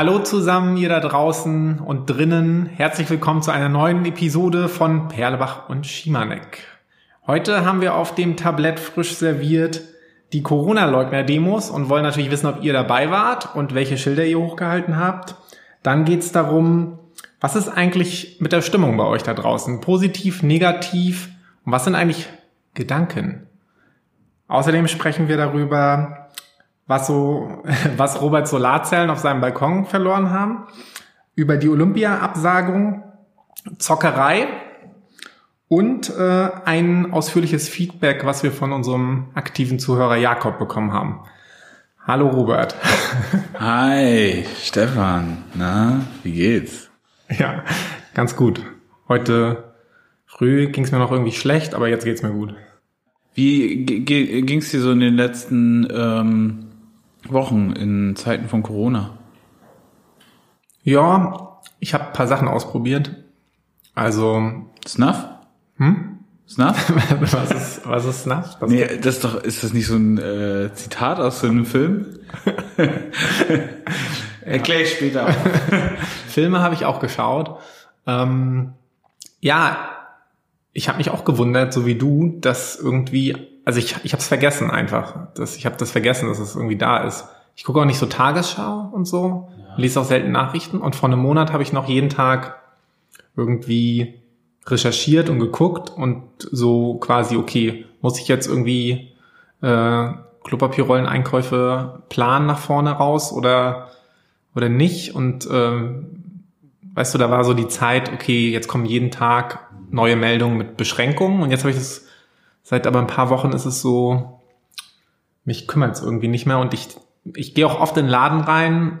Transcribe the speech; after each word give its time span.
Hallo 0.00 0.20
zusammen, 0.20 0.78
ihr 0.78 0.88
da 0.88 0.98
draußen 0.98 1.78
und 1.78 2.06
drinnen. 2.06 2.64
Herzlich 2.64 3.10
willkommen 3.10 3.42
zu 3.42 3.50
einer 3.50 3.68
neuen 3.68 4.06
Episode 4.06 4.70
von 4.70 5.08
Perlebach 5.08 5.68
und 5.68 5.86
Schimanek. 5.86 6.60
Heute 7.26 7.66
haben 7.66 7.82
wir 7.82 7.94
auf 7.94 8.14
dem 8.14 8.34
Tablett 8.34 8.80
frisch 8.80 9.14
serviert 9.14 9.82
die 10.32 10.42
Corona-Leugner-Demos 10.42 11.68
und 11.68 11.90
wollen 11.90 12.04
natürlich 12.04 12.30
wissen, 12.30 12.46
ob 12.46 12.62
ihr 12.62 12.72
dabei 12.72 13.10
wart 13.10 13.54
und 13.54 13.74
welche 13.74 13.98
Schilder 13.98 14.24
ihr 14.24 14.38
hochgehalten 14.38 14.96
habt. 14.96 15.34
Dann 15.82 16.06
geht's 16.06 16.32
darum, 16.32 16.98
was 17.38 17.54
ist 17.54 17.68
eigentlich 17.68 18.38
mit 18.40 18.52
der 18.52 18.62
Stimmung 18.62 18.96
bei 18.96 19.04
euch 19.04 19.22
da 19.22 19.34
draußen? 19.34 19.82
Positiv, 19.82 20.42
negativ? 20.42 21.28
Und 21.66 21.72
was 21.72 21.84
sind 21.84 21.94
eigentlich 21.94 22.26
Gedanken? 22.72 23.48
Außerdem 24.48 24.88
sprechen 24.88 25.28
wir 25.28 25.36
darüber, 25.36 26.19
was 26.90 27.06
so, 27.06 27.62
was 27.96 28.20
Robert 28.20 28.48
Solarzellen 28.48 29.08
auf 29.08 29.20
seinem 29.20 29.40
Balkon 29.40 29.86
verloren 29.86 30.30
haben, 30.30 30.66
über 31.34 31.56
die 31.56 31.68
Olympia-Absagung, 31.70 33.04
Zockerei 33.78 34.48
und 35.68 36.10
äh, 36.10 36.48
ein 36.64 37.12
ausführliches 37.12 37.68
Feedback, 37.68 38.26
was 38.26 38.42
wir 38.42 38.50
von 38.50 38.72
unserem 38.72 39.28
aktiven 39.34 39.78
Zuhörer 39.78 40.16
Jakob 40.16 40.58
bekommen 40.58 40.92
haben. 40.92 41.20
Hallo 42.06 42.28
Robert. 42.28 42.74
Hi 43.60 44.44
Stefan, 44.60 45.44
na, 45.54 46.00
wie 46.24 46.32
geht's? 46.32 46.90
Ja, 47.30 47.62
ganz 48.14 48.34
gut. 48.34 48.62
Heute 49.06 49.74
früh 50.26 50.66
ging 50.68 50.84
es 50.84 50.90
mir 50.90 50.98
noch 50.98 51.12
irgendwie 51.12 51.32
schlecht, 51.32 51.74
aber 51.74 51.88
jetzt 51.88 52.04
geht's 52.04 52.22
mir 52.22 52.32
gut. 52.32 52.54
Wie 53.34 53.84
ging's 53.84 54.72
dir 54.72 54.80
so 54.80 54.90
in 54.90 54.98
den 54.98 55.14
letzten 55.14 55.86
ähm, 55.94 56.69
Wochen 57.28 57.72
in 57.72 58.16
Zeiten 58.16 58.48
von 58.48 58.62
Corona? 58.62 59.18
Ja, 60.82 61.60
ich 61.78 61.94
habe 61.94 62.12
paar 62.12 62.26
Sachen 62.26 62.48
ausprobiert. 62.48 63.14
Also 63.94 64.42
Snuff? 64.86 65.24
Hm? 65.76 66.18
Snuff? 66.48 66.92
was 67.20 67.50
ist 67.50 67.80
was 67.86 68.04
ist 68.04 68.22
Snuff? 68.22 68.56
Das 68.58 68.70
nee, 68.70 68.86
das 68.98 69.16
ist 69.16 69.24
doch 69.24 69.42
ist 69.42 69.62
das 69.62 69.72
nicht 69.72 69.86
so 69.86 69.96
ein 69.96 70.18
äh, 70.18 70.72
Zitat 70.74 71.18
aus 71.20 71.40
so 71.40 71.46
einem 71.46 71.66
Film? 71.66 72.18
Erkläre 74.44 74.82
ich 74.82 74.92
später. 74.92 75.28
Filme 76.28 76.60
habe 76.60 76.74
ich 76.74 76.84
auch 76.84 77.00
geschaut. 77.00 77.58
Ähm, 78.06 78.72
ja, 79.40 79.90
ich 80.72 80.88
habe 80.88 80.98
mich 80.98 81.10
auch 81.10 81.24
gewundert, 81.24 81.72
so 81.72 81.86
wie 81.86 81.96
du, 81.96 82.38
dass 82.40 82.76
irgendwie 82.76 83.36
also 83.70 83.78
ich, 83.78 83.94
ich 84.02 84.12
habe 84.12 84.20
es 84.20 84.26
vergessen 84.26 84.68
einfach. 84.68 85.28
Das, 85.34 85.56
ich 85.56 85.64
habe 85.64 85.76
das 85.76 85.92
vergessen, 85.92 86.28
dass 86.28 86.40
es 86.40 86.56
irgendwie 86.56 86.74
da 86.74 87.04
ist. 87.04 87.24
Ich 87.54 87.62
gucke 87.62 87.80
auch 87.80 87.84
nicht 87.84 87.98
so 87.98 88.06
Tagesschau 88.06 88.90
und 88.90 89.04
so, 89.04 89.48
ja. 89.56 89.76
lese 89.76 90.00
auch 90.00 90.04
selten 90.04 90.32
Nachrichten. 90.32 90.78
Und 90.78 90.96
vor 90.96 91.08
einem 91.08 91.20
Monat 91.20 91.52
habe 91.52 91.62
ich 91.62 91.72
noch 91.72 91.86
jeden 91.86 92.08
Tag 92.08 92.58
irgendwie 93.36 94.14
recherchiert 94.66 95.28
und 95.30 95.38
geguckt 95.38 95.88
und 95.88 96.24
so 96.38 96.94
quasi, 96.94 97.36
okay, 97.36 97.86
muss 98.00 98.18
ich 98.18 98.26
jetzt 98.26 98.48
irgendwie 98.48 99.12
äh, 99.62 100.08
Klopapierrollen-Einkäufe 100.42 102.02
planen 102.08 102.46
nach 102.46 102.58
vorne 102.58 102.90
raus 102.90 103.32
oder, 103.32 103.90
oder 104.56 104.68
nicht? 104.68 105.14
Und 105.14 105.48
ähm, 105.48 106.42
weißt 106.94 107.14
du, 107.14 107.18
da 107.18 107.30
war 107.30 107.44
so 107.44 107.54
die 107.54 107.68
Zeit, 107.68 108.12
okay, 108.12 108.50
jetzt 108.50 108.66
kommen 108.66 108.84
jeden 108.84 109.12
Tag 109.12 109.70
neue 109.92 110.16
Meldungen 110.16 110.58
mit 110.58 110.76
Beschränkungen 110.76 111.40
und 111.40 111.52
jetzt 111.52 111.60
habe 111.60 111.70
ich 111.70 111.76
das 111.76 112.09
Seit 112.70 112.86
aber 112.86 113.00
ein 113.00 113.08
paar 113.08 113.30
Wochen 113.30 113.50
ist 113.50 113.64
es 113.64 113.82
so, 113.82 114.40
mich 115.44 115.66
kümmert 115.66 115.96
es 115.96 116.02
irgendwie 116.02 116.28
nicht 116.28 116.46
mehr 116.46 116.60
und 116.60 116.72
ich, 116.72 116.86
ich 117.34 117.52
gehe 117.52 117.66
auch 117.66 117.80
oft 117.80 117.96
in 117.96 118.04
den 118.04 118.10
Laden 118.12 118.42
rein 118.42 119.00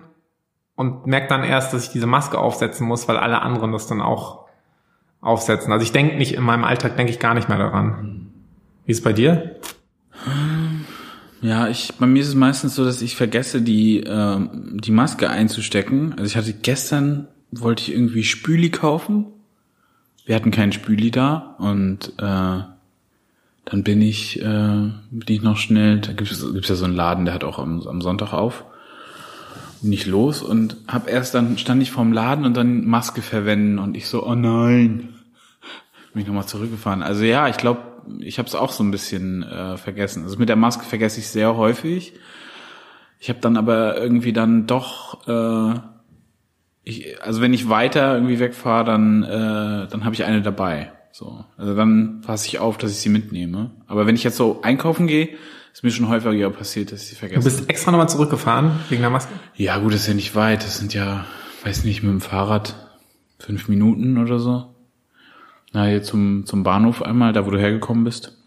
und 0.74 1.06
merke 1.06 1.28
dann 1.28 1.44
erst, 1.44 1.72
dass 1.72 1.84
ich 1.84 1.92
diese 1.92 2.08
Maske 2.08 2.36
aufsetzen 2.36 2.84
muss, 2.84 3.06
weil 3.06 3.16
alle 3.16 3.42
anderen 3.42 3.70
das 3.70 3.86
dann 3.86 4.00
auch 4.00 4.46
aufsetzen. 5.20 5.72
Also 5.72 5.84
ich 5.84 5.92
denke 5.92 6.16
nicht, 6.16 6.34
in 6.34 6.42
meinem 6.42 6.64
Alltag 6.64 6.96
denke 6.96 7.12
ich 7.12 7.20
gar 7.20 7.34
nicht 7.34 7.48
mehr 7.48 7.58
daran. 7.58 8.32
Wie 8.86 8.90
ist 8.90 8.98
es 8.98 9.04
bei 9.04 9.12
dir? 9.12 9.54
Ja, 11.40 11.68
ich, 11.68 11.92
bei 11.96 12.08
mir 12.08 12.22
ist 12.22 12.28
es 12.28 12.34
meistens 12.34 12.74
so, 12.74 12.84
dass 12.84 13.00
ich 13.02 13.14
vergesse, 13.14 13.62
die, 13.62 14.00
äh, 14.00 14.48
die 14.80 14.90
Maske 14.90 15.30
einzustecken. 15.30 16.14
Also 16.14 16.24
ich 16.24 16.36
hatte 16.36 16.54
gestern, 16.54 17.28
wollte 17.52 17.84
ich 17.84 17.92
irgendwie 17.92 18.24
Spüli 18.24 18.70
kaufen. 18.70 19.26
Wir 20.26 20.34
hatten 20.34 20.50
keinen 20.50 20.72
Spüli 20.72 21.12
da 21.12 21.54
und 21.60 22.14
äh, 22.18 22.62
dann 23.64 23.82
bin 23.84 24.02
ich, 24.02 24.40
äh, 24.40 24.44
bin 24.44 25.24
ich 25.26 25.42
noch 25.42 25.56
schnell, 25.56 26.00
da 26.00 26.12
gibt 26.12 26.30
es, 26.30 26.44
ja 26.68 26.74
so 26.74 26.84
einen 26.84 26.94
Laden, 26.94 27.24
der 27.24 27.34
hat 27.34 27.44
auch 27.44 27.58
am, 27.58 27.86
am 27.86 28.00
Sonntag 28.00 28.32
auf. 28.32 28.64
Bin 29.82 29.92
ich 29.92 30.06
los 30.06 30.42
und 30.42 30.76
hab 30.88 31.08
erst 31.08 31.34
dann 31.34 31.56
stand 31.56 31.82
ich 31.82 31.90
vorm 31.90 32.12
Laden 32.12 32.44
und 32.44 32.56
dann 32.56 32.84
Maske 32.86 33.22
verwenden 33.22 33.78
und 33.78 33.96
ich 33.96 34.08
so, 34.08 34.26
oh 34.26 34.34
nein. 34.34 35.14
Bin 36.12 36.22
ich 36.22 36.26
nochmal 36.26 36.46
zurückgefahren. 36.46 37.02
Also 37.02 37.24
ja, 37.24 37.48
ich 37.48 37.56
glaube, 37.56 37.80
ich 38.18 38.38
habe 38.38 38.48
es 38.48 38.54
auch 38.54 38.72
so 38.72 38.82
ein 38.82 38.90
bisschen 38.90 39.42
äh, 39.42 39.76
vergessen. 39.76 40.24
Also 40.24 40.38
mit 40.38 40.48
der 40.48 40.56
Maske 40.56 40.84
vergesse 40.84 41.20
ich 41.20 41.28
sehr 41.28 41.56
häufig. 41.56 42.14
Ich 43.20 43.28
habe 43.28 43.40
dann 43.40 43.56
aber 43.56 43.96
irgendwie 43.96 44.32
dann 44.32 44.66
doch, 44.66 45.28
äh, 45.28 45.78
ich, 46.82 47.22
also 47.22 47.40
wenn 47.40 47.52
ich 47.52 47.68
weiter 47.68 48.14
irgendwie 48.14 48.40
wegfahre, 48.40 48.84
dann, 48.84 49.22
äh, 49.22 49.86
dann 49.88 50.04
habe 50.04 50.14
ich 50.14 50.24
eine 50.24 50.42
dabei. 50.42 50.92
So. 51.20 51.44
Also 51.58 51.74
dann 51.74 52.22
passe 52.22 52.48
ich 52.48 52.60
auf, 52.60 52.78
dass 52.78 52.92
ich 52.92 52.96
sie 52.96 53.10
mitnehme. 53.10 53.72
Aber 53.86 54.06
wenn 54.06 54.14
ich 54.14 54.24
jetzt 54.24 54.38
so 54.38 54.62
einkaufen 54.62 55.06
gehe, 55.06 55.28
ist 55.70 55.84
mir 55.84 55.90
schon 55.90 56.08
häufiger 56.08 56.48
passiert, 56.48 56.92
dass 56.92 57.02
ich 57.02 57.08
sie 57.08 57.14
vergesse. 57.14 57.40
Du 57.40 57.44
bist 57.44 57.68
extra 57.68 57.90
nochmal 57.90 58.08
zurückgefahren 58.08 58.72
wegen 58.88 59.02
der 59.02 59.10
Maske? 59.10 59.34
Ja, 59.54 59.76
gut, 59.78 59.92
das 59.92 60.00
ist 60.00 60.06
ja 60.06 60.14
nicht 60.14 60.34
weit. 60.34 60.64
Das 60.64 60.78
sind 60.78 60.94
ja, 60.94 61.26
weiß 61.62 61.84
nicht, 61.84 62.02
mit 62.02 62.10
dem 62.10 62.22
Fahrrad 62.22 62.74
fünf 63.38 63.68
Minuten 63.68 64.16
oder 64.16 64.38
so. 64.38 64.74
Na, 65.74 65.84
hier 65.84 66.02
zum, 66.02 66.46
zum 66.46 66.62
Bahnhof 66.62 67.02
einmal, 67.02 67.34
da 67.34 67.44
wo 67.44 67.50
du 67.50 67.58
hergekommen 67.58 68.02
bist. 68.02 68.38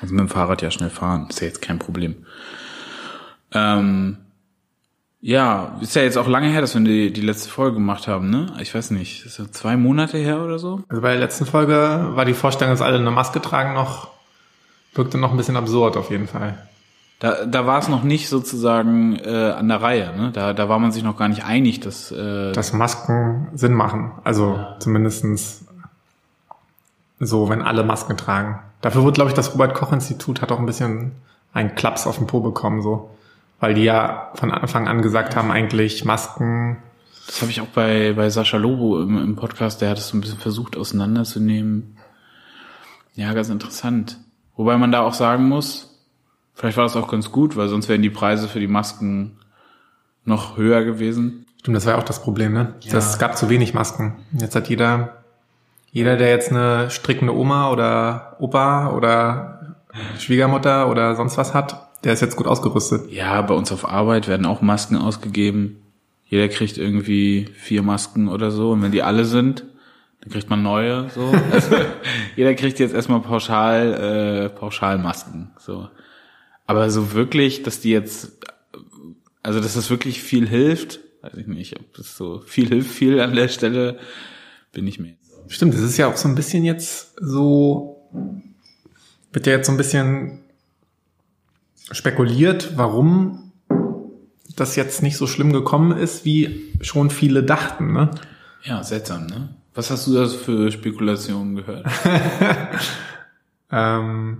Also 0.00 0.12
mit 0.12 0.20
dem 0.20 0.28
Fahrrad 0.28 0.62
ja 0.62 0.72
schnell 0.72 0.90
fahren. 0.90 1.28
Ist 1.30 1.40
ja 1.40 1.46
jetzt 1.46 1.62
kein 1.62 1.78
Problem. 1.78 2.26
Ähm, 3.52 4.16
ja, 5.20 5.76
ist 5.80 5.96
ja 5.96 6.02
jetzt 6.02 6.16
auch 6.16 6.28
lange 6.28 6.48
her, 6.48 6.60
dass 6.60 6.74
wir 6.74 6.82
die, 6.82 7.12
die 7.12 7.20
letzte 7.20 7.48
Folge 7.48 7.74
gemacht 7.74 8.06
haben, 8.06 8.30
ne? 8.30 8.46
Ich 8.60 8.74
weiß 8.74 8.92
nicht, 8.92 9.26
ist 9.26 9.38
ja 9.38 9.50
zwei 9.50 9.76
Monate 9.76 10.16
her 10.16 10.42
oder 10.42 10.58
so? 10.58 10.80
Also 10.88 11.02
bei 11.02 11.10
der 11.10 11.20
letzten 11.20 11.44
Folge 11.44 12.10
war 12.12 12.24
die 12.24 12.34
Vorstellung, 12.34 12.72
dass 12.72 12.82
alle 12.82 12.98
eine 12.98 13.10
Maske 13.10 13.40
tragen, 13.40 13.74
noch, 13.74 14.08
wirkte 14.94 15.18
noch 15.18 15.32
ein 15.32 15.36
bisschen 15.36 15.56
absurd 15.56 15.96
auf 15.96 16.10
jeden 16.10 16.28
Fall. 16.28 16.56
Da, 17.18 17.44
da 17.46 17.66
war 17.66 17.80
es 17.80 17.88
noch 17.88 18.04
nicht 18.04 18.28
sozusagen 18.28 19.16
äh, 19.16 19.50
an 19.50 19.66
der 19.66 19.82
Reihe, 19.82 20.16
ne? 20.16 20.30
Da, 20.32 20.52
da 20.52 20.68
war 20.68 20.78
man 20.78 20.92
sich 20.92 21.02
noch 21.02 21.16
gar 21.16 21.28
nicht 21.28 21.44
einig, 21.44 21.80
dass 21.80 22.12
äh, 22.12 22.52
dass 22.52 22.72
Masken 22.72 23.48
Sinn 23.54 23.74
machen. 23.74 24.12
Also 24.22 24.54
ja. 24.54 24.76
zumindestens 24.78 25.64
so, 27.18 27.48
wenn 27.48 27.62
alle 27.62 27.82
Masken 27.82 28.16
tragen. 28.16 28.60
Dafür 28.82 29.02
wurde, 29.02 29.14
glaube 29.14 29.30
ich, 29.30 29.34
das 29.34 29.52
Robert 29.52 29.74
Koch 29.74 29.92
Institut 29.92 30.40
hat 30.40 30.52
auch 30.52 30.60
ein 30.60 30.66
bisschen 30.66 31.10
einen 31.52 31.74
Klaps 31.74 32.06
auf 32.06 32.18
den 32.18 32.28
Po 32.28 32.38
bekommen, 32.38 32.82
so 32.82 33.10
weil 33.60 33.74
die 33.74 33.84
ja 33.84 34.30
von 34.34 34.50
Anfang 34.50 34.88
an 34.88 35.02
gesagt 35.02 35.36
haben, 35.36 35.50
eigentlich 35.50 36.04
Masken. 36.04 36.82
Das 37.26 37.42
habe 37.42 37.50
ich 37.50 37.60
auch 37.60 37.66
bei, 37.66 38.12
bei 38.14 38.30
Sascha 38.30 38.56
Lobo 38.56 39.02
im, 39.02 39.18
im 39.18 39.36
Podcast, 39.36 39.82
der 39.82 39.90
hat 39.90 39.98
es 39.98 40.08
so 40.08 40.16
ein 40.16 40.20
bisschen 40.20 40.38
versucht 40.38 40.76
auseinanderzunehmen. 40.76 41.96
Ja, 43.14 43.32
ganz 43.34 43.48
interessant. 43.48 44.18
Wobei 44.56 44.76
man 44.76 44.92
da 44.92 45.02
auch 45.02 45.14
sagen 45.14 45.48
muss, 45.48 46.04
vielleicht 46.54 46.76
war 46.76 46.84
das 46.84 46.96
auch 46.96 47.10
ganz 47.10 47.32
gut, 47.32 47.56
weil 47.56 47.68
sonst 47.68 47.88
wären 47.88 48.02
die 48.02 48.10
Preise 48.10 48.48
für 48.48 48.60
die 48.60 48.68
Masken 48.68 49.38
noch 50.24 50.56
höher 50.56 50.84
gewesen. 50.84 51.46
Stimmt, 51.58 51.76
das 51.76 51.86
war 51.86 51.94
ja 51.94 51.98
auch 51.98 52.04
das 52.04 52.22
Problem, 52.22 52.52
ne? 52.52 52.74
Ja. 52.80 52.96
Es 52.96 53.18
gab 53.18 53.36
zu 53.36 53.48
wenig 53.48 53.74
Masken. 53.74 54.16
Jetzt 54.32 54.54
hat 54.54 54.68
jeder, 54.68 55.24
jeder, 55.90 56.16
der 56.16 56.30
jetzt 56.30 56.50
eine 56.50 56.90
strickende 56.90 57.34
Oma 57.36 57.70
oder 57.70 58.36
Opa 58.38 58.90
oder 58.92 59.76
Schwiegermutter 60.18 60.88
oder 60.88 61.16
sonst 61.16 61.36
was 61.36 61.54
hat, 61.54 61.87
der 62.04 62.12
ist 62.12 62.20
jetzt 62.20 62.36
gut 62.36 62.46
ausgerüstet. 62.46 63.10
Ja, 63.10 63.40
bei 63.42 63.54
uns 63.54 63.72
auf 63.72 63.88
Arbeit 63.88 64.28
werden 64.28 64.46
auch 64.46 64.60
Masken 64.60 64.96
ausgegeben. 64.96 65.82
Jeder 66.24 66.48
kriegt 66.48 66.78
irgendwie 66.78 67.46
vier 67.54 67.82
Masken 67.82 68.28
oder 68.28 68.50
so. 68.50 68.72
Und 68.72 68.82
wenn 68.82 68.92
die 68.92 69.02
alle 69.02 69.24
sind, 69.24 69.64
dann 70.20 70.30
kriegt 70.30 70.50
man 70.50 70.62
neue. 70.62 71.08
So. 71.10 71.32
Also, 71.50 71.76
jeder 72.36 72.54
kriegt 72.54 72.78
jetzt 72.78 72.94
erstmal 72.94 73.20
pauschal, 73.20 73.94
äh, 73.94 74.48
pauschal 74.48 74.98
Masken. 74.98 75.50
So. 75.58 75.88
Aber 76.66 76.90
so 76.90 77.12
wirklich, 77.12 77.62
dass 77.62 77.80
die 77.80 77.90
jetzt, 77.90 78.38
also 79.42 79.60
dass 79.60 79.74
das 79.74 79.90
wirklich 79.90 80.22
viel 80.22 80.46
hilft, 80.46 81.00
weiß 81.22 81.34
ich 81.34 81.46
nicht, 81.46 81.80
ob 81.80 81.94
das 81.94 82.16
so 82.16 82.40
viel 82.40 82.68
hilft, 82.68 82.90
viel 82.90 83.20
an 83.20 83.34
der 83.34 83.48
Stelle, 83.48 83.98
bin 84.72 84.86
ich 84.86 85.00
mir. 85.00 85.16
Stimmt, 85.48 85.74
das 85.74 85.80
ist 85.80 85.96
ja 85.96 86.08
auch 86.08 86.16
so 86.16 86.28
ein 86.28 86.34
bisschen 86.34 86.64
jetzt 86.64 87.16
so, 87.20 88.10
wird 89.32 89.46
ja 89.46 89.54
jetzt 89.54 89.66
so 89.66 89.72
ein 89.72 89.78
bisschen 89.78 90.44
spekuliert, 91.90 92.76
warum 92.76 93.52
das 94.56 94.76
jetzt 94.76 95.02
nicht 95.02 95.16
so 95.16 95.26
schlimm 95.26 95.52
gekommen 95.52 95.96
ist, 95.96 96.24
wie 96.24 96.72
schon 96.80 97.10
viele 97.10 97.42
dachten. 97.42 97.92
Ne? 97.92 98.10
Ja, 98.64 98.82
seltsam, 98.82 99.26
ne? 99.26 99.48
Was 99.74 99.90
hast 99.90 100.06
du 100.08 100.14
da 100.14 100.26
für 100.26 100.72
Spekulationen 100.72 101.54
gehört? 101.54 101.86
ähm, 103.70 104.38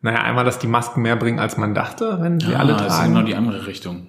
naja, 0.00 0.22
einmal, 0.22 0.44
dass 0.44 0.58
die 0.58 0.66
Masken 0.66 1.02
mehr 1.02 1.14
bringen, 1.14 1.38
als 1.38 1.56
man 1.56 1.74
dachte, 1.74 2.18
wenn 2.20 2.40
sie 2.40 2.50
ja, 2.50 2.58
alle 2.58 2.72
tragen. 2.72 2.88
Das 2.88 2.98
ist 2.98 3.04
genau 3.04 3.22
die 3.22 3.34
andere 3.36 3.66
Richtung. 3.66 4.08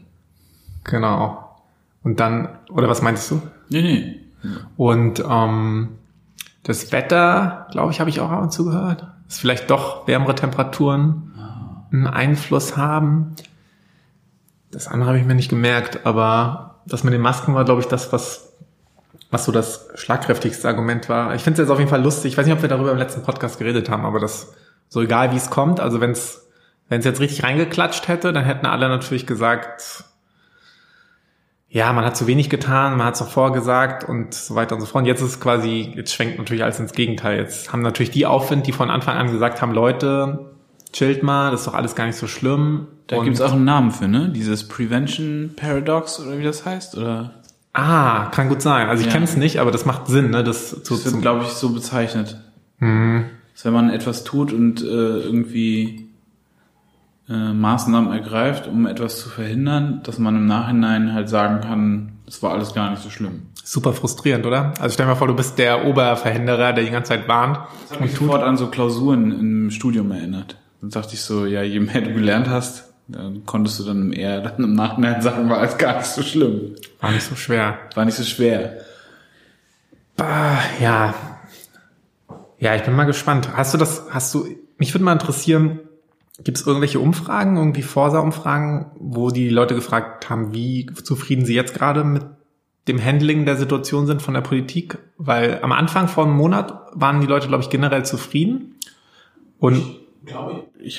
Genau. 0.83 1.61
Und 2.01 2.19
dann, 2.19 2.49
oder 2.71 2.89
was 2.89 3.03
meinst 3.03 3.29
du? 3.29 3.41
Nee, 3.69 3.81
nee. 3.83 4.19
Und 4.75 5.23
ähm, 5.29 5.89
das 6.63 6.91
Wetter, 6.91 7.67
glaube 7.71 7.91
ich, 7.91 7.99
habe 7.99 8.09
ich 8.09 8.19
auch 8.19 8.31
ab 8.31 8.41
und 8.41 8.51
zu 8.51 8.65
gehört, 8.65 9.05
dass 9.27 9.37
vielleicht 9.37 9.69
doch 9.69 10.07
wärmere 10.07 10.33
Temperaturen 10.35 11.32
einen 11.93 12.07
Einfluss 12.07 12.75
haben. 12.75 13.35
Das 14.71 14.87
andere 14.87 15.09
habe 15.09 15.19
ich 15.19 15.25
mir 15.25 15.35
nicht 15.35 15.49
gemerkt, 15.49 16.05
aber 16.05 16.81
das 16.85 17.03
mit 17.03 17.13
den 17.13 17.21
Masken 17.21 17.53
war, 17.53 17.63
glaube 17.63 17.81
ich, 17.81 17.87
das, 17.87 18.11
was, 18.11 18.53
was 19.31 19.45
so 19.45 19.51
das 19.51 19.87
schlagkräftigste 19.95 20.67
Argument 20.67 21.07
war. 21.07 21.35
Ich 21.35 21.43
finde 21.43 21.61
es 21.61 21.65
jetzt 21.65 21.71
auf 21.71 21.79
jeden 21.79 21.89
Fall 21.89 22.01
lustig. 22.01 22.33
Ich 22.33 22.37
weiß 22.37 22.45
nicht, 22.45 22.55
ob 22.55 22.61
wir 22.61 22.69
darüber 22.69 22.91
im 22.91 22.97
letzten 22.97 23.21
Podcast 23.21 23.59
geredet 23.59 23.89
haben, 23.89 24.05
aber 24.05 24.19
das 24.19 24.53
so 24.89 25.01
egal 25.01 25.31
wie 25.31 25.37
es 25.37 25.49
kommt, 25.49 25.79
also 25.79 26.01
wenn 26.01 26.11
es 26.11 26.43
wenn 26.89 26.99
es 26.99 27.05
jetzt 27.05 27.21
richtig 27.21 27.43
reingeklatscht 27.43 28.07
hätte, 28.07 28.33
dann 28.33 28.43
hätten 28.43 28.65
alle 28.65 28.89
natürlich 28.89 29.25
gesagt, 29.25 30.03
ja, 31.69 31.91
man 31.91 32.05
hat 32.05 32.15
zu 32.15 32.27
wenig 32.27 32.51
getan, 32.51 32.97
man 32.97 33.07
hat 33.07 33.15
es 33.15 33.19
doch 33.19 33.29
vorgesagt 33.29 34.07
und 34.07 34.33
so 34.33 34.53
weiter 34.53 34.75
und 34.75 34.81
so 34.81 34.85
fort. 34.85 35.01
Und 35.01 35.07
jetzt 35.07 35.21
ist 35.21 35.41
quasi, 35.41 35.91
jetzt 35.95 36.13
schwenkt 36.13 36.37
natürlich 36.37 36.63
alles 36.63 36.79
ins 36.79 36.93
Gegenteil. 36.93 37.39
Jetzt 37.39 37.73
haben 37.73 37.81
natürlich 37.81 38.11
die 38.11 38.27
Aufwind, 38.27 38.67
die 38.67 38.73
von 38.73 38.91
Anfang 38.91 39.17
an 39.17 39.31
gesagt 39.31 39.61
haben, 39.61 39.73
Leute, 39.73 40.52
chillt 40.93 41.23
mal, 41.23 41.51
das 41.51 41.61
ist 41.61 41.67
doch 41.67 41.73
alles 41.73 41.95
gar 41.95 42.05
nicht 42.05 42.15
so 42.17 42.27
schlimm. 42.27 42.87
Da 43.07 43.17
Und- 43.17 43.25
gibt's 43.25 43.41
auch 43.41 43.51
einen 43.53 43.65
Namen 43.65 43.91
für, 43.91 44.07
ne? 44.07 44.29
Dieses 44.29 44.67
Prevention 44.67 45.51
Paradox 45.55 46.19
oder 46.19 46.37
wie 46.39 46.43
das 46.43 46.65
heißt? 46.65 46.97
Oder 46.97 47.31
Ah, 47.73 48.27
kann 48.27 48.49
gut 48.49 48.61
sein. 48.61 48.87
Also 48.87 49.01
ich 49.01 49.07
Ja. 49.07 49.13
kenne 49.13 49.25
es 49.25 49.35
nicht, 49.35 49.59
aber 49.59 49.71
das 49.71 49.85
macht 49.85 50.05
Sinn, 50.07 50.29
ne? 50.29 50.43
Das 50.43 50.83
zu, 50.83 50.93
das 50.93 51.05
wird, 51.05 51.21
glaube 51.21 51.43
ich, 51.43 51.49
so 51.49 51.71
bezeichnet. 51.73 52.37
Mhm. 52.79 53.25
Dass 53.53 53.65
wenn 53.65 53.73
man 53.73 53.89
etwas 53.89 54.23
tut 54.23 54.53
und 54.53 54.81
äh, 54.81 54.85
irgendwie 54.85 56.07
äh, 57.29 57.53
Maßnahmen 57.53 58.11
ergreift, 58.11 58.67
um 58.67 58.85
etwas 58.85 59.19
zu 59.19 59.29
verhindern, 59.29 60.01
dass 60.03 60.19
man 60.19 60.35
im 60.35 60.45
Nachhinein 60.45 61.13
halt 61.13 61.29
sagen 61.29 61.61
kann, 61.61 62.11
es 62.27 62.43
war 62.43 62.51
alles 62.51 62.73
gar 62.73 62.89
nicht 62.91 63.01
so 63.01 63.09
schlimm. 63.09 63.43
super 63.63 63.93
frustrierend, 63.93 64.45
oder? 64.45 64.73
Also 64.81 64.93
stell 64.93 65.05
dir 65.05 65.11
mal 65.13 65.15
vor, 65.15 65.27
du 65.27 65.33
bist 65.35 65.57
der 65.57 65.85
Oberverhinderer, 65.85 66.73
der 66.73 66.83
die 66.83 66.89
ganze 66.91 67.09
Zeit 67.09 67.27
warnt 67.29 67.59
Das 67.83 67.91
hat 67.93 68.01
mich 68.01 68.13
sofort 68.13 68.43
an 68.43 68.57
so 68.57 68.67
Klausuren 68.67 69.31
im 69.31 69.71
Studium 69.71 70.11
erinnert. 70.11 70.57
Dann 70.83 70.89
dachte 70.89 71.13
ich 71.13 71.21
so, 71.21 71.45
ja, 71.45 71.63
je 71.63 71.79
mehr 71.79 72.01
du 72.01 72.13
gelernt 72.13 72.49
hast, 72.49 72.91
dann 73.07 73.45
konntest 73.45 73.79
du 73.79 73.85
dann 73.85 74.11
eher 74.11 74.41
dann 74.41 74.61
im 74.61 74.73
Nachhinein 74.73 75.21
sagen, 75.21 75.49
war 75.49 75.59
alles 75.59 75.77
gar 75.77 75.95
nicht 75.95 76.07
so 76.07 76.21
schlimm. 76.21 76.75
war 76.99 77.11
nicht 77.11 77.23
so 77.23 77.35
schwer. 77.35 77.79
War 77.95 78.03
nicht 78.03 78.17
so 78.17 78.23
schwer. 78.25 78.81
Ah, 80.17 80.57
ja. 80.81 81.13
Ja, 82.59 82.75
ich 82.75 82.83
bin 82.83 82.97
mal 82.97 83.05
gespannt. 83.05 83.55
Hast 83.55 83.73
du 83.73 83.77
das, 83.77 84.07
hast 84.09 84.33
du, 84.33 84.45
mich 84.77 84.93
würde 84.93 85.05
mal 85.05 85.13
interessieren, 85.13 85.79
gibt 86.43 86.57
es 86.57 86.67
irgendwelche 86.67 86.99
Umfragen, 86.99 87.55
irgendwie 87.55 87.81
Forsa-Umfragen, 87.81 88.91
wo 88.99 89.29
die 89.29 89.47
Leute 89.47 89.75
gefragt 89.75 90.29
haben, 90.29 90.53
wie 90.53 90.87
zufrieden 91.01 91.45
sie 91.45 91.55
jetzt 91.55 91.75
gerade 91.75 92.03
mit 92.03 92.25
dem 92.89 93.01
Handling 93.01 93.45
der 93.45 93.55
Situation 93.55 94.05
sind 94.05 94.21
von 94.21 94.33
der 94.33 94.41
Politik? 94.41 94.97
Weil 95.17 95.61
am 95.61 95.71
Anfang 95.71 96.09
vor 96.09 96.25
einem 96.25 96.35
Monat 96.35 96.73
waren 96.91 97.21
die 97.21 97.27
Leute, 97.27 97.47
glaube 97.47 97.63
ich, 97.63 97.69
generell 97.69 98.03
zufrieden. 98.03 98.75
Und 99.59 99.77
Ich 99.77 100.02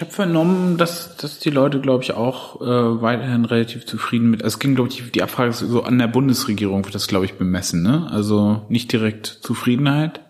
habe 0.01 0.11
vernommen, 0.11 0.77
dass, 0.77 1.17
dass 1.17 1.39
die 1.39 1.51
Leute, 1.51 1.81
glaube 1.81 2.05
ich, 2.05 2.13
auch 2.13 2.61
äh, 2.61 3.03
weiterhin 3.03 3.45
relativ 3.45 3.87
zufrieden 3.87 4.31
mit. 4.31 4.43
Also 4.43 4.57
es 4.57 4.59
ging, 4.59 4.75
glaube 4.75 4.91
ich, 4.91 4.97
die, 4.97 5.11
die 5.11 5.23
Abfrage 5.23 5.51
ist 5.51 5.61
so 5.61 5.83
an 5.83 5.99
der 5.99 6.09
Bundesregierung 6.09 6.85
wird 6.85 6.95
das, 6.95 7.09
glaube 7.09 7.25
ich, 7.25 7.35
bemessen. 7.35 7.83
Ne? 7.83 8.07
Also 8.11 8.63
nicht 8.69 8.93
direkt 8.93 9.27
Zufriedenheit, 9.27 10.21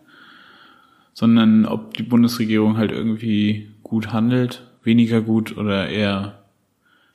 sondern 1.12 1.66
ob 1.66 1.94
die 1.94 2.04
Bundesregierung 2.04 2.76
halt 2.76 2.92
irgendwie 2.92 3.70
gut 3.82 4.12
handelt, 4.12 4.62
weniger 4.84 5.20
gut 5.20 5.56
oder 5.56 5.88
eher 5.88 6.44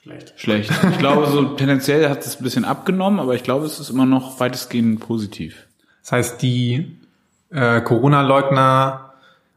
Schlecht. 0.02 0.34
schlecht. 0.38 0.72
Ich 0.92 0.98
glaube, 0.98 1.28
so 1.28 1.44
tendenziell 1.44 2.10
hat 2.10 2.26
es 2.26 2.40
ein 2.40 2.44
bisschen 2.44 2.66
abgenommen, 2.66 3.20
aber 3.20 3.36
ich 3.36 3.44
glaube, 3.44 3.66
es 3.66 3.80
ist 3.80 3.90
immer 3.90 4.06
noch 4.06 4.40
weitestgehend 4.40 5.00
positiv. 5.00 5.68
Das 6.02 6.12
heißt, 6.12 6.42
die 6.42 6.98
äh, 7.52 7.82
Corona-Leugner 7.82 9.09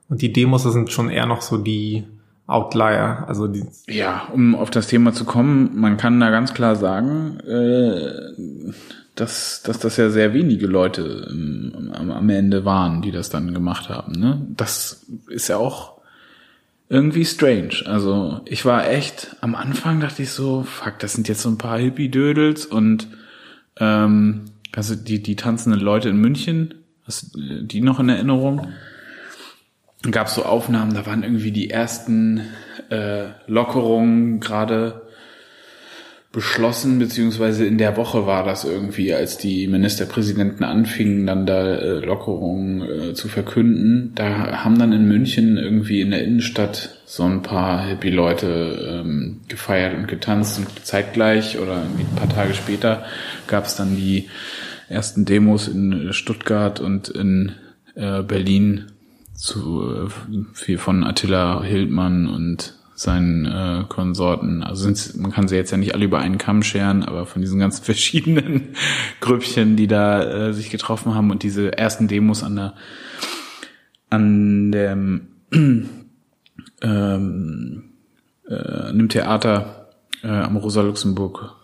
und 0.08 0.22
die 0.22 0.32
Demos 0.32 0.62
sind 0.64 0.90
schon 0.92 1.10
eher 1.10 1.26
noch 1.26 1.42
so 1.42 1.58
die 1.58 2.04
Outlier. 2.46 3.24
Also 3.26 3.48
die, 3.48 3.64
Ja, 3.88 4.28
um 4.32 4.54
auf 4.54 4.70
das 4.70 4.86
Thema 4.86 5.12
zu 5.12 5.24
kommen, 5.24 5.70
man 5.74 5.96
kann 5.96 6.20
da 6.20 6.30
ganz 6.30 6.54
klar 6.54 6.76
sagen, 6.76 7.38
äh, 7.40 8.72
dass, 9.14 9.62
dass 9.62 9.78
das 9.78 9.96
ja 9.96 10.10
sehr 10.10 10.34
wenige 10.34 10.66
Leute 10.66 11.28
ähm, 11.30 11.92
am, 11.94 12.10
am 12.10 12.28
Ende 12.30 12.64
waren, 12.64 13.02
die 13.02 13.10
das 13.10 13.30
dann 13.30 13.54
gemacht 13.54 13.88
haben. 13.88 14.12
Ne? 14.12 14.46
Das 14.56 15.06
ist 15.28 15.48
ja 15.48 15.56
auch 15.56 16.00
irgendwie 16.88 17.24
strange. 17.24 17.82
Also 17.86 18.40
ich 18.44 18.64
war 18.64 18.88
echt, 18.88 19.36
am 19.40 19.54
Anfang 19.54 20.00
dachte 20.00 20.22
ich 20.22 20.30
so, 20.30 20.62
fuck, 20.62 20.98
das 20.98 21.14
sind 21.14 21.28
jetzt 21.28 21.42
so 21.42 21.48
ein 21.48 21.58
paar 21.58 21.78
Hippie-Dödels 21.78 22.66
und 22.66 23.08
ähm, 23.78 24.42
also 24.74 24.94
die, 24.94 25.22
die 25.22 25.36
tanzenden 25.36 25.80
Leute 25.80 26.08
in 26.08 26.16
München, 26.16 26.74
hast 27.06 27.34
du 27.34 27.62
die 27.62 27.80
noch 27.80 27.98
in 28.00 28.08
Erinnerung? 28.08 28.68
Gab 30.10 30.26
es 30.26 30.34
so 30.34 30.44
Aufnahmen, 30.44 30.94
da 30.94 31.06
waren 31.06 31.22
irgendwie 31.22 31.52
die 31.52 31.70
ersten 31.70 32.42
äh, 32.90 33.26
Lockerungen 33.46 34.40
gerade 34.40 35.02
beschlossen, 36.32 36.98
beziehungsweise 36.98 37.66
in 37.66 37.76
der 37.76 37.98
Woche 37.98 38.26
war 38.26 38.42
das 38.42 38.64
irgendwie, 38.64 39.12
als 39.12 39.36
die 39.36 39.68
Ministerpräsidenten 39.68 40.64
anfingen, 40.64 41.26
dann 41.26 41.44
da 41.44 41.74
äh, 41.74 41.98
Lockerungen 41.98 43.10
äh, 43.10 43.14
zu 43.14 43.28
verkünden. 43.28 44.12
Da 44.14 44.64
haben 44.64 44.78
dann 44.78 44.92
in 44.92 45.06
München 45.06 45.58
irgendwie 45.58 46.00
in 46.00 46.10
der 46.10 46.24
Innenstadt 46.24 47.02
so 47.04 47.24
ein 47.24 47.42
paar 47.42 47.86
Hippie-Leute 47.86 49.02
ähm, 49.04 49.40
gefeiert 49.48 49.94
und 49.94 50.08
getanzt 50.08 50.58
und 50.58 50.86
zeitgleich 50.86 51.58
oder 51.58 51.82
ein 51.82 52.16
paar 52.16 52.30
Tage 52.30 52.54
später 52.54 53.04
gab 53.46 53.66
es 53.66 53.76
dann 53.76 53.94
die 53.94 54.30
ersten 54.88 55.26
Demos 55.26 55.68
in 55.68 56.14
Stuttgart 56.14 56.80
und 56.80 57.08
in 57.10 57.52
äh, 57.94 58.22
Berlin 58.22 58.91
zu 59.42 60.08
viel 60.52 60.78
von 60.78 61.02
Attila 61.02 61.62
Hildmann 61.64 62.28
und 62.28 62.74
seinen 62.94 63.44
äh, 63.44 63.84
Konsorten. 63.88 64.62
Also 64.62 64.84
sind's, 64.84 65.16
man 65.16 65.32
kann 65.32 65.48
sie 65.48 65.56
jetzt 65.56 65.72
ja 65.72 65.78
nicht 65.78 65.94
alle 65.94 66.04
über 66.04 66.20
einen 66.20 66.38
Kamm 66.38 66.62
scheren, 66.62 67.02
aber 67.02 67.26
von 67.26 67.42
diesen 67.42 67.58
ganzen 67.58 67.84
verschiedenen 67.84 68.68
Grüppchen, 69.20 69.74
die 69.74 69.88
da 69.88 70.22
äh, 70.22 70.52
sich 70.52 70.70
getroffen 70.70 71.16
haben 71.16 71.32
und 71.32 71.42
diese 71.42 71.76
ersten 71.76 72.06
Demos 72.06 72.44
an 72.44 72.56
der 72.56 72.74
an 74.10 74.70
dem 74.70 75.28
ähm, 76.82 77.82
äh, 78.48 78.54
an 78.54 79.08
Theater 79.08 79.88
äh, 80.22 80.28
am 80.28 80.56
Rosa 80.56 80.82
Luxemburg 80.82 81.56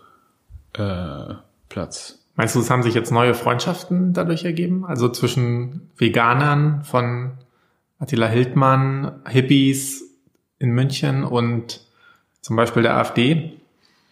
äh, 0.72 1.34
Platz. 1.68 2.26
meinst 2.34 2.56
du, 2.56 2.60
es 2.60 2.70
haben 2.70 2.82
sich 2.82 2.94
jetzt 2.94 3.12
neue 3.12 3.34
Freundschaften 3.34 4.14
dadurch 4.14 4.44
ergeben? 4.44 4.84
Also 4.84 5.08
zwischen 5.10 5.90
Veganern 5.96 6.82
von 6.82 7.38
Attila 7.98 8.28
Hildmann, 8.28 9.20
Hippies 9.28 10.04
in 10.58 10.70
München 10.70 11.24
und 11.24 11.80
zum 12.40 12.56
Beispiel 12.56 12.82
der 12.82 12.96
AfD? 12.96 13.52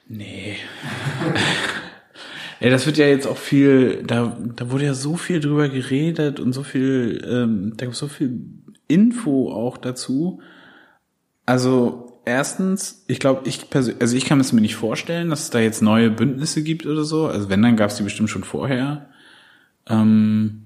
Nee. 0.08 0.56
Ja, 2.58 2.70
das 2.70 2.86
wird 2.86 2.96
ja 2.96 3.06
jetzt 3.06 3.26
auch 3.26 3.36
viel, 3.36 4.02
da, 4.02 4.36
da 4.56 4.70
wurde 4.70 4.86
ja 4.86 4.94
so 4.94 5.16
viel 5.16 5.40
drüber 5.40 5.68
geredet 5.68 6.40
und 6.40 6.54
so 6.54 6.62
viel, 6.62 7.22
ähm, 7.30 7.74
da 7.76 7.84
gibt 7.84 7.96
so 7.96 8.08
viel 8.08 8.40
Info 8.88 9.52
auch 9.52 9.76
dazu. 9.76 10.40
Also 11.44 12.20
erstens, 12.24 13.04
ich 13.08 13.20
glaube, 13.20 13.46
ich 13.46 13.68
persönlich, 13.68 14.00
also 14.00 14.16
ich 14.16 14.24
kann 14.24 14.40
es 14.40 14.52
mir 14.52 14.62
nicht 14.62 14.76
vorstellen, 14.76 15.28
dass 15.28 15.42
es 15.42 15.50
da 15.50 15.58
jetzt 15.60 15.82
neue 15.82 16.10
Bündnisse 16.10 16.62
gibt 16.62 16.86
oder 16.86 17.04
so. 17.04 17.26
Also 17.26 17.50
wenn, 17.50 17.60
dann 17.60 17.76
gab 17.76 17.90
es 17.90 17.96
die 17.96 18.02
bestimmt 18.02 18.30
schon 18.30 18.44
vorher. 18.44 19.10
Ähm, 19.88 20.65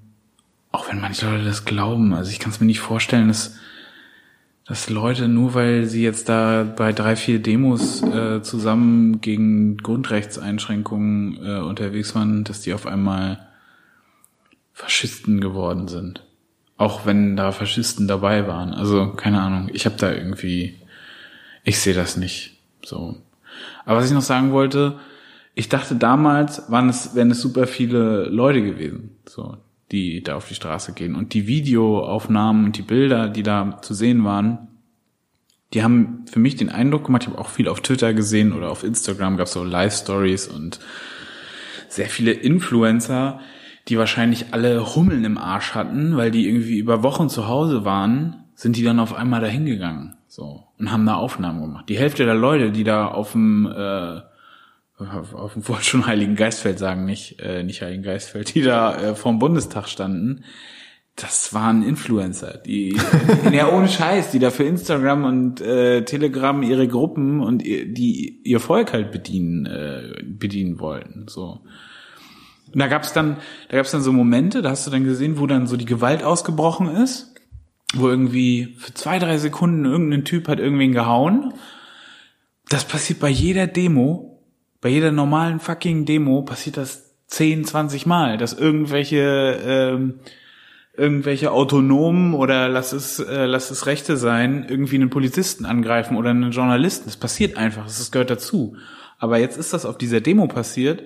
auch 0.71 0.89
wenn 0.89 0.99
manche 0.99 1.29
Leute 1.29 1.43
das 1.45 1.65
glauben. 1.65 2.13
Also 2.13 2.31
ich 2.31 2.39
kann 2.39 2.51
es 2.51 2.59
mir 2.59 2.65
nicht 2.65 2.79
vorstellen, 2.79 3.27
dass 3.27 3.55
dass 4.71 4.89
Leute 4.89 5.27
nur 5.27 5.53
weil 5.53 5.85
sie 5.85 6.01
jetzt 6.01 6.29
da 6.29 6.63
bei 6.63 6.93
drei, 6.93 7.17
vier 7.17 7.39
Demos 7.41 8.01
äh, 8.03 8.41
zusammen 8.41 9.19
gegen 9.19 9.75
Grundrechtseinschränkungen 9.75 11.43
äh, 11.43 11.59
unterwegs 11.59 12.15
waren, 12.15 12.45
dass 12.45 12.61
die 12.61 12.73
auf 12.73 12.85
einmal 12.85 13.47
Faschisten 14.71 15.41
geworden 15.41 15.89
sind. 15.89 16.23
Auch 16.77 17.05
wenn 17.05 17.35
da 17.35 17.51
Faschisten 17.51 18.07
dabei 18.07 18.47
waren. 18.47 18.73
Also 18.73 19.11
keine 19.13 19.41
Ahnung. 19.41 19.69
Ich 19.73 19.85
habe 19.85 19.97
da 19.97 20.11
irgendwie, 20.11 20.79
ich 21.63 21.79
sehe 21.79 21.93
das 21.93 22.15
nicht 22.15 22.57
so. 22.81 23.17
Aber 23.83 23.97
was 23.97 24.05
ich 24.05 24.13
noch 24.13 24.21
sagen 24.21 24.51
wollte, 24.51 24.99
ich 25.53 25.67
dachte 25.67 25.95
damals 25.95 26.71
waren 26.71 26.87
es, 26.87 27.13
wären 27.13 27.31
es 27.31 27.41
super 27.41 27.67
viele 27.67 28.23
Leute 28.29 28.61
gewesen, 28.61 29.17
so 29.27 29.57
die 29.91 30.23
da 30.23 30.35
auf 30.35 30.47
die 30.47 30.55
Straße 30.55 30.93
gehen. 30.93 31.15
Und 31.15 31.33
die 31.33 31.47
Videoaufnahmen 31.47 32.65
und 32.65 32.77
die 32.77 32.81
Bilder, 32.81 33.29
die 33.29 33.43
da 33.43 33.79
zu 33.81 33.93
sehen 33.93 34.23
waren, 34.23 34.67
die 35.73 35.83
haben 35.83 36.25
für 36.29 36.39
mich 36.39 36.55
den 36.55 36.69
Eindruck 36.69 37.05
gemacht, 37.05 37.23
ich 37.23 37.29
habe 37.29 37.39
auch 37.39 37.49
viel 37.49 37.67
auf 37.67 37.81
Twitter 37.81 38.13
gesehen 38.13 38.53
oder 38.53 38.69
auf 38.69 38.83
Instagram 38.83 39.37
gab 39.37 39.47
es 39.47 39.53
so 39.53 39.63
Live-Stories 39.63 40.47
und 40.47 40.79
sehr 41.87 42.07
viele 42.07 42.31
Influencer, 42.31 43.39
die 43.87 43.97
wahrscheinlich 43.97 44.53
alle 44.53 44.95
Hummeln 44.95 45.23
im 45.23 45.37
Arsch 45.37 45.73
hatten, 45.73 46.17
weil 46.17 46.31
die 46.31 46.47
irgendwie 46.47 46.77
über 46.77 47.03
Wochen 47.03 47.29
zu 47.29 47.47
Hause 47.47 47.85
waren, 47.85 48.43
sind 48.55 48.75
die 48.75 48.83
dann 48.83 48.99
auf 48.99 49.13
einmal 49.13 49.41
dahin 49.41 49.65
gegangen 49.65 50.17
so 50.31 50.63
und 50.77 50.91
haben 50.91 51.05
da 51.05 51.15
Aufnahmen 51.15 51.61
gemacht. 51.61 51.89
Die 51.89 51.97
Hälfte 51.97 52.25
der 52.25 52.35
Leute, 52.35 52.71
die 52.71 52.85
da 52.85 53.07
auf 53.07 53.33
dem 53.33 53.65
äh, 53.65 54.21
auf 55.09 55.53
dem 55.53 55.67
wollte 55.67 55.83
schon 55.83 56.05
Heiligen 56.05 56.35
Geistfeld 56.35 56.79
sagen, 56.79 57.05
nicht, 57.05 57.39
äh, 57.39 57.63
nicht 57.63 57.81
Heiligen 57.81 58.03
Geistfeld, 58.03 58.53
die 58.53 58.61
da 58.61 58.95
äh, 58.95 59.15
vorm 59.15 59.39
Bundestag 59.39 59.87
standen, 59.87 60.43
das 61.15 61.53
waren 61.53 61.83
Influencer, 61.83 62.57
die, 62.57 62.97
ja 63.51 63.71
ohne 63.71 63.87
Scheiß, 63.87 64.31
die 64.31 64.39
da 64.39 64.49
für 64.49 64.63
Instagram 64.63 65.25
und 65.25 65.61
äh, 65.61 66.03
Telegram 66.03 66.63
ihre 66.63 66.87
Gruppen 66.87 67.41
und 67.41 67.63
ihr, 67.63 67.91
die 67.91 68.41
ihr 68.43 68.59
Volk 68.59 68.93
halt 68.93 69.11
bedienen, 69.11 69.65
äh, 69.65 70.23
bedienen 70.23 70.79
wollten. 70.79 71.27
So. 71.27 71.61
Und 72.73 72.79
da 72.79 72.87
gab's 72.87 73.13
dann, 73.13 73.37
da 73.69 73.77
gab's 73.77 73.91
dann 73.91 74.01
so 74.01 74.13
Momente, 74.13 74.61
da 74.61 74.69
hast 74.69 74.87
du 74.87 74.91
dann 74.91 75.03
gesehen, 75.03 75.37
wo 75.37 75.47
dann 75.47 75.67
so 75.67 75.75
die 75.75 75.85
Gewalt 75.85 76.23
ausgebrochen 76.23 76.87
ist, 76.87 77.35
wo 77.93 78.07
irgendwie 78.07 78.75
für 78.77 78.93
zwei, 78.93 79.19
drei 79.19 79.37
Sekunden 79.37 79.85
irgendein 79.85 80.23
Typ 80.23 80.47
hat 80.47 80.59
irgendwen 80.59 80.93
gehauen. 80.93 81.53
Das 82.69 82.85
passiert 82.85 83.19
bei 83.19 83.29
jeder 83.29 83.67
Demo, 83.67 84.30
bei 84.81 84.89
jeder 84.89 85.11
normalen 85.11 85.59
fucking 85.59 86.05
Demo 86.05 86.41
passiert 86.41 86.77
das 86.77 87.15
10, 87.27 87.65
20 87.65 88.05
Mal, 88.05 88.37
dass 88.37 88.53
irgendwelche 88.53 89.59
ähm, 89.65 90.19
irgendwelche 90.97 91.51
Autonomen 91.51 92.33
oder 92.33 92.67
lass 92.67 92.91
es, 92.91 93.19
äh, 93.19 93.45
lass 93.45 93.71
es 93.71 93.85
Rechte 93.85 94.17
sein, 94.17 94.65
irgendwie 94.67 94.95
einen 94.95 95.09
Polizisten 95.09 95.65
angreifen 95.65 96.17
oder 96.17 96.31
einen 96.31 96.51
Journalisten. 96.51 97.05
Das 97.05 97.17
passiert 97.17 97.57
einfach, 97.57 97.85
das 97.85 98.11
gehört 98.11 98.29
dazu. 98.29 98.75
Aber 99.17 99.37
jetzt 99.37 99.57
ist 99.57 99.73
das 99.73 99.85
auf 99.85 99.97
dieser 99.97 100.19
Demo 100.19 100.47
passiert. 100.47 101.03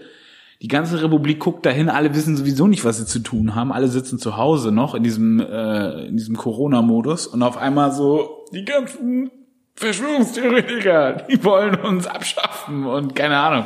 Die 0.61 0.67
ganze 0.67 1.03
Republik 1.03 1.39
guckt 1.39 1.65
dahin, 1.65 1.89
alle 1.89 2.15
wissen 2.15 2.37
sowieso 2.37 2.65
nicht, 2.67 2.85
was 2.85 2.97
sie 2.97 3.05
zu 3.05 3.19
tun 3.19 3.55
haben. 3.55 3.71
Alle 3.71 3.89
sitzen 3.89 4.19
zu 4.19 4.37
Hause 4.37 4.71
noch 4.71 4.95
in 4.95 5.03
diesem, 5.03 5.39
äh, 5.39 6.05
in 6.07 6.17
diesem 6.17 6.35
Corona-Modus 6.35 7.27
und 7.27 7.43
auf 7.43 7.57
einmal 7.57 7.91
so, 7.91 8.45
die 8.53 8.65
ganzen 8.65 9.29
Verschwörungstheoretiker, 9.75 11.25
die 11.29 11.43
wollen 11.43 11.75
uns 11.75 12.07
abschaffen 12.07 12.85
und 12.85 13.15
keine 13.15 13.37
Ahnung. 13.37 13.65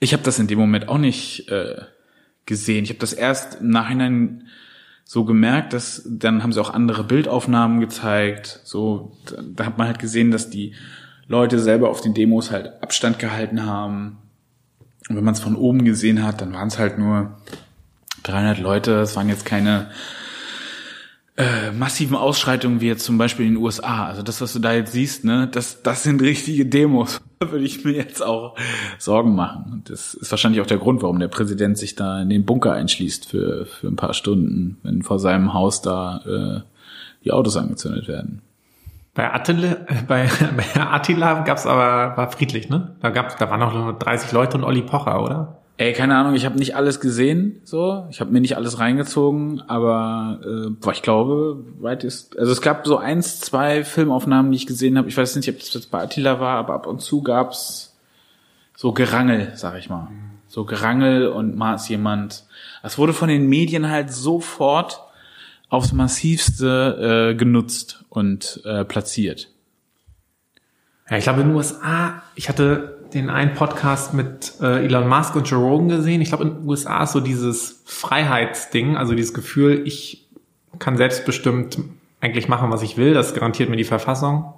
Ich 0.00 0.12
habe 0.12 0.22
das 0.22 0.38
in 0.38 0.46
dem 0.46 0.58
Moment 0.58 0.88
auch 0.88 0.98
nicht 0.98 1.48
äh, 1.48 1.82
gesehen. 2.46 2.84
Ich 2.84 2.90
habe 2.90 3.00
das 3.00 3.12
erst 3.12 3.60
im 3.60 3.70
Nachhinein 3.70 4.48
so 5.04 5.24
gemerkt, 5.24 5.72
dass 5.72 6.02
dann 6.06 6.42
haben 6.42 6.52
sie 6.52 6.60
auch 6.60 6.70
andere 6.70 7.04
Bildaufnahmen 7.04 7.80
gezeigt. 7.80 8.60
So, 8.64 9.16
da, 9.26 9.42
da 9.42 9.66
hat 9.66 9.78
man 9.78 9.86
halt 9.86 9.98
gesehen, 9.98 10.30
dass 10.30 10.50
die 10.50 10.74
Leute 11.26 11.58
selber 11.58 11.90
auf 11.90 12.00
den 12.00 12.14
Demos 12.14 12.50
halt 12.50 12.82
Abstand 12.82 13.18
gehalten 13.18 13.64
haben. 13.64 14.18
Und 15.08 15.16
wenn 15.16 15.24
man 15.24 15.34
es 15.34 15.40
von 15.40 15.56
oben 15.56 15.84
gesehen 15.84 16.22
hat, 16.22 16.40
dann 16.40 16.52
waren 16.52 16.68
es 16.68 16.78
halt 16.78 16.98
nur 16.98 17.38
300 18.24 18.58
Leute. 18.58 19.00
Es 19.00 19.16
waren 19.16 19.28
jetzt 19.28 19.44
keine 19.44 19.90
äh, 21.38 21.70
massiven 21.70 22.16
Ausschreitungen 22.16 22.80
wie 22.80 22.88
jetzt 22.88 23.04
zum 23.04 23.16
Beispiel 23.16 23.46
in 23.46 23.54
den 23.54 23.62
USA. 23.62 24.06
Also 24.06 24.22
das, 24.22 24.40
was 24.40 24.52
du 24.52 24.58
da 24.58 24.72
jetzt 24.72 24.90
siehst, 24.90 25.24
ne, 25.24 25.48
das, 25.50 25.82
das 25.82 26.02
sind 26.02 26.20
richtige 26.20 26.66
Demos. 26.66 27.20
Da 27.38 27.50
würde 27.52 27.64
ich 27.64 27.84
mir 27.84 27.92
jetzt 27.92 28.22
auch 28.22 28.56
Sorgen 28.98 29.36
machen. 29.36 29.82
Das 29.86 30.14
ist 30.14 30.32
wahrscheinlich 30.32 30.60
auch 30.60 30.66
der 30.66 30.78
Grund, 30.78 31.00
warum 31.00 31.20
der 31.20 31.28
Präsident 31.28 31.78
sich 31.78 31.94
da 31.94 32.20
in 32.20 32.28
den 32.28 32.44
Bunker 32.44 32.72
einschließt 32.72 33.26
für, 33.26 33.66
für 33.66 33.86
ein 33.86 33.94
paar 33.94 34.14
Stunden, 34.14 34.78
wenn 34.82 35.02
vor 35.02 35.20
seinem 35.20 35.54
Haus 35.54 35.80
da 35.80 36.20
äh, 36.26 36.60
die 37.24 37.30
Autos 37.30 37.56
angezündet 37.56 38.08
werden. 38.08 38.42
Bei 39.14 39.32
Attila, 39.32 39.72
äh, 39.72 40.02
bei, 40.08 40.28
bei 40.56 40.80
Attila 40.80 41.42
gab's 41.42 41.66
aber, 41.66 42.16
war 42.16 42.32
friedlich, 42.32 42.68
ne? 42.68 42.96
Da 43.00 43.10
gab's, 43.10 43.36
da 43.36 43.48
waren 43.48 43.60
noch 43.60 43.74
nur 43.74 43.92
30 43.92 44.32
Leute 44.32 44.58
und 44.58 44.64
Olli 44.64 44.82
Pocher, 44.82 45.22
oder? 45.22 45.58
Ey, 45.80 45.92
keine 45.92 46.16
Ahnung, 46.16 46.34
ich 46.34 46.44
habe 46.44 46.58
nicht 46.58 46.74
alles 46.74 46.98
gesehen, 46.98 47.60
so. 47.62 48.04
Ich 48.10 48.20
habe 48.20 48.32
mir 48.32 48.40
nicht 48.40 48.56
alles 48.56 48.80
reingezogen, 48.80 49.62
aber 49.68 50.40
äh, 50.44 50.90
ich 50.90 51.02
glaube, 51.02 51.64
weit 51.78 52.02
ist. 52.02 52.36
Also 52.36 52.50
es 52.50 52.60
gab 52.60 52.84
so 52.84 52.98
eins, 52.98 53.38
zwei 53.38 53.84
Filmaufnahmen, 53.84 54.50
die 54.50 54.56
ich 54.56 54.66
gesehen 54.66 54.98
habe. 54.98 55.08
Ich 55.08 55.16
weiß 55.16 55.36
nicht, 55.36 55.48
ob 55.48 55.60
das 55.60 55.72
jetzt 55.72 55.92
bei 55.92 56.02
Attila 56.02 56.40
war, 56.40 56.58
aber 56.58 56.74
ab 56.74 56.88
und 56.88 57.00
zu 57.00 57.22
gab's 57.22 57.96
so 58.74 58.90
Gerangel, 58.92 59.52
sag 59.54 59.78
ich 59.78 59.88
mal. 59.88 60.08
So 60.48 60.64
Gerangel 60.64 61.28
und 61.28 61.62
ist 61.76 61.88
jemand. 61.88 62.44
Es 62.82 62.98
wurde 62.98 63.12
von 63.12 63.28
den 63.28 63.48
Medien 63.48 63.88
halt 63.88 64.12
sofort 64.12 65.00
aufs 65.68 65.92
massivste 65.92 67.30
äh, 67.30 67.34
genutzt 67.36 68.04
und 68.08 68.62
äh, 68.64 68.84
platziert. 68.84 69.48
Ja, 71.08 71.18
ich 71.18 71.24
glaube 71.24 71.42
in 71.42 71.48
den 71.48 71.56
USA, 71.56 72.22
ich 72.34 72.48
hatte 72.48 72.97
den 73.14 73.30
einen 73.30 73.54
Podcast 73.54 74.14
mit 74.14 74.54
äh, 74.60 74.84
Elon 74.84 75.08
Musk 75.08 75.34
und 75.36 75.48
Joe 75.48 75.60
Rogan 75.60 75.88
gesehen. 75.88 76.20
Ich 76.20 76.28
glaube, 76.28 76.44
in 76.44 76.54
den 76.56 76.68
USA 76.68 77.02
ist 77.04 77.12
so 77.12 77.20
dieses 77.20 77.82
Freiheitsding, 77.86 78.96
also 78.96 79.14
dieses 79.14 79.34
Gefühl, 79.34 79.82
ich 79.86 80.28
kann 80.78 80.96
selbstbestimmt 80.96 81.78
eigentlich 82.20 82.48
machen, 82.48 82.70
was 82.70 82.82
ich 82.82 82.96
will. 82.96 83.14
Das 83.14 83.34
garantiert 83.34 83.70
mir 83.70 83.76
die 83.76 83.84
Verfassung. 83.84 84.52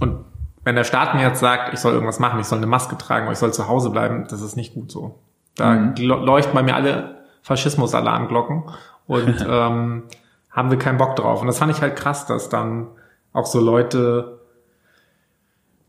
Und 0.00 0.24
wenn 0.64 0.76
der 0.76 0.84
Staat 0.84 1.14
mir 1.14 1.22
jetzt 1.22 1.40
sagt, 1.40 1.72
ich 1.74 1.80
soll 1.80 1.92
irgendwas 1.92 2.18
machen, 2.18 2.40
ich 2.40 2.46
soll 2.46 2.58
eine 2.58 2.66
Maske 2.66 2.96
tragen 2.96 3.26
oder 3.26 3.32
ich 3.32 3.38
soll 3.38 3.52
zu 3.52 3.68
Hause 3.68 3.90
bleiben, 3.90 4.26
das 4.28 4.40
ist 4.40 4.56
nicht 4.56 4.74
gut 4.74 4.90
so. 4.90 5.18
Da 5.56 5.72
mhm. 5.74 5.94
leuchten 5.96 6.54
bei 6.54 6.62
mir 6.62 6.74
alle 6.74 7.22
Faschismus-Alarmglocken 7.42 8.64
und 9.06 9.46
ähm, 9.48 10.04
haben 10.50 10.70
wir 10.70 10.78
keinen 10.78 10.98
Bock 10.98 11.16
drauf. 11.16 11.40
Und 11.40 11.46
das 11.46 11.58
fand 11.58 11.72
ich 11.72 11.82
halt 11.82 11.96
krass, 11.96 12.26
dass 12.26 12.48
dann 12.48 12.88
auch 13.32 13.46
so 13.46 13.60
Leute 13.60 14.37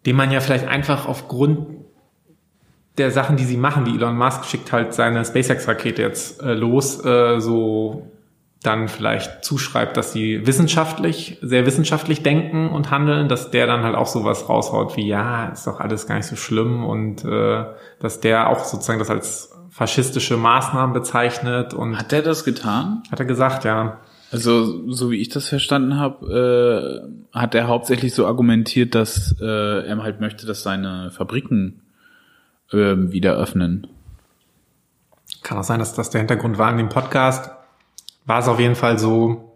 den 0.05 0.15
man 0.15 0.31
ja 0.31 0.39
vielleicht 0.39 0.67
einfach 0.67 1.07
aufgrund 1.07 1.67
der 2.97 3.11
Sachen, 3.11 3.37
die 3.37 3.45
sie 3.45 3.57
machen, 3.57 3.85
wie 3.85 3.95
Elon 3.95 4.17
Musk 4.17 4.45
schickt 4.45 4.71
halt 4.71 4.93
seine 4.93 5.23
SpaceX-Rakete 5.23 6.01
jetzt 6.01 6.41
äh, 6.41 6.53
los, 6.53 7.03
äh, 7.03 7.39
so 7.39 8.11
dann 8.61 8.89
vielleicht 8.89 9.45
zuschreibt, 9.45 9.95
dass 9.95 10.11
sie 10.11 10.45
wissenschaftlich, 10.45 11.37
sehr 11.41 11.65
wissenschaftlich 11.65 12.23
denken 12.23 12.69
und 12.69 12.91
handeln, 12.91 13.29
dass 13.29 13.51
der 13.51 13.67
dann 13.67 13.83
halt 13.83 13.95
auch 13.95 14.07
sowas 14.07 14.49
raushaut 14.49 14.97
wie, 14.97 15.07
ja, 15.07 15.45
ist 15.45 15.65
doch 15.65 15.79
alles 15.79 16.07
gar 16.07 16.15
nicht 16.15 16.27
so 16.27 16.35
schlimm 16.35 16.83
und 16.83 17.23
äh, 17.23 17.63
dass 17.99 18.19
der 18.19 18.49
auch 18.49 18.65
sozusagen 18.65 18.99
das 18.99 19.09
als 19.09 19.51
faschistische 19.69 20.35
Maßnahmen 20.35 20.93
bezeichnet 20.93 21.73
und 21.73 21.97
hat 21.97 22.11
der 22.11 22.21
das 22.21 22.43
getan? 22.43 23.03
Hat 23.09 23.19
er 23.19 23.25
gesagt, 23.25 23.63
ja. 23.63 23.99
Also, 24.31 24.91
so 24.91 25.09
wie 25.09 25.17
ich 25.17 25.29
das 25.29 25.47
verstanden 25.47 25.97
habe, 25.97 27.09
äh, 27.33 27.37
hat 27.37 27.55
er 27.55 27.67
hauptsächlich 27.67 28.13
so 28.13 28.27
argumentiert, 28.27 28.93
dass 28.93 29.35
äh, 29.41 29.87
er 29.87 30.03
halt 30.03 30.21
möchte, 30.21 30.45
dass 30.45 30.61
seine 30.61 31.09
Fabriken 31.09 31.81
äh, 32.71 32.95
wieder 32.95 33.33
öffnen. 33.35 33.87
Kann 35.41 35.57
auch 35.57 35.63
sein, 35.63 35.79
dass 35.79 35.93
das 35.93 36.11
der 36.11 36.19
Hintergrund 36.19 36.59
war 36.59 36.69
in 36.71 36.77
dem 36.77 36.89
Podcast. 36.89 37.49
War 38.25 38.39
es 38.39 38.47
auf 38.47 38.59
jeden 38.59 38.75
Fall 38.75 38.99
so, 38.99 39.51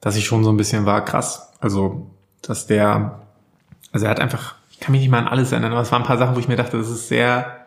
dass 0.00 0.16
ich 0.16 0.24
schon 0.24 0.42
so 0.42 0.50
ein 0.50 0.56
bisschen 0.56 0.86
war, 0.86 1.04
krass. 1.04 1.52
Also, 1.60 2.10
dass 2.40 2.66
der, 2.66 3.20
also 3.92 4.06
er 4.06 4.10
hat 4.10 4.20
einfach, 4.20 4.54
ich 4.70 4.80
kann 4.80 4.92
mich 4.92 5.02
nicht 5.02 5.10
mal 5.10 5.18
an 5.18 5.28
alles 5.28 5.52
erinnern, 5.52 5.72
aber 5.72 5.82
es 5.82 5.92
waren 5.92 6.02
ein 6.02 6.08
paar 6.08 6.18
Sachen, 6.18 6.34
wo 6.34 6.40
ich 6.40 6.48
mir 6.48 6.56
dachte, 6.56 6.78
das 6.78 6.88
ist 6.88 7.08
sehr, 7.08 7.66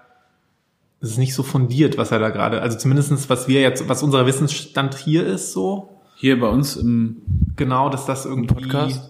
das 1.02 1.12
ist 1.12 1.18
nicht 1.18 1.36
so 1.36 1.44
fundiert, 1.44 2.00
was 2.00 2.12
er 2.12 2.18
da 2.18 2.30
gerade, 2.30 2.62
also 2.62 2.78
zumindestens 2.78 3.30
was 3.30 3.48
wir 3.48 3.62
jetzt, 3.62 3.88
was 3.88 4.02
unser 4.02 4.26
Wissensstand 4.26 4.96
hier 4.96 5.26
ist, 5.26 5.54
so, 5.54 5.99
hier 6.20 6.38
bei 6.38 6.50
uns 6.50 6.76
im 6.76 7.22
genau, 7.56 7.90
dass 7.90 8.06
das 8.06 8.26
irgendwie 8.26 8.54
Podcast. 8.54 9.10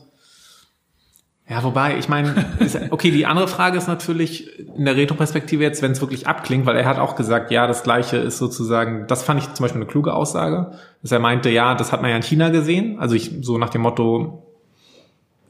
Ja, 1.50 1.63
wobei, 1.63 1.98
ich 1.98 2.08
meine, 2.08 2.46
okay, 2.92 3.10
die 3.10 3.25
andere 3.25 3.48
Frage 3.48 3.80
ist 3.80 3.88
natürlich 3.88 4.60
in 4.60 4.86
der 4.86 4.96
Retroperspektive 4.96 5.63
jetzt, 5.63 5.82
wenn 5.82 5.92
es 5.92 6.01
wirklich 6.01 6.28
abklingt, 6.28 6.68
weil 6.68 6.78
er 6.78 6.86
hat 6.86 7.00
auch 7.00 7.16
gesagt, 7.16 7.50
ja, 7.50 7.66
das 7.66 7.82
Gleiche 7.82 8.18
ist 8.18 8.38
sozusagen, 8.38 9.08
das 9.08 9.24
fand 9.24 9.42
ich 9.42 9.51
zum 9.54 9.63
Beispiel 9.63 9.82
eine 9.82 9.89
kluge 9.89 10.13
Aussage, 10.13 10.74
dass 11.01 11.12
er 11.12 11.18
meinte, 11.18 11.50
ja, 11.50 11.74
das 11.74 11.92
hat 11.92 12.04
man 12.04 12.12
ja 12.12 12.18
in 12.18 12.22
China 12.22 12.50
gesehen, 12.50 13.00
also 13.00 13.16
ich 13.16 13.32
so 13.42 13.58
nach 13.58 13.72
dem 13.72 13.82
Motto, 13.82 14.44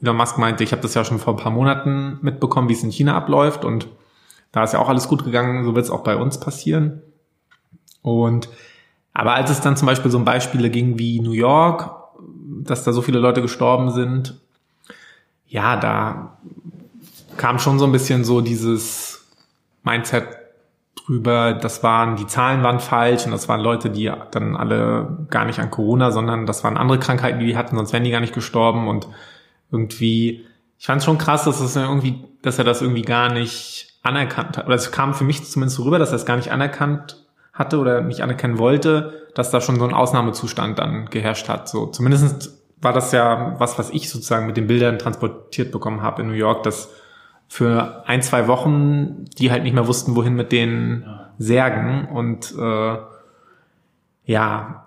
Elon 0.00 0.16
Musk 0.16 0.38
meinte, 0.38 0.64
ich 0.64 0.72
habe 0.72 0.80
das 0.80 0.94
ja 0.94 1.04
schon 1.04 1.18
vor 1.18 1.34
ein 1.34 1.42
paar 1.42 1.52
Monaten 1.52 2.18
mitbekommen, 2.22 2.70
wie 2.70 2.72
es 2.72 2.82
in 2.82 2.90
China 2.90 3.14
abläuft 3.14 3.66
und 3.66 3.86
da 4.52 4.64
ist 4.64 4.72
ja 4.72 4.78
auch 4.78 4.88
alles 4.88 5.06
gut 5.06 5.24
gegangen, 5.24 5.64
so 5.64 5.74
wird 5.74 5.84
es 5.84 5.90
auch 5.90 6.02
bei 6.02 6.16
uns 6.16 6.40
passieren. 6.40 7.02
Und 8.00 8.48
aber 9.20 9.34
als 9.34 9.50
es 9.50 9.60
dann 9.60 9.76
zum 9.76 9.84
Beispiel 9.84 10.10
so 10.10 10.16
um 10.16 10.24
Beispiele 10.24 10.70
ging 10.70 10.98
wie 10.98 11.20
New 11.20 11.32
York, 11.32 11.90
dass 12.62 12.84
da 12.84 12.92
so 12.94 13.02
viele 13.02 13.18
Leute 13.18 13.42
gestorben 13.42 13.90
sind, 13.90 14.40
ja, 15.46 15.76
da 15.76 16.38
kam 17.36 17.58
schon 17.58 17.78
so 17.78 17.84
ein 17.84 17.92
bisschen 17.92 18.24
so 18.24 18.40
dieses 18.40 19.30
Mindset 19.82 20.26
drüber, 21.04 21.52
das 21.52 21.82
waren, 21.82 22.16
die 22.16 22.26
Zahlen 22.28 22.62
waren 22.62 22.80
falsch 22.80 23.26
und 23.26 23.32
das 23.32 23.46
waren 23.46 23.60
Leute, 23.60 23.90
die 23.90 24.10
dann 24.30 24.56
alle 24.56 25.26
gar 25.28 25.44
nicht 25.44 25.58
an 25.58 25.70
Corona, 25.70 26.12
sondern 26.12 26.46
das 26.46 26.64
waren 26.64 26.78
andere 26.78 26.98
Krankheiten, 26.98 27.40
die 27.40 27.46
die 27.46 27.58
hatten, 27.58 27.76
sonst 27.76 27.92
wären 27.92 28.04
die 28.04 28.10
gar 28.10 28.20
nicht 28.20 28.32
gestorben 28.32 28.88
und 28.88 29.06
irgendwie, 29.70 30.46
ich 30.78 30.86
fand 30.86 31.00
es 31.00 31.04
schon 31.04 31.18
krass, 31.18 31.44
dass 31.44 31.60
es 31.60 31.76
irgendwie, 31.76 32.24
dass 32.40 32.56
er 32.56 32.64
das 32.64 32.80
irgendwie 32.80 33.02
gar 33.02 33.30
nicht 33.30 33.98
anerkannt 34.02 34.56
hat, 34.56 34.64
oder 34.64 34.76
es 34.76 34.92
kam 34.92 35.12
für 35.12 35.24
mich 35.24 35.44
zumindest 35.44 35.76
so 35.76 35.82
rüber, 35.82 35.98
dass 35.98 36.08
er 36.08 36.16
es 36.16 36.24
gar 36.24 36.36
nicht 36.36 36.52
anerkannt 36.52 37.19
hatte 37.60 37.78
oder 37.78 38.00
nicht 38.00 38.22
anerkennen 38.22 38.58
wollte, 38.58 39.28
dass 39.34 39.52
da 39.52 39.60
schon 39.60 39.78
so 39.78 39.84
ein 39.84 39.94
Ausnahmezustand 39.94 40.80
dann 40.80 41.06
geherrscht 41.10 41.48
hat. 41.48 41.68
So 41.68 41.86
zumindest 41.86 42.58
war 42.80 42.92
das 42.92 43.12
ja 43.12 43.54
was, 43.58 43.78
was 43.78 43.90
ich 43.90 44.10
sozusagen 44.10 44.46
mit 44.46 44.56
den 44.56 44.66
Bildern 44.66 44.98
transportiert 44.98 45.70
bekommen 45.70 46.02
habe 46.02 46.22
in 46.22 46.28
New 46.28 46.34
York, 46.34 46.64
dass 46.64 46.90
für 47.46 48.04
ein, 48.06 48.22
zwei 48.22 48.48
Wochen 48.48 49.26
die 49.38 49.50
halt 49.50 49.62
nicht 49.62 49.74
mehr 49.74 49.86
wussten, 49.86 50.16
wohin 50.16 50.34
mit 50.34 50.50
den 50.50 51.04
Särgen. 51.38 52.08
Und 52.08 52.54
äh, 52.58 52.96
ja, 54.24 54.86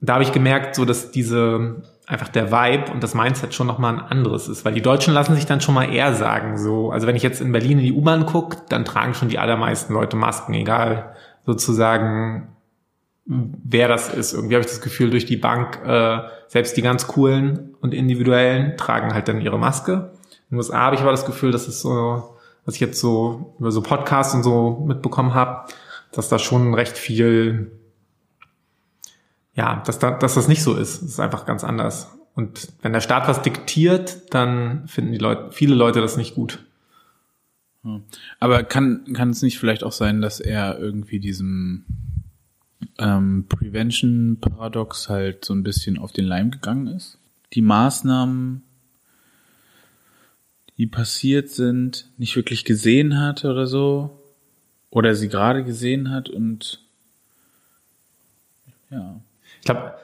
da 0.00 0.12
habe 0.14 0.22
ich 0.22 0.32
gemerkt, 0.32 0.76
so 0.76 0.84
dass 0.84 1.10
diese 1.10 1.82
einfach 2.06 2.28
der 2.28 2.52
Vibe 2.52 2.92
und 2.92 3.02
das 3.02 3.14
Mindset 3.14 3.54
schon 3.54 3.66
nochmal 3.66 3.94
ein 3.94 4.00
anderes 4.00 4.48
ist. 4.48 4.64
Weil 4.64 4.74
die 4.74 4.82
Deutschen 4.82 5.14
lassen 5.14 5.34
sich 5.34 5.46
dann 5.46 5.62
schon 5.62 5.74
mal 5.74 5.92
eher 5.92 6.14
sagen, 6.14 6.58
so, 6.58 6.90
also 6.90 7.06
wenn 7.06 7.16
ich 7.16 7.22
jetzt 7.22 7.40
in 7.40 7.50
Berlin 7.50 7.78
in 7.78 7.84
die 7.84 7.92
U-Bahn 7.94 8.26
gucke, 8.26 8.58
dann 8.68 8.84
tragen 8.84 9.14
schon 9.14 9.30
die 9.30 9.38
allermeisten 9.38 9.94
Leute 9.94 10.16
Masken, 10.16 10.52
egal 10.54 11.13
sozusagen, 11.46 12.48
wer 13.26 13.88
das 13.88 14.12
ist. 14.12 14.32
Irgendwie 14.32 14.54
habe 14.54 14.64
ich 14.64 14.70
das 14.70 14.80
Gefühl, 14.80 15.10
durch 15.10 15.26
die 15.26 15.36
Bank, 15.36 15.80
äh, 15.84 16.20
selbst 16.48 16.76
die 16.76 16.82
ganz 16.82 17.06
coolen 17.06 17.74
und 17.80 17.94
individuellen 17.94 18.76
tragen 18.76 19.14
halt 19.14 19.28
dann 19.28 19.40
ihre 19.40 19.58
Maske. 19.58 20.12
In 20.50 20.56
den 20.56 20.58
USA 20.58 20.80
habe 20.80 20.96
ich 20.96 21.02
aber 21.02 21.10
das 21.10 21.26
Gefühl, 21.26 21.50
dass 21.50 21.68
es 21.68 21.80
so, 21.80 22.36
was 22.64 22.74
ich 22.74 22.80
jetzt 22.80 23.00
so 23.00 23.54
über 23.58 23.70
so 23.70 23.82
Podcasts 23.82 24.34
und 24.34 24.42
so 24.42 24.84
mitbekommen 24.86 25.34
habe, 25.34 25.68
dass 26.12 26.28
da 26.28 26.38
schon 26.38 26.74
recht 26.74 26.96
viel 26.96 27.70
ja, 29.54 29.82
dass, 29.86 29.98
da, 29.98 30.10
dass 30.10 30.34
das 30.34 30.48
nicht 30.48 30.62
so 30.62 30.74
ist. 30.74 31.02
Es 31.02 31.10
ist 31.10 31.20
einfach 31.20 31.46
ganz 31.46 31.64
anders. 31.64 32.08
Und 32.34 32.68
wenn 32.82 32.92
der 32.92 33.00
Staat 33.00 33.28
was 33.28 33.42
diktiert, 33.42 34.34
dann 34.34 34.88
finden 34.88 35.12
die 35.12 35.18
Leute, 35.18 35.52
viele 35.52 35.74
Leute 35.74 36.00
das 36.00 36.16
nicht 36.16 36.34
gut. 36.34 36.64
Aber 38.40 38.64
kann, 38.64 39.12
kann 39.12 39.30
es 39.30 39.42
nicht 39.42 39.58
vielleicht 39.58 39.84
auch 39.84 39.92
sein, 39.92 40.20
dass 40.22 40.40
er 40.40 40.78
irgendwie 40.78 41.20
diesem 41.20 41.84
ähm, 42.98 43.46
Prevention-Paradox 43.48 45.08
halt 45.08 45.44
so 45.44 45.54
ein 45.54 45.62
bisschen 45.62 45.98
auf 45.98 46.12
den 46.12 46.24
Leim 46.24 46.50
gegangen 46.50 46.86
ist? 46.86 47.18
Die 47.52 47.62
Maßnahmen, 47.62 48.62
die 50.78 50.86
passiert 50.86 51.50
sind, 51.50 52.08
nicht 52.16 52.36
wirklich 52.36 52.64
gesehen 52.64 53.20
hat 53.20 53.44
oder 53.44 53.66
so? 53.66 54.20
Oder 54.90 55.14
sie 55.14 55.28
gerade 55.28 55.64
gesehen 55.64 56.10
hat 56.10 56.28
und 56.28 56.80
ja. 58.90 59.20
Ich 59.60 59.66
glaube, 59.66 59.94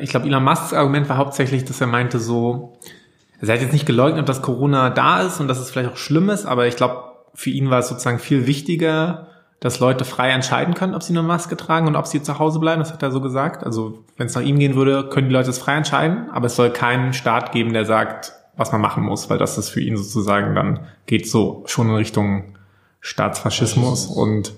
ich 0.00 0.10
glaube, 0.10 0.26
Elon 0.26 0.44
Musks 0.44 0.72
Argument 0.72 1.08
war 1.08 1.16
hauptsächlich, 1.16 1.64
dass 1.64 1.80
er 1.80 1.86
meinte 1.86 2.20
so, 2.20 2.78
also 3.40 3.52
er 3.52 3.54
hat 3.54 3.62
jetzt 3.62 3.72
nicht 3.72 3.86
geleugnet, 3.86 4.28
dass 4.28 4.42
Corona 4.42 4.90
da 4.90 5.22
ist 5.22 5.40
und 5.40 5.48
dass 5.48 5.58
es 5.58 5.70
vielleicht 5.70 5.90
auch 5.90 5.96
schlimm 5.96 6.28
ist, 6.30 6.46
aber 6.46 6.66
ich 6.66 6.76
glaube, 6.76 7.05
für 7.36 7.50
ihn 7.50 7.70
war 7.70 7.78
es 7.80 7.88
sozusagen 7.88 8.18
viel 8.18 8.46
wichtiger, 8.46 9.28
dass 9.60 9.78
Leute 9.78 10.04
frei 10.04 10.30
entscheiden 10.30 10.74
können, 10.74 10.94
ob 10.94 11.02
sie 11.02 11.12
eine 11.12 11.22
Maske 11.22 11.56
tragen 11.56 11.86
und 11.86 11.96
ob 11.96 12.06
sie 12.06 12.22
zu 12.22 12.38
Hause 12.38 12.58
bleiben. 12.58 12.80
Das 12.80 12.92
hat 12.92 13.02
er 13.02 13.10
so 13.10 13.20
gesagt. 13.20 13.64
Also 13.64 14.04
wenn 14.16 14.26
es 14.26 14.34
nach 14.34 14.42
ihm 14.42 14.58
gehen 14.58 14.74
würde, 14.74 15.08
können 15.08 15.28
die 15.28 15.34
Leute 15.34 15.50
es 15.50 15.58
frei 15.58 15.76
entscheiden, 15.76 16.30
aber 16.30 16.46
es 16.46 16.56
soll 16.56 16.70
keinen 16.70 17.12
Staat 17.12 17.52
geben, 17.52 17.72
der 17.72 17.84
sagt, 17.84 18.32
was 18.56 18.72
man 18.72 18.80
machen 18.80 19.04
muss, 19.04 19.28
weil 19.28 19.38
das 19.38 19.58
ist 19.58 19.68
für 19.68 19.80
ihn 19.80 19.96
sozusagen 19.96 20.54
dann 20.54 20.80
geht 21.06 21.28
so 21.28 21.62
schon 21.66 21.88
in 21.88 21.94
Richtung 21.94 22.56
Staatsfaschismus 23.00 24.06
und 24.06 24.54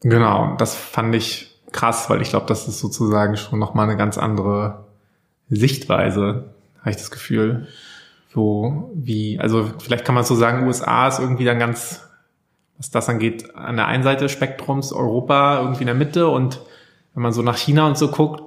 genau, 0.00 0.56
das 0.58 0.74
fand 0.74 1.14
ich 1.14 1.60
krass, 1.70 2.10
weil 2.10 2.22
ich 2.22 2.30
glaube, 2.30 2.46
das 2.46 2.66
ist 2.68 2.80
sozusagen 2.80 3.36
schon 3.36 3.58
nochmal 3.58 3.88
eine 3.88 3.96
ganz 3.96 4.18
andere 4.18 4.84
Sichtweise, 5.48 6.54
habe 6.80 6.90
ich 6.90 6.96
das 6.96 7.10
Gefühl. 7.10 7.68
So 8.34 8.90
wie, 8.94 9.38
also 9.38 9.70
vielleicht 9.78 10.04
kann 10.04 10.14
man 10.14 10.24
so 10.24 10.34
sagen, 10.34 10.66
USA 10.66 11.06
ist 11.08 11.20
irgendwie 11.20 11.44
dann 11.44 11.58
ganz, 11.58 12.08
was 12.76 12.90
das 12.90 13.08
angeht, 13.08 13.54
an 13.54 13.76
der 13.76 13.86
einen 13.86 14.02
Seite 14.02 14.24
des 14.24 14.32
Spektrums, 14.32 14.92
Europa 14.92 15.60
irgendwie 15.60 15.82
in 15.82 15.86
der 15.86 15.94
Mitte 15.94 16.28
und 16.28 16.60
wenn 17.14 17.22
man 17.22 17.32
so 17.32 17.42
nach 17.42 17.56
China 17.56 17.86
und 17.86 17.96
so 17.96 18.10
guckt, 18.10 18.42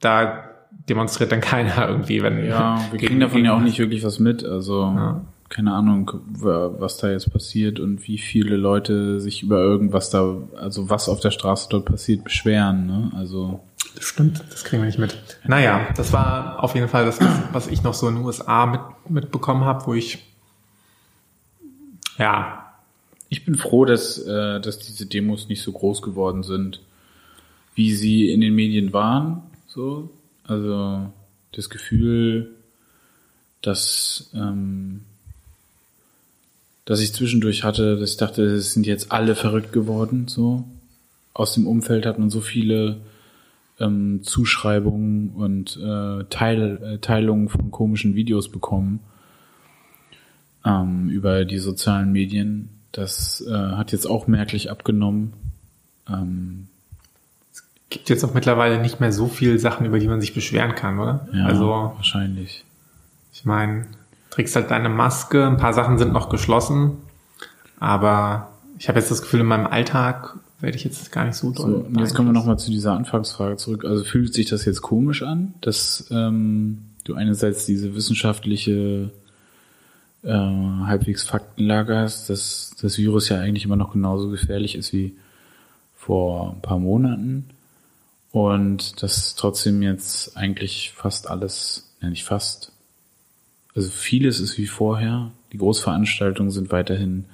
da 0.00 0.50
demonstriert 0.88 1.32
dann 1.32 1.40
keiner 1.42 1.88
irgendwie, 1.88 2.22
wenn. 2.22 2.44
Ja, 2.44 2.80
wir 2.90 2.98
kriegen 2.98 3.20
davon 3.20 3.44
ja 3.44 3.56
auch 3.56 3.60
nicht 3.60 3.78
wirklich 3.78 4.04
was 4.04 4.18
mit, 4.18 4.44
also. 4.44 4.82
Ja 4.82 5.22
keine 5.48 5.72
Ahnung, 5.72 6.10
was 6.24 6.96
da 6.96 7.10
jetzt 7.10 7.32
passiert 7.32 7.78
und 7.78 8.06
wie 8.08 8.18
viele 8.18 8.56
Leute 8.56 9.20
sich 9.20 9.42
über 9.42 9.58
irgendwas 9.58 10.10
da, 10.10 10.36
also 10.56 10.90
was 10.90 11.08
auf 11.08 11.20
der 11.20 11.30
Straße 11.30 11.68
dort 11.70 11.84
passiert, 11.84 12.24
beschweren. 12.24 12.86
Ne? 12.86 13.12
Also 13.14 13.60
das 13.94 14.04
stimmt, 14.04 14.42
das 14.50 14.64
kriegen 14.64 14.82
wir 14.82 14.86
nicht 14.86 14.98
mit. 14.98 15.16
Naja, 15.46 15.86
das 15.96 16.12
war 16.12 16.62
auf 16.62 16.74
jeden 16.74 16.88
Fall 16.88 17.04
das, 17.04 17.18
was 17.52 17.68
ich 17.68 17.82
noch 17.82 17.94
so 17.94 18.08
in 18.08 18.16
den 18.16 18.24
USA 18.24 18.66
mit, 18.66 18.80
mitbekommen 19.08 19.64
habe, 19.64 19.86
wo 19.86 19.94
ich 19.94 20.24
ja. 22.18 22.60
Ich 23.28 23.44
bin 23.44 23.54
froh, 23.56 23.84
dass, 23.84 24.18
äh, 24.18 24.60
dass 24.60 24.78
diese 24.78 25.06
Demos 25.06 25.48
nicht 25.48 25.62
so 25.62 25.72
groß 25.72 26.02
geworden 26.02 26.42
sind, 26.42 26.80
wie 27.74 27.94
sie 27.94 28.30
in 28.30 28.40
den 28.40 28.54
Medien 28.54 28.92
waren. 28.92 29.42
So, 29.66 30.10
also 30.44 31.10
das 31.52 31.70
Gefühl, 31.70 32.54
dass 33.60 34.30
ähm, 34.34 35.00
dass 36.84 37.00
ich 37.00 37.14
zwischendurch 37.14 37.64
hatte, 37.64 37.98
dass 37.98 38.10
ich 38.10 38.16
dachte, 38.16 38.42
es 38.42 38.74
sind 38.74 38.86
jetzt 38.86 39.12
alle 39.12 39.34
verrückt 39.34 39.72
geworden, 39.72 40.28
so. 40.28 40.64
Aus 41.32 41.54
dem 41.54 41.66
Umfeld 41.66 42.06
hat 42.06 42.18
man 42.18 42.30
so 42.30 42.40
viele 42.40 42.98
ähm, 43.80 44.22
Zuschreibungen 44.22 45.30
und 45.30 45.76
äh, 45.76 46.24
Teil, 46.30 46.80
äh, 46.82 46.98
Teilungen 46.98 47.48
von 47.48 47.70
komischen 47.70 48.14
Videos 48.14 48.48
bekommen 48.48 49.00
ähm, 50.64 51.08
über 51.08 51.44
die 51.44 51.58
sozialen 51.58 52.12
Medien. 52.12 52.68
Das 52.92 53.44
äh, 53.46 53.52
hat 53.52 53.92
jetzt 53.92 54.06
auch 54.06 54.26
merklich 54.26 54.70
abgenommen. 54.70 55.32
Ähm, 56.08 56.68
es 57.52 57.64
gibt 57.90 58.08
jetzt 58.08 58.24
auch 58.24 58.34
mittlerweile 58.34 58.80
nicht 58.80 59.00
mehr 59.00 59.12
so 59.12 59.26
viele 59.26 59.58
Sachen, 59.58 59.86
über 59.86 59.98
die 59.98 60.08
man 60.08 60.20
sich 60.20 60.34
beschweren 60.34 60.74
kann, 60.74 60.98
oder? 60.98 61.28
Ja, 61.32 61.46
also 61.46 61.68
wahrscheinlich. 61.68 62.64
Ich 63.32 63.44
meine, 63.44 63.86
trägst 64.34 64.56
halt 64.56 64.70
deine 64.70 64.88
Maske, 64.88 65.46
ein 65.46 65.56
paar 65.56 65.72
Sachen 65.72 65.96
sind 65.98 66.12
noch 66.12 66.28
geschlossen, 66.28 66.98
aber 67.78 68.48
ich 68.78 68.88
habe 68.88 68.98
jetzt 68.98 69.10
das 69.10 69.22
Gefühl, 69.22 69.40
in 69.40 69.46
meinem 69.46 69.66
Alltag 69.66 70.36
werde 70.60 70.76
ich 70.76 70.84
jetzt 70.84 71.12
gar 71.12 71.24
nicht 71.24 71.36
so 71.36 71.52
doll. 71.52 71.86
So, 71.92 72.00
jetzt 72.00 72.14
kommen 72.14 72.28
wir 72.28 72.32
nochmal 72.32 72.58
zu 72.58 72.70
dieser 72.70 72.94
Anfangsfrage 72.94 73.56
zurück. 73.56 73.84
Also 73.84 74.02
fühlt 74.02 74.34
sich 74.34 74.46
das 74.46 74.64
jetzt 74.64 74.82
komisch 74.82 75.22
an, 75.22 75.54
dass 75.60 76.08
ähm, 76.10 76.82
du 77.04 77.14
einerseits 77.14 77.66
diese 77.66 77.94
wissenschaftliche 77.94 79.10
äh, 80.24 80.28
halbwegs 80.28 81.22
Faktenlage 81.22 81.96
hast, 81.96 82.30
dass 82.30 82.74
das 82.80 82.98
Virus 82.98 83.28
ja 83.28 83.38
eigentlich 83.38 83.64
immer 83.64 83.76
noch 83.76 83.92
genauso 83.92 84.30
gefährlich 84.30 84.74
ist 84.74 84.92
wie 84.92 85.16
vor 85.96 86.54
ein 86.54 86.62
paar 86.62 86.78
Monaten 86.78 87.50
und 88.32 89.00
dass 89.02 89.36
trotzdem 89.36 89.82
jetzt 89.82 90.36
eigentlich 90.36 90.92
fast 90.96 91.30
alles, 91.30 91.90
ja 92.00 92.08
nicht 92.08 92.24
fast, 92.24 92.72
also 93.74 93.90
vieles 93.90 94.40
ist 94.40 94.58
wie 94.58 94.66
vorher. 94.66 95.30
Die 95.52 95.58
Großveranstaltungen 95.58 96.50
sind 96.50 96.70
weiterhin 96.70 97.24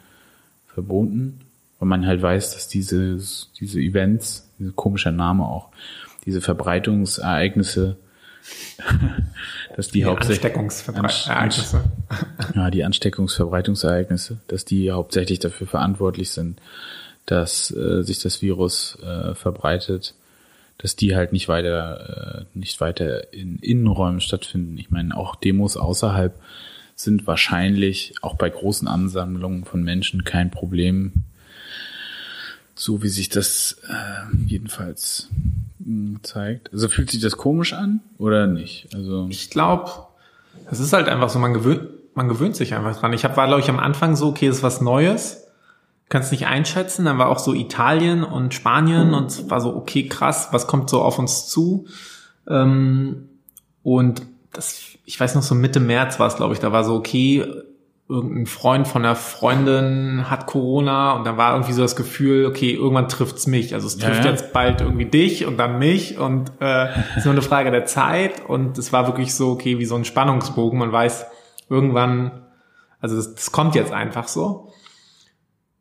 verboten, 0.67 1.41
weil 1.79 1.89
man 1.89 2.07
halt 2.07 2.23
weiß, 2.23 2.55
dass 2.55 2.69
diese, 2.69 3.19
diese 3.59 3.81
Events, 3.81 4.51
diese 4.59 4.73
komischer 4.73 5.13
Name 5.13 5.45
auch, 5.45 5.69
diese 6.25 6.41
Verbreitungsereignisse, 6.41 7.97
dass 9.77 9.89
die, 9.89 10.01
die 10.01 10.05
hauptsächlich 10.07 10.45
Ansteckungsverbreitungsereignisse. 10.45 11.85
ja, 12.55 12.71
die 12.71 12.85
Ansteckungsverbreitungsereignisse, 12.85 14.39
dass 14.49 14.65
die 14.65 14.91
hauptsächlich 14.91 15.39
dafür 15.41 15.67
verantwortlich 15.67 16.31
sind, 16.31 16.61
dass 17.27 17.71
äh, 17.71 18.03
sich 18.03 18.21
das 18.21 18.43
Virus 18.43 18.99
äh, 19.03 19.35
verbreitet 19.35 20.15
dass 20.81 20.97
die 20.97 21.15
halt 21.15 21.33
nicht 21.33 21.49
weiter, 21.49 22.47
äh, 22.55 22.59
nicht 22.59 22.81
weiter 22.81 23.35
in 23.35 23.59
Innenräumen 23.59 24.21
stattfinden. 24.21 24.79
Ich 24.79 24.91
meine, 24.91 25.15
auch 25.15 25.37
Demos 25.37 25.77
außerhalb 25.77 26.41
sind 26.97 27.27
wahrscheinlich 27.27 28.15
auch 28.23 28.37
bei 28.37 28.49
großen 28.49 28.89
Ansammlungen 28.89 29.65
von 29.67 29.83
Menschen 29.83 30.25
kein 30.25 30.51
Problem. 30.51 31.13
So 32.75 33.03
wie 33.03 33.09
sich 33.09 33.29
das 33.29 33.77
äh, 33.89 34.37
jedenfalls 34.47 35.29
mh, 35.81 35.85
hm, 35.85 36.21
zeigt. 36.23 36.73
Also 36.73 36.89
fühlt 36.89 37.11
sich 37.11 37.21
das 37.21 37.37
komisch 37.37 37.75
an 37.75 38.01
oder 38.17 38.47
nicht? 38.47 38.89
Also 38.95 39.29
ich 39.31 39.51
glaube, 39.51 39.91
es 40.71 40.81
ist 40.81 40.95
halt 40.95 41.09
einfach 41.09 41.29
so, 41.29 41.39
man 41.39 41.53
gewöhnt, 41.53 41.83
man 42.15 42.29
gewöhnt 42.29 42.57
sich 42.57 42.75
einfach 42.75 42.99
dran. 42.99 43.13
Ich 43.13 43.25
hab, 43.25 43.37
war, 43.37 43.49
glaube 43.49 43.61
ich, 43.61 43.69
am 43.69 43.79
Anfang 43.79 44.17
so, 44.17 44.29
okay, 44.29 44.49
das 44.49 44.59
ist 44.59 44.63
was 44.63 44.81
Neues 44.81 45.47
kannst 46.11 46.33
nicht 46.33 46.47
einschätzen. 46.47 47.07
Dann 47.07 47.17
war 47.17 47.31
auch 47.31 47.39
so 47.39 47.55
Italien 47.55 48.23
und 48.23 48.53
Spanien 48.53 49.15
und 49.15 49.49
war 49.49 49.63
so, 49.63 49.75
okay, 49.75 50.07
krass, 50.07 50.49
was 50.51 50.67
kommt 50.67 50.91
so 50.91 51.01
auf 51.01 51.19
uns 51.19 51.49
zu? 51.49 51.87
Ähm, 52.47 53.29
und 53.83 54.23
das, 54.53 54.83
ich 55.07 55.19
weiß 55.19 55.35
noch 55.37 55.43
so 55.43 55.55
Mitte 55.55 55.81
März 55.81 56.21
war 56.21 56.27
es, 56.27 56.37
glaube 56.37 56.53
ich, 56.53 56.61
da 56.61 56.73
war 56.73 56.85
so, 56.85 56.95
okay, 56.97 57.47
irgendein 58.09 58.47
Freund 58.47 58.89
von 58.89 59.05
einer 59.05 59.15
Freundin 59.15 60.29
hat 60.29 60.47
Corona 60.47 61.13
und 61.13 61.25
dann 61.25 61.37
war 61.37 61.53
irgendwie 61.53 61.73
so 61.73 61.83
das 61.83 61.95
Gefühl, 61.95 62.45
okay, 62.45 62.75
irgendwann 62.75 63.09
trifft's 63.09 63.47
mich. 63.47 63.73
Also 63.73 63.87
es 63.87 63.99
trifft 63.99 64.25
ja, 64.25 64.25
ja. 64.25 64.31
jetzt 64.33 64.53
bald 64.53 64.81
irgendwie 64.81 65.05
dich 65.05 65.47
und 65.47 65.59
dann 65.59 65.79
mich 65.79 66.19
und 66.19 66.51
äh, 66.61 66.89
es 67.13 67.19
ist 67.19 67.25
nur 67.25 67.35
eine 67.35 67.43
Frage 67.43 67.71
der 67.71 67.87
Zeit 67.87 68.45
und 68.49 68.79
es 68.79 68.93
war 68.93 69.07
wirklich 69.07 69.33
so, 69.33 69.53
okay, 69.53 69.79
wie 69.79 69.85
so 69.85 69.95
ein 69.95 70.05
Spannungsbogen. 70.05 70.77
Man 70.77 70.91
weiß 70.91 71.27
irgendwann, 71.69 72.33
also 73.01 73.15
das, 73.15 73.33
das 73.37 73.53
kommt 73.53 73.77
jetzt 73.77 73.93
einfach 73.93 74.27
so. 74.27 74.73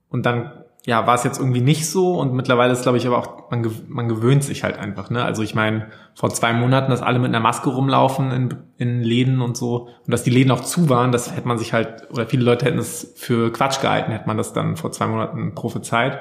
Und 0.10 0.26
dann, 0.26 0.52
ja, 0.86 1.06
war 1.06 1.16
es 1.16 1.24
jetzt 1.24 1.40
irgendwie 1.40 1.62
nicht 1.62 1.88
so 1.90 2.20
und 2.20 2.34
mittlerweile 2.34 2.74
ist, 2.74 2.84
glaube 2.84 2.98
ich, 2.98 3.06
aber 3.06 3.18
auch, 3.18 3.52
man, 3.52 3.70
man 3.88 4.08
gewöhnt 4.08 4.44
sich 4.44 4.64
halt 4.64 4.78
einfach, 4.78 5.10
ne? 5.10 5.24
Also 5.24 5.44
ich 5.44 5.54
meine, 5.54 5.88
vor 6.16 6.30
zwei 6.32 6.54
Monaten, 6.54 6.90
dass 6.90 7.02
alle 7.02 7.20
mit 7.20 7.30
einer 7.30 7.40
Maske 7.40 7.70
rumlaufen 7.70 8.32
in, 8.32 8.56
in 8.78 9.02
Läden 9.02 9.42
und 9.42 9.56
so 9.56 9.90
und 10.06 10.12
dass 10.12 10.24
die 10.24 10.30
Läden 10.30 10.52
auch 10.52 10.62
zu 10.62 10.90
waren, 10.90 11.12
das 11.12 11.36
hätte 11.36 11.48
man 11.48 11.58
sich 11.58 11.74
halt, 11.74 12.08
oder 12.12 12.26
viele 12.26 12.44
Leute 12.44 12.66
hätten 12.66 12.80
es 12.80 13.14
für 13.16 13.52
Quatsch 13.52 13.82
gehalten, 13.82 14.12
hätte 14.12 14.28
man 14.28 14.38
das 14.38 14.54
dann 14.54 14.78
vor 14.78 14.92
zwei 14.92 15.08
Monaten 15.08 15.54
prophezeit. 15.54 16.20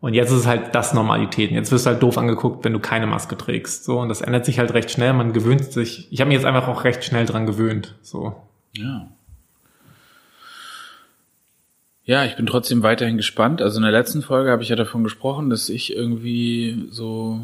Und 0.00 0.14
jetzt 0.14 0.30
ist 0.30 0.38
es 0.38 0.46
halt 0.46 0.74
das 0.74 0.94
Normalität. 0.94 1.50
Jetzt 1.50 1.70
wirst 1.72 1.84
du 1.84 1.90
halt 1.90 2.02
doof 2.02 2.16
angeguckt, 2.16 2.64
wenn 2.64 2.72
du 2.72 2.80
keine 2.80 3.06
Maske 3.06 3.36
trägst. 3.36 3.84
So, 3.84 4.00
und 4.00 4.08
das 4.08 4.22
ändert 4.22 4.46
sich 4.46 4.58
halt 4.58 4.72
recht 4.72 4.90
schnell. 4.90 5.12
Man 5.12 5.34
gewöhnt 5.34 5.62
sich. 5.64 6.10
Ich 6.10 6.20
habe 6.20 6.28
mich 6.28 6.38
jetzt 6.38 6.46
einfach 6.46 6.68
auch 6.68 6.84
recht 6.84 7.04
schnell 7.04 7.26
dran 7.26 7.44
gewöhnt. 7.44 7.98
So. 8.00 8.34
Ja. 8.72 9.08
Ja, 12.04 12.24
ich 12.24 12.36
bin 12.36 12.46
trotzdem 12.46 12.82
weiterhin 12.82 13.16
gespannt. 13.16 13.62
Also 13.62 13.76
in 13.76 13.82
der 13.82 13.92
letzten 13.92 14.22
Folge 14.22 14.50
habe 14.50 14.62
ich 14.62 14.68
ja 14.68 14.76
davon 14.76 15.04
gesprochen, 15.04 15.50
dass 15.50 15.68
ich 15.68 15.94
irgendwie 15.94 16.88
so 16.90 17.40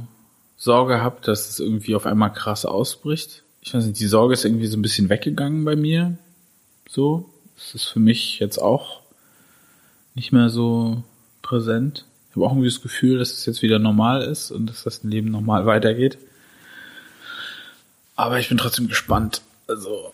Sorge 0.57 1.01
habe, 1.01 1.21
dass 1.23 1.49
es 1.49 1.61
irgendwie 1.61 1.95
auf 1.95 2.07
einmal 2.07 2.33
krass 2.33 2.65
ausbricht. 2.65 3.43
Ich 3.61 3.75
weiß 3.75 3.85
nicht, 3.85 4.01
die 4.01 4.07
Sorge 4.07 4.35
ist 4.35 4.45
irgendwie 4.45 4.67
so 4.67 4.77
ein 4.77 4.83
bisschen 4.83 5.09
weggegangen 5.09 5.65
bei 5.65 5.77
mir. 5.77 6.17
So. 6.89 7.31
Das 7.57 7.75
ist 7.75 7.85
für 7.85 8.01
mich 8.01 8.39
jetzt 8.39 8.59
auch 8.59 9.01
nicht 10.15 10.33
mehr 10.33 10.51
so 10.51 11.03
präsent. 11.43 12.05
Ich 12.29 12.37
habe 12.37 12.47
auch 12.47 12.53
irgendwie 12.53 12.69
das 12.69 12.83
Gefühl, 12.83 13.19
dass 13.19 13.33
es 13.33 13.47
jetzt 13.47 13.63
wieder 13.63 13.79
normal 13.79 14.23
ist 14.23 14.51
und 14.51 14.67
dass 14.67 14.83
das 14.83 15.03
Leben 15.05 15.31
normal 15.31 15.65
weitergeht. 15.67 16.19
Aber 18.15 18.39
ich 18.39 18.49
bin 18.49 18.59
trotzdem 18.59 18.89
gespannt. 18.89 19.43
Also, 19.69 20.13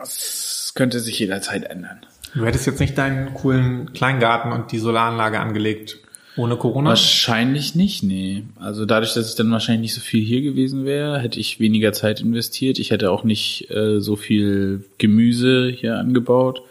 es 0.00 0.72
könnte 0.74 1.00
sich 1.00 1.18
jederzeit 1.18 1.64
ändern. 1.64 2.04
Du 2.34 2.44
hättest 2.44 2.66
jetzt 2.66 2.80
nicht 2.80 2.96
deinen 2.98 3.34
coolen 3.34 3.92
Kleingarten 3.92 4.52
und 4.52 4.72
die 4.72 4.78
Solaranlage 4.78 5.40
angelegt 5.40 5.98
ohne 6.38 6.56
Corona? 6.56 6.90
Wahrscheinlich 6.90 7.74
nicht, 7.74 8.04
nee. 8.04 8.44
Also 8.60 8.86
dadurch, 8.86 9.12
dass 9.12 9.28
ich 9.28 9.34
dann 9.34 9.50
wahrscheinlich 9.50 9.82
nicht 9.82 9.94
so 9.94 10.00
viel 10.00 10.24
hier 10.24 10.40
gewesen 10.40 10.84
wäre, 10.84 11.18
hätte 11.18 11.40
ich 11.40 11.58
weniger 11.58 11.92
Zeit 11.92 12.20
investiert. 12.20 12.78
Ich 12.78 12.92
hätte 12.92 13.10
auch 13.10 13.24
nicht 13.24 13.68
äh, 13.70 14.00
so 14.00 14.14
viel 14.14 14.84
Gemüse 14.98 15.68
hier 15.68 15.98
angebaut. 15.98 16.62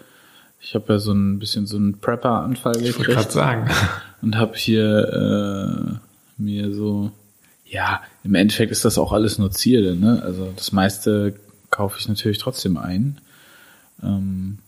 Ich 0.62 0.74
habe 0.74 0.94
ja 0.94 1.00
so 1.00 1.12
ein 1.12 1.38
bisschen 1.38 1.68
so 1.68 1.76
einen 1.76 2.00
Prepper-Anfall 2.00 2.74
gekriegt. 2.74 2.92
Ich 2.92 2.98
wollte 3.00 3.12
gerade 3.12 3.32
sagen. 3.32 3.70
Und 4.22 4.38
habe 4.38 4.56
hier 4.56 6.00
äh, 6.40 6.42
mir 6.42 6.74
so, 6.74 7.12
ja, 7.66 8.02
im 8.24 8.36
Endeffekt 8.36 8.72
ist 8.72 8.86
das 8.86 8.98
auch 8.98 9.12
alles 9.12 9.38
nur 9.38 9.52
Ziele, 9.52 9.96
ne? 9.96 10.24
Also 10.24 10.52
das 10.56 10.72
meiste 10.72 11.36
kaufe 11.70 11.98
ich 12.00 12.08
natürlich 12.08 12.38
trotzdem 12.38 12.78
ein. 12.78 13.20
Ähm, 14.02 14.60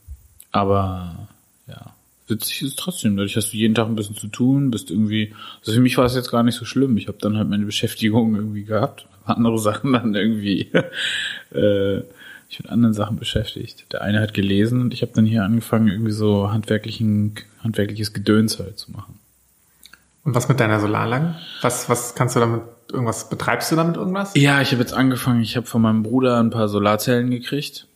aber 0.52 1.28
ja, 1.68 1.94
witzig 2.28 2.62
ist 2.62 2.70
es 2.70 2.76
trotzdem. 2.76 3.18
Dadurch 3.18 3.36
hast 3.36 3.54
du 3.54 3.58
jeden 3.58 3.76
Tag 3.76 3.88
ein 3.88 3.96
bisschen 3.96 4.16
zu 4.16 4.28
tun, 4.28 4.72
bist 4.72 4.92
irgendwie. 4.92 5.34
Also 5.62 5.74
für 5.74 5.82
mich 5.82 5.98
war 5.98 6.06
es 6.06 6.16
jetzt 6.16 6.32
gar 6.32 6.44
nicht 6.44 6.56
so 6.56 6.66
schlimm. 6.66 6.98
Ich 6.98 7.08
habe 7.08 7.18
dann 7.20 7.38
halt 7.38 7.50
meine 7.50 7.66
Beschäftigung 7.66 8.36
irgendwie 8.36 8.64
gehabt. 8.64 9.06
Andere 9.26 9.60
Sachen 9.60 9.94
dann 9.94 10.16
irgendwie. 10.16 10.72
äh, 11.54 12.02
ich 12.50 12.60
mit 12.60 12.72
anderen 12.72 12.96
Sachen 12.96 13.18
beschäftigt. 13.18 13.86
Der 13.92 14.02
eine 14.02 14.20
hat 14.20 14.34
gelesen 14.34 14.82
und 14.82 14.94
ich 14.94 15.04
habe 15.04 15.12
dann 15.14 15.26
hier 15.26 15.44
angefangen, 15.44 15.88
irgendwie 15.88 16.12
so 16.12 16.52
handwerklichen, 16.52 17.36
handwerkliches 17.64 18.12
Gedöns 18.12 18.58
halt 18.58 18.80
zu 18.80 18.92
machen. 18.92 19.20
Und 20.24 20.36
was 20.36 20.50
mit 20.50 20.60
deiner 20.60 20.80
Solaranlage? 20.80 21.36
Was, 21.62 21.90
was 21.90 22.16
kannst 22.16 22.36
du 22.36 22.40
damit, 22.40 22.62
irgendwas, 22.92 23.30
betreibst 23.30 23.72
du 23.72 23.76
damit 23.76 23.98
irgendwas? 23.98 24.34
Ja, 24.36 24.62
ich 24.62 24.72
habe 24.72 24.82
jetzt 24.82 24.94
angefangen, 24.94 25.42
ich 25.42 25.56
habe 25.58 25.68
von 25.68 25.82
meinem 25.82 26.04
Bruder 26.04 26.40
ein 26.40 26.50
paar 26.50 26.68
Solarzellen 26.68 27.30
gekriegt. 27.30 27.88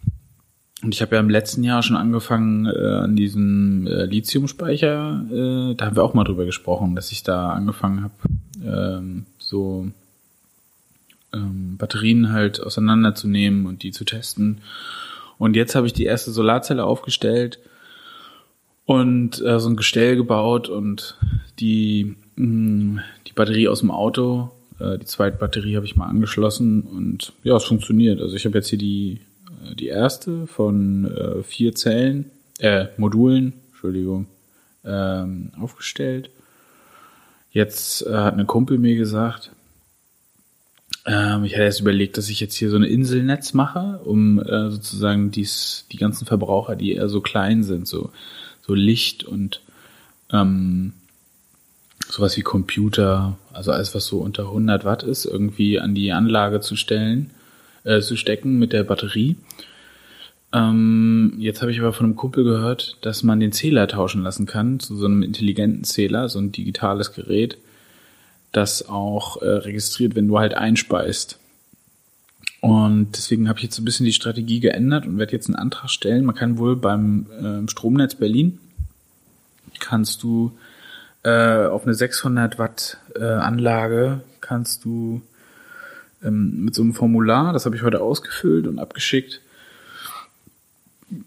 Und 0.83 0.93
ich 0.93 1.01
habe 1.01 1.15
ja 1.15 1.21
im 1.21 1.29
letzten 1.29 1.63
Jahr 1.63 1.81
schon 1.81 1.95
angefangen 1.95 2.65
äh, 2.65 2.77
an 2.77 3.15
diesem 3.15 3.87
äh, 3.87 4.03
Lithiumspeicher, 4.03 5.25
äh, 5.31 5.75
da 5.75 5.85
haben 5.85 5.95
wir 5.95 6.03
auch 6.03 6.13
mal 6.13 6.25
drüber 6.25 6.45
gesprochen, 6.45 6.95
dass 6.95 7.11
ich 7.11 7.23
da 7.23 7.51
angefangen 7.51 8.03
habe, 8.03 8.13
ähm, 8.65 9.25
so 9.37 9.87
ähm, 11.33 11.77
Batterien 11.77 12.33
halt 12.33 12.61
auseinanderzunehmen 12.61 13.65
und 13.65 13.83
die 13.83 13.91
zu 13.91 14.03
testen. 14.03 14.59
Und 15.37 15.55
jetzt 15.55 15.75
habe 15.75 15.87
ich 15.87 15.93
die 15.93 16.03
erste 16.03 16.31
Solarzelle 16.31 16.83
aufgestellt 16.83 17.59
und 18.85 19.41
äh, 19.41 19.59
so 19.59 19.69
ein 19.69 19.77
Gestell 19.77 20.17
gebaut 20.17 20.67
und 20.67 21.17
die, 21.59 22.15
mh, 22.35 22.45
mm, 22.45 22.99
die 23.27 23.33
Batterie 23.33 23.69
aus 23.69 23.79
dem 23.79 23.91
Auto, 23.91 24.51
äh, 24.79 24.97
die 24.97 25.05
zweite 25.05 25.37
Batterie 25.37 25.75
habe 25.75 25.85
ich 25.85 25.95
mal 25.95 26.07
angeschlossen 26.07 26.81
und 26.81 27.33
ja, 27.43 27.55
es 27.55 27.63
funktioniert. 27.63 28.19
Also 28.21 28.35
ich 28.35 28.45
habe 28.45 28.57
jetzt 28.57 28.69
hier 28.69 28.79
die, 28.79 29.21
die 29.75 29.87
erste 29.87 30.47
von 30.47 31.11
äh, 31.11 31.43
vier 31.43 31.75
Zellen, 31.75 32.31
äh, 32.59 32.87
Modulen, 32.97 33.53
Entschuldigung, 33.71 34.27
ähm, 34.85 35.51
aufgestellt. 35.59 36.29
Jetzt 37.51 38.05
äh, 38.05 38.13
hat 38.13 38.33
eine 38.33 38.45
Kumpel 38.45 38.77
mir 38.77 38.95
gesagt, 38.95 39.51
ähm, 41.05 41.43
ich 41.43 41.53
hatte 41.53 41.63
erst 41.63 41.81
überlegt, 41.81 42.17
dass 42.17 42.29
ich 42.29 42.39
jetzt 42.39 42.55
hier 42.55 42.69
so 42.69 42.77
ein 42.77 42.83
Inselnetz 42.83 43.53
mache, 43.53 43.99
um 44.03 44.39
äh, 44.39 44.71
sozusagen 44.71 45.31
dies, 45.31 45.85
die 45.91 45.97
ganzen 45.97 46.25
Verbraucher, 46.25 46.75
die 46.75 46.93
eher 46.93 47.09
so 47.09 47.21
klein 47.21 47.63
sind, 47.63 47.87
so, 47.87 48.11
so 48.65 48.73
Licht 48.73 49.23
und 49.23 49.61
ähm, 50.31 50.93
sowas 52.07 52.37
wie 52.37 52.41
Computer, 52.41 53.37
also 53.51 53.71
alles, 53.71 53.93
was 53.93 54.05
so 54.05 54.19
unter 54.19 54.43
100 54.43 54.85
Watt 54.85 55.03
ist, 55.03 55.25
irgendwie 55.25 55.79
an 55.79 55.93
die 55.93 56.11
Anlage 56.11 56.61
zu 56.61 56.75
stellen, 56.75 57.31
äh, 57.83 58.01
zu 58.01 58.15
stecken 58.15 58.59
mit 58.59 58.73
der 58.73 58.83
Batterie. 58.83 59.35
Ähm, 60.53 61.35
jetzt 61.39 61.61
habe 61.61 61.71
ich 61.71 61.79
aber 61.79 61.93
von 61.93 62.05
einem 62.05 62.15
Kumpel 62.15 62.43
gehört, 62.43 62.97
dass 63.01 63.23
man 63.23 63.39
den 63.39 63.51
Zähler 63.51 63.87
tauschen 63.87 64.21
lassen 64.21 64.45
kann 64.45 64.79
zu 64.79 64.95
so 64.95 65.05
einem 65.05 65.23
intelligenten 65.23 65.83
Zähler, 65.83 66.29
so 66.29 66.39
ein 66.39 66.51
digitales 66.51 67.13
Gerät, 67.13 67.57
das 68.51 68.87
auch 68.87 69.41
äh, 69.41 69.47
registriert, 69.47 70.15
wenn 70.15 70.27
du 70.27 70.37
halt 70.37 70.53
einspeist. 70.53 71.39
Und 72.61 73.17
deswegen 73.17 73.49
habe 73.49 73.59
ich 73.59 73.63
jetzt 73.63 73.75
so 73.75 73.81
ein 73.81 73.85
bisschen 73.85 74.05
die 74.05 74.13
Strategie 74.13 74.59
geändert 74.59 75.05
und 75.05 75.17
werde 75.17 75.33
jetzt 75.33 75.47
einen 75.47 75.55
Antrag 75.55 75.89
stellen. 75.89 76.23
Man 76.23 76.35
kann 76.35 76.57
wohl 76.57 76.75
beim 76.75 77.25
äh, 77.65 77.69
Stromnetz 77.69 78.15
Berlin 78.15 78.59
kannst 79.79 80.23
du 80.23 80.51
äh, 81.23 81.65
auf 81.65 81.83
eine 81.83 81.93
600 81.93 82.57
Watt 82.59 82.97
äh, 83.15 83.23
Anlage 83.23 84.21
kannst 84.41 84.85
du 84.85 85.21
ähm, 86.23 86.65
mit 86.65 86.75
so 86.75 86.81
einem 86.81 86.93
Formular, 86.93 87.53
das 87.53 87.65
habe 87.65 87.75
ich 87.75 87.83
heute 87.83 88.01
ausgefüllt 88.01 88.67
und 88.67 88.79
abgeschickt, 88.79 89.41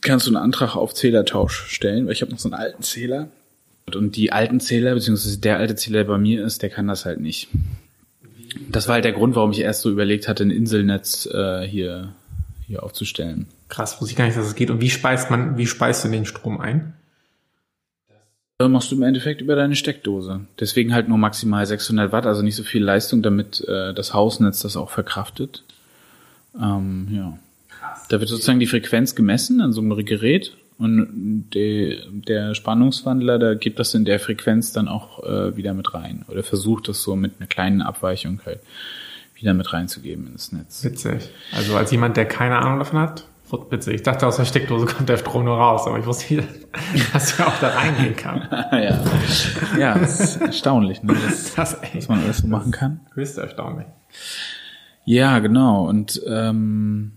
kannst 0.01 0.27
du 0.27 0.31
einen 0.31 0.43
Antrag 0.43 0.77
auf 0.77 0.95
Zählertausch 0.95 1.67
stellen, 1.69 2.07
weil 2.07 2.13
ich 2.13 2.23
habe 2.23 2.33
noch 2.33 2.39
so 2.39 2.49
einen 2.49 2.61
alten 2.61 2.83
Zähler 2.83 3.29
und 3.95 4.17
die 4.17 4.33
alten 4.33 4.61
Zähler, 4.61 4.95
beziehungsweise 4.95 5.39
der 5.39 5.59
alte 5.59 5.77
Zähler, 5.77 5.99
der 5.99 6.13
bei 6.13 6.19
mir 6.19 6.45
ist, 6.45 6.63
der 6.63 6.71
kann 6.71 6.89
das 6.89 7.05
halt 7.05 7.21
nicht. 7.21 7.49
Das 8.69 8.89
war 8.89 8.95
halt 8.95 9.05
der 9.05 9.13
Grund, 9.13 9.37
warum 9.37 9.53
ich 9.53 9.61
erst 9.61 9.83
so 9.83 9.91
überlegt 9.91 10.29
hatte, 10.29 10.43
ein 10.43 10.51
Inselnetz 10.51 11.27
äh, 11.27 11.63
hier, 11.67 12.13
hier 12.67 12.83
aufzustellen. 12.83 13.47
Krass, 13.69 14.01
wusste 14.01 14.13
ich 14.13 14.17
gar 14.17 14.25
nicht, 14.25 14.37
dass 14.37 14.47
es 14.47 14.55
geht. 14.55 14.71
Und 14.71 14.81
wie 14.81 14.91
speist 14.91 15.31
man, 15.31 15.57
wie 15.57 15.67
speist 15.67 16.05
du 16.05 16.09
den 16.09 16.25
Strom 16.25 16.61
ein? 16.61 16.95
Das 18.59 18.71
machst 18.71 18.91
du 18.91 18.97
im 18.97 19.03
Endeffekt 19.03 19.43
über 19.43 19.55
deine 19.55 19.77
Steckdose. 19.77 20.41
Deswegen 20.59 20.95
halt 20.95 21.09
nur 21.09 21.19
maximal 21.19 21.67
600 21.67 22.11
Watt, 22.11 22.25
also 22.25 22.43
nicht 22.43 22.57
so 22.57 22.63
viel 22.63 22.83
Leistung, 22.83 23.23
damit 23.23 23.61
äh, 23.69 23.93
das 23.93 24.15
Hausnetz 24.15 24.61
das 24.61 24.79
auch 24.79 24.91
verkraftet. 24.91 25.63
Ähm, 26.59 27.09
ja. 27.11 27.39
Da 28.09 28.19
wird 28.19 28.31
sozusagen 28.31 28.61
die 28.61 28.67
Frequenz 28.67 29.15
gemessen 29.15 29.61
an 29.61 29.73
so 29.73 29.83
einem 29.83 29.95
Gerät 30.07 30.57
und 30.79 31.51
de, 31.55 32.01
der 32.11 32.55
Spannungswandler, 32.55 33.39
der 33.39 33.57
gibt 33.57 33.79
das 33.79 33.95
in 33.95 34.05
der 34.07 34.19
Frequenz 34.21 34.73
dann 34.73 34.89
auch 34.89 35.23
äh, 35.25 35.57
wieder 35.57 35.75
mit 35.75 35.93
rein. 35.93 36.25
Oder 36.29 36.43
versucht 36.43 36.89
das 36.89 37.03
so 37.03 37.15
mit 37.15 37.33
einer 37.39 37.47
kleinen 37.47 37.83
Abweichung 37.83 38.41
halt 38.47 38.61
wieder 39.35 39.53
mit 39.53 39.71
reinzugeben 39.73 40.27
ins 40.29 40.53
Netz. 40.53 40.83
Witzig. 40.83 41.29
Also 41.53 41.77
als 41.77 41.91
jemand, 41.91 42.17
der 42.17 42.25
keine 42.25 42.57
Ahnung 42.57 42.79
davon 42.79 43.01
hat, 43.01 43.27
witzig. 43.71 43.95
Ich 43.95 44.03
dachte, 44.03 44.27
aus 44.27 44.37
der 44.37 44.45
Steckdose 44.45 44.87
kommt 44.87 45.09
der 45.09 45.17
Strom 45.17 45.45
nur 45.45 45.57
raus, 45.57 45.87
aber 45.87 45.99
ich 45.99 46.07
wusste 46.07 46.35
nicht, 46.35 46.49
dass 47.13 47.39
er 47.39 47.49
auch 47.49 47.59
da 47.61 47.69
reingehen 47.69 48.17
kann. 48.17 48.49
ja, 48.73 49.05
ja 49.79 49.93
ist 49.95 50.37
erstaunlich, 50.37 51.03
ne? 51.03 51.15
Das, 51.27 51.55
das, 51.55 51.79
was 51.95 52.09
man 52.09 52.21
alles 52.21 52.39
so 52.39 52.47
machen 52.47 52.73
kann. 52.73 53.01
Höchst 53.15 53.39
erstaunlich. 53.39 53.87
Ja, 55.05 55.39
genau. 55.39 55.89
Und 55.89 56.21
ähm, 56.27 57.13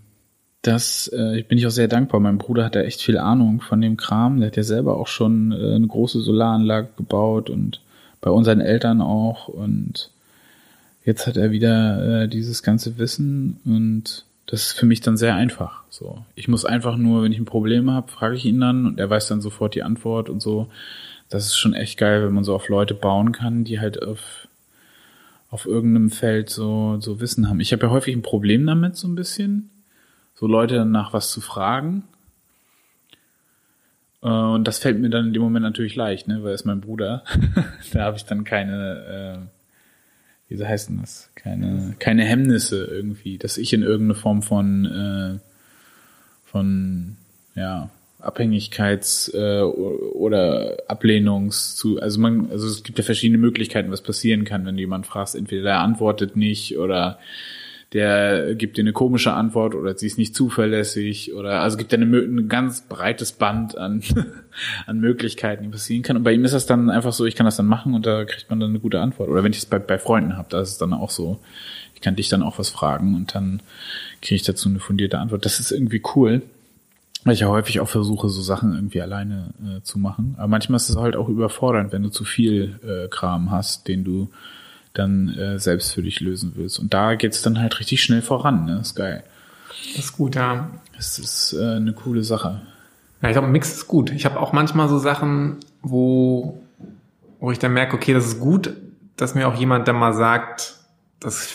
das 0.62 1.08
äh, 1.08 1.44
bin 1.44 1.58
ich 1.58 1.66
auch 1.66 1.72
sehr 1.72 1.88
dankbar. 1.88 2.20
Mein 2.20 2.38
Bruder 2.38 2.66
hat 2.66 2.76
da 2.76 2.82
echt 2.82 3.02
viel 3.02 3.18
Ahnung 3.18 3.62
von 3.62 3.82
dem 3.82 3.98
Kram. 3.98 4.40
Der 4.40 4.48
hat 4.48 4.58
ja 4.58 4.64
selber 4.64 4.98
auch 4.98 5.08
schon 5.08 5.52
äh, 5.52 5.76
eine 5.76 5.88
große 5.88 6.22
Solaranlage 6.22 6.90
gebaut 6.98 7.50
und 7.50 7.82
bei 8.22 8.30
unseren 8.30 8.60
Eltern 8.60 9.02
auch. 9.02 9.48
Und 9.48 10.12
jetzt 11.04 11.28
hat 11.28 11.38
er 11.38 11.52
wieder 11.52 12.24
äh, 12.24 12.28
dieses 12.28 12.62
ganze 12.62 12.98
Wissen 12.98 13.60
und 13.66 14.26
das 14.50 14.68
ist 14.68 14.80
für 14.80 14.88
mich 14.88 15.02
dann 15.02 15.16
sehr 15.16 15.36
einfach. 15.36 15.84
So, 15.90 16.26
ich 16.34 16.48
muss 16.48 16.66
einfach 16.66 16.98
nur, 16.98 17.22
wenn 17.22 17.32
ich 17.32 17.38
ein 17.38 17.46
Problem 17.46 17.92
habe, 17.92 18.12
frage 18.12 18.36
ich 18.36 18.46
ihn 18.46 18.60
dann 18.60 18.88
und 18.88 19.00
er 19.00 19.08
weiß 19.08 19.28
dann 19.28 19.42
sofort 19.42 19.76
die 19.76 19.84
Antwort 19.84 20.28
und 20.28 20.42
so. 20.42 20.72
Das 21.30 21.46
ist 21.46 21.56
schon 21.56 21.76
echt 21.76 22.00
geil, 22.00 22.26
wenn 22.26 22.34
man 22.34 22.44
so 22.44 22.56
auf 22.56 22.68
Leute 22.68 22.96
bauen 22.96 23.32
kann, 23.32 23.64
die 23.64 23.80
halt 23.80 24.02
auf 24.02 24.48
auf 25.52 25.66
irgendeinem 25.66 26.10
Feld 26.10 26.50
so 26.50 26.98
so 27.00 27.20
Wissen 27.20 27.48
haben. 27.48 27.60
Ich 27.60 27.72
habe 27.74 27.86
ja 27.86 27.92
häufig 27.92 28.16
ein 28.16 28.24
Problem 28.24 28.66
damit 28.66 28.96
so 28.96 29.08
ein 29.08 29.16
bisschen 29.16 29.70
so 30.34 30.48
Leute 30.48 30.84
nach 30.84 31.14
was 31.14 31.30
zu 31.32 31.42
fragen. 31.42 32.06
Äh, 34.24 34.30
und 34.30 34.68
das 34.68 34.80
fällt 34.80 35.00
mir 35.00 35.12
dann 35.12 35.28
in 35.28 35.34
dem 35.34 35.44
Moment 35.44 35.64
natürlich 35.64 35.96
leicht, 35.96 36.28
ne, 36.28 36.42
weil 36.42 36.50
er 36.50 36.56
ist 36.56 36.66
mein 36.66 36.82
Bruder. 36.82 37.24
da 37.94 38.06
habe 38.06 38.18
ich 38.18 38.26
dann 38.26 38.44
keine, 38.46 39.44
äh, 39.44 39.59
wie 40.50 40.66
heißt 40.66 40.90
denn 40.90 41.00
das? 41.00 41.30
Keine, 41.36 41.96
keine 42.00 42.26
Hemmnisse 42.26 42.86
irgendwie, 42.86 43.38
dass 43.38 43.58
ich 43.58 43.72
in 43.74 43.84
irgendeine 43.84 44.16
Form 44.16 44.42
von, 44.42 44.86
äh, 44.86 45.40
von, 46.46 47.18
ja, 47.56 47.90
Abhängigkeits- 48.20 49.34
äh, 49.34 49.62
oder 49.62 50.78
Ablehnungs 50.88 51.76
zu, 51.76 52.02
also 52.02 52.20
man, 52.20 52.50
also 52.52 52.68
es 52.68 52.84
gibt 52.84 52.98
ja 52.98 53.04
verschiedene 53.04 53.38
Möglichkeiten, 53.38 53.92
was 53.92 54.02
passieren 54.02 54.44
kann, 54.44 54.66
wenn 54.66 54.76
du 54.76 54.82
jemand 54.82 55.08
fragst, 55.08 55.36
entweder 55.36 55.64
der 55.64 55.80
antwortet 55.80 56.36
nicht 56.36 56.78
oder 56.78 57.20
der 57.94 58.54
gibt 58.54 58.78
dir 58.78 58.82
eine 58.82 58.94
komische 58.94 59.34
Antwort 59.34 59.74
oder 59.74 59.98
sie 59.98 60.06
ist 60.06 60.20
nicht 60.20 60.36
zuverlässig 60.36 61.34
oder 61.34 61.62
also 61.62 61.76
gibt 61.76 61.92
ja 61.92 61.98
eine, 61.98 62.18
ein 62.18 62.48
ganz 62.48 62.82
breites 62.82 63.32
Band 63.32 63.78
an, 63.78 64.04
an 64.86 65.00
Möglichkeiten, 65.00 65.64
die 65.64 65.70
passieren 65.70 66.04
kann. 66.04 66.16
Und 66.16 66.24
bei 66.24 66.34
ihm 66.34 66.46
ist 66.46 66.54
das 66.54 66.68
dann 66.68 66.92
einfach 66.92 67.14
so, 67.14 67.26
ich 67.26 67.36
kann 67.36 67.46
das 67.46 67.58
dann 67.58 67.66
machen 67.66 67.96
und 67.96 68.06
da 68.06 68.26
kriegt 68.26 68.50
man 68.50 68.60
dann 68.60 68.70
eine 68.70 68.80
gute 68.80 69.00
Antwort. 69.00 69.30
Oder 69.30 69.44
wenn 69.44 69.52
ich 69.52 69.60
es 69.60 69.66
bei, 69.66 69.80
bei 69.80 69.98
Freunden 69.98 70.38
habe, 70.38 70.50
da 70.52 70.62
ist 70.62 70.70
es 70.70 70.78
dann 70.78 70.94
auch 70.94 71.10
so, 71.10 71.40
ich 71.96 72.02
kann 72.02 72.16
dich 72.16 72.30
dann 72.30 72.44
auch 72.44 72.60
was 72.60 72.70
fragen 72.70 73.16
und 73.16 73.34
dann 73.34 73.62
kriege 74.22 74.36
ich 74.36 74.44
dazu 74.44 74.70
eine 74.70 74.80
fundierte 74.80 75.18
Antwort. 75.18 75.46
Das 75.46 75.60
ist 75.60 75.72
irgendwie 75.72 76.02
cool. 76.16 76.44
Weil 77.26 77.34
ich 77.34 77.42
ja 77.42 77.48
häufig 77.48 77.82
auch 77.82 77.90
versuche, 77.90 78.30
so 78.30 78.42
Sachen 78.42 78.74
irgendwie 78.74 79.02
alleine 79.02 79.54
äh, 79.62 79.82
zu 79.82 80.00
machen. 80.00 80.36
Aber 80.38 80.48
manchmal 80.48 80.78
ist 80.78 80.90
es 80.90 80.96
halt 80.96 81.18
auch 81.18 81.28
überfordernd, 81.28 81.92
wenn 81.92 82.04
du 82.04 82.10
zu 82.10 82.24
viel 82.24 82.80
äh, 82.82 83.10
Kram 83.10 83.52
hast, 83.52 83.90
den 83.90 84.06
du 84.06 84.30
dann 84.94 85.30
äh, 85.30 85.60
selbst 85.60 85.94
für 85.94 86.02
dich 86.02 86.20
lösen 86.20 86.54
willst. 86.56 86.80
Und 86.80 86.94
da 86.94 87.16
geht's 87.16 87.42
dann 87.42 87.60
halt 87.60 87.80
richtig 87.80 88.02
schnell 88.02 88.22
voran. 88.22 88.66
Ne? 88.66 88.78
Das 88.78 88.88
ist 88.88 88.96
geil. 88.96 89.24
Das 89.96 90.06
ist 90.06 90.14
gut, 90.14 90.36
ja. 90.36 90.70
Das 90.96 91.20
ist 91.20 91.54
äh, 91.54 91.76
eine 91.76 91.94
coole 91.94 92.24
Sache. 92.24 92.62
Ja, 93.22 93.30
ich 93.30 93.34
glaube, 93.34 93.48
Mix 93.48 93.74
ist 93.74 93.88
gut. 93.88 94.12
Ich 94.12 94.26
habe 94.26 94.40
auch 94.40 94.54
manchmal 94.54 94.90
so 94.90 94.98
Sachen, 94.98 95.58
wo, 95.82 96.62
wo 97.40 97.52
ich 97.52 97.60
dann 97.60 97.74
merke, 97.74 97.96
okay, 97.96 98.14
das 98.14 98.26
ist 98.26 98.40
gut, 98.40 98.74
dass 99.18 99.36
mir 99.36 99.48
auch 99.48 99.56
jemand 99.56 99.88
dann 99.88 99.98
mal 99.98 100.14
sagt, 100.14 100.76
das 101.20 101.54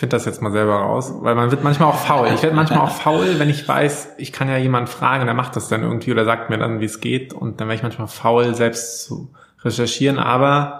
finde 0.00 0.16
das 0.16 0.24
jetzt 0.24 0.40
mal 0.40 0.50
selber 0.50 0.76
raus, 0.76 1.12
weil 1.20 1.34
man 1.34 1.50
wird 1.50 1.62
manchmal 1.62 1.90
auch 1.90 1.98
faul. 1.98 2.28
Ich 2.34 2.42
werde 2.42 2.56
manchmal 2.56 2.78
auch 2.78 2.90
faul, 2.90 3.38
wenn 3.38 3.50
ich 3.50 3.68
weiß, 3.68 4.14
ich 4.16 4.32
kann 4.32 4.48
ja 4.48 4.56
jemanden 4.56 4.86
fragen, 4.86 5.26
der 5.26 5.34
macht 5.34 5.56
das 5.56 5.68
dann 5.68 5.82
irgendwie 5.82 6.10
oder 6.10 6.24
sagt 6.24 6.48
mir 6.48 6.56
dann, 6.56 6.80
wie 6.80 6.86
es 6.86 7.00
geht 7.00 7.34
und 7.34 7.60
dann 7.60 7.68
werde 7.68 7.76
ich 7.76 7.82
manchmal 7.82 8.08
faul, 8.08 8.54
selbst 8.54 9.04
zu 9.04 9.30
recherchieren, 9.62 10.18
aber 10.18 10.79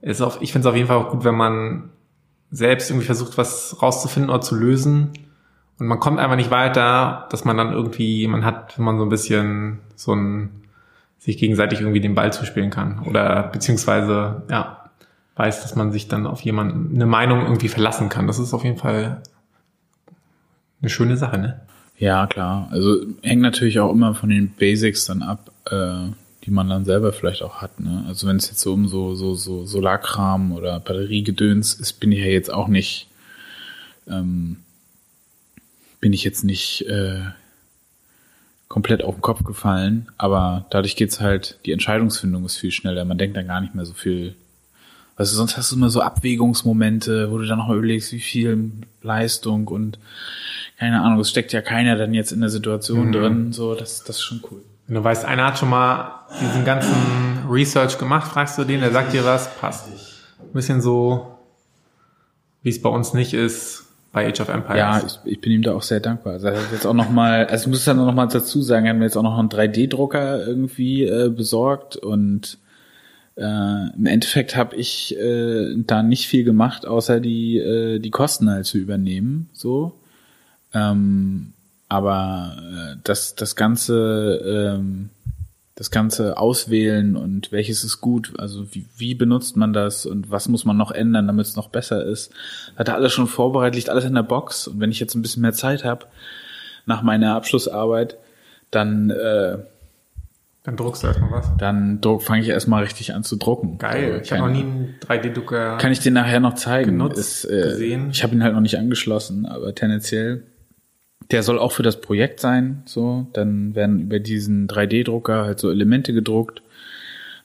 ist 0.00 0.20
auf, 0.20 0.38
ich 0.40 0.52
finde 0.52 0.68
es 0.68 0.70
auf 0.70 0.76
jeden 0.76 0.88
Fall 0.88 0.96
auch 0.96 1.10
gut, 1.10 1.24
wenn 1.24 1.34
man 1.34 1.90
selbst 2.50 2.90
irgendwie 2.90 3.06
versucht, 3.06 3.36
was 3.36 3.82
rauszufinden 3.82 4.30
oder 4.30 4.40
zu 4.40 4.54
lösen 4.54 5.12
und 5.78 5.86
man 5.86 6.00
kommt 6.00 6.18
einfach 6.18 6.36
nicht 6.36 6.50
weiter, 6.50 7.28
dass 7.30 7.44
man 7.44 7.56
dann 7.56 7.72
irgendwie, 7.72 8.26
man 8.26 8.44
hat, 8.44 8.76
wenn 8.78 8.84
man 8.84 8.98
so 8.98 9.04
ein 9.04 9.10
bisschen 9.10 9.78
so 9.94 10.14
ein, 10.14 10.50
sich 11.18 11.38
gegenseitig 11.38 11.80
irgendwie 11.80 12.00
den 12.00 12.14
Ball 12.14 12.32
zuspielen 12.32 12.70
kann 12.70 13.00
oder 13.06 13.44
beziehungsweise, 13.44 14.42
ja, 14.50 14.90
weiß, 15.36 15.62
dass 15.62 15.76
man 15.76 15.92
sich 15.92 16.08
dann 16.08 16.26
auf 16.26 16.40
jemanden, 16.40 16.94
eine 16.96 17.06
Meinung 17.06 17.42
irgendwie 17.42 17.68
verlassen 17.68 18.08
kann. 18.08 18.26
Das 18.26 18.40
ist 18.40 18.52
auf 18.54 18.64
jeden 18.64 18.78
Fall 18.78 19.22
eine 20.80 20.90
schöne 20.90 21.16
Sache, 21.16 21.38
ne? 21.38 21.60
Ja, 21.96 22.26
klar. 22.26 22.68
Also 22.70 22.96
hängt 23.22 23.42
natürlich 23.42 23.78
auch 23.78 23.92
immer 23.92 24.14
von 24.14 24.30
den 24.30 24.50
Basics 24.50 25.06
dann 25.06 25.22
ab, 25.22 25.50
äh, 25.70 26.10
die 26.48 26.54
man 26.54 26.70
dann 26.70 26.86
selber 26.86 27.12
vielleicht 27.12 27.42
auch 27.42 27.60
hat. 27.60 27.78
Ne? 27.78 28.04
Also 28.08 28.26
wenn 28.26 28.36
es 28.36 28.48
jetzt 28.48 28.60
so 28.60 28.72
um 28.72 28.88
so, 28.88 29.14
so, 29.14 29.34
so 29.34 29.66
Solarkram 29.66 30.52
oder 30.52 30.80
Batteriegedöns 30.80 31.74
ist, 31.74 32.00
bin 32.00 32.10
ich 32.10 32.20
ja 32.20 32.26
jetzt 32.26 32.50
auch 32.50 32.68
nicht, 32.68 33.06
ähm, 34.08 34.56
bin 36.00 36.14
ich 36.14 36.24
jetzt 36.24 36.44
nicht 36.44 36.86
äh, 36.86 37.20
komplett 38.68 39.04
auf 39.04 39.14
den 39.14 39.20
Kopf 39.20 39.44
gefallen, 39.44 40.08
aber 40.16 40.64
dadurch 40.70 40.96
geht's 40.96 41.20
halt, 41.20 41.58
die 41.66 41.72
Entscheidungsfindung 41.72 42.46
ist 42.46 42.56
viel 42.56 42.70
schneller. 42.70 43.04
Man 43.04 43.18
denkt 43.18 43.36
dann 43.36 43.46
gar 43.46 43.60
nicht 43.60 43.74
mehr 43.74 43.84
so 43.84 43.92
viel 43.92 44.34
du, 45.18 45.24
sonst 45.24 45.56
hast 45.58 45.72
du 45.72 45.76
immer 45.76 45.90
so 45.90 46.00
Abwägungsmomente, 46.00 47.30
wo 47.30 47.38
du 47.38 47.44
dann 47.44 47.58
nochmal 47.58 47.76
überlegst, 47.76 48.12
wie 48.12 48.20
viel 48.20 48.70
Leistung 49.02 49.68
und 49.68 49.98
keine 50.78 51.02
Ahnung, 51.02 51.20
es 51.20 51.28
steckt 51.28 51.52
ja 51.52 51.60
keiner 51.60 51.96
dann 51.96 52.14
jetzt 52.14 52.30
in 52.30 52.40
der 52.40 52.50
Situation 52.50 53.08
mhm. 53.08 53.12
drin, 53.12 53.52
so, 53.52 53.74
das, 53.74 54.04
das 54.04 54.16
ist 54.16 54.22
schon 54.22 54.40
cool. 54.50 54.62
Wenn 54.86 54.94
du 54.94 55.04
weißt, 55.04 55.24
einer 55.24 55.46
hat 55.46 55.58
schon 55.58 55.68
mal 55.68 56.17
diesen 56.40 56.64
ganzen 56.64 56.94
Research 57.48 57.98
gemacht, 57.98 58.30
fragst 58.30 58.58
du 58.58 58.64
den, 58.64 58.80
der 58.80 58.92
sagt 58.92 59.12
dir 59.12 59.24
was, 59.24 59.54
passt. 59.56 59.88
Ein 59.88 60.52
bisschen 60.52 60.80
so, 60.80 61.38
wie 62.62 62.70
es 62.70 62.80
bei 62.80 62.88
uns 62.88 63.14
nicht 63.14 63.34
ist, 63.34 63.86
bei 64.12 64.28
Age 64.28 64.40
of 64.40 64.48
Empires. 64.48 64.78
Ja, 64.78 65.02
ich, 65.06 65.32
ich 65.32 65.40
bin 65.40 65.52
ihm 65.52 65.62
da 65.62 65.74
auch 65.74 65.82
sehr 65.82 66.00
dankbar. 66.00 66.34
Also 66.34 66.48
er 66.48 66.56
hat 66.56 66.72
jetzt 66.72 66.86
auch 66.86 66.94
noch 66.94 67.10
mal, 67.10 67.46
also 67.46 67.64
ich 67.64 67.68
muss 67.68 67.84
dann 67.84 67.98
noch 67.98 68.14
mal 68.14 68.26
dazu 68.26 68.62
sagen, 68.62 68.86
er 68.86 68.90
hat 68.90 68.98
mir 68.98 69.04
jetzt 69.04 69.16
auch 69.16 69.22
noch 69.22 69.38
einen 69.38 69.48
3D-Drucker 69.48 70.46
irgendwie 70.46 71.04
äh, 71.04 71.28
besorgt 71.30 71.96
und 71.96 72.58
äh, 73.36 73.94
im 73.96 74.06
Endeffekt 74.06 74.56
habe 74.56 74.76
ich 74.76 75.16
äh, 75.16 75.74
da 75.76 76.02
nicht 76.02 76.26
viel 76.26 76.44
gemacht, 76.44 76.86
außer 76.86 77.20
die, 77.20 77.58
äh, 77.58 77.98
die 78.00 78.10
Kosten 78.10 78.50
halt 78.50 78.66
zu 78.66 78.78
übernehmen. 78.78 79.48
So. 79.52 79.92
Ähm, 80.74 81.52
aber 81.88 82.56
äh, 82.58 82.96
das, 83.04 83.34
das 83.34 83.56
ganze, 83.56 84.74
ähm, 84.76 85.10
das 85.78 85.92
ganze 85.92 86.38
Auswählen 86.38 87.14
und 87.14 87.52
welches 87.52 87.84
ist 87.84 88.00
gut, 88.00 88.32
also 88.36 88.66
wie, 88.74 88.86
wie 88.96 89.14
benutzt 89.14 89.56
man 89.56 89.72
das 89.72 90.06
und 90.06 90.28
was 90.28 90.48
muss 90.48 90.64
man 90.64 90.76
noch 90.76 90.90
ändern, 90.90 91.28
damit 91.28 91.46
es 91.46 91.54
noch 91.54 91.68
besser 91.68 92.04
ist, 92.04 92.32
hat 92.74 92.88
er 92.88 92.96
alles 92.96 93.12
schon 93.12 93.28
vorbereitet, 93.28 93.76
liegt 93.76 93.88
alles 93.88 94.04
in 94.04 94.14
der 94.14 94.24
Box. 94.24 94.66
Und 94.66 94.80
wenn 94.80 94.90
ich 94.90 94.98
jetzt 94.98 95.14
ein 95.14 95.22
bisschen 95.22 95.42
mehr 95.42 95.52
Zeit 95.52 95.84
habe 95.84 96.06
nach 96.84 97.02
meiner 97.02 97.36
Abschlussarbeit, 97.36 98.16
dann 98.72 99.10
äh, 99.10 99.58
dann 100.64 100.76
druckst 100.76 101.04
du 101.04 101.06
erstmal 101.06 101.30
was. 101.30 101.48
Dann 101.58 102.00
fange 102.18 102.42
ich 102.42 102.48
erstmal 102.48 102.82
richtig 102.82 103.14
an 103.14 103.22
zu 103.22 103.36
drucken. 103.36 103.78
Geil. 103.78 104.14
Also, 104.14 104.24
ich 104.24 104.32
habe 104.32 104.42
noch 104.42 104.50
nie 104.52 104.62
einen 104.62 104.94
3D-Drucker. 105.00 105.78
Kann 105.78 105.92
ich 105.92 106.00
dir 106.00 106.10
nachher 106.10 106.40
noch 106.40 106.54
zeigen. 106.56 106.90
Genutzt, 106.90 107.18
Ist, 107.18 107.44
äh, 107.44 107.62
gesehen. 107.62 108.10
Ich 108.10 108.24
habe 108.24 108.34
ihn 108.34 108.42
halt 108.42 108.52
noch 108.52 108.60
nicht 108.60 108.76
angeschlossen, 108.76 109.46
aber 109.46 109.76
tendenziell. 109.76 110.42
Der 111.30 111.42
soll 111.42 111.58
auch 111.58 111.72
für 111.72 111.82
das 111.82 112.00
Projekt 112.00 112.40
sein. 112.40 112.82
So, 112.86 113.26
dann 113.32 113.74
werden 113.74 114.00
über 114.00 114.18
diesen 114.18 114.66
3D-Drucker 114.68 115.44
halt 115.44 115.58
so 115.58 115.70
Elemente 115.70 116.12
gedruckt 116.12 116.62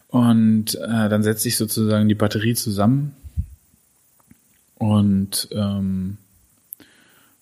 und 0.07 0.75
äh, 0.75 1.09
dann 1.09 1.23
setze 1.23 1.47
ich 1.47 1.57
sozusagen 1.57 2.07
die 2.07 2.15
Batterie 2.15 2.53
zusammen 2.53 3.15
und 4.75 5.47
ähm, 5.51 6.17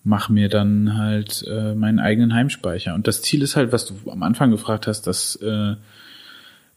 mache 0.03 0.33
mir 0.33 0.49
dann 0.49 0.97
halt 0.97 1.43
äh, 1.47 1.75
meinen 1.75 1.99
eigenen 1.99 2.33
Heimspeicher. 2.33 2.95
Und 2.95 3.07
das 3.07 3.21
Ziel 3.21 3.41
ist 3.41 3.55
halt, 3.55 3.71
was 3.71 3.85
du 3.85 4.09
am 4.09 4.23
Anfang 4.23 4.51
gefragt 4.51 4.87
hast, 4.87 5.05
dass 5.05 5.35
äh, 5.35 5.71
äh, 5.71 5.75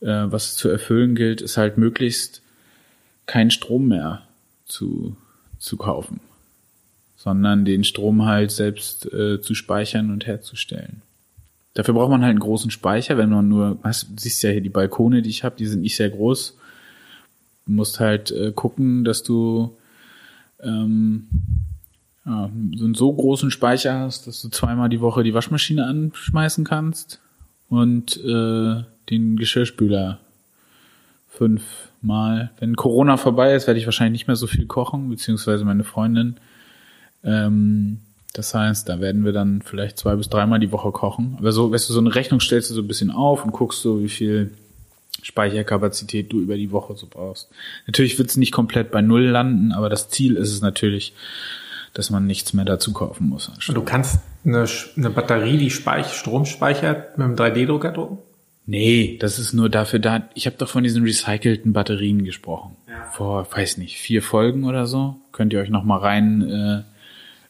was 0.00 0.56
zu 0.56 0.68
erfüllen 0.68 1.14
gilt, 1.14 1.40
ist 1.40 1.56
halt 1.56 1.78
möglichst 1.78 2.42
keinen 3.26 3.50
Strom 3.50 3.88
mehr 3.88 4.22
zu, 4.66 5.16
zu 5.58 5.76
kaufen, 5.76 6.20
sondern 7.24 7.64
den 7.64 7.84
Strom 7.84 8.26
halt 8.26 8.50
selbst 8.50 9.10
äh, 9.10 9.40
zu 9.40 9.54
speichern 9.54 10.10
und 10.10 10.26
herzustellen. 10.26 11.00
Dafür 11.72 11.94
braucht 11.94 12.10
man 12.10 12.20
halt 12.20 12.32
einen 12.32 12.38
großen 12.38 12.70
Speicher, 12.70 13.16
wenn 13.16 13.30
man 13.30 13.48
nur, 13.48 13.78
hast, 13.82 14.20
siehst 14.20 14.42
ja 14.42 14.50
hier 14.50 14.60
die 14.60 14.68
Balkone, 14.68 15.22
die 15.22 15.30
ich 15.30 15.42
habe, 15.42 15.56
die 15.56 15.64
sind 15.64 15.80
nicht 15.80 15.96
sehr 15.96 16.10
groß. 16.10 16.58
Du 17.64 17.72
musst 17.72 17.98
halt 17.98 18.30
äh, 18.30 18.52
gucken, 18.54 19.04
dass 19.04 19.22
du 19.22 19.74
ähm, 20.62 21.26
ja, 22.26 22.50
so 22.76 22.84
einen 22.84 22.94
so 22.94 23.10
großen 23.10 23.50
Speicher 23.50 24.00
hast, 24.00 24.26
dass 24.26 24.42
du 24.42 24.50
zweimal 24.50 24.90
die 24.90 25.00
Woche 25.00 25.22
die 25.22 25.32
Waschmaschine 25.32 25.86
anschmeißen 25.86 26.64
kannst 26.64 27.20
und 27.70 28.18
äh, 28.22 28.82
den 29.08 29.36
Geschirrspüler 29.38 30.18
fünfmal. 31.28 32.50
Wenn 32.58 32.76
Corona 32.76 33.16
vorbei 33.16 33.54
ist, 33.54 33.66
werde 33.66 33.80
ich 33.80 33.86
wahrscheinlich 33.86 34.20
nicht 34.20 34.26
mehr 34.26 34.36
so 34.36 34.46
viel 34.46 34.66
kochen, 34.66 35.08
beziehungsweise 35.08 35.64
meine 35.64 35.84
Freundin. 35.84 36.36
Ähm, 37.24 38.00
das 38.32 38.52
heißt, 38.52 38.88
da 38.88 39.00
werden 39.00 39.24
wir 39.24 39.32
dann 39.32 39.62
vielleicht 39.62 39.98
zwei 39.98 40.16
bis 40.16 40.28
dreimal 40.28 40.58
die 40.58 40.72
Woche 40.72 40.90
kochen. 40.90 41.36
Aber 41.38 41.52
so, 41.52 41.70
weißt 41.70 41.88
du, 41.88 41.92
so 41.92 42.00
eine 42.00 42.14
Rechnung 42.14 42.40
stellst 42.40 42.70
du 42.70 42.74
so 42.74 42.82
ein 42.82 42.88
bisschen 42.88 43.10
auf 43.10 43.44
und 43.44 43.52
guckst 43.52 43.80
so, 43.80 44.02
wie 44.02 44.08
viel 44.08 44.50
Speicherkapazität 45.22 46.32
du 46.32 46.40
über 46.40 46.56
die 46.56 46.72
Woche 46.72 46.96
so 46.96 47.06
brauchst. 47.08 47.48
Natürlich 47.86 48.18
wird 48.18 48.30
es 48.30 48.36
nicht 48.36 48.52
komplett 48.52 48.90
bei 48.90 49.02
Null 49.02 49.22
landen, 49.22 49.72
aber 49.72 49.88
das 49.88 50.08
Ziel 50.08 50.36
ist 50.36 50.52
es 50.52 50.60
natürlich, 50.60 51.14
dass 51.94 52.10
man 52.10 52.26
nichts 52.26 52.52
mehr 52.52 52.64
dazu 52.64 52.92
kaufen 52.92 53.28
muss. 53.28 53.50
Du 53.68 53.82
kannst 53.82 54.18
eine, 54.44 54.66
eine 54.96 55.10
Batterie, 55.10 55.56
die 55.56 55.70
Speich, 55.70 56.08
Strom 56.08 56.44
speichert, 56.44 57.16
mit 57.16 57.24
einem 57.24 57.36
3D-Drucker 57.36 57.92
drucken? 57.92 58.18
Nee, 58.66 59.18
das 59.20 59.38
ist 59.38 59.52
nur 59.52 59.68
dafür 59.68 59.98
da. 59.98 60.28
Ich 60.34 60.46
habe 60.46 60.56
doch 60.56 60.68
von 60.68 60.82
diesen 60.82 61.04
recycelten 61.04 61.72
Batterien 61.72 62.24
gesprochen. 62.24 62.76
Ja. 62.88 63.04
Vor, 63.12 63.46
weiß 63.50 63.76
nicht, 63.76 63.98
vier 63.98 64.22
Folgen 64.22 64.64
oder 64.64 64.86
so. 64.86 65.16
Könnt 65.32 65.52
ihr 65.52 65.60
euch 65.60 65.68
noch 65.68 65.84
mal 65.84 65.98
rein 65.98 66.42
äh, 66.50 66.82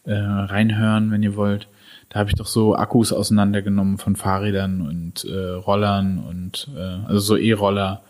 äh, 0.05 0.15
reinhören, 0.15 1.11
wenn 1.11 1.23
ihr 1.23 1.37
wollt. 1.37 1.69
Da 2.09 2.21
habe 2.21 2.31
ich 2.31 2.37
doch 2.37 2.47
so 2.47 2.77
Akkus 2.77 3.13
auseinandergenommen 3.13 3.99
von 3.99 4.17
Fahrrädern 4.17 4.83
und 4.83 5.25
äh, 5.25 5.51
Rollern 5.51 6.19
und 6.19 6.69
äh, 6.77 7.07
also 7.07 7.19
so 7.19 7.37
E-Roller. 7.37 8.03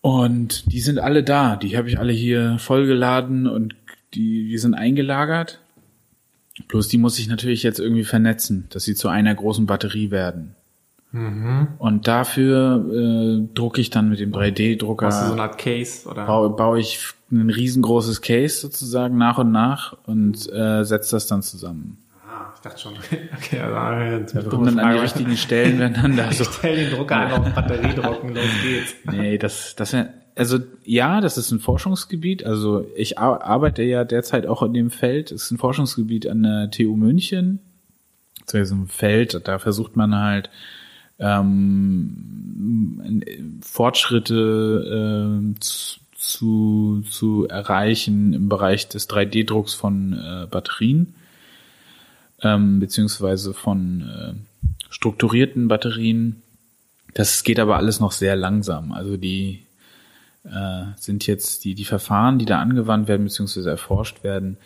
Und 0.00 0.72
die 0.72 0.80
sind 0.80 0.98
alle 0.98 1.24
da. 1.24 1.56
Die 1.56 1.76
habe 1.76 1.88
ich 1.88 1.98
alle 1.98 2.12
hier 2.12 2.58
vollgeladen 2.58 3.46
und 3.46 3.74
die, 4.14 4.48
die 4.48 4.58
sind 4.58 4.74
eingelagert. 4.74 5.60
Bloß 6.68 6.88
die 6.88 6.98
muss 6.98 7.18
ich 7.18 7.28
natürlich 7.28 7.62
jetzt 7.62 7.80
irgendwie 7.80 8.04
vernetzen, 8.04 8.66
dass 8.70 8.84
sie 8.84 8.94
zu 8.94 9.08
einer 9.08 9.34
großen 9.34 9.66
Batterie 9.66 10.10
werden. 10.10 10.54
Mhm. 11.12 11.68
Und 11.78 12.06
dafür 12.08 12.84
äh, 12.92 13.48
drucke 13.54 13.80
ich 13.80 13.90
dann 13.90 14.10
mit 14.10 14.20
dem 14.20 14.32
3D-Drucker. 14.32 15.06
Hast 15.06 15.22
du 15.22 15.26
so 15.28 15.32
eine 15.32 15.42
Art 15.42 15.58
Case 15.58 16.08
oder? 16.08 16.26
Baue, 16.26 16.50
baue 16.50 16.80
ich 16.80 17.00
ein 17.30 17.50
riesengroßes 17.50 18.20
Case 18.22 18.60
sozusagen 18.60 19.16
nach 19.16 19.38
und 19.38 19.50
nach 19.50 19.96
und 20.06 20.52
äh, 20.52 20.84
setze 20.84 21.16
das 21.16 21.26
dann 21.26 21.42
zusammen. 21.42 21.98
Ah, 22.28 22.52
ich 22.54 22.60
dachte 22.60 22.80
schon. 22.80 22.92
Okay, 23.36 23.60
also, 23.60 24.40
da 24.40 24.48
kommen 24.48 24.66
dann 24.66 24.78
an 24.78 24.94
die 24.94 25.00
richtigen 25.00 25.36
Stellen, 25.36 25.78
wenn 25.78 25.94
dann 25.94 26.16
da 26.16 26.24
so. 26.32 26.42
Ich 26.42 26.50
stell 26.50 26.76
den 26.76 26.90
Drucker 26.90 27.16
einfach 27.16 27.38
auf 27.38 27.54
Batterie 27.54 27.94
drucken, 27.94 28.34
los 28.34 28.44
geht's. 28.62 28.94
Nee, 29.10 29.38
das, 29.38 29.74
das 29.76 29.92
wäre, 29.92 30.10
also 30.34 30.58
ja, 30.84 31.20
das 31.20 31.38
ist 31.38 31.50
ein 31.50 31.60
Forschungsgebiet. 31.60 32.44
Also 32.44 32.86
ich 32.94 33.18
arbeite 33.18 33.82
ja 33.82 34.04
derzeit 34.04 34.46
auch 34.46 34.62
in 34.62 34.74
dem 34.74 34.90
Feld. 34.90 35.32
Es 35.32 35.44
ist 35.44 35.50
ein 35.52 35.58
Forschungsgebiet 35.58 36.28
an 36.28 36.42
der 36.42 36.70
TU 36.70 36.96
München. 36.96 37.60
Das 38.46 38.54
ist 38.54 38.70
ein 38.70 38.86
Feld, 38.86 39.40
da 39.48 39.58
versucht 39.58 39.96
man 39.96 40.14
halt 40.14 40.50
ähm, 41.18 43.22
Fortschritte 43.62 45.40
äh, 45.40 45.54
zu, 45.60 47.02
zu 47.08 47.48
erreichen 47.48 48.32
im 48.32 48.48
Bereich 48.48 48.88
des 48.88 49.08
3D-Drucks 49.08 49.74
von 49.74 50.12
äh, 50.12 50.46
Batterien 50.50 51.14
ähm, 52.42 52.80
beziehungsweise 52.80 53.54
von 53.54 54.02
äh, 54.02 54.32
strukturierten 54.90 55.68
Batterien. 55.68 56.42
Das 57.14 57.44
geht 57.44 57.58
aber 57.58 57.76
alles 57.76 58.00
noch 58.00 58.12
sehr 58.12 58.36
langsam. 58.36 58.92
Also 58.92 59.16
die 59.16 59.62
äh, 60.44 60.84
sind 60.96 61.26
jetzt 61.26 61.64
die, 61.64 61.74
die 61.74 61.84
Verfahren, 61.84 62.38
die 62.38 62.44
da 62.44 62.60
angewandt 62.60 63.08
werden 63.08 63.24
beziehungsweise 63.24 63.70
erforscht 63.70 64.22
werden, 64.22 64.58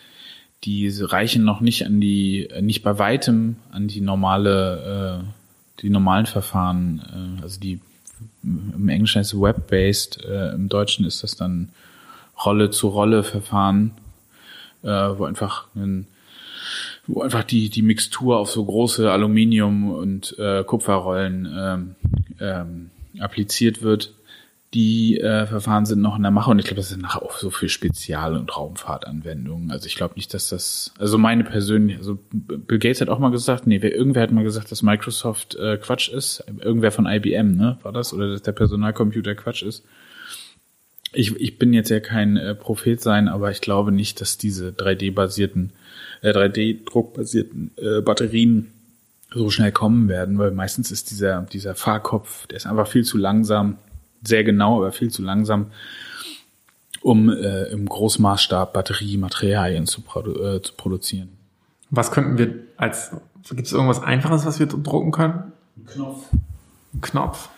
die 0.65 0.93
reichen 1.01 1.45
noch 1.45 1.61
nicht 1.61 1.87
an 1.87 2.01
die, 2.01 2.49
nicht 2.61 2.83
bei 2.83 2.99
weitem 2.99 3.57
an 3.71 3.89
die 3.89 4.03
normale, 4.03 5.23
äh, 5.23 5.25
die 5.83 5.91
normalen 5.91 6.27
Verfahren, 6.27 7.39
äh, 7.39 7.43
also 7.43 7.61
die 7.61 7.81
im 8.43 8.89
Englischen 8.89 9.21
ist 9.21 9.39
web-based, 9.39 10.25
äh, 10.25 10.53
im 10.53 10.69
Deutschen 10.69 11.07
ist 11.07 11.23
das 11.23 11.37
dann 11.37 11.71
Rolle-zu-Rolle-Verfahren, 12.45 13.93
äh, 14.83 14.89
wo 14.89 15.25
einfach 15.25 15.67
ein 15.75 16.07
wo 17.07 17.23
einfach 17.23 17.45
die, 17.45 17.71
die 17.71 17.83
Mixtur 17.83 18.39
auf 18.39 18.51
so 18.51 18.65
große 18.65 19.11
Aluminium- 19.11 19.91
und 19.91 20.39
äh, 20.39 20.63
Kupferrollen 20.63 21.49
ähm, 21.59 21.95
ähm, 22.39 22.91
appliziert 23.19 23.83
wird. 23.83 24.13
Die 24.73 25.19
äh, 25.19 25.47
Verfahren 25.47 25.85
sind 25.85 26.01
noch 26.01 26.17
in 26.17 26.23
der 26.23 26.31
Mache 26.31 26.53
und 26.53 26.61
ich 26.61 26.67
glaube, 26.67 26.77
das 26.77 26.91
sind 26.91 27.03
nachher 27.03 27.23
auch 27.23 27.37
so 27.37 27.51
für 27.51 27.69
Spezial- 27.69 28.37
und 28.37 28.57
Raumfahrtanwendungen. 28.57 29.73
Also 29.73 29.87
ich 29.87 29.97
glaube 29.97 30.15
nicht, 30.15 30.33
dass 30.33 30.49
das, 30.49 30.95
also 30.97 31.19
meine 31.19 31.43
persönliche, 31.43 31.99
also 31.99 32.21
Bill 32.31 32.79
Gates 32.79 33.01
hat 33.01 33.09
auch 33.09 33.19
mal 33.19 33.33
gesagt, 33.33 33.67
nee, 33.67 33.83
wer, 33.83 33.93
irgendwer 33.93 34.23
hat 34.23 34.31
mal 34.31 34.45
gesagt, 34.45 34.71
dass 34.71 34.83
Microsoft 34.83 35.57
äh, 35.57 35.77
Quatsch 35.77 36.09
ist. 36.09 36.45
Irgendwer 36.61 36.93
von 36.93 37.07
IBM, 37.07 37.57
ne, 37.57 37.79
war 37.83 37.93
das? 37.93 38.15
Oder 38.15 38.31
dass 38.31 38.43
der 38.43 38.53
Personalcomputer 38.53 39.35
Quatsch 39.35 39.65
ist. 39.65 39.85
Ich, 41.13 41.35
ich 41.35 41.59
bin 41.59 41.73
jetzt 41.73 41.91
ja 41.91 41.99
kein 41.99 42.37
äh, 42.37 42.55
Prophet 42.55 43.01
sein, 43.01 43.27
aber 43.27 43.51
ich 43.51 43.61
glaube 43.61 43.91
nicht, 43.91 44.21
dass 44.21 44.39
diese 44.39 44.71
3D-basierten, 44.71 45.73
äh, 46.23 46.31
3D-druckbasierten 46.31 47.73
äh, 47.77 48.03
Batterien 48.03 48.69
so 49.35 49.51
schnell 49.51 49.73
kommen 49.73 50.09
werden, 50.09 50.39
weil 50.39 50.53
meistens 50.53 50.93
ist 50.93 51.11
dieser, 51.11 51.43
dieser 51.43 51.75
Fahrkopf, 51.75 52.47
der 52.47 52.59
ist 52.59 52.67
einfach 52.67 52.87
viel 52.87 53.05
zu 53.05 53.19
langsam 53.19 53.79
sehr 54.23 54.45
genau, 54.45 54.77
aber 54.77 54.93
viel 54.93 55.11
zu 55.11 55.23
langsam, 55.23 55.67
um 57.03 57.31
äh, 57.31 57.65
im 57.65 57.87
Großmaßstab 57.87 58.73
Batteriematerialien 58.73 59.87
zu, 59.87 60.03
produ 60.03 60.33
äh, 60.43 60.63
zu 60.63 60.75
produzieren. 60.75 61.31
Was 61.91 62.13
könnten 62.13 62.39
wir 62.39 62.55
als, 62.77 63.11
gibt 63.49 63.67
es 63.67 63.73
irgendwas 63.73 64.03
Einfaches, 64.03 64.47
was 64.47 64.59
wir 64.59 64.67
drucken 64.67 65.11
können? 65.11 65.53
Ein 65.77 65.87
Knopf. 65.87 66.27
Ein 66.95 67.01
Knopf. 67.01 67.49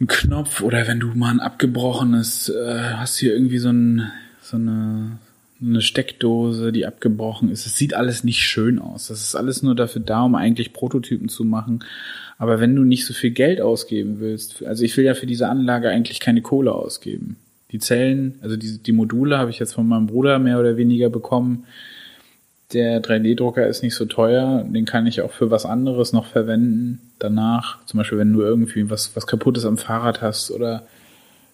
Ein 0.00 0.06
Knopf 0.08 0.60
oder 0.62 0.88
wenn 0.88 0.98
du 0.98 1.08
mal 1.14 1.30
ein 1.30 1.40
abgebrochenes, 1.40 2.48
äh, 2.48 2.94
hast 2.94 3.16
hier 3.18 3.32
irgendwie 3.32 3.58
so, 3.58 3.68
ein, 3.68 4.10
so 4.40 4.56
eine, 4.56 5.18
eine 5.62 5.80
Steckdose, 5.82 6.72
die 6.72 6.86
abgebrochen 6.86 7.50
ist. 7.50 7.66
Es 7.66 7.76
sieht 7.76 7.94
alles 7.94 8.24
nicht 8.24 8.40
schön 8.40 8.80
aus. 8.80 9.06
Das 9.06 9.20
ist 9.20 9.36
alles 9.36 9.62
nur 9.62 9.76
dafür 9.76 10.02
da, 10.02 10.22
um 10.22 10.34
eigentlich 10.34 10.72
Prototypen 10.72 11.28
zu 11.28 11.44
machen. 11.44 11.84
Aber 12.38 12.60
wenn 12.60 12.74
du 12.74 12.82
nicht 12.82 13.06
so 13.06 13.14
viel 13.14 13.30
Geld 13.30 13.60
ausgeben 13.60 14.20
willst, 14.20 14.64
also 14.64 14.84
ich 14.84 14.96
will 14.96 15.04
ja 15.04 15.14
für 15.14 15.26
diese 15.26 15.48
Anlage 15.48 15.88
eigentlich 15.88 16.20
keine 16.20 16.42
Kohle 16.42 16.72
ausgeben. 16.72 17.36
Die 17.70 17.78
Zellen, 17.78 18.38
also 18.42 18.56
die, 18.56 18.78
die 18.78 18.92
Module 18.92 19.38
habe 19.38 19.50
ich 19.50 19.58
jetzt 19.58 19.74
von 19.74 19.86
meinem 19.86 20.06
Bruder 20.06 20.38
mehr 20.38 20.60
oder 20.60 20.76
weniger 20.76 21.10
bekommen. 21.10 21.64
Der 22.72 23.02
3D-Drucker 23.02 23.66
ist 23.66 23.82
nicht 23.82 23.94
so 23.94 24.04
teuer, 24.04 24.64
den 24.68 24.84
kann 24.84 25.06
ich 25.06 25.20
auch 25.20 25.30
für 25.30 25.50
was 25.50 25.66
anderes 25.66 26.12
noch 26.12 26.26
verwenden 26.26 27.00
danach. 27.18 27.84
Zum 27.86 27.98
Beispiel, 27.98 28.18
wenn 28.18 28.32
du 28.32 28.40
irgendwie 28.42 28.90
was, 28.90 29.14
was 29.14 29.26
kaputtes 29.26 29.64
am 29.64 29.78
Fahrrad 29.78 30.22
hast 30.22 30.50
oder 30.50 30.86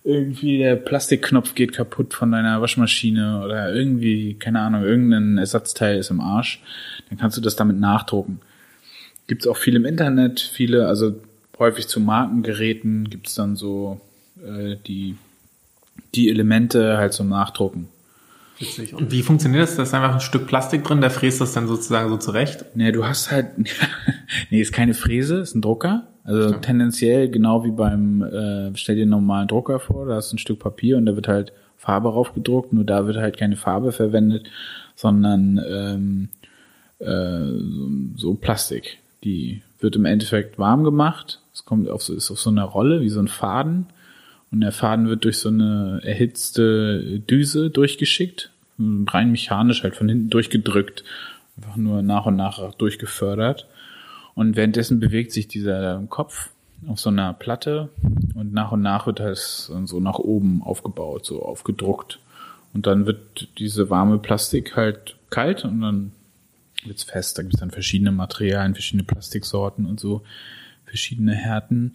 irgendwie 0.02 0.58
der 0.58 0.76
Plastikknopf 0.76 1.54
geht 1.54 1.72
kaputt 1.72 2.14
von 2.14 2.32
deiner 2.32 2.60
Waschmaschine 2.60 3.42
oder 3.44 3.74
irgendwie, 3.74 4.34
keine 4.34 4.60
Ahnung, 4.60 4.82
irgendein 4.82 5.36
Ersatzteil 5.36 5.98
ist 5.98 6.10
im 6.10 6.20
Arsch, 6.20 6.62
dann 7.08 7.18
kannst 7.18 7.36
du 7.36 7.40
das 7.40 7.56
damit 7.56 7.78
nachdrucken. 7.78 8.40
Gibt's 9.30 9.46
auch 9.46 9.56
viel 9.56 9.76
im 9.76 9.84
Internet, 9.84 10.40
viele, 10.40 10.88
also 10.88 11.14
häufig 11.56 11.86
zu 11.86 12.00
Markengeräten 12.00 13.08
gibt's 13.08 13.36
dann 13.36 13.54
so 13.54 14.00
äh, 14.44 14.74
die, 14.88 15.14
die 16.16 16.30
Elemente 16.30 16.98
halt 16.98 17.12
zum 17.12 17.28
Nachdrucken. 17.28 17.86
Witzig. 18.58 18.92
Und 18.92 19.12
wie 19.12 19.22
funktioniert 19.22 19.62
das? 19.62 19.76
Da 19.76 19.84
ist 19.84 19.94
einfach 19.94 20.14
ein 20.14 20.20
Stück 20.20 20.48
Plastik 20.48 20.82
drin, 20.82 21.00
der 21.00 21.12
fräst 21.12 21.40
das 21.40 21.52
dann 21.52 21.68
sozusagen 21.68 22.08
so 22.08 22.16
zurecht? 22.16 22.64
Nee, 22.74 22.90
du 22.90 23.04
hast 23.04 23.30
halt, 23.30 23.50
nee, 24.50 24.60
ist 24.60 24.72
keine 24.72 24.94
Fräse, 24.94 25.36
ist 25.36 25.54
ein 25.54 25.62
Drucker. 25.62 26.08
Also 26.24 26.48
Stimmt. 26.48 26.64
tendenziell 26.64 27.30
genau 27.30 27.62
wie 27.64 27.70
beim, 27.70 28.22
äh, 28.22 28.76
stell 28.76 28.96
dir 28.96 29.02
einen 29.02 29.12
normalen 29.12 29.46
Drucker 29.46 29.78
vor, 29.78 30.06
da 30.06 30.16
hast 30.16 30.32
du 30.32 30.34
ein 30.34 30.38
Stück 30.38 30.58
Papier 30.58 30.96
und 30.96 31.06
da 31.06 31.14
wird 31.14 31.28
halt 31.28 31.52
Farbe 31.76 32.08
raufgedruckt, 32.08 32.72
nur 32.72 32.82
da 32.82 33.06
wird 33.06 33.18
halt 33.18 33.38
keine 33.38 33.54
Farbe 33.54 33.92
verwendet, 33.92 34.50
sondern 34.96 35.60
ähm, 35.70 36.28
äh, 36.98 38.16
so 38.16 38.34
Plastik. 38.34 38.98
Die 39.24 39.62
wird 39.78 39.96
im 39.96 40.04
Endeffekt 40.04 40.58
warm 40.58 40.84
gemacht. 40.84 41.40
Es 41.52 41.64
kommt 41.64 41.88
auf 41.88 42.02
so, 42.02 42.14
ist 42.14 42.30
auf 42.30 42.40
so 42.40 42.50
einer 42.50 42.64
Rolle 42.64 43.00
wie 43.00 43.08
so 43.08 43.20
ein 43.20 43.28
Faden. 43.28 43.86
Und 44.50 44.60
der 44.60 44.72
Faden 44.72 45.08
wird 45.08 45.24
durch 45.24 45.38
so 45.38 45.48
eine 45.48 46.00
erhitzte 46.02 47.20
Düse 47.20 47.70
durchgeschickt. 47.70 48.50
Rein 48.78 49.30
mechanisch 49.30 49.82
halt 49.82 49.96
von 49.96 50.08
hinten 50.08 50.30
durchgedrückt. 50.30 51.04
Einfach 51.56 51.76
nur 51.76 52.02
nach 52.02 52.26
und 52.26 52.36
nach 52.36 52.74
durchgefördert. 52.74 53.66
Und 54.34 54.56
währenddessen 54.56 55.00
bewegt 55.00 55.32
sich 55.32 55.48
dieser 55.48 56.02
Kopf 56.08 56.50
auf 56.88 56.98
so 56.98 57.10
einer 57.10 57.34
Platte 57.34 57.90
und 58.34 58.54
nach 58.54 58.72
und 58.72 58.80
nach 58.80 59.06
wird 59.06 59.20
das 59.20 59.70
so 59.84 60.00
nach 60.00 60.18
oben 60.18 60.62
aufgebaut, 60.62 61.26
so 61.26 61.42
aufgedruckt. 61.42 62.20
Und 62.72 62.86
dann 62.86 63.06
wird 63.06 63.48
diese 63.58 63.90
warme 63.90 64.18
Plastik 64.18 64.76
halt 64.76 65.16
kalt 65.28 65.64
und 65.64 65.80
dann 65.80 66.12
wird's 66.84 67.04
fest. 67.04 67.38
Da 67.38 67.42
gibt's 67.42 67.60
dann 67.60 67.70
verschiedene 67.70 68.12
Materialien, 68.12 68.74
verschiedene 68.74 69.04
Plastiksorten 69.04 69.86
und 69.86 70.00
so, 70.00 70.22
verschiedene 70.84 71.34
Härten. 71.34 71.94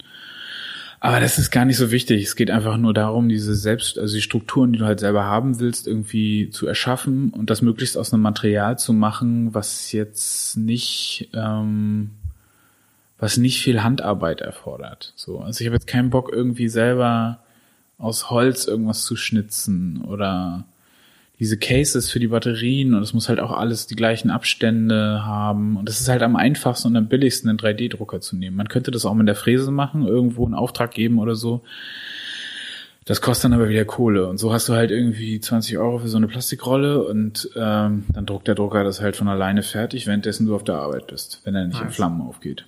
Aber 1.00 1.20
das 1.20 1.38
ist 1.38 1.52
gar 1.52 1.66
nicht 1.66 1.78
so 1.78 1.92
wichtig. 1.92 2.24
Es 2.24 2.36
geht 2.36 2.50
einfach 2.50 2.78
nur 2.78 2.94
darum, 2.94 3.30
diese 3.30 3.56
selbst, 3.56 4.00
also 4.00 4.16
die 4.16 4.22
Strukturen, 4.22 4.74
die 4.74 4.80
du 4.80 4.86
halt 4.86 5.00
selber 5.00 5.26
haben 5.26 5.60
willst, 5.60 5.88
irgendwie 5.88 6.50
zu 6.50 6.66
erschaffen 6.66 7.30
und 7.30 7.50
das 7.50 7.62
möglichst 7.62 7.98
aus 7.98 8.12
einem 8.12 8.24
Material 8.24 8.80
zu 8.80 8.94
machen, 8.94 9.54
was 9.54 9.92
jetzt 9.92 10.58
nicht, 10.58 11.30
ähm, 11.34 12.12
was 13.20 13.38
nicht 13.38 13.62
viel 13.62 13.84
Handarbeit 13.84 14.42
erfordert. 14.42 15.14
So, 15.16 15.42
also 15.42 15.62
ich 15.62 15.68
habe 15.68 15.76
jetzt 15.76 15.88
keinen 15.88 16.10
Bock 16.10 16.32
irgendwie 16.32 16.70
selber 16.70 17.44
aus 17.98 18.30
Holz 18.30 18.66
irgendwas 18.66 19.04
zu 19.04 19.16
schnitzen 19.16 20.02
oder 20.02 20.66
diese 21.40 21.58
Cases 21.58 22.10
für 22.10 22.20
die 22.20 22.28
Batterien 22.28 22.94
und 22.94 23.04
es 23.04 23.14
muss 23.14 23.28
halt 23.28 23.40
auch 23.40 23.52
alles 23.52 23.88
die 23.88 23.96
gleichen 23.96 24.30
Abstände 24.30 25.26
haben. 25.26 25.76
Und 25.76 25.90
es 25.90 26.00
ist 26.00 26.08
halt 26.08 26.24
am 26.24 26.36
einfachsten 26.36 26.88
und 26.90 26.96
am 26.96 27.08
billigsten, 27.08 27.50
einen 27.50 27.60
3D-Drucker 27.60 28.22
zu 28.22 28.38
nehmen. 28.38 28.56
Man 28.56 28.70
könnte 28.70 28.92
das 28.92 29.06
auch 29.06 29.14
mit 29.14 29.28
der 29.28 29.36
Fräse 29.36 29.72
machen, 29.72 30.08
irgendwo 30.08 30.46
einen 30.46 30.54
Auftrag 30.54 30.92
geben 30.92 31.20
oder 31.20 31.36
so. 31.36 31.64
Das 33.08 33.22
kostet 33.22 33.46
dann 33.46 33.54
aber 33.54 33.70
wieder 33.70 33.86
Kohle. 33.86 34.28
Und 34.28 34.40
so 34.40 34.52
hast 34.52 34.68
du 34.68 34.74
halt 34.74 34.90
irgendwie 34.90 35.40
20 35.40 35.78
Euro 35.78 36.00
für 36.00 36.08
so 36.08 36.18
eine 36.18 36.28
Plastikrolle 36.28 37.04
und 37.04 37.48
ähm, 37.56 38.06
dann 38.12 38.26
druckt 38.26 38.48
der 38.48 38.56
Drucker 38.56 38.84
das 38.84 39.00
halt 39.00 39.16
von 39.16 39.28
alleine 39.28 39.62
fertig, 39.62 40.08
währenddessen 40.08 40.48
du 40.48 40.56
auf 40.56 40.64
der 40.64 40.78
Arbeit 40.78 41.06
bist, 41.06 41.42
wenn 41.44 41.54
er 41.54 41.68
nicht 41.68 41.76
nice. 41.76 41.84
in 41.84 41.92
Flammen 41.92 42.22
aufgeht. 42.22 42.66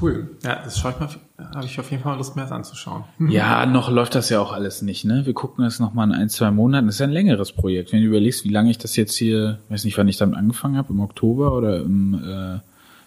Cool. 0.00 0.30
Ja, 0.44 0.60
das 0.62 0.78
schaue 0.78 0.92
ich 0.92 1.00
mal, 1.00 1.08
habe 1.56 1.66
ich 1.66 1.80
auf 1.80 1.90
jeden 1.90 2.04
Fall 2.04 2.16
Lust, 2.16 2.36
mehr 2.36 2.50
anzuschauen. 2.50 3.02
Ja, 3.28 3.66
noch 3.66 3.90
läuft 3.90 4.14
das 4.14 4.28
ja 4.28 4.40
auch 4.40 4.52
alles 4.52 4.80
nicht, 4.80 5.04
ne? 5.04 5.26
Wir 5.26 5.34
gucken 5.34 5.64
das 5.64 5.80
nochmal 5.80 6.06
in 6.08 6.14
ein, 6.14 6.28
zwei 6.28 6.52
Monaten. 6.52 6.86
Das 6.86 6.96
ist 6.96 7.00
ja 7.00 7.08
ein 7.08 7.12
längeres 7.12 7.50
Projekt. 7.50 7.92
Wenn 7.92 8.00
du 8.00 8.06
überlegst, 8.06 8.44
wie 8.44 8.50
lange 8.50 8.70
ich 8.70 8.78
das 8.78 8.94
jetzt 8.94 9.16
hier, 9.16 9.58
weiß 9.70 9.84
nicht, 9.84 9.98
wann 9.98 10.06
ich 10.06 10.18
damit 10.18 10.36
angefangen 10.36 10.76
habe, 10.76 10.92
im 10.92 11.00
Oktober 11.00 11.52
oder 11.52 11.78
im 11.78 12.14
äh, 12.14 12.60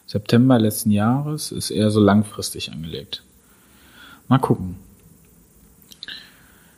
September 0.05 0.59
letzten 0.59 0.91
Jahres, 0.91 1.53
ist 1.53 1.69
eher 1.69 1.91
so 1.91 2.01
langfristig 2.01 2.73
angelegt. 2.73 3.23
Mal 4.27 4.39
gucken. 4.39 4.75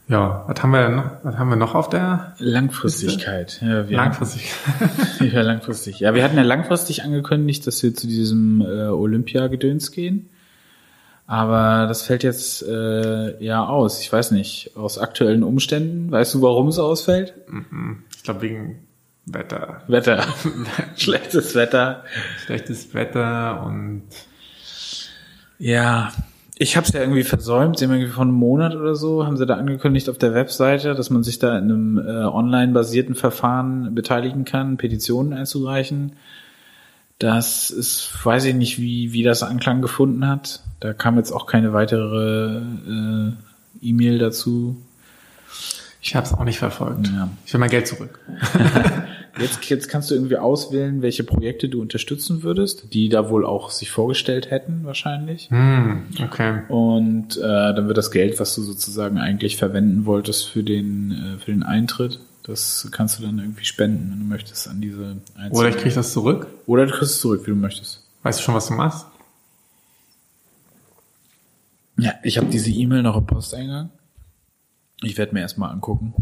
Ja, 0.10 0.44
was 0.48 0.64
haben 0.64 0.72
wir 0.72 0.90
noch, 0.90 1.12
was 1.22 1.38
haben 1.38 1.50
wir 1.50 1.56
noch 1.56 1.76
auf 1.76 1.88
der 1.88 2.34
Langfristigkeit? 2.40 3.62
Ja, 3.62 3.82
langfristig. 3.82 4.52
ja, 5.20 5.42
langfristig. 5.42 6.00
Ja, 6.00 6.16
wir 6.16 6.24
hatten 6.24 6.36
ja 6.36 6.42
langfristig 6.42 7.04
angekündigt, 7.04 7.68
dass 7.68 7.84
wir 7.84 7.94
zu 7.94 8.08
diesem 8.08 8.62
äh, 8.62 8.88
Olympiagedöns 8.88 9.92
gehen. 9.92 10.28
Aber 11.28 11.86
das 11.86 12.02
fällt 12.02 12.24
jetzt 12.24 12.68
äh, 12.68 13.44
ja 13.44 13.64
aus. 13.64 14.02
Ich 14.02 14.12
weiß 14.12 14.32
nicht, 14.32 14.72
aus 14.76 14.98
aktuellen 14.98 15.44
Umständen. 15.44 16.10
Weißt 16.10 16.34
du, 16.34 16.42
warum 16.42 16.70
es 16.70 16.80
ausfällt? 16.80 17.36
Ich 18.18 18.24
glaube 18.24 18.42
wegen 18.42 18.88
Wetter. 19.28 19.84
Wetter. 19.88 20.26
Schlechtes 20.98 21.54
Wetter. 21.54 22.04
Schlechtes 22.48 22.96
Wetter 22.96 23.64
und 23.64 24.02
Ja, 25.60 26.12
ich 26.62 26.76
habe 26.76 26.86
es 26.86 26.92
ja 26.92 27.00
irgendwie 27.00 27.24
versäumt. 27.24 27.80
Sie 27.80 27.86
haben 27.86 27.94
irgendwie 27.94 28.12
vor 28.12 28.24
einem 28.24 28.34
Monat 28.34 28.76
oder 28.76 28.94
so, 28.94 29.26
haben 29.26 29.38
sie 29.38 29.46
da 29.46 29.56
angekündigt 29.56 30.10
auf 30.10 30.18
der 30.18 30.34
Webseite, 30.34 30.94
dass 30.94 31.10
man 31.10 31.24
sich 31.24 31.40
da 31.40 31.58
in 31.58 31.64
einem 31.64 31.98
äh, 31.98 32.26
online-basierten 32.26 33.16
Verfahren 33.16 33.96
beteiligen 33.96 34.44
kann, 34.44 34.76
Petitionen 34.76 35.32
einzureichen. 35.32 36.18
Das 37.18 37.72
ist, 37.72 38.14
weiß 38.24 38.44
ich 38.44 38.56
nicht, 38.56 38.78
wie, 38.78 39.14
wie 39.14 39.24
das 39.24 39.42
Anklang 39.42 39.82
gefunden 39.82 40.28
hat. 40.28 40.62
Da 40.82 40.94
kam 40.94 41.16
jetzt 41.16 41.32
auch 41.32 41.46
keine 41.46 41.72
weitere 41.72 42.58
äh, 42.58 43.32
E-Mail 43.82 44.20
dazu. 44.20 44.76
ich 46.02 46.14
habe 46.18 46.26
es 46.26 46.34
auch 46.34 46.44
nicht 46.44 46.60
verfolgt. 46.60 47.08
Ja. 47.08 47.30
Ich 47.46 47.54
will 47.54 47.62
mein 47.62 47.70
Geld 47.70 47.88
zurück. 47.88 48.20
Jetzt, 49.38 49.64
jetzt 49.70 49.88
kannst 49.90 50.10
du 50.12 50.16
irgendwie 50.16 50.38
auswählen, 50.38 51.02
welche 51.02 51.24
Projekte 51.24 51.70
du 51.70 51.82
unterstützen 51.82 52.44
würdest, 52.44 52.94
die 52.94 53.10
da 53.10 53.30
wohl 53.30 53.46
auch 53.46 53.70
sich 53.70 53.92
vorgestellt 53.92 54.50
hätten 54.50 54.82
wahrscheinlich. 54.84 55.50
Hm, 55.50 56.06
okay. 56.24 56.64
Und 56.70 57.38
äh, 57.38 57.42
dann 57.42 57.88
wird 57.88 57.98
das 57.98 58.12
Geld, 58.12 58.40
was 58.40 58.56
du 58.56 58.62
sozusagen 58.62 59.18
eigentlich 59.18 59.58
verwenden 59.58 60.06
wolltest 60.06 60.48
für 60.48 60.64
den, 60.64 61.12
äh, 61.12 61.40
für 61.40 61.52
den 61.52 61.64
Eintritt, 61.64 62.20
das 62.44 62.88
kannst 62.92 63.20
du 63.20 63.24
dann 63.24 63.38
irgendwie 63.38 63.66
spenden, 63.66 64.12
wenn 64.12 64.20
du 64.20 64.26
möchtest, 64.26 64.68
an 64.68 64.82
diese 64.82 65.18
einzelnen. 65.36 65.52
Oder 65.52 65.70
ich 65.70 65.78
kriege 65.78 65.94
das 65.94 66.14
zurück. 66.14 66.48
Oder 66.66 66.88
du 66.88 66.92
kriegst 66.94 67.16
es 67.16 67.22
zurück, 67.22 67.42
wie 67.46 67.52
du 67.52 67.56
möchtest. 67.56 68.04
Weißt 68.24 68.40
du 68.40 68.44
schon, 68.44 68.56
was 68.56 68.68
du 68.68 68.74
machst? 68.74 69.06
Ja, 71.98 72.14
ich 72.24 72.38
habe 72.38 72.48
diese 72.48 72.72
E-Mail 72.72 73.04
noch 73.04 73.18
im 73.18 73.26
Posteingang. 73.26 73.90
Ich 75.02 75.18
werde 75.18 75.34
mir 75.34 75.42
erstmal 75.42 75.72
angucken, 75.72 76.14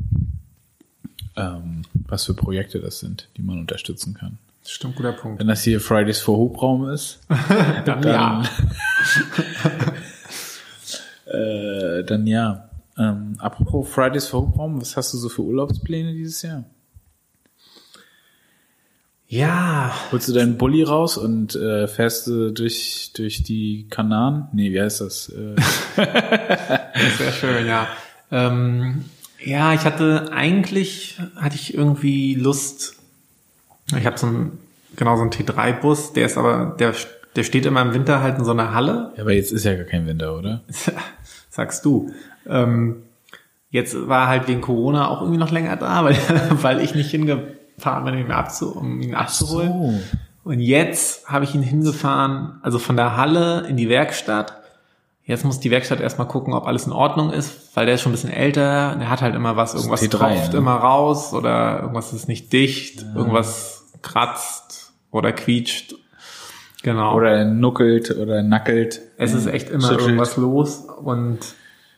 ähm, 1.37 1.83
was 2.07 2.25
für 2.25 2.33
Projekte 2.33 2.79
das 2.79 2.99
sind, 2.99 3.29
die 3.37 3.41
man 3.41 3.59
unterstützen 3.59 4.13
kann. 4.13 4.37
Stimmt, 4.65 4.97
guter 4.97 5.13
Punkt. 5.13 5.39
Wenn 5.39 5.47
das 5.47 5.63
hier 5.63 5.79
Fridays 5.79 6.19
for 6.19 6.37
Hubraum 6.37 6.89
ist, 6.89 7.19
Dann, 7.29 8.01
dann, 8.01 8.03
ja. 8.03 8.43
äh, 11.33 12.03
dann 12.03 12.27
ja. 12.27 12.69
Ähm, 12.97 13.35
apropos 13.37 13.87
Fridays 13.87 14.27
for 14.27 14.41
Hubraum, 14.41 14.81
was 14.81 14.97
hast 14.97 15.13
du 15.13 15.17
so 15.17 15.29
für 15.29 15.43
Urlaubspläne 15.43 16.13
dieses 16.13 16.41
Jahr? 16.41 16.65
Ja, 19.29 19.93
Holst 20.11 20.29
du 20.29 20.33
deinen 20.33 20.57
Bulli 20.57 20.83
raus 20.83 21.17
und 21.17 21.53
äh, 21.55 21.87
fährst 21.87 22.27
du 22.27 22.51
durch, 22.51 23.11
durch 23.13 23.43
die 23.43 23.87
Kanaren? 23.89 24.47
Nee, 24.53 24.71
wie 24.71 24.81
heißt 24.81 25.01
das? 25.01 25.29
Äh, 25.29 25.55
sehr 27.17 27.31
schön, 27.33 27.67
ja. 27.67 27.87
Ähm, 28.31 29.03
ja, 29.47 29.73
ich 29.73 29.85
hatte 29.85 30.29
eigentlich, 30.31 31.19
hatte 31.35 31.55
ich 31.55 31.73
irgendwie 31.73 32.35
Lust, 32.35 32.95
ich 33.97 34.05
habe 34.05 34.17
so 34.17 34.27
ein, 34.27 34.57
genau 34.95 35.15
so 35.15 35.21
einen 35.21 35.31
T3-Bus, 35.31 36.13
der 36.13 36.25
ist 36.25 36.37
aber, 36.37 36.75
der, 36.77 36.93
der 37.35 37.43
steht 37.43 37.65
immer 37.65 37.81
im 37.81 37.93
Winter 37.93 38.21
halt 38.21 38.37
in 38.37 38.43
so 38.43 38.51
einer 38.51 38.73
Halle 38.73 39.13
ja, 39.15 39.21
aber 39.21 39.33
jetzt 39.33 39.51
ist 39.51 39.63
ja 39.63 39.75
gar 39.75 39.85
kein 39.85 40.05
Winter, 40.05 40.37
oder? 40.37 40.61
sagst 41.49 41.85
du. 41.85 42.11
Ähm, 42.45 42.97
jetzt 43.69 44.07
war 44.07 44.27
halt 44.27 44.47
wegen 44.47 44.61
Corona 44.61 45.07
auch 45.07 45.21
irgendwie 45.21 45.39
noch 45.39 45.51
länger 45.51 45.77
da, 45.77 46.03
weil, 46.03 46.17
weil 46.61 46.81
ich 46.81 46.93
nicht 46.93 47.09
hingefahren 47.09 48.03
bin, 48.05 48.17
ihn 48.17 48.31
abzu, 48.31 48.75
um 48.75 49.01
ihn 49.01 49.15
abzuholen. 49.15 50.01
Und 50.43 50.59
jetzt 50.59 51.29
habe 51.29 51.45
ich 51.45 51.55
ihn 51.55 51.63
hingefahren, 51.63 52.59
also 52.61 52.79
von 52.79 52.95
der 52.95 53.17
Halle 53.17 53.65
in 53.67 53.77
die 53.77 53.89
Werkstatt. 53.89 54.56
Jetzt 55.27 55.43
muss 55.43 55.59
die 55.59 55.71
Werkstatt 55.71 55.99
erstmal 55.99 56.29
gucken, 56.29 56.53
ob 56.53 56.67
alles 56.67 56.87
in 56.87 56.93
Ordnung 56.93 57.33
ist, 57.33 57.75
weil 57.75 57.85
der 57.85 57.95
ist 57.95 58.01
schon 58.01 58.13
ein 58.13 58.15
bisschen 58.15 58.31
älter. 58.31 58.95
Der 58.95 59.09
hat 59.09 59.21
halt 59.21 59.35
immer 59.35 59.57
was, 59.57 59.73
irgendwas 59.73 60.01
T3, 60.01 60.09
tropft 60.09 60.53
ne? 60.53 60.59
immer 60.59 60.75
raus 60.75 61.33
oder 61.33 61.81
irgendwas 61.81 62.13
ist 62.13 62.29
nicht 62.29 62.53
dicht, 62.53 63.05
irgendwas 63.13 63.89
kratzt 64.01 64.93
oder 65.11 65.33
quietscht. 65.33 65.95
Genau. 66.81 67.13
Oder 67.13 67.43
nuckelt 67.43 68.17
oder 68.17 68.41
nackelt. 68.41 69.01
Es 69.17 69.33
ist 69.33 69.47
echt 69.47 69.69
immer 69.69 69.89
Schüttelt. 69.89 70.01
irgendwas 70.01 70.37
los 70.37 70.85
und 71.03 71.39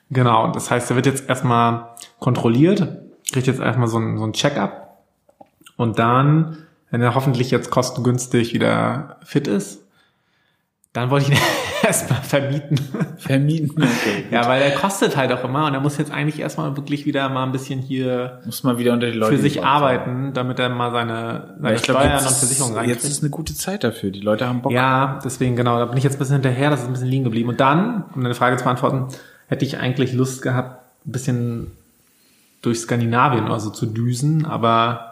genau, 0.10 0.52
das 0.52 0.72
heißt, 0.72 0.90
er 0.90 0.96
wird 0.96 1.06
jetzt 1.06 1.30
erstmal 1.30 1.90
kontrolliert, 2.18 2.88
kriegt 3.32 3.46
jetzt 3.46 3.60
erstmal 3.60 3.88
so 3.88 4.00
ein, 4.00 4.18
so 4.18 4.24
ein 4.24 4.34
Check-up 4.34 5.04
und 5.78 6.00
dann, 6.00 6.66
wenn 6.90 7.02
er 7.02 7.14
hoffentlich 7.14 7.52
jetzt 7.52 7.70
kostengünstig 7.70 8.56
wieder 8.56 9.18
fit 9.24 9.48
ist, 9.48 9.84
dann 10.94 11.12
wollte 11.12 11.32
ich 11.32 11.40
erstmal 11.90 12.22
vermieten. 12.22 12.80
Vermieten. 13.18 13.84
Okay. 13.84 14.26
ja, 14.32 14.48
weil 14.48 14.62
er 14.62 14.72
kostet 14.72 15.18
halt 15.18 15.32
auch 15.32 15.44
immer 15.44 15.66
und 15.66 15.74
er 15.74 15.80
muss 15.80 15.98
jetzt 15.98 16.12
eigentlich 16.12 16.40
erstmal 16.40 16.78
wirklich 16.78 17.06
wieder 17.06 17.28
mal 17.30 17.44
ein 17.44 17.52
bisschen 17.52 17.80
hier 17.80 18.40
Muss 18.46 18.64
mal 18.64 18.78
wieder 18.78 18.94
unter 18.94 19.12
die 19.12 19.18
Leute 19.18 19.36
für 19.36 19.42
sich 19.42 19.64
arbeiten, 19.64 20.32
damit 20.34 20.60
er 20.60 20.70
mal 20.70 20.92
seine, 20.92 21.56
seine 21.60 21.76
glaub, 21.76 21.98
Steuern 21.98 22.12
jetzt 22.12 22.28
und 22.28 22.36
Versicherungen 22.36 22.76
Jetzt 22.76 22.86
reinkriegt. 22.86 23.06
ist 23.06 23.24
eine 23.24 23.30
gute 23.32 23.56
Zeit 23.56 23.84
dafür. 23.84 24.12
Die 24.12 24.22
Leute 24.22 24.48
haben 24.48 24.62
Bock. 24.62 24.72
Ja, 24.72 25.20
deswegen 25.24 25.56
genau, 25.56 25.80
da 25.80 25.86
bin 25.86 25.98
ich 25.98 26.04
jetzt 26.04 26.16
ein 26.16 26.20
bisschen 26.20 26.36
hinterher, 26.36 26.70
das 26.70 26.82
ist 26.82 26.88
ein 26.88 26.94
bisschen 26.94 27.08
liegen 27.08 27.24
geblieben. 27.24 27.50
Und 27.50 27.60
dann, 27.60 28.06
um 28.16 28.22
deine 28.22 28.36
Frage 28.36 28.58
zu 28.58 28.64
beantworten, 28.64 29.08
hätte 29.48 29.66
ich 29.66 29.80
eigentlich 29.80 30.14
Lust 30.14 30.42
gehabt, 30.42 30.86
ein 31.06 31.12
bisschen 31.12 31.72
durch 32.62 32.80
Skandinavien 32.80 33.46
oder 33.46 33.60
so 33.60 33.70
zu 33.70 33.86
düsen, 33.86 34.46
aber 34.46 35.09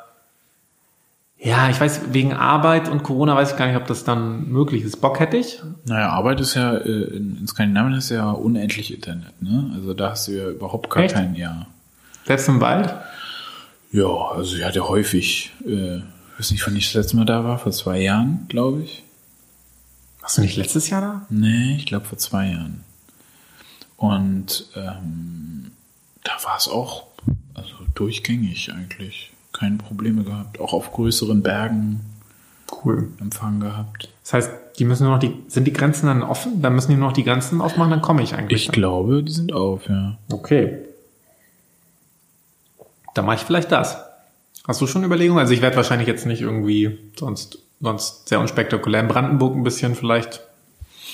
ja, 1.40 1.70
ich 1.70 1.80
weiß, 1.80 2.14
wegen 2.14 2.34
Arbeit 2.34 2.90
und 2.90 3.04
Corona 3.04 3.36
weiß 3.36 3.52
ich 3.52 3.58
gar 3.58 3.68
nicht, 3.68 3.78
ob 3.78 3.86
das 3.86 4.04
dann 4.04 4.50
möglich 4.50 4.84
ist. 4.84 4.98
Bock 4.98 5.20
hätte 5.20 5.38
ich. 5.38 5.62
Naja, 5.86 6.10
Arbeit 6.10 6.40
ist 6.42 6.56
ja, 6.56 6.76
äh, 6.76 6.90
in, 6.90 7.38
in 7.38 7.48
Skandinavien 7.48 8.02
du 8.10 8.14
ja 8.16 8.32
unendlich 8.32 8.94
Internet, 8.94 9.40
ne? 9.42 9.72
Also 9.76 9.94
da 9.94 10.12
hast 10.12 10.28
du 10.28 10.32
ja 10.32 10.50
überhaupt 10.50 10.90
gar 10.90 11.04
Echt? 11.04 11.14
kein, 11.14 11.36
ja. 11.36 11.68
Selbst 12.26 12.48
im 12.50 12.60
Wald. 12.60 12.94
Ja, 13.92 14.08
also 14.32 14.58
ich 14.58 14.66
hatte 14.66 14.90
häufig, 14.90 15.54
äh, 15.66 16.02
weiß 16.38 16.52
nicht, 16.52 16.66
wann 16.66 16.76
ich 16.76 16.86
das 16.86 16.96
letzte 16.96 17.18
Mal 17.18 17.26
da 17.26 17.44
war, 17.44 17.60
vor 17.60 17.72
zwei 17.72 18.02
Jahren, 18.02 18.46
glaube 18.50 18.82
ich. 18.82 19.04
Warst 20.22 20.40
du 20.40 20.42
nicht 20.42 20.58
letztes 20.58 20.90
Jahr 20.90 21.02
da? 21.02 21.26
Nee, 21.30 21.76
ich 21.78 21.86
glaube 21.86 22.06
vor 22.06 22.18
zwei 22.18 22.50
Jahren. 22.50 22.84
Und 23.96 24.70
ähm, 24.76 25.72
da 26.24 26.32
war 26.44 26.58
es 26.58 26.68
auch 26.68 27.08
also 27.54 27.76
durchgängig 27.96 28.72
eigentlich. 28.74 29.32
Keine 29.58 29.78
Probleme 29.78 30.24
gehabt. 30.24 30.60
Auch 30.60 30.74
auf 30.74 30.92
größeren 30.92 31.42
Bergen 31.42 32.02
Cool. 32.84 33.10
Empfang 33.20 33.60
gehabt. 33.60 34.10
Das 34.24 34.34
heißt, 34.34 34.52
die 34.78 34.86
müssen 34.86 35.04
nur 35.04 35.14
noch 35.14 35.20
die, 35.20 35.34
sind 35.48 35.66
die 35.66 35.74
Grenzen 35.74 36.08
dann 36.08 36.22
offen? 36.22 36.62
Dann 36.62 36.76
müssen 36.76 36.92
die 36.92 36.98
nur 36.98 37.08
noch 37.08 37.16
die 37.16 37.24
Grenzen 37.24 37.62
aufmachen, 37.62 37.92
dann 37.92 38.02
komme 38.02 38.22
ich 38.24 38.36
eigentlich. 38.36 38.62
Ich 38.62 38.68
dann. 38.68 38.74
glaube, 38.74 39.24
die 39.24 39.32
sind 39.32 39.54
auf, 39.54 39.88
ja. 39.88 40.18
Okay. 40.32 40.78
Dann 43.14 43.26
mache 43.26 43.38
ich 43.38 43.44
vielleicht 43.44 43.72
das. 43.72 43.98
Hast 44.68 44.82
du 44.82 44.88
schon 44.88 45.04
Überlegungen? 45.04 45.40
Also 45.40 45.54
ich 45.54 45.62
werde 45.62 45.78
wahrscheinlich 45.78 46.08
jetzt 46.08 46.26
nicht 46.26 46.42
irgendwie 46.42 46.98
sonst, 47.18 47.60
sonst 47.80 48.28
sehr 48.28 48.40
unspektakulär 48.40 49.02
in 49.02 49.08
Brandenburg 49.08 49.56
ein 49.56 49.64
bisschen 49.64 49.96
vielleicht 49.96 50.42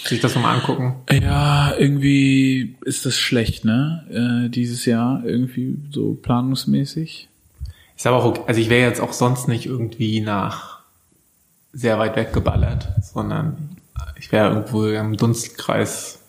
sich 0.06 0.20
das 0.20 0.36
nochmal 0.36 0.56
angucken. 0.56 0.96
Ja, 1.10 1.74
irgendwie 1.78 2.76
ist 2.84 3.06
das 3.06 3.16
schlecht, 3.16 3.64
ne? 3.64 4.46
Äh, 4.48 4.50
dieses 4.50 4.86
Jahr 4.86 5.24
irgendwie 5.24 5.78
so 5.92 6.16
planungsmäßig. 6.16 7.30
Ist 7.96 8.08
aber 8.08 8.18
auch 8.18 8.26
okay. 8.26 8.42
Also 8.48 8.60
ich 8.60 8.70
wäre 8.70 8.88
jetzt 8.88 9.02
auch 9.02 9.14
sonst 9.14 9.48
nicht 9.48 9.66
irgendwie 9.66 10.22
nach 10.22 10.80
sehr 11.72 12.00
weit 12.00 12.16
weg 12.16 12.34
geballert, 12.34 12.90
sondern 13.02 13.78
ich 14.18 14.32
wäre 14.32 14.50
irgendwo 14.50 14.86
im 14.86 15.18
Dunstkreis 15.18 16.20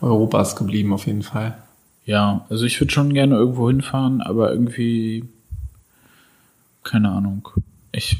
Europas 0.00 0.56
geblieben 0.56 0.92
auf 0.92 1.06
jeden 1.06 1.22
Fall. 1.22 1.56
Ja, 2.04 2.44
also 2.48 2.64
ich 2.64 2.80
würde 2.80 2.92
schon 2.92 3.14
gerne 3.14 3.36
irgendwo 3.36 3.68
hinfahren, 3.68 4.20
aber 4.20 4.50
irgendwie 4.50 5.24
keine 6.82 7.10
Ahnung. 7.10 7.48
Ich 7.92 8.18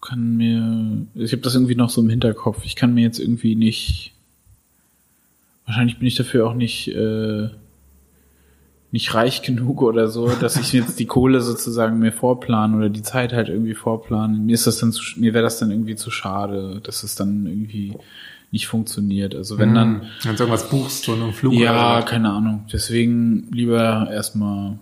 kann 0.00 0.36
mir, 0.36 1.06
ich 1.14 1.32
habe 1.32 1.42
das 1.42 1.54
irgendwie 1.54 1.74
noch 1.74 1.90
so 1.90 2.00
im 2.00 2.10
Hinterkopf. 2.10 2.64
Ich 2.64 2.76
kann 2.76 2.94
mir 2.94 3.02
jetzt 3.02 3.18
irgendwie 3.18 3.56
nicht. 3.56 4.12
Wahrscheinlich 5.64 5.98
bin 5.98 6.06
ich 6.06 6.14
dafür 6.14 6.48
auch 6.48 6.54
nicht 6.54 6.88
äh, 6.88 7.48
nicht 8.92 9.14
reich 9.14 9.42
genug 9.42 9.82
oder 9.82 10.08
so, 10.08 10.28
dass 10.28 10.56
ich 10.56 10.72
jetzt 10.72 10.98
die 11.00 11.06
Kohle 11.06 11.40
sozusagen 11.40 11.98
mir 11.98 12.12
vorplanen 12.12 12.76
oder 12.76 12.88
die 12.88 13.02
Zeit 13.02 13.32
halt 13.32 13.48
irgendwie 13.48 13.74
vorplanen. 13.74 14.46
Mir 14.46 14.54
ist 14.54 14.66
das 14.66 14.78
dann 14.78 14.92
zu, 14.92 15.02
mir 15.18 15.34
wäre 15.34 15.44
das 15.44 15.58
dann 15.58 15.70
irgendwie 15.70 15.96
zu 15.96 16.10
schade, 16.10 16.80
dass 16.82 17.02
es 17.02 17.14
dann 17.14 17.46
irgendwie 17.46 17.94
nicht 18.52 18.68
funktioniert. 18.68 19.34
Also 19.34 19.58
wenn 19.58 19.74
dann 19.74 20.02
Wenn 20.22 20.36
du 20.36 20.44
irgendwas 20.44 20.70
buchst, 20.70 21.04
so 21.04 21.12
einen 21.14 21.32
Flug 21.32 21.52
ja, 21.54 22.00
keine 22.02 22.30
Ahnung. 22.30 22.64
Deswegen 22.72 23.48
lieber 23.50 24.08
erstmal 24.10 24.78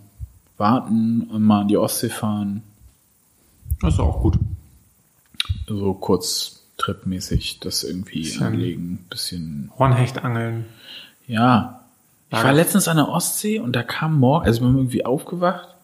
warten 0.57 1.21
und 1.31 1.41
mal 1.41 1.61
an 1.61 1.67
die 1.67 1.77
Ostsee 1.77 2.09
fahren. 2.09 2.61
Das 3.81 3.95
ist 3.95 3.99
auch 3.99 4.21
gut. 4.21 4.37
So 5.67 5.93
kurz 5.93 6.63
tripmäßig 6.77 7.59
das 7.59 7.83
irgendwie 7.83 8.19
Bisschen- 8.21 8.43
anlegen. 8.45 9.05
Bisschen. 9.09 9.71
Hornhecht 9.77 10.23
angeln. 10.23 10.65
Ja. 11.27 11.81
Ich 12.29 12.43
war 12.43 12.53
letztens 12.53 12.87
an 12.87 12.97
der 12.97 13.07
Ostsee 13.07 13.59
und 13.59 13.75
da 13.75 13.83
kam 13.83 14.19
morgen, 14.19 14.45
also 14.45 14.61
wir 14.61 14.67
haben 14.67 14.77
irgendwie 14.77 15.05
aufgewacht 15.05 15.75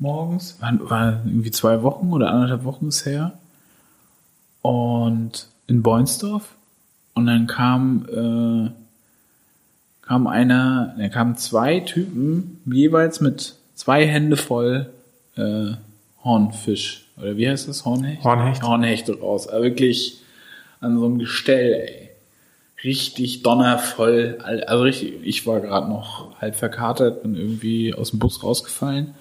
morgens, 0.00 0.56
war, 0.60 0.90
war 0.90 1.20
irgendwie 1.24 1.52
zwei 1.52 1.82
Wochen 1.82 2.12
oder 2.12 2.32
anderthalb 2.32 2.64
Wochen 2.64 2.88
ist 2.88 3.06
her. 3.06 3.38
Und 4.62 5.46
in 5.68 5.82
Boinsdorf. 5.82 6.56
Und 7.14 7.26
dann 7.26 7.46
kam, 7.46 8.06
äh, 8.08 8.70
kam 10.06 10.26
einer, 10.26 10.94
da 10.98 11.08
kamen 11.08 11.36
zwei 11.36 11.80
Typen, 11.80 12.60
jeweils 12.64 13.20
mit 13.20 13.56
zwei 13.74 14.06
Hände 14.06 14.36
voll 14.36 14.90
äh, 15.36 15.72
Hornfisch 16.22 17.06
Oder 17.16 17.36
wie 17.38 17.48
heißt 17.48 17.68
das? 17.68 17.86
Hornhecht? 17.86 18.22
Hornhecht. 18.24 18.62
Hornhechte 18.62 19.18
raus. 19.18 19.48
Aber 19.48 19.62
wirklich 19.62 20.20
an 20.80 20.98
so 20.98 21.06
einem 21.06 21.18
Gestell, 21.18 21.72
ey. 21.72 22.09
Richtig 22.82 23.42
donnervoll. 23.42 24.38
Also 24.42 24.82
richtig, 24.84 25.14
ich 25.22 25.46
war 25.46 25.60
gerade 25.60 25.88
noch 25.88 26.40
halb 26.40 26.56
verkatert, 26.56 27.22
bin 27.22 27.34
irgendwie 27.34 27.92
aus 27.94 28.10
dem 28.10 28.18
Bus 28.18 28.42
rausgefallen. 28.42 29.14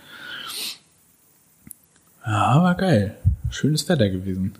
Ja, 2.25 2.61
war 2.61 2.75
geil. 2.75 3.15
Schönes 3.49 3.87
Wetter 3.89 4.09
gewesen. 4.09 4.53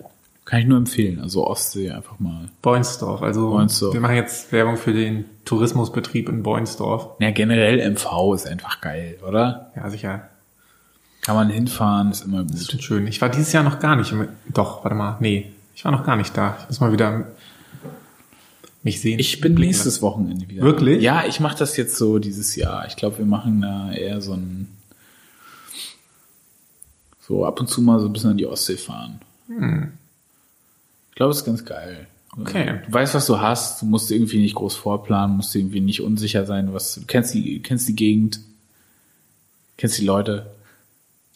Kann 0.45 0.61
ich 0.61 0.65
nur 0.65 0.79
empfehlen. 0.79 1.19
Also 1.21 1.45
Ostsee 1.45 1.91
einfach 1.91 2.19
mal. 2.19 2.49
Boinsdorf. 2.61 3.21
Also 3.21 3.51
Boinsdorf. 3.51 3.93
wir 3.93 4.01
machen 4.01 4.15
jetzt 4.15 4.51
Werbung 4.51 4.77
für 4.77 4.93
den 4.93 5.25
Tourismusbetrieb 5.45 6.27
in 6.27 6.41
Boinsdorf. 6.41 7.09
Ja, 7.19 7.29
generell 7.31 7.87
MV 7.91 8.33
ist 8.33 8.47
einfach 8.47 8.81
geil, 8.81 9.17
oder? 9.27 9.71
Ja, 9.75 9.89
sicher. 9.91 10.27
Kann 11.21 11.35
man 11.35 11.49
hinfahren, 11.49 12.09
ist 12.11 12.25
immer 12.25 12.43
Das 12.43 12.67
gut. 12.67 12.73
ist 12.79 12.83
schön. 12.83 13.05
Ich 13.05 13.21
war 13.21 13.29
dieses 13.29 13.53
Jahr 13.53 13.63
noch 13.63 13.79
gar 13.79 13.95
nicht. 13.95 14.11
Im, 14.11 14.27
doch, 14.51 14.83
warte 14.83 14.95
mal. 14.95 15.17
Nee, 15.19 15.51
ich 15.75 15.85
war 15.85 15.91
noch 15.91 16.03
gar 16.03 16.15
nicht 16.15 16.35
da. 16.35 16.57
Ich 16.61 16.67
muss 16.69 16.79
mal 16.79 16.91
wieder 16.91 17.25
mich 18.83 19.01
sehen. 19.01 19.19
Ich 19.19 19.41
bin 19.41 19.55
nächstes 19.55 20.01
Wochenende 20.01 20.47
wieder. 20.47 20.63
Wirklich? 20.63 21.01
Ja, 21.01 21.25
ich 21.25 21.39
mache 21.39 21.57
das 21.57 21.75
jetzt 21.77 21.97
so 21.97 22.19
dieses 22.19 22.55
Jahr. 22.55 22.87
Ich 22.87 22.95
glaube, 22.95 23.17
wir 23.17 23.25
machen 23.25 23.61
da 23.61 23.91
eher 23.91 24.21
so 24.21 24.33
ein 24.33 24.69
so 27.29 27.45
ab 27.45 27.59
und 27.59 27.67
zu 27.67 27.81
mal 27.81 27.99
so 27.99 28.07
ein 28.07 28.13
bisschen 28.13 28.31
an 28.31 28.37
die 28.37 28.47
Ostsee 28.47 28.77
fahren. 28.77 29.19
Ich 29.49 31.15
glaube, 31.15 31.31
es 31.31 31.37
ist 31.37 31.45
ganz 31.45 31.63
geil. 31.63 32.07
Hm. 32.33 32.41
Okay. 32.41 32.81
Du 32.85 32.93
weißt, 32.93 33.13
was 33.13 33.25
du 33.27 33.39
hast. 33.39 33.81
Du 33.81 33.85
musst 33.85 34.11
irgendwie 34.11 34.39
nicht 34.39 34.55
groß 34.55 34.75
vorplanen, 34.75 35.37
musst 35.37 35.55
irgendwie 35.55 35.81
nicht 35.81 36.01
unsicher 36.01 36.45
sein. 36.45 36.73
Was 36.73 36.95
du 36.95 37.01
kennst 37.05 37.33
die 37.33 37.61
kennst 37.61 37.87
die 37.87 37.95
Gegend, 37.95 38.39
kennst 39.77 39.97
die 39.99 40.05
Leute, 40.05 40.49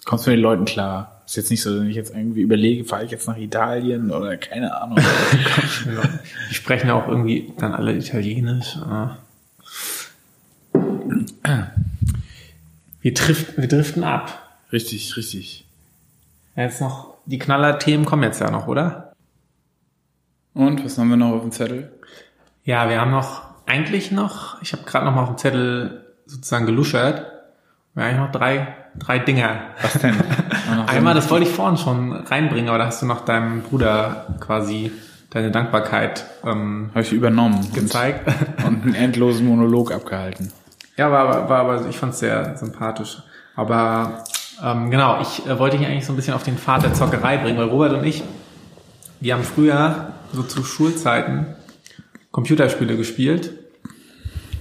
kommst 0.05 0.25
mit 0.25 0.35
den 0.35 0.41
Leuten 0.41 0.65
klar. 0.65 1.12
Ist 1.25 1.37
jetzt 1.37 1.51
nicht 1.51 1.61
so, 1.61 1.79
wenn 1.79 1.87
ich 1.87 1.95
jetzt 1.95 2.13
irgendwie 2.13 2.41
überlege, 2.41 2.83
fahre 2.83 3.05
ich 3.05 3.11
jetzt 3.11 3.27
nach 3.27 3.37
Italien 3.37 4.11
oder 4.11 4.35
keine 4.37 4.75
Ahnung. 4.75 4.97
Die 6.49 6.53
sprechen 6.53 6.87
ja 6.87 6.95
auch 6.95 7.07
irgendwie 7.07 7.53
dann 7.57 7.73
alle 7.73 7.93
Italienisch. 7.95 8.77
Wir, 13.01 13.13
trift, 13.13 13.57
wir 13.57 13.67
driften 13.67 14.03
ab. 14.03 14.57
richtig, 14.71 15.15
richtig. 15.17 15.65
Jetzt 16.55 16.81
noch, 16.81 17.15
die 17.25 17.39
Knaller-Themen 17.39 18.05
kommen 18.05 18.23
jetzt 18.23 18.39
ja 18.39 18.51
noch, 18.51 18.67
oder? 18.67 19.13
Und 20.53 20.85
was 20.85 20.97
haben 20.97 21.09
wir 21.09 21.17
noch 21.17 21.31
auf 21.31 21.41
dem 21.41 21.51
Zettel? 21.51 21.91
Ja, 22.63 22.89
wir 22.89 23.01
haben 23.01 23.11
noch, 23.11 23.43
eigentlich 23.65 24.11
noch, 24.11 24.61
ich 24.61 24.73
habe 24.73 24.83
gerade 24.83 25.05
noch 25.05 25.15
mal 25.15 25.23
auf 25.23 25.29
dem 25.29 25.37
Zettel 25.37 26.05
sozusagen 26.25 26.65
geluschert. 26.65 27.25
Wir 27.93 28.03
haben 28.03 28.09
eigentlich 28.09 28.25
noch 28.25 28.31
drei, 28.31 28.75
drei 28.99 29.19
Dinger. 29.19 29.59
Was 29.81 29.93
denn? 29.93 30.15
Einmal, 30.87 31.13
das 31.13 31.29
wollte 31.29 31.45
ich 31.45 31.51
vorhin 31.51 31.77
schon 31.77 32.11
reinbringen, 32.11 32.69
aber 32.69 32.77
da 32.77 32.85
hast 32.87 33.01
du 33.01 33.05
noch 33.05 33.25
deinem 33.25 33.61
Bruder 33.61 34.27
quasi 34.39 34.91
deine 35.29 35.51
Dankbarkeit 35.51 36.25
ähm, 36.45 36.91
Habe 36.91 37.01
ich 37.01 37.11
übernommen 37.11 37.73
gezeigt. 37.73 38.27
und, 38.59 38.65
und 38.65 38.83
einen 38.83 38.95
endlosen 38.95 39.47
Monolog 39.47 39.91
abgehalten. 39.91 40.51
Ja, 40.95 41.11
war, 41.11 41.27
war, 41.27 41.49
war 41.49 41.59
aber 41.59 41.89
ich 41.89 41.97
fand's 41.97 42.19
sehr 42.19 42.55
sympathisch. 42.55 43.17
Aber 43.55 44.23
ähm, 44.63 44.91
genau, 44.91 45.19
ich 45.21 45.45
äh, 45.47 45.57
wollte 45.57 45.77
dich 45.77 45.87
eigentlich 45.87 46.05
so 46.05 46.13
ein 46.13 46.15
bisschen 46.15 46.35
auf 46.35 46.43
den 46.43 46.57
Pfad 46.57 46.83
der 46.83 46.93
Zockerei 46.93 47.37
bringen, 47.37 47.57
weil 47.57 47.67
Robert 47.67 47.93
und 47.93 48.03
ich, 48.03 48.23
wir 49.19 49.33
haben 49.33 49.43
früher 49.43 50.13
so 50.31 50.43
zu 50.43 50.63
Schulzeiten 50.63 51.47
Computerspiele 52.31 52.95
gespielt. 52.95 53.53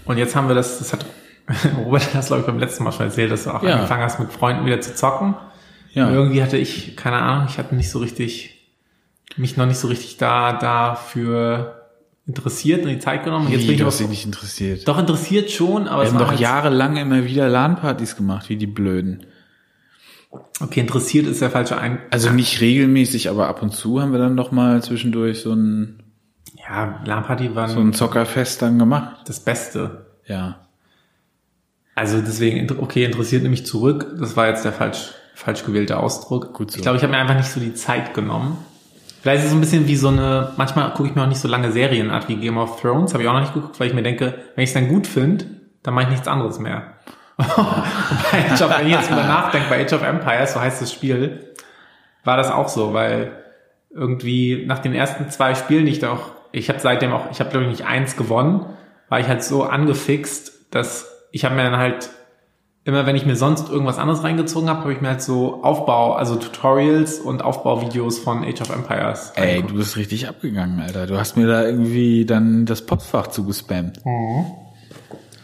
Und 0.04 0.18
jetzt 0.18 0.34
haben 0.34 0.48
wir 0.48 0.54
das, 0.54 0.78
das 0.78 0.92
hat 0.92 1.04
Robert 1.84 2.06
hat 2.06 2.14
das 2.14 2.26
glaube 2.28 2.40
ich 2.40 2.46
beim 2.46 2.58
letzten 2.58 2.84
Mal 2.84 2.92
schon 2.92 3.06
erzählt, 3.06 3.30
dass 3.32 3.44
du 3.44 3.50
auch 3.50 3.62
Ja. 3.62 3.74
angefangen 3.76 4.02
hast 4.02 4.18
mit 4.20 4.32
Freunden 4.32 4.64
wieder 4.66 4.80
zu 4.80 4.94
zocken. 4.94 5.34
Ja. 5.92 6.06
Und 6.06 6.14
irgendwie 6.14 6.42
hatte 6.42 6.56
ich, 6.56 6.96
keine 6.96 7.16
Ahnung, 7.16 7.46
ich 7.50 7.58
hatte 7.58 7.74
nicht 7.74 7.90
so 7.90 7.98
richtig, 7.98 8.70
mich 9.36 9.56
noch 9.56 9.66
nicht 9.66 9.76
so 9.78 9.88
richtig 9.88 10.16
da, 10.16 10.52
dafür 10.54 11.88
interessiert 12.26 12.84
und 12.84 12.90
die 12.90 12.98
Zeit 12.98 13.24
genommen. 13.24 13.46
Und 13.46 13.52
jetzt 13.52 13.66
bin 13.66 13.78
Wie, 13.78 13.82
ich 13.82 13.96
dich 13.98 14.08
nicht 14.08 14.24
interessiert. 14.24 14.86
doch 14.88 14.98
interessiert 14.98 15.50
schon, 15.50 15.88
aber 15.88 16.02
Wir 16.02 16.06
es 16.06 16.12
haben 16.14 16.20
doch 16.20 16.28
halt- 16.30 16.40
jahrelang 16.40 16.96
immer 16.96 17.24
wieder 17.24 17.48
LAN-Partys 17.48 18.16
gemacht, 18.16 18.48
wie 18.48 18.56
die 18.56 18.66
Blöden. 18.68 19.26
Okay, 20.60 20.80
interessiert 20.80 21.26
ist 21.26 21.42
der 21.42 21.50
falsche 21.50 21.76
Ein. 21.76 21.98
Also 22.10 22.30
nicht 22.30 22.60
regelmäßig, 22.60 23.28
aber 23.28 23.48
ab 23.48 23.60
und 23.62 23.74
zu 23.74 24.00
haben 24.00 24.12
wir 24.12 24.18
dann 24.18 24.36
doch 24.36 24.50
mal 24.52 24.82
zwischendurch 24.82 25.40
so 25.42 25.52
ein, 25.52 26.02
Ja, 26.66 27.00
LAN-Party 27.04 27.54
war 27.54 27.68
so 27.68 27.80
ein 27.80 27.92
Zockerfest 27.92 28.62
dann 28.62 28.78
gemacht. 28.78 29.16
das 29.26 29.40
Beste. 29.40 30.06
Ja. 30.26 30.60
Also 31.94 32.20
deswegen, 32.20 32.70
okay, 32.80 33.04
interessiert 33.04 33.42
nämlich 33.42 33.66
zurück. 33.66 34.06
Das 34.18 34.36
war 34.36 34.48
jetzt 34.48 34.64
der 34.64 34.72
falsch, 34.72 35.10
falsch 35.34 35.64
gewählte 35.64 35.98
Ausdruck. 35.98 36.54
Gut 36.54 36.70
so. 36.70 36.76
Ich 36.76 36.82
glaube, 36.82 36.96
ich 36.96 37.02
habe 37.02 37.12
mir 37.12 37.18
einfach 37.18 37.36
nicht 37.36 37.50
so 37.50 37.60
die 37.60 37.74
Zeit 37.74 38.14
genommen. 38.14 38.56
Vielleicht 39.20 39.40
ist 39.40 39.44
es 39.46 39.50
so 39.52 39.56
ein 39.56 39.60
bisschen 39.60 39.86
wie 39.86 39.94
so 39.94 40.08
eine, 40.08 40.52
manchmal 40.56 40.92
gucke 40.94 41.08
ich 41.08 41.14
mir 41.14 41.22
auch 41.22 41.28
nicht 41.28 41.40
so 41.40 41.46
lange 41.46 41.70
Serien 41.70 42.10
an 42.10 42.24
wie 42.26 42.36
Game 42.36 42.58
of 42.58 42.80
Thrones, 42.80 43.12
habe 43.12 43.22
ich 43.22 43.28
auch 43.28 43.34
noch 43.34 43.40
nicht 43.40 43.54
geguckt, 43.54 43.78
weil 43.78 43.86
ich 43.86 43.94
mir 43.94 44.02
denke, 44.02 44.34
wenn 44.56 44.64
ich 44.64 44.70
es 44.70 44.74
dann 44.74 44.88
gut 44.88 45.06
finde, 45.06 45.44
dann 45.84 45.94
mache 45.94 46.04
ich 46.04 46.10
nichts 46.10 46.26
anderes 46.26 46.58
mehr. 46.58 46.94
bei 47.36 48.50
Age 48.50 48.62
of, 48.62 48.78
wenn 48.78 48.86
ich 48.86 48.94
jetzt 48.94 49.10
über 49.10 49.22
nachdenke, 49.22 49.68
bei 49.68 49.84
Age 49.84 49.92
of 49.92 50.02
Empires, 50.02 50.54
so 50.54 50.60
heißt 50.60 50.82
das 50.82 50.92
Spiel, 50.92 51.54
war 52.24 52.36
das 52.36 52.50
auch 52.50 52.68
so, 52.68 52.94
weil 52.94 53.32
irgendwie 53.90 54.64
nach 54.66 54.80
den 54.80 54.92
ersten 54.92 55.30
zwei 55.30 55.54
Spielen, 55.54 55.86
die 55.86 55.92
ich 55.92 55.98
da 56.00 56.12
auch, 56.12 56.30
ich 56.50 56.68
habe 56.68 56.80
seitdem 56.80 57.12
auch, 57.12 57.30
ich 57.30 57.38
habe 57.38 57.50
glaube 57.50 57.66
ich 57.66 57.70
nicht 57.70 57.86
eins 57.86 58.16
gewonnen, 58.16 58.66
war 59.08 59.20
ich 59.20 59.28
halt 59.28 59.44
so 59.44 59.62
angefixt, 59.64 60.74
dass 60.74 61.11
ich 61.32 61.44
habe 61.44 61.56
mir 61.56 61.64
dann 61.64 61.76
halt 61.76 62.10
immer, 62.84 63.06
wenn 63.06 63.16
ich 63.16 63.26
mir 63.26 63.36
sonst 63.36 63.68
irgendwas 63.68 63.98
anderes 63.98 64.22
reingezogen 64.22 64.68
habe, 64.68 64.80
habe 64.80 64.92
ich 64.92 65.00
mir 65.00 65.08
halt 65.08 65.22
so 65.22 65.62
Aufbau, 65.62 66.14
also 66.14 66.36
Tutorials 66.36 67.18
und 67.18 67.42
Aufbauvideos 67.42 68.18
von 68.18 68.44
Age 68.44 68.60
of 68.60 68.70
Empires. 68.70 69.32
Ey, 69.36 69.62
du 69.62 69.74
bist 69.74 69.96
richtig 69.96 70.28
abgegangen, 70.28 70.80
Alter. 70.80 71.06
Du 71.06 71.18
hast 71.18 71.36
mir 71.36 71.46
da 71.46 71.64
irgendwie 71.64 72.24
dann 72.26 72.66
das 72.66 72.84
Postfach 72.84 73.28
zugespammt. 73.28 73.98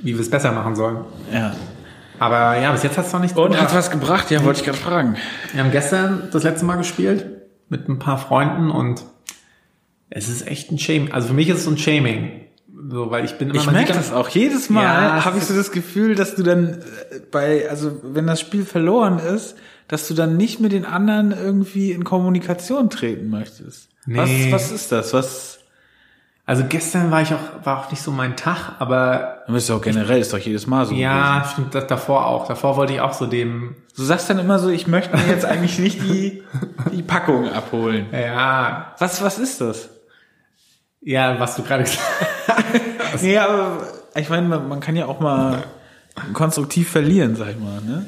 wie 0.03 0.15
wir 0.15 0.21
es 0.21 0.31
besser 0.31 0.53
machen 0.53 0.77
sollen. 0.77 0.99
Ja. 1.33 1.55
Aber 2.19 2.59
ja, 2.59 2.73
bis 2.73 2.83
jetzt 2.83 2.99
hat's 2.99 3.13
noch 3.13 3.21
nicht. 3.21 3.37
Und 3.37 3.61
hat's 3.61 3.75
was 3.75 3.91
gebracht? 3.91 4.31
Ja, 4.31 4.45
wollte 4.45 4.61
ich 4.61 4.67
gerade 4.67 4.79
fragen. 4.79 5.17
Wir 5.53 5.63
haben 5.63 5.71
gestern 5.71 6.29
das 6.33 6.43
letzte 6.43 6.65
Mal 6.67 6.77
gespielt 6.77 7.27
mit 7.69 7.89
ein 7.89 7.99
paar 7.99 8.19
Freunden 8.19 8.71
und 8.71 9.05
es 10.11 10.29
ist 10.29 10.47
echt 10.47 10.73
ein 10.73 10.79
Shame. 10.79 11.13
Also 11.13 11.29
für 11.29 11.35
mich 11.35 11.49
ist 11.49 11.59
es 11.59 11.65
so 11.65 11.71
ein 11.71 11.79
Shaming. 11.79 12.48
So, 12.91 13.11
weil 13.11 13.25
ich 13.25 13.37
bin 13.39 13.51
immer 13.51 13.61
Ich 13.61 13.71
merke 13.71 13.93
das 13.93 14.13
auch. 14.13 14.29
Jedes 14.29 14.71
Mal 14.71 14.83
Ja, 14.85 15.25
habe 15.25 15.39
ich 15.39 15.45
so 15.45 15.55
das 15.55 15.73
Gefühl, 15.73 16.15
dass 16.15 16.35
du 16.37 16.43
dann 16.43 16.75
äh, 17.11 17.21
bei, 17.31 17.69
also 17.69 18.01
wenn 18.03 18.27
das 18.27 18.41
Spiel 18.41 18.65
verloren 18.65 19.19
ist, 19.19 19.57
dass 19.89 20.07
du 20.07 20.15
dann 20.15 20.37
nicht 20.37 20.61
mit 20.61 20.73
den 20.73 20.85
anderen 20.85 21.33
irgendwie 21.33 21.93
in 21.93 22.05
Kommunikation 22.05 22.89
treten 22.91 23.31
möchtest. 23.31 23.89
Was, 24.07 24.29
Nee. 24.29 24.53
was 24.53 24.71
ist 24.71 24.93
das? 24.93 25.13
Was? 25.13 25.59
Also 26.47 26.65
gestern 26.67 27.11
war 27.11 27.21
ich 27.21 27.35
auch, 27.35 27.65
war 27.67 27.81
auch 27.81 27.91
nicht 27.91 28.01
so 28.03 28.11
mein 28.11 28.35
Tag, 28.37 28.77
aber 28.79 29.43
Du 29.47 29.53
bist 29.53 29.69
ja 29.69 29.75
auch 29.75 29.83
generell, 29.83 30.19
ist 30.21 30.33
doch 30.33 30.39
jedes 30.39 30.67
Mal 30.67 30.87
so. 30.87 30.95
ja, 30.95 31.39
gewesen. 31.41 31.53
stimmt, 31.53 31.75
das 31.75 31.87
davor 31.89 32.27
auch. 32.27 32.47
Davor 32.49 32.77
wollte 32.77 32.95
ich 32.95 33.01
auch 33.03 33.13
so 33.13 33.27
dem, 33.27 33.75
Du 33.97 34.03
sagst 34.05 34.31
dann 34.31 34.39
immer 34.39 34.59
so, 34.59 34.69
ich 34.71 34.87
möchte 34.87 35.15
mir 35.17 35.27
jetzt 35.27 35.45
eigentlich 35.45 35.79
nicht 35.79 36.01
die, 36.03 36.43
die 36.93 37.03
Packung 37.03 37.51
abholen. 37.51 38.07
ja, 38.13 38.95
Was, 38.99 39.23
was 39.23 39.39
ist 39.39 39.61
das? 39.61 39.91
Ja, 41.01 41.39
was 41.41 41.57
du 41.57 41.63
gerade 41.63 41.85
gesagt 41.85 42.03
hast. 43.13 43.23
Nee, 43.23 43.39
aber 43.39 43.83
ich 44.15 44.29
meine, 44.29 44.47
man, 44.49 44.69
man 44.69 44.81
kann 44.81 44.97
ja 44.97 45.07
auch 45.07 45.21
mal 45.21 45.65
konstruktiv 46.33 46.91
verlieren, 46.91 47.37
sag 47.37 47.51
ich 47.51 47.59
mal, 47.59 47.81
ne? 47.81 48.07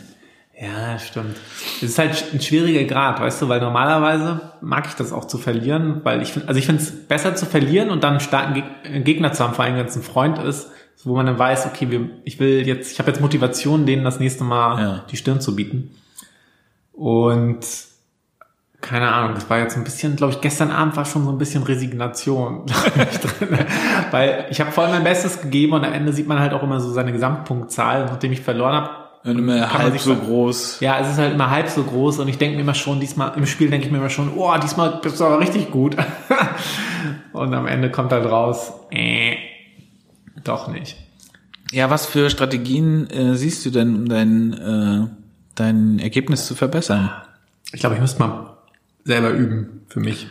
Ja, 0.61 0.99
stimmt. 0.99 1.37
Es 1.77 1.83
ist 1.91 1.99
halt 1.99 2.23
ein 2.35 2.41
schwieriger 2.41 2.85
Grad, 2.85 3.19
weißt 3.19 3.41
du, 3.41 3.49
weil 3.49 3.61
normalerweise 3.61 4.53
mag 4.61 4.87
ich 4.87 4.93
das 4.95 5.11
auch 5.11 5.25
zu 5.25 5.39
verlieren, 5.39 6.01
weil 6.05 6.21
ich 6.21 6.33
finde, 6.33 6.49
also 6.49 6.59
ich 6.59 6.67
finde 6.67 6.83
es 6.83 6.91
besser 7.09 7.35
zu 7.35 7.47
verlieren 7.47 7.89
und 7.89 8.05
dann 8.05 8.13
einen 8.13 8.21
starken 8.21 8.55
Geg 8.55 9.05
Gegner 9.05 9.33
zu 9.33 9.43
haben, 9.43 9.55
vor 9.55 9.65
allem 9.65 9.77
wenn 9.77 9.87
es 9.87 9.97
ein 9.97 10.03
Freund 10.03 10.39
ist, 10.39 10.69
wo 11.03 11.17
man 11.17 11.25
dann 11.25 11.39
weiß, 11.39 11.65
okay, 11.65 11.91
wir, 11.91 12.11
ich 12.25 12.39
will 12.41 12.67
jetzt, 12.67 12.93
ich 12.93 12.99
habe 12.99 13.11
jetzt 13.11 13.23
Motivation, 13.23 13.87
denen 13.87 14.05
das 14.05 14.21
nächste 14.21 14.45
Mal 14.45 14.83
Ja. 14.83 15.05
die 15.11 15.17
Stirn 15.17 15.41
zu 15.41 15.57
bieten. 15.57 15.95
Und 16.93 17.61
keine 18.81 19.13
Ahnung, 19.13 19.35
das 19.35 19.49
war 19.51 19.59
jetzt 19.59 19.77
ein 19.77 19.85
bisschen, 19.85 20.17
glaube 20.17 20.33
ich, 20.33 20.41
gestern 20.41 20.71
Abend 20.71 20.97
war 20.97 21.05
schon 21.05 21.25
so 21.25 21.31
ein 21.31 21.39
bisschen 21.39 21.63
Resignation 21.63 22.65
drin, 22.67 23.49
weil 24.11 24.47
ich 24.51 24.61
habe 24.61 24.73
voll 24.73 24.89
mein 24.89 25.05
Bestes 25.05 25.41
gegeben 25.43 25.75
und 25.75 25.85
am 25.85 25.93
Ende 25.93 26.13
sieht 26.13 26.27
man 26.27 26.39
halt 26.41 26.53
auch 26.55 26.63
immer 26.63 26.81
so 26.81 26.91
seine 26.91 27.13
Gesamtpunktzahl, 27.13 28.07
nachdem 28.07 28.33
ich 28.33 28.41
verloren 28.41 28.73
habe, 28.75 28.91
Und 29.25 29.39
immer 29.39 29.73
halb 29.73 29.99
so 29.99 30.15
groß. 30.15 30.81
ja, 30.81 30.99
es 30.99 31.11
ist 31.11 31.19
halt 31.19 31.35
immer 31.35 31.51
halb 31.51 31.69
so 31.69 31.83
groß 31.83 32.21
und 32.21 32.29
ich 32.29 32.39
denke 32.39 32.57
mir 32.57 32.63
immer 32.63 32.75
schon, 32.75 33.01
diesmal 33.01 33.33
im 33.37 33.47
Spiel 33.47 33.69
denke 33.71 33.87
ich 33.87 33.93
mir 33.93 33.99
immer 33.99 34.11
schon, 34.11 34.33
oh, 34.35 34.53
diesmal 34.63 34.99
bist 35.03 35.21
du 35.21 35.25
aber 35.25 35.41
richtig 35.41 35.71
gut. 35.71 35.97
und 37.33 37.53
am 37.53 37.67
Ende 37.67 37.91
kommt 37.91 38.13
halt 38.13 38.25
raus, 38.25 38.73
äh, 38.91 39.37
doch 40.43 40.69
nicht. 40.69 40.97
Ja, 41.73 41.91
was 41.91 42.07
für 42.07 42.31
Strategien 42.31 43.09
äh, 43.11 43.37
siehst 43.37 43.65
du 43.67 43.71
denn, 43.71 43.95
um 43.95 44.09
dein, 44.09 44.53
äh, 44.55 45.07
dein 45.55 45.99
Ergebnis 45.99 46.47
zu 46.47 46.55
verbessern? 46.55 47.11
Ich 47.73 47.81
glaube, 47.81 47.95
ich 47.95 48.01
müsste 48.01 48.19
mal 48.21 48.57
selber 49.05 49.31
üben 49.31 49.83
für 49.89 50.01
mich. 50.01 50.29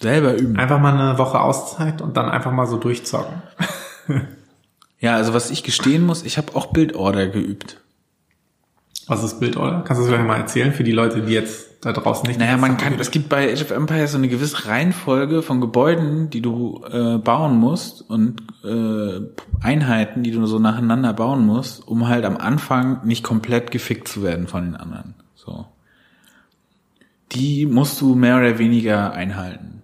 Selber 0.00 0.34
üben. 0.34 0.56
Einfach 0.56 0.80
mal 0.80 0.92
eine 0.92 1.18
Woche 1.18 1.40
Auszeit 1.40 2.02
und 2.02 2.16
dann 2.16 2.28
einfach 2.28 2.52
mal 2.52 2.66
so 2.66 2.76
durchzocken. 2.76 3.42
Ja, 4.98 5.14
also 5.16 5.34
was 5.34 5.50
ich 5.50 5.62
gestehen 5.62 6.04
muss, 6.04 6.24
ich 6.24 6.38
habe 6.38 6.54
auch 6.56 6.66
Bildorder 6.66 7.28
geübt. 7.28 7.80
Was 9.06 9.22
ist 9.22 9.38
Bildorder? 9.38 9.82
Kannst 9.86 10.00
du 10.00 10.06
das 10.06 10.08
vielleicht 10.08 10.26
mal 10.26 10.38
erzählen 10.38 10.72
für 10.72 10.82
die 10.82 10.92
Leute, 10.92 11.22
die 11.22 11.32
jetzt 11.32 11.84
da 11.84 11.92
draußen 11.92 12.26
nicht... 12.26 12.40
Naja, 12.40 12.56
man 12.56 12.76
kann, 12.76 12.98
es 12.98 13.12
gibt 13.12 13.28
bei 13.28 13.52
Age 13.52 13.62
of 13.62 13.70
Empires 13.70 14.12
so 14.12 14.18
eine 14.18 14.28
gewisse 14.28 14.66
Reihenfolge 14.66 15.42
von 15.42 15.60
Gebäuden, 15.60 16.30
die 16.30 16.40
du 16.40 16.82
äh, 16.90 17.18
bauen 17.18 17.56
musst 17.56 18.02
und 18.10 18.42
äh, 18.64 19.20
Einheiten, 19.60 20.24
die 20.24 20.32
du 20.32 20.44
so 20.46 20.58
nacheinander 20.58 21.12
bauen 21.12 21.46
musst, 21.46 21.86
um 21.86 22.08
halt 22.08 22.24
am 22.24 22.36
Anfang 22.36 23.06
nicht 23.06 23.22
komplett 23.22 23.70
gefickt 23.70 24.08
zu 24.08 24.24
werden 24.24 24.48
von 24.48 24.64
den 24.64 24.76
anderen. 24.76 25.14
So. 25.36 25.66
Die 27.36 27.66
musst 27.66 28.00
du 28.00 28.14
mehr 28.14 28.38
oder 28.38 28.58
weniger 28.58 29.12
einhalten. 29.12 29.82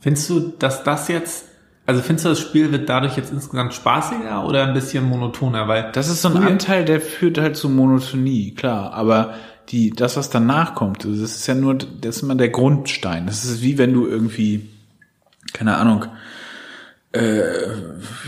Findest 0.00 0.30
du, 0.30 0.40
dass 0.58 0.82
das 0.84 1.08
jetzt... 1.08 1.46
Also 1.86 2.00
findest 2.00 2.24
du, 2.24 2.30
das 2.30 2.40
Spiel 2.40 2.72
wird 2.72 2.88
dadurch 2.88 3.18
jetzt 3.18 3.30
insgesamt 3.30 3.74
spaßiger 3.74 4.46
oder 4.46 4.66
ein 4.66 4.72
bisschen 4.72 5.04
monotoner? 5.04 5.68
Weil 5.68 5.92
Das 5.92 6.08
ist 6.08 6.22
so 6.22 6.28
ein 6.30 6.38
Anteil, 6.38 6.86
der 6.86 6.98
führt 6.98 7.36
halt 7.36 7.56
zu 7.56 7.68
Monotonie, 7.68 8.54
klar. 8.54 8.94
Aber 8.94 9.34
die, 9.68 9.90
das, 9.90 10.16
was 10.16 10.30
danach 10.30 10.74
kommt, 10.74 11.04
das 11.04 11.18
ist 11.18 11.46
ja 11.46 11.54
nur, 11.54 11.74
das 11.74 12.16
ist 12.16 12.22
immer 12.22 12.36
der 12.36 12.48
Grundstein. 12.48 13.26
Das 13.26 13.44
ist 13.44 13.60
wie 13.60 13.76
wenn 13.76 13.92
du 13.92 14.06
irgendwie, 14.06 14.70
keine 15.52 15.76
Ahnung, 15.76 16.06
äh, 17.12 17.42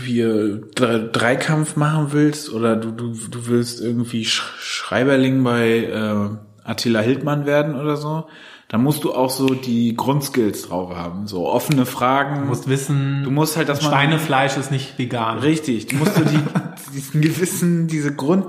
wie 0.03 0.21
Dre- 0.21 1.09
Dreikampf 1.11 1.75
machen 1.75 2.09
willst 2.11 2.53
oder 2.53 2.75
du, 2.75 2.91
du, 2.91 3.13
du 3.13 3.47
willst 3.47 3.81
irgendwie 3.81 4.23
Sch 4.23 4.43
Schreiberling 4.59 5.43
bei 5.43 5.77
äh, 5.85 6.29
Attila 6.67 6.99
Hildmann 6.99 7.45
werden 7.45 7.75
oder 7.75 7.97
so. 7.97 8.25
Da 8.67 8.77
musst 8.77 9.03
du 9.05 9.13
auch 9.13 9.29
so 9.29 9.47
die 9.47 9.95
Grundskills 9.95 10.63
drauf 10.67 10.93
haben. 10.93 11.25
So 11.25 11.47
offene 11.47 11.85
Fragen. 11.85 12.41
Du 12.41 12.47
musst 12.47 12.67
wissen, 12.67 13.23
Du 13.23 13.31
musst 13.31 13.55
halt, 13.57 13.69
dass 13.69 13.81
man- 13.81 13.91
Schweinefleisch 13.91 14.57
ist 14.57 14.71
nicht 14.71 14.97
vegan. 14.99 15.39
Richtig, 15.39 15.87
du 15.87 15.95
musst 15.95 16.15
so 16.15 16.23
die, 16.25 16.39
diesen 16.93 17.21
gewissen, 17.21 17.87
diese 17.87 18.13
Grund, 18.13 18.45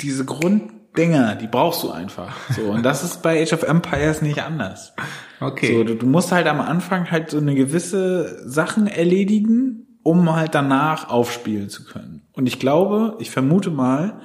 diese 0.00 0.24
Grunddinger, 0.24 1.34
die 1.34 1.46
brauchst 1.46 1.82
du 1.82 1.90
einfach. 1.90 2.34
So, 2.56 2.62
und 2.62 2.82
das 2.82 3.04
ist 3.04 3.22
bei 3.22 3.42
Age 3.42 3.52
of 3.52 3.62
Empires 3.62 4.22
nicht 4.22 4.42
anders. 4.42 4.94
Okay. 5.40 5.76
So, 5.76 5.84
du, 5.84 5.94
du 5.96 6.06
musst 6.06 6.32
halt 6.32 6.46
am 6.46 6.60
Anfang 6.60 7.10
halt 7.10 7.30
so 7.30 7.36
eine 7.38 7.54
gewisse 7.54 8.48
Sachen 8.48 8.86
erledigen, 8.86 9.98
um 10.02 10.34
halt 10.34 10.54
danach 10.54 11.10
aufspielen 11.10 11.68
zu 11.68 11.84
können. 11.84 12.22
Und 12.32 12.46
ich 12.46 12.58
glaube, 12.58 13.16
ich 13.20 13.30
vermute 13.30 13.70
mal, 13.70 14.20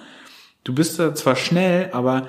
du 0.64 0.74
bist 0.74 0.98
da 1.00 1.14
zwar 1.14 1.36
schnell, 1.36 1.90
aber 1.92 2.28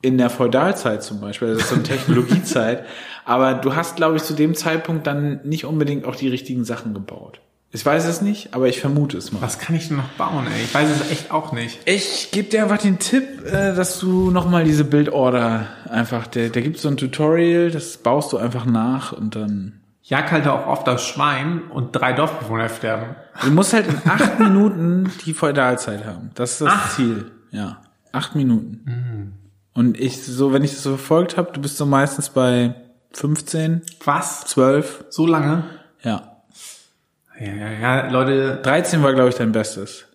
in 0.00 0.18
der 0.18 0.30
Feudalzeit 0.30 1.02
zum 1.02 1.20
Beispiel, 1.20 1.48
das 1.48 1.62
ist 1.62 1.68
so 1.70 1.74
eine 1.74 1.84
Technologiezeit, 1.84 2.84
aber 3.24 3.54
du 3.54 3.74
hast, 3.74 3.96
glaube 3.96 4.16
ich, 4.16 4.22
zu 4.22 4.34
dem 4.34 4.54
Zeitpunkt 4.54 5.06
dann 5.06 5.40
nicht 5.44 5.64
unbedingt 5.64 6.04
auch 6.04 6.16
die 6.16 6.28
richtigen 6.28 6.64
Sachen 6.64 6.94
gebaut. 6.94 7.40
Ich 7.70 7.84
weiß 7.84 8.06
es 8.06 8.22
nicht, 8.22 8.54
aber 8.54 8.68
ich 8.68 8.80
vermute 8.80 9.18
es 9.18 9.30
mal. 9.30 9.42
Was 9.42 9.58
kann 9.58 9.76
ich 9.76 9.88
denn 9.88 9.98
noch 9.98 10.08
bauen, 10.10 10.46
ey? 10.46 10.62
Ich 10.64 10.74
weiß 10.74 10.88
es 10.88 11.10
echt 11.10 11.30
auch 11.30 11.52
nicht. 11.52 11.78
Ich 11.84 12.30
gebe 12.30 12.48
dir 12.48 12.62
einfach 12.62 12.78
den 12.78 12.98
Tipp, 12.98 13.44
äh, 13.44 13.74
dass 13.74 13.98
du 13.98 14.30
nochmal 14.30 14.64
diese 14.64 14.84
Bildorder 14.84 15.66
einfach, 15.90 16.26
der, 16.26 16.48
der 16.48 16.62
gibt 16.62 16.78
so 16.78 16.88
ein 16.88 16.96
Tutorial, 16.96 17.70
das 17.70 17.98
baust 17.98 18.32
du 18.32 18.38
einfach 18.38 18.64
nach 18.64 19.12
und 19.12 19.36
dann. 19.36 19.80
Jag 20.02 20.30
halt 20.32 20.48
auch 20.48 20.66
oft 20.66 20.86
das 20.86 21.04
Schwein 21.04 21.60
und 21.70 21.92
drei 21.92 22.14
Dorfbewohner 22.14 22.70
sterben. 22.70 23.16
Du 23.44 23.50
musst 23.50 23.74
halt 23.74 23.86
in 23.86 24.00
acht 24.10 24.38
Minuten 24.40 25.12
die 25.26 25.34
Feudalzeit 25.34 26.06
haben. 26.06 26.30
Das 26.34 26.52
ist 26.52 26.62
das 26.62 26.68
Acht? 26.72 26.92
Ziel. 26.92 27.30
Ja. 27.50 27.82
Acht 28.12 28.34
Minuten. 28.34 29.34
Und 29.78 29.98
ich, 30.00 30.20
so, 30.24 30.52
wenn 30.52 30.64
ich 30.64 30.72
das 30.72 30.82
so 30.82 30.90
verfolgt 30.96 31.36
habe, 31.36 31.52
du 31.52 31.60
bist 31.60 31.76
so 31.76 31.86
meistens 31.86 32.30
bei 32.30 32.74
15, 33.12 33.82
Was? 34.04 34.40
12, 34.46 35.04
So 35.10 35.24
lange? 35.26 35.62
ja. 36.02 36.34
Ja, 37.38 37.54
ja, 37.54 37.70
ja, 37.70 38.10
Leute. 38.10 38.58
13 38.64 39.00
war, 39.04 39.14
glaube 39.14 39.28
ich, 39.28 39.36
dein 39.36 39.52
Bestes. 39.52 40.06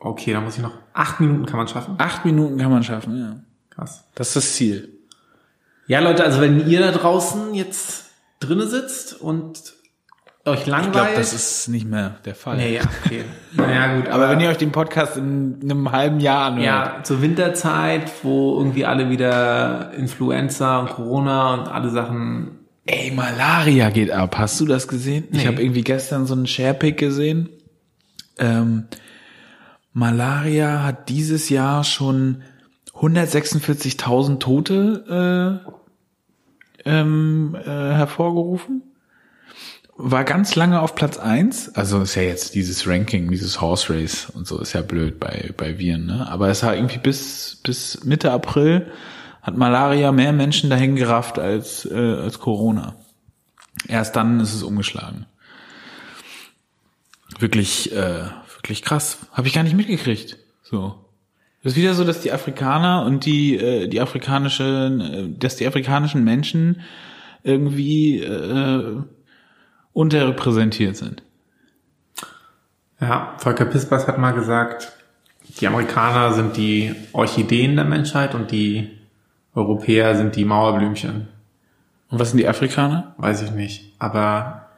Okay, 0.00 0.32
da 0.32 0.40
muss 0.40 0.56
ich 0.56 0.62
noch. 0.62 0.72
Acht 0.92 1.20
Minuten 1.20 1.46
kann 1.46 1.58
man 1.58 1.68
schaffen. 1.68 1.94
Acht 1.98 2.24
Minuten 2.24 2.58
kann 2.58 2.72
man 2.72 2.82
schaffen, 2.82 3.16
ja. 3.16 3.36
Krass. 3.70 4.02
Das 4.16 4.28
ist 4.28 4.36
das 4.36 4.52
Ziel. 4.54 4.88
Ja, 5.86 6.00
Leute, 6.00 6.24
also 6.24 6.40
wenn 6.40 6.68
ihr 6.68 6.80
da 6.80 6.90
draußen 6.90 7.54
jetzt 7.54 8.06
drinne 8.40 8.66
sitzt 8.66 9.20
und 9.20 9.74
euch 10.46 10.66
langweilt. 10.66 10.86
Ich 10.86 10.92
glaube, 10.92 11.10
das 11.16 11.32
ist 11.32 11.68
nicht 11.68 11.86
mehr 11.88 12.16
der 12.24 12.34
Fall. 12.34 12.56
Nee, 12.56 12.74
ja, 12.76 12.82
okay. 13.04 13.24
naja, 13.54 13.96
gut. 13.96 14.08
Aber 14.08 14.28
wenn 14.30 14.40
ihr 14.40 14.48
euch 14.50 14.58
den 14.58 14.72
Podcast 14.72 15.16
in 15.16 15.58
einem 15.62 15.90
halben 15.92 16.20
Jahr 16.20 16.46
anhört, 16.46 16.64
Ja, 16.64 17.00
zur 17.02 17.22
Winterzeit, 17.22 18.10
wo 18.22 18.58
irgendwie 18.58 18.84
alle 18.84 19.08
wieder 19.10 19.92
Influenza 19.94 20.80
und 20.80 20.90
Corona 20.90 21.54
und 21.54 21.68
alle 21.68 21.90
Sachen. 21.90 22.58
Ey, 22.86 23.10
Malaria 23.12 23.88
geht 23.90 24.10
ab. 24.10 24.36
Hast 24.36 24.60
du 24.60 24.66
das 24.66 24.86
gesehen? 24.88 25.24
Ich 25.32 25.38
Nee. 25.38 25.46
habe 25.46 25.62
irgendwie 25.62 25.82
gestern 25.82 26.26
so 26.26 26.34
einen 26.34 26.46
Sharepick 26.46 26.98
gesehen. 26.98 27.48
Ähm, 28.38 28.84
Malaria 29.94 30.82
hat 30.82 31.08
dieses 31.08 31.48
Jahr 31.48 31.84
schon 31.84 32.42
146.000 32.94 34.38
Tote 34.40 35.60
äh, 36.84 36.90
ähm, 36.90 37.56
äh, 37.58 37.64
hervorgerufen. 37.68 38.82
War 39.96 40.24
ganz 40.24 40.56
lange 40.56 40.80
auf 40.80 40.94
Platz 40.96 41.18
eins. 41.18 41.72
Also 41.74 42.02
ist 42.02 42.16
ja 42.16 42.22
jetzt 42.22 42.54
dieses 42.54 42.86
Ranking, 42.86 43.30
dieses 43.30 43.60
Horse 43.60 43.94
Race 43.94 44.28
und 44.28 44.46
so 44.46 44.58
ist 44.58 44.72
ja 44.72 44.82
blöd 44.82 45.20
bei, 45.20 45.52
bei 45.56 45.78
Viren, 45.78 46.06
ne? 46.06 46.28
Aber 46.28 46.48
es 46.48 46.64
war 46.64 46.74
irgendwie 46.74 46.98
bis, 46.98 47.60
bis 47.62 48.02
Mitte 48.04 48.32
April 48.32 48.90
hat 49.44 49.56
Malaria 49.56 50.10
mehr 50.10 50.32
Menschen 50.32 50.70
dahin 50.70 50.96
gerafft 50.96 51.38
als, 51.38 51.84
äh, 51.84 51.94
als 51.94 52.40
Corona. 52.40 52.96
Erst 53.86 54.16
dann 54.16 54.40
ist 54.40 54.54
es 54.54 54.62
umgeschlagen. 54.62 55.26
Wirklich, 57.38 57.92
äh, 57.92 58.24
wirklich 58.56 58.82
krass. 58.82 59.18
Habe 59.32 59.46
ich 59.46 59.52
gar 59.52 59.62
nicht 59.62 59.76
mitgekriegt. 59.76 60.38
So. 60.62 61.04
Das 61.62 61.72
ist 61.72 61.78
wieder 61.78 61.94
so, 61.94 62.04
dass 62.04 62.20
die 62.20 62.32
Afrikaner 62.32 63.04
und 63.04 63.26
die, 63.26 63.56
äh, 63.56 63.86
die 63.88 64.00
afrikanischen, 64.00 65.00
äh, 65.00 65.28
dass 65.38 65.56
die 65.56 65.66
afrikanischen 65.66 66.24
Menschen 66.24 66.80
irgendwie 67.42 68.20
äh, 68.20 69.02
unterrepräsentiert 69.94 70.96
sind. 70.96 71.22
Ja, 73.00 73.34
Volker 73.38 73.64
Pispers 73.64 74.06
hat 74.06 74.18
mal 74.18 74.32
gesagt, 74.32 74.92
die 75.60 75.66
Amerikaner 75.66 76.34
sind 76.34 76.56
die 76.56 76.94
Orchideen 77.12 77.76
der 77.76 77.84
Menschheit 77.84 78.34
und 78.34 78.50
die 78.50 78.90
Europäer 79.54 80.16
sind 80.16 80.36
die 80.36 80.44
Mauerblümchen. 80.44 81.28
Und 82.10 82.18
was 82.18 82.30
sind 82.30 82.38
die 82.38 82.48
Afrikaner? 82.48 83.14
Weiß 83.18 83.42
ich 83.42 83.50
nicht. 83.50 83.94
Aber 83.98 84.68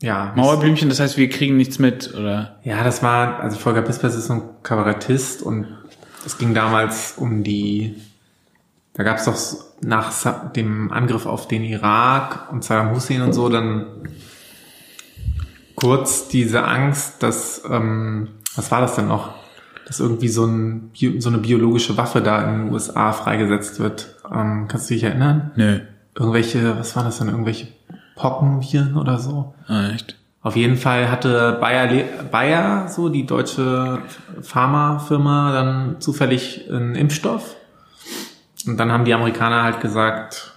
ja. 0.00 0.32
Mauerblümchen, 0.36 0.88
das 0.88 1.00
heißt, 1.00 1.16
wir 1.16 1.28
kriegen 1.28 1.56
nichts 1.56 1.78
mit, 1.78 2.14
oder? 2.14 2.58
Ja, 2.64 2.82
das 2.82 3.02
war, 3.02 3.40
also 3.40 3.58
Volker 3.58 3.82
Pispers 3.82 4.14
ist 4.16 4.26
so 4.26 4.34
ein 4.34 4.42
Kabarettist 4.62 5.42
und 5.42 5.66
es 6.26 6.38
ging 6.38 6.54
damals 6.54 7.14
um 7.16 7.44
die, 7.44 7.96
da 8.94 9.02
gab 9.02 9.18
es 9.18 9.24
doch 9.24 9.36
nach 9.80 10.52
dem 10.52 10.92
Angriff 10.92 11.26
auf 11.26 11.48
den 11.48 11.64
Irak 11.64 12.52
und 12.52 12.62
Saddam 12.62 12.94
Hussein 12.94 13.22
und 13.22 13.32
so 13.32 13.48
dann 13.48 13.86
kurz 15.74 16.28
diese 16.28 16.64
Angst, 16.64 17.22
dass, 17.22 17.62
ähm, 17.68 18.28
was 18.54 18.70
war 18.70 18.80
das 18.80 18.94
denn 18.94 19.08
noch? 19.08 19.30
Dass 19.86 19.98
irgendwie 19.98 20.28
so, 20.28 20.44
ein, 20.44 20.90
so 21.18 21.28
eine 21.28 21.38
biologische 21.38 21.96
Waffe 21.96 22.20
da 22.20 22.42
in 22.42 22.66
den 22.66 22.72
USA 22.72 23.12
freigesetzt 23.12 23.80
wird. 23.80 24.16
Ähm, 24.32 24.66
kannst 24.68 24.88
du 24.88 24.94
dich 24.94 25.02
erinnern? 25.02 25.50
Nö. 25.56 25.80
Irgendwelche, 26.14 26.78
was 26.78 26.94
war 26.94 27.04
das 27.04 27.18
denn? 27.18 27.28
Irgendwelche 27.28 27.68
Pockenviren 28.14 28.96
oder 28.96 29.18
so? 29.18 29.54
Ah, 29.66 29.88
echt? 29.88 30.16
Auf 30.42 30.56
jeden 30.56 30.76
Fall 30.76 31.10
hatte 31.10 31.56
Bayer, 31.60 32.04
Bayer, 32.30 32.88
so 32.88 33.08
die 33.08 33.26
deutsche 33.26 34.00
Pharmafirma, 34.40 35.52
dann 35.52 36.00
zufällig 36.00 36.68
einen 36.70 36.94
Impfstoff. 36.94 37.56
Und 38.66 38.78
dann 38.78 38.92
haben 38.92 39.04
die 39.04 39.14
Amerikaner 39.14 39.62
halt 39.62 39.80
gesagt, 39.80 40.52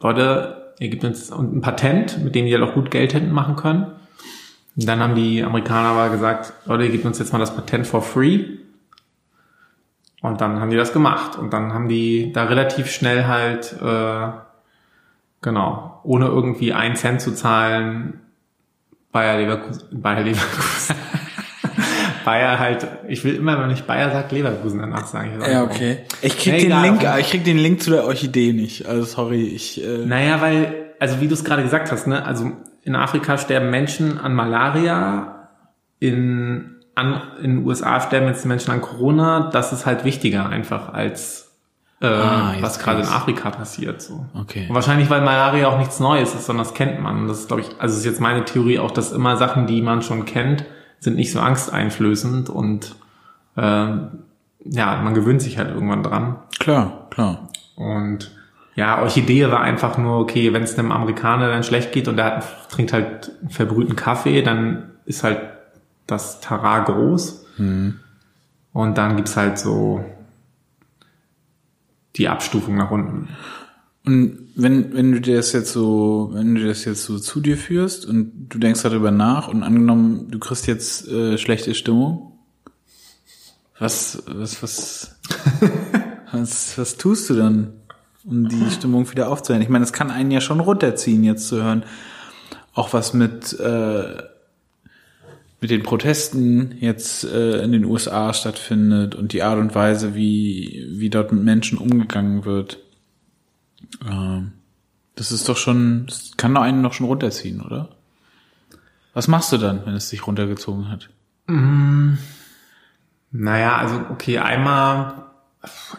Leute, 0.00 0.74
ihr 0.78 0.88
gebt 0.88 1.04
uns 1.04 1.30
ein 1.30 1.60
Patent, 1.60 2.22
mit 2.22 2.34
dem 2.34 2.46
die 2.46 2.54
halt 2.54 2.62
auch 2.62 2.74
gut 2.74 2.90
Geld 2.90 3.14
hätten 3.14 3.32
machen 3.32 3.56
können. 3.56 3.86
Und 4.76 4.88
dann 4.88 5.00
haben 5.00 5.14
die 5.14 5.42
Amerikaner 5.42 5.88
aber 5.90 6.10
gesagt, 6.10 6.52
Leute, 6.64 6.84
ihr 6.84 6.90
gebt 6.90 7.04
uns 7.04 7.18
jetzt 7.18 7.32
mal 7.32 7.38
das 7.38 7.54
Patent 7.54 7.86
for 7.86 8.02
free. 8.02 8.58
Und 10.22 10.40
dann 10.40 10.60
haben 10.60 10.70
die 10.70 10.76
das 10.76 10.92
gemacht. 10.92 11.36
Und 11.38 11.52
dann 11.52 11.74
haben 11.74 11.88
die 11.88 12.32
da 12.32 12.44
relativ 12.44 12.90
schnell 12.90 13.26
halt, 13.26 13.74
äh, 13.82 14.28
genau, 15.42 16.00
ohne 16.02 16.26
irgendwie 16.26 16.72
einen 16.72 16.96
Cent 16.96 17.20
zu 17.20 17.34
zahlen, 17.34 18.20
Bayer 19.12 19.38
Leverkusen, 19.38 20.00
Bayer 20.00 20.22
Leverkusen. 20.22 20.94
Bayer 22.30 22.58
halt, 22.60 22.86
ich 23.08 23.24
will 23.24 23.34
immer, 23.34 23.60
wenn 23.60 23.70
ich 23.70 23.82
Bayer 23.84 24.10
sage, 24.12 24.34
Leverkusen 24.36 24.78
danach 24.78 25.06
sagen. 25.06 25.32
Ich 25.34 25.40
weiß 25.40 25.52
Ja, 25.52 25.62
okay. 25.64 25.98
Ich 26.22 26.38
krieg 26.38 26.52
Nee, 26.52 26.60
den 26.60 26.66
egal, 26.70 26.82
Link, 26.84 27.06
ich 27.20 27.30
krieg 27.30 27.44
den 27.44 27.58
Link 27.58 27.82
zu 27.82 27.90
der 27.90 28.04
Orchidee 28.04 28.52
nicht. 28.52 28.86
Also 28.86 29.02
sorry, 29.02 29.42
ich. 29.48 29.82
Äh, 29.84 30.06
Naja, 30.06 30.40
weil, 30.40 30.92
also 31.00 31.20
wie 31.20 31.26
du 31.28 31.34
es 31.34 31.42
gerade 31.44 31.62
gesagt 31.62 31.90
hast, 31.90 32.06
ne, 32.06 32.24
also 32.24 32.52
in 32.84 32.94
Afrika 32.94 33.36
sterben 33.36 33.70
Menschen 33.70 34.18
an 34.18 34.32
Malaria, 34.34 35.48
in, 35.98 36.76
an, 36.94 37.20
in 37.42 37.56
den 37.56 37.66
USA 37.66 38.00
sterben 38.00 38.26
jetzt 38.28 38.46
Menschen 38.46 38.70
an 38.70 38.80
Corona, 38.80 39.50
das 39.52 39.72
ist 39.72 39.86
halt 39.86 40.04
wichtiger 40.04 40.48
einfach 40.48 40.92
als 40.92 41.50
äh, 42.00 42.06
Ah, 42.06 42.54
was 42.60 42.78
gerade 42.78 43.00
in. 43.02 43.06
Afrika 43.08 43.50
passiert. 43.50 44.00
So. 44.00 44.24
Okay. 44.40 44.66
Und 44.68 44.74
wahrscheinlich, 44.74 45.10
weil 45.10 45.20
Malaria 45.20 45.68
auch 45.68 45.78
nichts 45.78 46.00
Neues 46.00 46.34
ist, 46.34 46.46
sondern 46.46 46.64
das 46.64 46.74
kennt 46.74 47.00
man. 47.02 47.28
Das 47.28 47.40
ist, 47.40 47.48
glaube 47.48 47.62
ich, 47.62 47.68
also 47.78 47.96
ist 47.98 48.04
jetzt 48.06 48.20
meine 48.20 48.44
Theorie 48.44 48.78
auch, 48.78 48.90
dass 48.92 49.12
immer 49.12 49.36
Sachen, 49.36 49.66
die 49.66 49.82
man 49.82 50.00
schon 50.02 50.24
kennt, 50.24 50.64
sind 51.00 51.16
nicht 51.16 51.32
so 51.32 51.40
angsteinflößend 51.40 52.48
und 52.48 52.94
ähm, 53.56 54.08
ja, 54.64 55.00
man 55.02 55.14
gewöhnt 55.14 55.42
sich 55.42 55.58
halt 55.58 55.70
irgendwann 55.70 56.02
dran. 56.02 56.36
Klar, 56.58 57.08
klar. 57.10 57.48
Und 57.74 58.30
ja, 58.74 59.00
Orchidee 59.02 59.50
war 59.50 59.60
einfach 59.60 59.98
nur, 59.98 60.18
okay, 60.18 60.52
wenn 60.52 60.62
es 60.62 60.78
einem 60.78 60.92
Amerikaner 60.92 61.48
dann 61.48 61.64
schlecht 61.64 61.92
geht 61.92 62.08
und 62.08 62.16
der 62.16 62.36
hat, 62.36 62.70
trinkt 62.70 62.92
halt 62.92 63.32
verbrühten 63.48 63.96
Kaffee, 63.96 64.42
dann 64.42 64.92
ist 65.06 65.24
halt 65.24 65.40
das 66.06 66.40
Tarar 66.40 66.84
groß. 66.84 67.46
Und 68.72 68.98
dann 68.98 69.16
gibt's 69.16 69.36
halt 69.36 69.58
so 69.58 70.04
die 72.16 72.28
Abstufung 72.28 72.76
nach 72.76 72.90
unten. 72.90 73.28
Und 74.04 74.49
wenn, 74.54 74.94
wenn 74.94 75.12
du 75.12 75.20
dir 75.20 75.36
das 75.36 75.52
jetzt 75.52 75.72
so, 75.72 76.30
wenn 76.32 76.54
du 76.54 76.66
das 76.66 76.84
jetzt 76.84 77.04
so 77.04 77.18
zu 77.18 77.40
dir 77.40 77.56
führst 77.56 78.06
und 78.06 78.48
du 78.48 78.58
denkst 78.58 78.82
darüber 78.82 79.10
nach 79.10 79.48
und 79.48 79.62
angenommen, 79.62 80.30
du 80.30 80.38
kriegst 80.38 80.66
jetzt 80.66 81.08
äh, 81.08 81.38
schlechte 81.38 81.74
Stimmung, 81.74 82.32
was, 83.78 84.22
was, 84.26 84.62
was, 84.62 85.16
was, 86.32 86.78
was 86.78 86.96
tust 86.96 87.30
du 87.30 87.34
dann, 87.34 87.72
um 88.24 88.48
die 88.48 88.70
Stimmung 88.70 89.10
wieder 89.10 89.30
aufzuhören? 89.30 89.62
Ich 89.62 89.70
meine, 89.70 89.84
es 89.84 89.92
kann 89.92 90.10
einen 90.10 90.30
ja 90.30 90.40
schon 90.40 90.60
runterziehen, 90.60 91.24
jetzt 91.24 91.48
zu 91.48 91.62
hören, 91.62 91.84
auch 92.74 92.92
was 92.92 93.14
mit, 93.14 93.58
äh, 93.58 94.22
mit 95.60 95.70
den 95.70 95.82
Protesten 95.82 96.74
jetzt 96.80 97.24
äh, 97.24 97.62
in 97.62 97.72
den 97.72 97.84
USA 97.84 98.32
stattfindet 98.34 99.14
und 99.14 99.32
die 99.32 99.42
Art 99.42 99.58
und 99.58 99.74
Weise, 99.74 100.14
wie, 100.14 100.86
wie 100.90 101.10
dort 101.10 101.32
mit 101.32 101.42
Menschen 101.42 101.78
umgegangen 101.78 102.44
wird. 102.44 102.78
Ähm, 104.06 104.52
das 105.16 105.32
ist 105.32 105.48
doch 105.48 105.56
schon, 105.56 106.06
das 106.06 106.32
kann 106.36 106.54
doch 106.54 106.62
einen 106.62 106.82
noch 106.82 106.94
schon 106.94 107.06
runterziehen, 107.06 107.60
oder? 107.60 107.88
Was 109.12 109.28
machst 109.28 109.52
du 109.52 109.58
dann, 109.58 109.84
wenn 109.84 109.94
es 109.94 110.08
dich 110.08 110.26
runtergezogen 110.26 110.88
hat? 110.88 111.10
Naja, 113.32 113.76
also 113.76 114.00
okay, 114.10 114.38
einmal, 114.38 115.26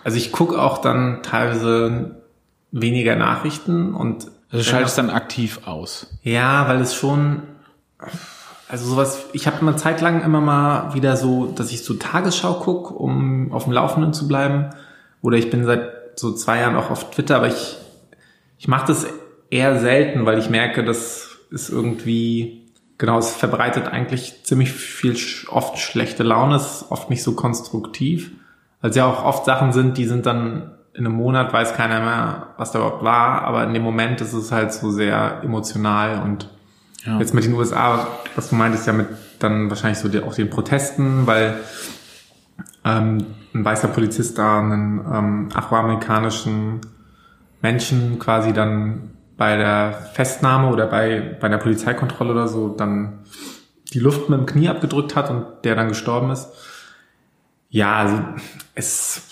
also 0.03 0.17
ich 0.17 0.32
gucke 0.32 0.59
auch 0.61 0.79
dann 0.79 1.21
teilweise 1.23 2.21
weniger 2.71 3.15
Nachrichten 3.15 3.93
und 3.93 4.27
Also 4.49 4.63
schaltest 4.63 4.97
dann 4.97 5.09
aktiv 5.09 5.61
aus. 5.65 6.07
Ja, 6.23 6.67
weil 6.67 6.82
es 6.82 6.95
schon, 6.95 7.43
also 8.69 8.89
sowas, 8.89 9.25
ich 9.34 9.45
habe 9.45 9.59
eine 9.59 9.75
Zeit 9.75 10.01
lang 10.01 10.23
immer 10.23 10.41
mal 10.41 10.93
wieder 10.93 11.17
so, 11.17 11.47
dass 11.47 11.71
ich 11.71 11.84
so 11.84 11.93
Tagesschau 11.95 12.61
guck, 12.63 12.91
um 12.91 13.51
auf 13.51 13.65
dem 13.65 13.73
Laufenden 13.73 14.13
zu 14.13 14.27
bleiben. 14.27 14.69
Oder 15.21 15.38
ich 15.38 15.49
bin 15.49 15.65
seit 15.65 16.01
so 16.16 16.34
zwei 16.34 16.59
Jahren 16.59 16.76
auch 16.76 16.89
auf 16.89 17.12
Twitter, 17.12 17.38
aber 17.38 17.47
ich, 17.47 17.78
ich 18.57 18.68
mache 18.68 18.88
das 18.88 19.05
eher 19.49 19.80
selten, 19.80 20.26
weil 20.26 20.39
ich 20.39 20.49
merke, 20.49 20.84
das 20.84 21.38
ist 21.49 21.70
irgendwie, 21.70 22.72
genau, 22.97 23.18
es 23.18 23.32
verbreitet 23.32 23.88
eigentlich 23.88 24.43
ziemlich 24.43 24.72
viel, 24.72 25.16
oft 25.49 25.78
schlechte 25.78 26.24
Laune, 26.24 26.55
ist 26.55 26.86
oft 26.89 27.09
nicht 27.09 27.24
so 27.24 27.34
konstruktiv. 27.34 28.32
Weil 28.82 28.89
es 28.91 28.95
ja 28.95 29.05
auch 29.05 29.24
oft 29.24 29.45
Sachen 29.45 29.74
sind, 29.74 29.97
die 29.97 30.05
sind 30.05 30.26
dann 30.26 30.72
in 30.93 31.05
einem 31.05 31.16
Monat, 31.16 31.53
weiß 31.53 31.74
keiner 31.76 31.99
mehr, 31.99 32.47
was 32.57 32.72
da 32.72 32.80
überhaupt 32.80 33.03
war, 33.03 33.43
aber 33.43 33.64
in 33.64 33.74
dem 33.74 33.84
Moment 33.84 34.22
ist 34.22 34.34
es 34.34 34.51
halt 34.51 34.74
so 34.74 34.91
sehr 34.91 35.41
emotional 35.43 36.22
und 36.24 36.49
Ja. 37.05 37.18
Jetzt 37.18 37.34
mit 37.34 37.43
den 37.45 37.53
USA, 37.53 38.07
was 38.36 38.49
du 38.49 38.55
meintest, 38.55 38.86
ja 38.86 38.93
mit 38.93 39.07
dann 39.39 39.70
wahrscheinlich 39.70 39.99
so 39.99 40.07
die, 40.07 40.22
auch 40.22 40.36
den 40.36 40.49
Protesten, 40.49 41.26
weil 41.26 41.59
ähm, 42.86 43.26
ein 43.54 43.66
weißer 43.66 43.89
Polizist 43.89 44.38
da 44.38 44.60
einen 44.60 44.99
ähm, 44.99 45.49
afroamerikanischen 45.54 46.82
Menschen 47.62 48.20
quasi 48.20 48.54
dann 48.54 49.12
bei 49.38 49.58
der 49.58 49.93
Festnahme 50.14 50.70
oder 50.70 50.88
bei, 50.88 51.38
bei 51.39 51.49
der 51.49 51.58
Polizeikontrolle 51.58 52.32
oder 52.32 52.47
so 52.47 52.70
dann 52.70 53.20
die 53.93 53.99
Luft 53.99 54.30
mit 54.30 54.39
dem 54.39 54.45
Knie 54.45 54.70
abgedrückt 54.70 55.16
hat 55.16 55.30
und 55.30 55.45
der 55.64 55.76
dann 55.76 55.89
gestorben 55.89 56.32
ist. 56.32 56.49
Ja, 57.70 57.95
also 57.95 58.20
es 58.76 59.32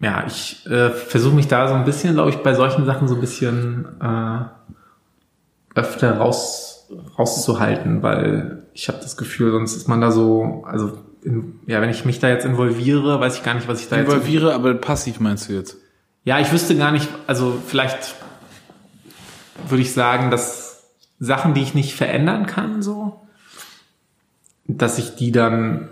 ja, 0.00 0.24
ich 0.26 0.66
äh, 0.66 0.90
versuche 0.90 1.34
mich 1.34 1.48
da 1.48 1.66
so 1.66 1.74
ein 1.74 1.84
bisschen, 1.84 2.14
glaube 2.14 2.28
ich, 2.28 2.36
bei 2.42 2.52
solchen 2.54 2.84
Sachen 2.84 3.08
so 3.08 3.14
ein 3.14 3.20
bisschen 3.20 3.86
äh, 4.02 4.44
öfter 5.74 6.18
raus, 6.18 6.88
rauszuhalten, 7.18 8.02
weil 8.02 8.66
ich 8.74 8.88
habe 8.88 8.98
das 8.98 9.16
Gefühl, 9.16 9.52
sonst 9.52 9.76
ist 9.76 9.88
man 9.88 10.02
da 10.02 10.10
so, 10.10 10.64
also 10.66 10.98
ja, 11.66 11.80
wenn 11.80 11.90
ich 11.90 12.04
mich 12.04 12.18
da 12.18 12.28
jetzt 12.28 12.44
involviere, 12.44 13.20
weiß 13.20 13.38
ich 13.38 13.42
gar 13.42 13.54
nicht, 13.54 13.68
was 13.68 13.80
ich 13.80 13.88
da 13.88 13.96
jetzt. 13.96 14.12
Involviere, 14.12 14.54
aber 14.54 14.74
passiv 14.74 15.20
meinst 15.20 15.48
du 15.48 15.54
jetzt? 15.54 15.76
Ja, 16.24 16.38
ich 16.38 16.52
wüsste 16.52 16.76
gar 16.76 16.92
nicht, 16.92 17.08
also 17.26 17.60
vielleicht 17.66 18.14
würde 19.68 19.82
ich 19.82 19.92
sagen, 19.92 20.30
dass 20.30 20.84
Sachen, 21.18 21.54
die 21.54 21.62
ich 21.62 21.74
nicht 21.74 21.94
verändern 21.94 22.46
kann, 22.46 22.82
so, 22.82 23.20
dass 24.66 24.98
ich 24.98 25.16
die 25.16 25.32
dann 25.32 25.88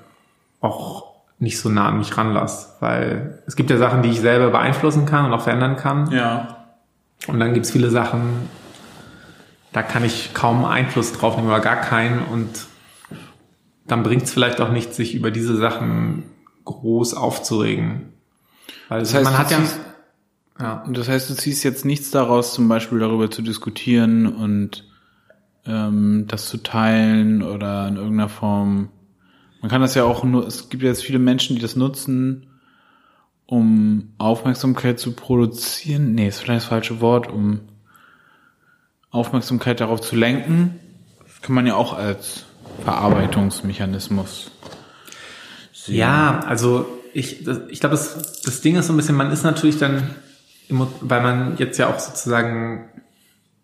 auch 0.60 1.12
nicht 1.38 1.58
so 1.58 1.68
nah 1.68 1.88
an 1.88 1.98
mich 1.98 2.16
ranlasse, 2.16 2.68
weil 2.80 3.42
es 3.46 3.56
gibt 3.56 3.70
ja 3.70 3.76
Sachen, 3.76 4.02
die 4.02 4.10
ich 4.10 4.20
selber 4.20 4.50
beeinflussen 4.50 5.06
kann 5.06 5.26
und 5.26 5.32
auch 5.32 5.42
verändern 5.42 5.76
kann. 5.76 6.10
Ja. 6.10 6.66
Und 7.26 7.40
dann 7.40 7.54
gibt's 7.54 7.70
viele 7.70 7.90
Sachen, 7.90 8.48
da 9.72 9.82
kann 9.82 10.04
ich 10.04 10.34
kaum 10.34 10.64
Einfluss 10.64 11.12
drauf 11.12 11.36
nehmen 11.36 11.48
oder 11.48 11.60
gar 11.60 11.76
keinen. 11.76 12.20
Und 12.20 12.48
dann 13.86 14.02
bringt's 14.02 14.32
vielleicht 14.32 14.60
auch 14.60 14.70
nicht, 14.70 14.94
sich 14.94 15.14
über 15.14 15.30
diese 15.30 15.56
Sachen 15.56 16.24
groß 16.64 17.14
aufzuregen. 17.14 18.12
Weil 18.88 19.00
Das 19.00 19.14
heißt, 19.14 19.24
man 19.24 19.38
hat 19.38 19.50
ja, 19.50 19.60
ja, 20.60 20.84
Das 20.88 21.08
heißt, 21.08 21.30
du 21.30 21.34
ziehst 21.34 21.64
jetzt 21.64 21.84
nichts 21.84 22.10
daraus, 22.10 22.54
zum 22.54 22.68
Beispiel 22.68 22.98
darüber 22.98 23.30
zu 23.30 23.42
diskutieren 23.42 24.26
und 24.26 24.84
ähm, 25.66 26.26
das 26.28 26.48
zu 26.48 26.58
teilen 26.58 27.42
oder 27.42 27.88
in 27.88 27.96
irgendeiner 27.96 28.28
Form. 28.28 28.88
Man 29.60 29.70
kann 29.70 29.80
das 29.80 29.94
ja 29.94 30.04
auch 30.04 30.24
nur, 30.24 30.46
es 30.46 30.68
gibt 30.68 30.82
ja 30.82 30.88
jetzt 30.88 31.04
viele 31.04 31.18
Menschen, 31.18 31.56
die 31.56 31.62
das 31.62 31.76
nutzen, 31.76 32.46
um 33.46 34.12
Aufmerksamkeit 34.18 34.98
zu 34.98 35.12
produzieren. 35.12 36.14
Nee, 36.14 36.28
ist 36.28 36.40
vielleicht 36.40 36.62
das 36.62 36.68
falsche 36.68 37.00
Wort, 37.00 37.28
um 37.28 37.60
Aufmerksamkeit 39.10 39.80
darauf 39.80 40.00
zu 40.00 40.16
lenken. 40.16 40.80
Das 41.24 41.42
kann 41.42 41.54
man 41.54 41.66
ja 41.66 41.74
auch 41.74 41.92
als 41.92 42.46
Verarbeitungsmechanismus 42.84 44.50
sehen. 45.72 45.96
Ja, 45.96 46.40
also 46.46 46.86
ich, 47.12 47.46
ich 47.68 47.80
glaube, 47.80 47.96
das, 47.96 48.42
das 48.42 48.60
Ding 48.60 48.76
ist 48.76 48.86
so 48.86 48.92
ein 48.92 48.96
bisschen, 48.96 49.16
man 49.16 49.30
ist 49.30 49.44
natürlich 49.44 49.78
dann, 49.78 50.10
weil 50.68 51.22
man 51.22 51.56
jetzt 51.58 51.78
ja 51.78 51.88
auch 51.88 51.98
sozusagen 51.98 52.88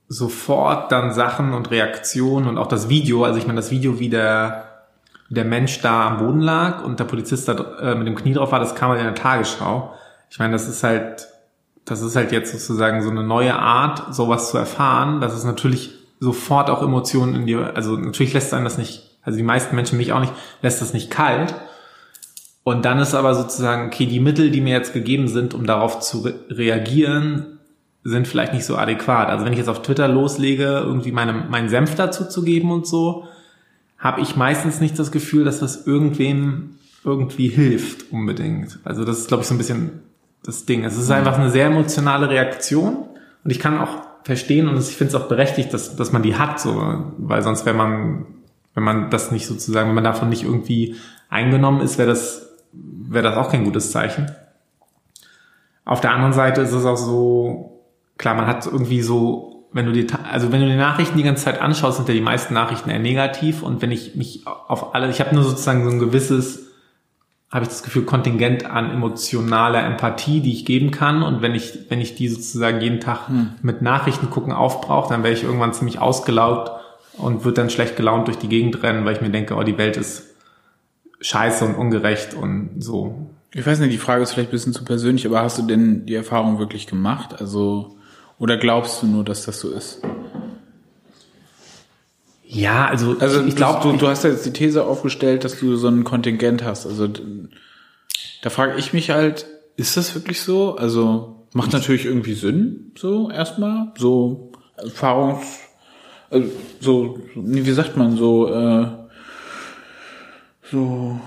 sofort 0.09 0.91
dann 0.91 1.13
Sachen 1.13 1.53
und 1.53 1.71
Reaktionen 1.71 2.49
und 2.49 2.59
auch 2.59 2.67
das 2.67 2.89
Video, 2.89 3.25
also 3.25 3.39
ich 3.39 3.47
meine, 3.47 3.59
das 3.59 3.71
Video, 3.71 3.99
wie 4.01 4.09
der, 4.09 4.87
der 5.29 5.45
Mensch 5.45 5.81
da 5.83 6.09
am 6.09 6.19
Boden 6.19 6.41
lag 6.41 6.83
und 6.83 6.99
der 6.99 7.05
Polizist 7.05 7.49
da 7.49 7.53
äh, 7.81 7.95
mit 7.95 8.07
dem 8.07 8.15
Knie 8.15 8.33
drauf 8.33 8.53
war, 8.53 8.61
das 8.61 8.75
kam 8.75 8.91
halt 8.91 9.01
in 9.01 9.07
der 9.07 9.15
Tagesschau. 9.15 9.95
Ich 10.31 10.39
meine, 10.39 10.53
das 10.53 10.67
ist 10.67 10.83
halt, 10.83 11.29
das 11.85 12.01
ist 12.03 12.17
halt 12.17 12.33
jetzt 12.33 12.53
sozusagen 12.53 13.03
so 13.03 13.11
eine 13.11 13.23
neue 13.23 13.55
Art, 13.55 14.15
sowas 14.15 14.51
zu 14.51 14.59
erfahren. 14.59 15.21
Das 15.21 15.35
ist 15.35 15.45
natürlich 15.45 15.97
sofort 16.21 16.71
auch 16.71 16.83
Emotionen 16.83 17.35
in 17.35 17.47
dir, 17.47 17.75
also 17.77 17.97
natürlich 17.97 18.33
lässt 18.35 18.53
einen 18.53 18.64
das 18.64 18.79
nicht, 18.79 19.19
also 19.23 19.37
die 19.37 19.45
meisten 19.45 19.77
Menschen 19.77 19.99
mich 19.99 20.12
auch 20.12 20.21
nicht, 20.21 20.33
lässt 20.62 20.81
das 20.81 20.93
nicht 20.93 21.11
kalt. 21.11 21.55
Und 22.64 22.85
dann 22.85 22.99
ist 22.99 23.14
aber 23.14 23.35
sozusagen, 23.35 23.87
okay, 23.87 24.07
die 24.07 24.21
Mittel, 24.21 24.51
die 24.51 24.61
mir 24.61 24.75
jetzt 24.75 24.93
gegeben 24.93 25.29
sind, 25.29 25.55
um 25.55 25.66
darauf 25.66 26.01
zu 26.01 26.21
re 26.21 26.35
reagieren, 26.51 27.59
sind 28.05 28.29
vielleicht 28.29 28.53
nicht 28.53 28.64
so 28.64 28.77
adäquat. 28.77 29.29
Also 29.29 29.45
wenn 29.45 29.53
ich 29.53 29.59
jetzt 29.59 29.69
auf 29.69 29.83
Twitter 29.83 30.09
loslege, 30.09 30.83
irgendwie 30.85 31.12
meine, 31.12 31.33
meinen 31.33 31.69
Senf 31.69 31.95
dazu 31.95 32.25
zu 32.25 32.43
geben 32.43 32.71
und 32.71 32.87
so, 32.87 33.27
habe 33.99 34.21
ich 34.21 34.37
meistens 34.37 34.81
nicht 34.81 34.99
das 34.99 35.11
Gefühl, 35.11 35.45
dass 35.45 35.61
das 35.61 35.87
irgendwem 35.87 36.77
irgendwie 37.05 37.49
hilft 37.49 38.12
unbedingt. 38.12 38.79
Also 38.85 39.05
das 39.05 39.19
ist, 39.19 39.29
glaube 39.29 39.43
ich, 39.43 39.49
so 39.49 39.55
ein 39.55 39.59
bisschen 39.59 40.03
das 40.43 40.66
Ding. 40.66 40.85
Es 40.85 40.97
ist 40.97 41.11
einfach 41.11 41.39
eine 41.39 41.51
sehr 41.51 41.66
emotionale 41.66 42.29
Reaktion 42.31 43.09
und 43.45 43.51
ich 43.51 43.59
kann 43.59 43.79
auch 43.79 44.08
verstehen 44.29 44.68
und 44.68 44.79
ich 44.79 44.95
finde 44.95 45.16
es 45.16 45.20
auch 45.20 45.26
berechtigt, 45.26 45.72
dass, 45.72 45.97
dass 45.97 46.12
man 46.12 46.22
die 46.22 46.37
hat, 46.37 46.61
so, 46.61 47.03
weil 47.16 47.41
sonst 47.41 47.64
wäre 47.64 47.74
man, 47.74 48.26
wenn 48.74 48.85
man 48.85 49.09
das 49.09 49.33
nicht 49.33 49.47
sozusagen, 49.47 49.89
wenn 49.89 49.95
man 49.95 50.05
davon 50.05 50.29
nicht 50.29 50.43
irgendwie 50.43 50.97
eingenommen 51.31 51.81
ist, 51.81 51.97
wäre 51.97 52.11
das, 52.11 52.47
wäre 52.72 53.24
das 53.24 53.37
auch 53.37 53.51
kein 53.51 53.64
gutes 53.64 53.91
Zeichen. 53.91 54.31
Auf 55.87 56.03
der 56.03 56.12
anderen 56.12 56.35
Seite 56.35 56.61
ist 56.61 56.72
es 56.72 56.85
auch 56.85 56.99
so, 56.99 57.87
klar, 58.18 58.35
man 58.35 58.47
hat 58.47 58.66
irgendwie 58.66 59.01
so, 59.01 59.66
wenn 59.72 59.87
du 59.87 59.93
die, 59.93 60.07
also 60.31 60.53
wenn 60.53 60.61
du 60.61 60.68
die 60.68 60.76
Nachrichten 60.76 61.16
die 61.16 61.24
ganze 61.24 61.47
Zeit 61.47 61.62
anschaust, 61.62 61.97
sind 61.97 62.09
ja 62.09 62.14
die 62.14 62.20
meisten 62.20 62.53
Nachrichten 62.53 62.91
eher 62.91 62.99
negativ 62.99 63.62
und 63.62 63.81
wenn 63.81 63.93
ich 63.93 64.14
mich 64.14 64.47
auf 64.47 64.95
alle, 64.95 65.09
ich 65.09 65.20
habe 65.20 65.35
nur 65.35 65.45
sozusagen 65.45 65.85
so 65.85 65.91
ein 65.91 66.01
gewisses, 66.01 66.68
habe 67.51 67.64
ich 67.64 67.70
das 67.70 67.82
Gefühl, 67.82 68.05
Kontingent 68.05 68.66
an 68.66 68.90
emotionaler 68.90 69.82
Empathie, 69.84 70.40
die 70.40 70.53
ich 70.53 70.66
geben 70.66 70.90
kann 70.90 71.22
und 71.22 71.40
wenn 71.40 71.55
ich, 71.55 71.78
wenn 71.88 72.01
ich 72.01 72.14
die 72.14 72.28
sozusagen 72.28 72.80
jeden 72.80 73.01
Tag 73.01 73.28
mit 73.62 73.80
Nachrichten 73.80 74.28
gucken 74.28 74.53
aufbrauche, 74.53 75.09
dann 75.09 75.22
wäre 75.22 75.32
ich 75.32 75.44
irgendwann 75.44 75.72
ziemlich 75.72 75.99
ausgelaugt 75.99 76.70
und 77.14 77.44
wird 77.44 77.57
dann 77.57 77.70
schlecht 77.70 77.96
gelaunt 77.96 78.28
durch 78.28 78.38
die 78.38 78.49
Gegend 78.49 78.82
rennen, 78.82 79.05
weil 79.05 79.14
ich 79.14 79.22
mir 79.22 79.30
denke, 79.30 79.55
oh, 79.55 79.62
die 79.62 79.78
Welt 79.78 79.96
ist 79.96 80.34
scheiße 81.20 81.64
und 81.64 81.74
ungerecht 81.74 82.34
und 82.34 82.76
so. 82.78 83.30
Ich 83.53 83.66
weiß 83.66 83.80
nicht, 83.80 83.92
die 83.92 83.99
Frage 83.99 84.22
ist 84.22 84.32
vielleicht 84.32 84.51
ein 84.51 84.53
bisschen 84.53 84.74
zu 84.74 84.84
persönlich, 84.84 85.26
aber 85.26 85.42
hast 85.42 85.59
du 85.59 85.62
denn 85.62 86.05
die 86.05 86.14
Erfahrung 86.14 86.59
wirklich 86.59 86.86
gemacht? 86.86 87.40
Also, 87.40 87.96
oder 88.38 88.59
glaubst 88.59 89.03
du 89.03 89.07
nur, 89.07 89.24
dass 89.24 89.46
das 89.46 89.59
so 89.59 89.70
ist? 89.70 90.03
Ja, 92.51 92.86
also, 92.86 93.16
Also 93.20 93.44
ich 93.44 93.57
glaube, 93.57 93.82
du, 93.82 93.96
du 93.99 94.09
hast 94.09 94.24
ja 94.24 94.30
jetzt 94.30 94.46
die 94.46 94.53
These 94.53 94.84
aufgestellt, 94.84 95.44
dass 95.44 95.61
du 95.61 95.76
so 95.76 95.88
ein 95.88 96.05
Kontingent 96.05 96.64
hast. 96.64 96.86
Also 96.86 97.07
Da 98.42 98.51
frage 98.51 98.78
ich 98.78 98.94
mich 98.94 99.11
halt, 99.11 99.46
ist 99.76 99.99
das 99.99 100.14
wirklich 100.14 100.40
so? 100.40 100.76
Also 100.76 101.46
macht 101.53 101.72
natürlich 101.72 102.07
irgendwie 102.07 102.32
Sinn, 102.32 102.92
so 102.96 103.30
erstmal, 103.30 103.92
so 103.99 104.53
Erfahrungs, 104.76 105.44
also, 106.30 106.49
so, 106.80 107.18
wie 107.34 107.70
sagt 107.72 107.96
man, 107.96 108.16
so, 108.16 108.53
äh, 108.53 108.86
so, 110.70 111.20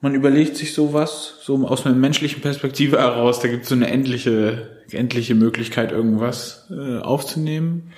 man 0.00 0.14
überlegt 0.14 0.56
sich 0.56 0.74
sowas, 0.74 1.34
so 1.42 1.66
aus 1.66 1.86
einer 1.86 1.94
menschlichen 1.94 2.40
Perspektive 2.42 2.98
heraus, 2.98 3.40
da 3.40 3.48
gibt 3.48 3.64
es 3.64 3.68
so 3.68 3.74
eine 3.74 3.88
endliche, 3.90 4.82
endliche 4.90 5.34
Möglichkeit, 5.34 5.92
irgendwas 5.92 6.66
äh, 6.70 6.98
aufzunehmen. 6.98 7.92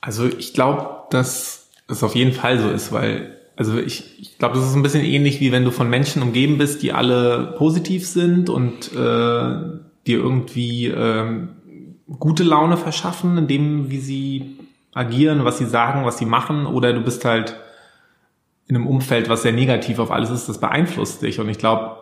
Also 0.00 0.26
ich 0.26 0.52
glaube, 0.54 1.06
dass 1.10 1.61
es 1.92 2.02
auf 2.02 2.14
jeden 2.14 2.32
Fall 2.32 2.58
so 2.58 2.68
ist, 2.68 2.92
weil 2.92 3.38
also 3.56 3.78
ich, 3.78 4.18
ich 4.20 4.38
glaube, 4.38 4.56
das 4.56 4.66
ist 4.66 4.74
ein 4.74 4.82
bisschen 4.82 5.04
ähnlich 5.04 5.40
wie 5.40 5.52
wenn 5.52 5.64
du 5.64 5.70
von 5.70 5.88
Menschen 5.88 6.22
umgeben 6.22 6.58
bist, 6.58 6.82
die 6.82 6.92
alle 6.92 7.54
positiv 7.58 8.06
sind 8.06 8.48
und 8.48 8.92
äh, 8.92 8.96
dir 8.96 10.18
irgendwie 10.18 10.86
ähm, 10.86 11.50
gute 12.18 12.44
Laune 12.44 12.76
verschaffen, 12.76 13.38
in 13.38 13.46
dem, 13.46 13.90
wie 13.90 13.98
sie 13.98 14.58
agieren, 14.94 15.44
was 15.44 15.58
sie 15.58 15.66
sagen, 15.66 16.04
was 16.04 16.18
sie 16.18 16.26
machen, 16.26 16.66
oder 16.66 16.92
du 16.92 17.02
bist 17.02 17.24
halt 17.24 17.56
in 18.66 18.76
einem 18.76 18.86
Umfeld, 18.86 19.28
was 19.28 19.42
sehr 19.42 19.52
negativ 19.52 19.98
auf 19.98 20.10
alles 20.10 20.30
ist, 20.30 20.48
das 20.48 20.58
beeinflusst 20.58 21.22
dich. 21.22 21.40
Und 21.40 21.48
ich 21.48 21.58
glaube, 21.58 21.98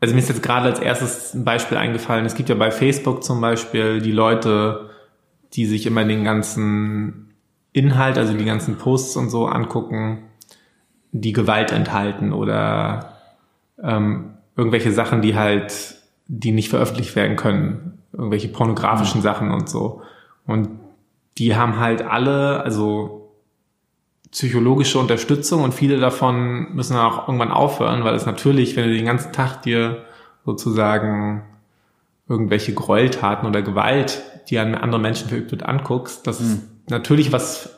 also 0.00 0.14
mir 0.14 0.20
ist 0.20 0.28
jetzt 0.28 0.42
gerade 0.42 0.66
als 0.66 0.80
erstes 0.80 1.34
ein 1.34 1.44
Beispiel 1.44 1.76
eingefallen. 1.76 2.24
Es 2.24 2.34
gibt 2.34 2.48
ja 2.48 2.54
bei 2.54 2.70
Facebook 2.70 3.24
zum 3.24 3.40
Beispiel 3.40 4.00
die 4.00 4.12
Leute, 4.12 4.90
die 5.54 5.66
sich 5.66 5.86
immer 5.86 6.04
den 6.04 6.24
ganzen 6.24 7.31
Inhalt, 7.72 8.18
also 8.18 8.34
die 8.34 8.44
ganzen 8.44 8.76
Posts 8.76 9.16
und 9.16 9.30
so 9.30 9.46
angucken, 9.46 10.24
die 11.12 11.32
Gewalt 11.32 11.72
enthalten 11.72 12.32
oder 12.32 13.18
ähm, 13.82 14.34
irgendwelche 14.56 14.92
Sachen, 14.92 15.22
die 15.22 15.36
halt, 15.36 15.96
die 16.26 16.52
nicht 16.52 16.68
veröffentlicht 16.68 17.14
werden 17.16 17.36
können, 17.36 17.98
irgendwelche 18.12 18.48
pornografischen 18.48 19.20
mhm. 19.20 19.24
Sachen 19.24 19.50
und 19.50 19.68
so. 19.68 20.02
Und 20.46 20.68
die 21.38 21.56
haben 21.56 21.78
halt 21.78 22.02
alle, 22.02 22.62
also 22.62 23.30
psychologische 24.30 24.98
Unterstützung 24.98 25.62
und 25.62 25.74
viele 25.74 25.98
davon 25.98 26.74
müssen 26.74 26.94
dann 26.94 27.04
auch 27.04 27.28
irgendwann 27.28 27.50
aufhören, 27.50 28.02
weil 28.04 28.14
es 28.14 28.26
natürlich, 28.26 28.76
wenn 28.76 28.88
du 28.88 28.94
den 28.94 29.04
ganzen 29.04 29.32
Tag 29.32 29.62
dir 29.62 30.04
sozusagen 30.44 31.42
irgendwelche 32.28 32.72
Gräueltaten 32.72 33.46
oder 33.46 33.60
Gewalt, 33.60 34.22
die 34.48 34.58
an 34.58 34.74
andere 34.74 35.00
Menschen 35.00 35.28
verübt 35.28 35.50
wird, 35.50 35.64
anguckst, 35.64 36.26
das 36.26 36.40
mhm. 36.40 36.62
Natürlich 36.88 37.32
was 37.32 37.70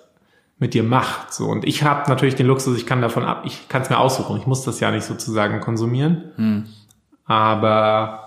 mit 0.59 0.75
dir 0.75 0.83
macht. 0.83 1.33
So 1.33 1.47
und 1.47 1.65
ich 1.65 1.83
habe 1.83 2.09
natürlich 2.09 2.35
den 2.35 2.47
Luxus, 2.47 2.77
ich 2.77 2.87
kann 2.87 3.03
davon 3.03 3.25
ab, 3.25 3.43
ich 3.45 3.69
kann 3.69 3.83
es 3.83 3.91
mir 3.91 3.99
aussuchen. 3.99 4.37
Ich 4.39 4.47
muss 4.47 4.63
das 4.63 4.81
ja 4.81 4.91
nicht 4.91 5.05
sozusagen 5.05 5.61
konsumieren, 5.61 6.33
mhm. 6.37 6.65
aber 7.25 8.21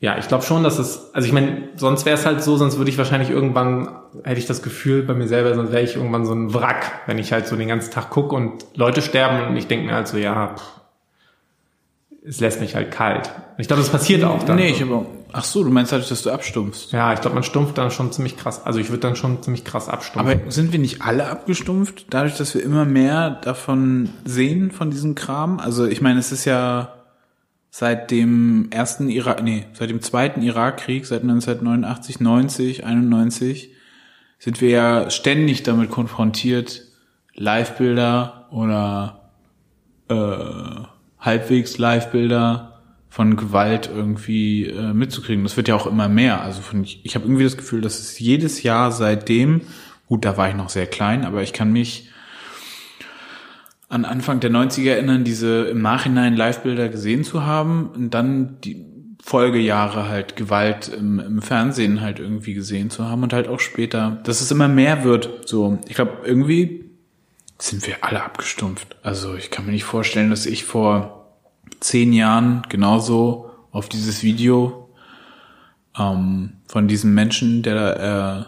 ja, 0.00 0.16
ich 0.16 0.28
glaube 0.28 0.44
schon, 0.44 0.62
dass 0.62 0.78
es, 0.78 1.12
also 1.12 1.26
ich 1.26 1.32
meine, 1.32 1.70
sonst 1.74 2.06
wäre 2.06 2.16
es 2.16 2.24
halt 2.24 2.40
so, 2.40 2.56
sonst 2.56 2.78
würde 2.78 2.88
ich 2.88 2.98
wahrscheinlich 2.98 3.30
irgendwann, 3.30 3.88
hätte 4.22 4.38
ich 4.38 4.46
das 4.46 4.62
Gefühl 4.62 5.02
bei 5.02 5.12
mir 5.12 5.26
selber, 5.26 5.54
sonst 5.56 5.72
wäre 5.72 5.82
ich 5.82 5.96
irgendwann 5.96 6.24
so 6.24 6.32
ein 6.34 6.54
Wrack, 6.54 7.00
wenn 7.06 7.18
ich 7.18 7.32
halt 7.32 7.48
so 7.48 7.56
den 7.56 7.66
ganzen 7.66 7.90
Tag 7.90 8.10
gucke 8.10 8.36
und 8.36 8.64
Leute 8.76 9.02
sterben 9.02 9.48
und 9.48 9.56
ich 9.56 9.66
denke 9.66 9.86
mir 9.86 9.94
halt 9.94 10.06
so, 10.06 10.16
ja, 10.16 10.54
pff, 10.54 10.78
es 12.24 12.38
lässt 12.40 12.60
mich 12.60 12.76
halt 12.76 12.92
kalt. 12.92 13.28
Und 13.56 13.60
ich 13.60 13.66
glaube, 13.66 13.82
das 13.82 13.90
passiert 13.90 14.22
auch 14.22 14.44
dann. 14.44 14.56
Nee, 14.56 14.68
ich 14.68 14.82
aber, 14.82 15.04
ach 15.32 15.44
so, 15.44 15.64
du 15.64 15.70
meinst 15.70 15.92
halt, 15.92 16.10
dass 16.10 16.22
du 16.22 16.30
abstumpfst. 16.30 16.92
Ja, 16.92 17.12
ich 17.12 17.20
glaube, 17.20 17.34
man 17.34 17.42
stumpft 17.42 17.78
dann 17.78 17.90
schon 17.90 18.12
ziemlich 18.12 18.36
krass, 18.36 18.64
also 18.64 18.78
ich 18.78 18.90
würde 18.90 19.00
dann 19.00 19.16
schon 19.16 19.42
ziemlich 19.42 19.64
krass 19.64 19.88
abstumpfen. 19.88 20.40
Aber 20.40 20.50
sind 20.50 20.72
wir 20.72 20.78
nicht 20.78 21.02
alle 21.02 21.28
abgestumpft, 21.28 22.06
dadurch, 22.10 22.36
dass 22.36 22.54
wir 22.54 22.62
immer 22.62 22.84
mehr 22.84 23.30
davon 23.30 24.10
sehen, 24.24 24.70
von 24.70 24.90
diesem 24.90 25.14
Kram? 25.14 25.58
Also 25.60 25.86
ich 25.86 26.00
meine, 26.00 26.18
es 26.18 26.32
ist 26.32 26.44
ja, 26.44 26.94
seit 27.70 28.10
dem 28.10 28.68
ersten 28.70 29.08
Irak, 29.08 29.42
nee, 29.42 29.66
seit 29.72 29.90
dem 29.90 30.00
zweiten 30.00 30.42
Irakkrieg, 30.42 31.06
seit 31.06 31.22
1989, 31.22 32.20
90, 32.20 32.84
91, 32.84 33.70
sind 34.38 34.60
wir 34.60 34.70
ja 34.70 35.10
ständig 35.10 35.62
damit 35.62 35.90
konfrontiert, 35.90 36.82
Live-Bilder 37.34 38.48
oder 38.50 39.30
äh, 40.08 40.82
halbwegs 41.20 41.78
Live-Bilder 41.78 42.67
von 43.18 43.34
Gewalt 43.34 43.90
irgendwie 43.92 44.66
äh, 44.66 44.92
mitzukriegen. 44.92 45.42
Das 45.42 45.56
wird 45.56 45.66
ja 45.66 45.74
auch 45.74 45.88
immer 45.88 46.08
mehr. 46.08 46.40
Also 46.40 46.60
von, 46.62 46.84
ich, 46.84 47.00
ich 47.02 47.16
habe 47.16 47.24
irgendwie 47.24 47.42
das 47.42 47.56
Gefühl, 47.56 47.80
dass 47.80 47.98
es 47.98 48.16
jedes 48.20 48.62
Jahr 48.62 48.92
seitdem, 48.92 49.62
gut, 50.06 50.24
da 50.24 50.36
war 50.36 50.48
ich 50.48 50.54
noch 50.54 50.68
sehr 50.68 50.86
klein, 50.86 51.24
aber 51.24 51.42
ich 51.42 51.52
kann 51.52 51.72
mich 51.72 52.10
an 53.88 54.04
Anfang 54.04 54.38
der 54.38 54.52
90er 54.52 54.90
erinnern, 54.90 55.24
diese 55.24 55.64
im 55.64 55.82
Nachhinein 55.82 56.36
Live-Bilder 56.36 56.90
gesehen 56.90 57.24
zu 57.24 57.44
haben 57.44 57.88
und 57.88 58.14
dann 58.14 58.60
die 58.60 58.86
Folgejahre 59.20 60.08
halt 60.08 60.36
Gewalt 60.36 60.86
im, 60.86 61.18
im, 61.18 61.42
Fernsehen 61.42 62.00
halt 62.00 62.20
irgendwie 62.20 62.54
gesehen 62.54 62.88
zu 62.88 63.06
haben 63.06 63.24
und 63.24 63.32
halt 63.32 63.48
auch 63.48 63.58
später, 63.58 64.20
dass 64.22 64.40
es 64.40 64.52
immer 64.52 64.68
mehr 64.68 65.02
wird. 65.02 65.48
So, 65.48 65.80
ich 65.88 65.96
glaube, 65.96 66.18
irgendwie 66.24 66.84
sind 67.58 67.84
wir 67.84 67.96
alle 68.02 68.22
abgestumpft. 68.22 68.94
Also 69.02 69.34
ich 69.34 69.50
kann 69.50 69.66
mir 69.66 69.72
nicht 69.72 69.82
vorstellen, 69.82 70.30
dass 70.30 70.46
ich 70.46 70.62
vor 70.62 71.17
zehn 71.80 72.12
Jahren 72.12 72.62
genauso 72.68 73.50
auf 73.70 73.88
dieses 73.88 74.22
Video 74.22 74.88
ähm, 75.98 76.54
von 76.66 76.88
diesem 76.88 77.14
Menschen, 77.14 77.62
der 77.62 77.74
da 77.74 78.46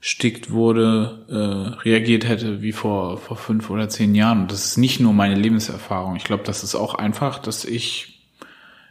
erstickt 0.00 0.50
wurde, 0.50 1.26
äh, 1.28 1.82
reagiert 1.82 2.26
hätte 2.26 2.62
wie 2.62 2.72
vor, 2.72 3.18
vor 3.18 3.36
fünf 3.36 3.70
oder 3.70 3.88
zehn 3.88 4.14
Jahren. 4.14 4.42
Und 4.42 4.52
das 4.52 4.64
ist 4.64 4.76
nicht 4.76 5.00
nur 5.00 5.12
meine 5.12 5.34
Lebenserfahrung. 5.34 6.16
Ich 6.16 6.24
glaube, 6.24 6.44
das 6.44 6.62
ist 6.64 6.74
auch 6.74 6.94
einfach, 6.94 7.38
dass 7.38 7.64
ich 7.64 8.20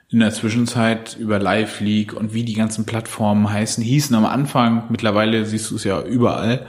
in 0.10 0.20
der 0.20 0.32
Zwischenzeit 0.32 1.16
über 1.18 1.40
Live 1.40 1.82
League 1.82 2.14
und 2.14 2.34
wie 2.34 2.44
die 2.44 2.56
ganzen 2.56 2.86
Plattformen 2.86 3.50
heißen, 3.50 3.84
hießen 3.84 4.16
am 4.16 4.26
Anfang, 4.26 4.86
mittlerweile 4.90 5.46
siehst 5.46 5.70
du 5.70 5.76
es 5.76 5.84
ja 5.84 6.02
überall, 6.02 6.66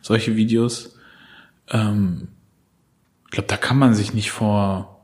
solche 0.00 0.36
Videos. 0.36 0.96
Ähm, 1.70 2.28
ich 3.26 3.32
glaube, 3.32 3.48
da 3.48 3.56
kann 3.56 3.78
man 3.78 3.94
sich 3.94 4.14
nicht 4.14 4.30
vor, 4.30 4.97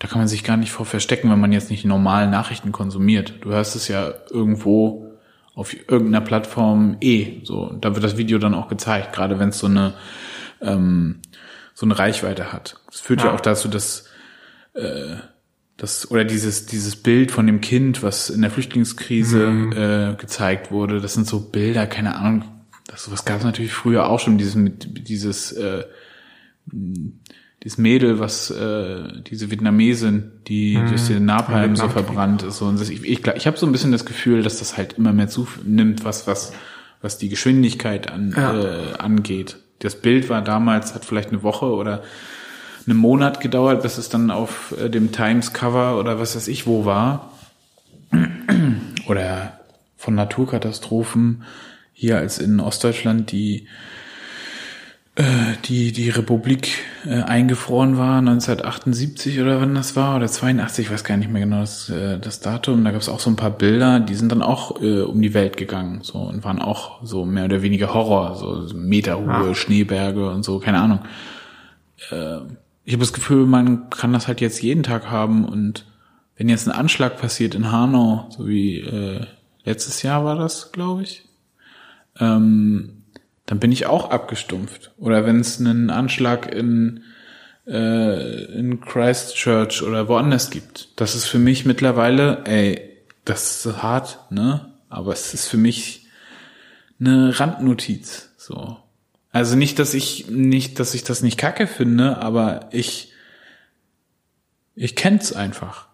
da 0.00 0.08
kann 0.08 0.18
man 0.18 0.28
sich 0.28 0.44
gar 0.44 0.56
nicht 0.56 0.72
vor 0.72 0.86
verstecken, 0.86 1.30
wenn 1.30 1.38
man 1.38 1.52
jetzt 1.52 1.70
nicht 1.70 1.84
normal 1.84 2.28
Nachrichten 2.28 2.72
konsumiert. 2.72 3.34
Du 3.42 3.50
hörst 3.50 3.76
es 3.76 3.86
ja 3.86 4.14
irgendwo 4.30 5.12
auf 5.54 5.74
irgendeiner 5.74 6.22
Plattform 6.22 6.96
eh. 7.02 7.44
So, 7.44 7.76
da 7.78 7.94
wird 7.94 8.02
das 8.02 8.16
Video 8.16 8.38
dann 8.38 8.54
auch 8.54 8.68
gezeigt, 8.68 9.12
gerade 9.12 9.38
wenn 9.38 9.50
es 9.50 9.58
so 9.58 9.66
eine 9.66 9.92
ähm, 10.62 11.20
so 11.74 11.84
eine 11.84 11.98
Reichweite 11.98 12.50
hat. 12.50 12.80
Das 12.90 13.00
führt 13.00 13.20
ja, 13.20 13.26
ja 13.26 13.34
auch 13.34 13.40
dazu, 13.40 13.68
dass 13.68 14.06
äh, 14.72 15.16
das 15.76 16.10
oder 16.10 16.24
dieses 16.24 16.64
dieses 16.64 16.96
Bild 16.96 17.30
von 17.30 17.46
dem 17.46 17.60
Kind, 17.60 18.02
was 18.02 18.30
in 18.30 18.40
der 18.40 18.50
Flüchtlingskrise 18.50 19.48
mhm. 19.48 19.72
äh, 19.72 20.14
gezeigt 20.14 20.70
wurde, 20.70 21.02
das 21.02 21.12
sind 21.12 21.26
so 21.26 21.50
Bilder, 21.50 21.86
keine 21.86 22.16
Ahnung. 22.16 22.44
Das 22.86 23.04
sowas 23.04 23.26
gab 23.26 23.40
es 23.40 23.44
natürlich 23.44 23.74
früher 23.74 24.08
auch 24.08 24.18
schon. 24.18 24.38
Dieses 24.38 24.54
mit 24.54 25.08
dieses 25.08 25.52
äh, 25.52 25.84
dieses 27.62 27.78
Mädel, 27.78 28.18
was 28.18 28.50
äh, 28.50 29.20
diese 29.22 29.50
Vietnamesin, 29.50 30.32
die 30.46 30.76
mhm. 30.76 30.88
durch 30.88 31.06
den 31.06 31.24
Napalm 31.26 31.76
so 31.76 31.88
verbrannt 31.88 32.42
ist. 32.42 32.58
So. 32.58 32.66
Und 32.66 32.80
ich 32.80 33.04
ich, 33.04 33.26
ich 33.26 33.46
habe 33.46 33.56
so 33.58 33.66
ein 33.66 33.72
bisschen 33.72 33.92
das 33.92 34.06
Gefühl, 34.06 34.42
dass 34.42 34.58
das 34.58 34.76
halt 34.76 34.94
immer 34.94 35.12
mehr 35.12 35.28
zunimmt, 35.28 36.04
was 36.04 36.26
was 36.26 36.52
was 37.02 37.18
die 37.18 37.28
Geschwindigkeit 37.28 38.10
an, 38.10 38.34
ja. 38.36 38.58
äh, 38.58 38.92
angeht. 38.98 39.56
Das 39.78 39.94
Bild 39.96 40.28
war 40.28 40.42
damals, 40.42 40.94
hat 40.94 41.04
vielleicht 41.04 41.30
eine 41.30 41.42
Woche 41.42 41.66
oder 41.66 42.02
einen 42.86 42.98
Monat 42.98 43.40
gedauert, 43.40 43.82
bis 43.82 43.98
es 43.98 44.08
dann 44.08 44.30
auf 44.30 44.74
äh, 44.78 44.88
dem 44.88 45.12
Times 45.12 45.52
Cover 45.52 45.98
oder 45.98 46.18
was 46.18 46.36
weiß 46.36 46.48
ich 46.48 46.66
wo 46.66 46.84
war. 46.84 47.32
oder 49.06 49.60
von 49.96 50.14
Naturkatastrophen 50.14 51.44
hier 51.92 52.16
als 52.16 52.38
in 52.38 52.60
Ostdeutschland 52.60 53.30
die 53.32 53.66
die, 55.64 55.92
die 55.92 56.08
Republik 56.10 56.78
äh, 57.04 57.22
eingefroren 57.22 57.98
war, 57.98 58.18
1978 58.18 59.40
oder 59.40 59.60
wann 59.60 59.74
das 59.74 59.96
war, 59.96 60.16
oder 60.16 60.26
82, 60.26 60.86
ich 60.86 60.92
weiß 60.92 61.04
gar 61.04 61.16
nicht 61.16 61.30
mehr 61.30 61.42
genau 61.42 61.60
das, 61.60 61.90
äh, 61.90 62.18
das 62.18 62.40
Datum. 62.40 62.84
Da 62.84 62.90
gab 62.90 63.00
es 63.00 63.08
auch 63.08 63.20
so 63.20 63.28
ein 63.30 63.36
paar 63.36 63.50
Bilder, 63.50 64.00
die 64.00 64.14
sind 64.14 64.30
dann 64.30 64.42
auch 64.42 64.80
äh, 64.80 65.00
um 65.00 65.20
die 65.20 65.34
Welt 65.34 65.56
gegangen 65.56 66.00
so 66.02 66.18
und 66.18 66.44
waren 66.44 66.60
auch 66.60 67.04
so 67.04 67.24
mehr 67.24 67.46
oder 67.46 67.62
weniger 67.62 67.92
Horror, 67.92 68.36
so 68.36 68.74
meterhohe 68.76 69.50
ah. 69.50 69.54
Schneeberge 69.54 70.30
und 70.30 70.44
so, 70.44 70.58
keine 70.58 70.80
Ahnung. 70.80 71.00
Äh, 72.10 72.38
ich 72.84 72.94
habe 72.94 73.04
das 73.04 73.12
Gefühl, 73.12 73.46
man 73.46 73.90
kann 73.90 74.12
das 74.12 74.28
halt 74.28 74.40
jetzt 74.40 74.62
jeden 74.62 74.82
Tag 74.82 75.10
haben 75.10 75.44
und 75.44 75.86
wenn 76.36 76.48
jetzt 76.48 76.66
ein 76.66 76.74
Anschlag 76.74 77.18
passiert 77.18 77.54
in 77.54 77.70
Hanau, 77.70 78.26
so 78.30 78.48
wie 78.48 78.78
äh, 78.78 79.26
letztes 79.64 80.02
Jahr 80.02 80.24
war 80.24 80.36
das, 80.36 80.72
glaube 80.72 81.02
ich, 81.02 81.28
ähm, 82.18 82.99
dann 83.50 83.58
bin 83.58 83.72
ich 83.72 83.86
auch 83.86 84.10
abgestumpft. 84.10 84.92
Oder 84.96 85.26
wenn 85.26 85.40
es 85.40 85.58
einen 85.58 85.90
Anschlag 85.90 86.54
in, 86.54 87.02
äh, 87.66 88.44
in 88.44 88.80
Christchurch 88.80 89.82
oder 89.82 90.06
woanders 90.06 90.50
gibt. 90.50 90.90
Das 90.94 91.16
ist 91.16 91.26
für 91.26 91.40
mich 91.40 91.66
mittlerweile, 91.66 92.44
ey, 92.44 92.96
das 93.24 93.66
ist 93.66 93.82
hart, 93.82 94.20
ne? 94.30 94.72
Aber 94.88 95.12
es 95.12 95.34
ist 95.34 95.48
für 95.48 95.56
mich 95.56 96.06
eine 97.00 97.40
Randnotiz, 97.40 98.30
so. 98.36 98.76
Also 99.32 99.56
nicht, 99.56 99.80
dass 99.80 99.94
ich 99.94 100.30
nicht, 100.30 100.78
dass 100.78 100.94
ich 100.94 101.02
das 101.02 101.22
nicht 101.22 101.36
kacke 101.36 101.66
finde, 101.66 102.18
aber 102.18 102.68
ich 102.70 103.12
ich 104.76 104.94
kenn's 104.94 105.32
einfach. 105.32 105.88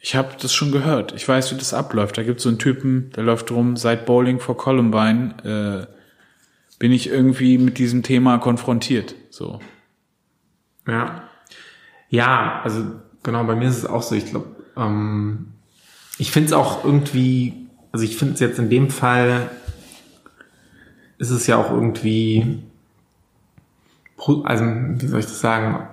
Ich 0.00 0.16
habe 0.16 0.34
das 0.42 0.52
schon 0.52 0.72
gehört. 0.72 1.14
Ich 1.14 1.28
weiß, 1.28 1.52
wie 1.52 1.56
das 1.56 1.72
abläuft. 1.72 2.18
Da 2.18 2.24
gibt 2.24 2.38
es 2.38 2.42
so 2.42 2.48
einen 2.48 2.58
Typen, 2.58 3.12
der 3.14 3.22
läuft 3.22 3.52
rum, 3.52 3.76
seit 3.76 4.06
Bowling 4.06 4.40
for 4.40 4.56
Columbine 4.56 5.86
äh, 5.88 5.95
bin 6.78 6.92
ich 6.92 7.08
irgendwie 7.08 7.58
mit 7.58 7.78
diesem 7.78 8.02
Thema 8.02 8.38
konfrontiert. 8.38 9.14
So. 9.30 9.60
Ja. 10.86 11.22
Ja, 12.08 12.60
also 12.62 12.84
genau, 13.22 13.44
bei 13.44 13.56
mir 13.56 13.68
ist 13.68 13.78
es 13.78 13.86
auch 13.86 14.02
so. 14.02 14.14
Ich 14.14 14.26
glaube, 14.26 14.46
ähm, 14.76 15.52
ich 16.18 16.30
finde 16.30 16.48
es 16.48 16.52
auch 16.52 16.84
irgendwie, 16.84 17.68
also 17.92 18.04
ich 18.04 18.16
finde 18.16 18.34
es 18.34 18.40
jetzt 18.40 18.58
in 18.58 18.70
dem 18.70 18.90
Fall, 18.90 19.50
ist 21.18 21.30
es 21.30 21.46
ja 21.46 21.56
auch 21.56 21.70
irgendwie, 21.70 22.62
also 24.44 24.64
wie 24.64 25.06
soll 25.06 25.20
ich 25.20 25.26
das 25.26 25.40
sagen? 25.40 25.88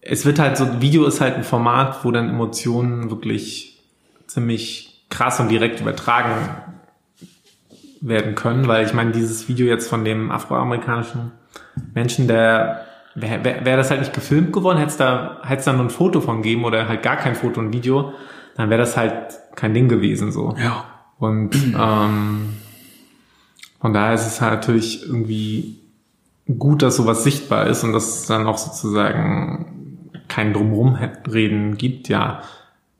Es 0.00 0.24
wird 0.24 0.38
halt 0.38 0.56
so, 0.56 0.80
Video 0.80 1.04
ist 1.04 1.20
halt 1.20 1.36
ein 1.36 1.44
Format, 1.44 2.04
wo 2.04 2.10
dann 2.10 2.30
Emotionen 2.30 3.10
wirklich 3.10 3.82
ziemlich 4.26 5.04
krass 5.10 5.38
und 5.38 5.48
direkt 5.48 5.80
übertragen 5.80 6.69
werden 8.00 8.34
können, 8.34 8.66
weil 8.66 8.84
ich 8.86 8.94
meine, 8.94 9.12
dieses 9.12 9.48
Video 9.48 9.66
jetzt 9.66 9.88
von 9.88 10.04
dem 10.04 10.30
afroamerikanischen 10.30 11.32
Menschen, 11.94 12.28
der 12.28 12.86
wäre 13.14 13.44
wär, 13.44 13.64
wär 13.64 13.76
das 13.76 13.90
halt 13.90 14.00
nicht 14.00 14.14
gefilmt 14.14 14.52
geworden, 14.52 14.78
hätte 14.78 14.90
es 14.90 14.96
da, 14.96 15.38
hätte 15.42 15.60
es 15.60 15.64
da 15.64 15.72
nur 15.72 15.84
ein 15.84 15.90
Foto 15.90 16.20
von 16.20 16.42
geben 16.42 16.64
oder 16.64 16.88
halt 16.88 17.02
gar 17.02 17.16
kein 17.16 17.34
Foto 17.34 17.60
und 17.60 17.72
Video, 17.72 18.12
dann 18.56 18.70
wäre 18.70 18.80
das 18.80 18.96
halt 18.96 19.38
kein 19.54 19.74
Ding 19.74 19.88
gewesen 19.88 20.32
so. 20.32 20.54
Ja. 20.58 20.84
Und 21.18 21.54
ähm, 21.78 22.54
von 23.80 23.92
daher 23.92 24.14
ist 24.14 24.26
es 24.26 24.40
halt 24.40 24.54
natürlich 24.54 25.06
irgendwie 25.06 25.80
gut, 26.58 26.82
dass 26.82 26.96
sowas 26.96 27.24
sichtbar 27.24 27.66
ist 27.66 27.84
und 27.84 27.92
dass 27.92 28.20
es 28.20 28.26
dann 28.26 28.46
auch 28.46 28.58
sozusagen 28.58 30.10
kein 30.28 30.52
Drumrumreden 30.52 31.76
gibt, 31.76 32.08
ja. 32.08 32.42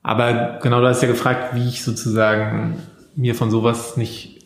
Aber 0.02 0.58
genau, 0.62 0.80
du 0.80 0.88
hast 0.88 1.02
ja 1.02 1.08
gefragt, 1.08 1.54
wie 1.54 1.68
ich 1.68 1.84
sozusagen 1.84 2.76
mir 3.14 3.34
von 3.34 3.50
sowas 3.50 3.96
nicht 3.96 4.39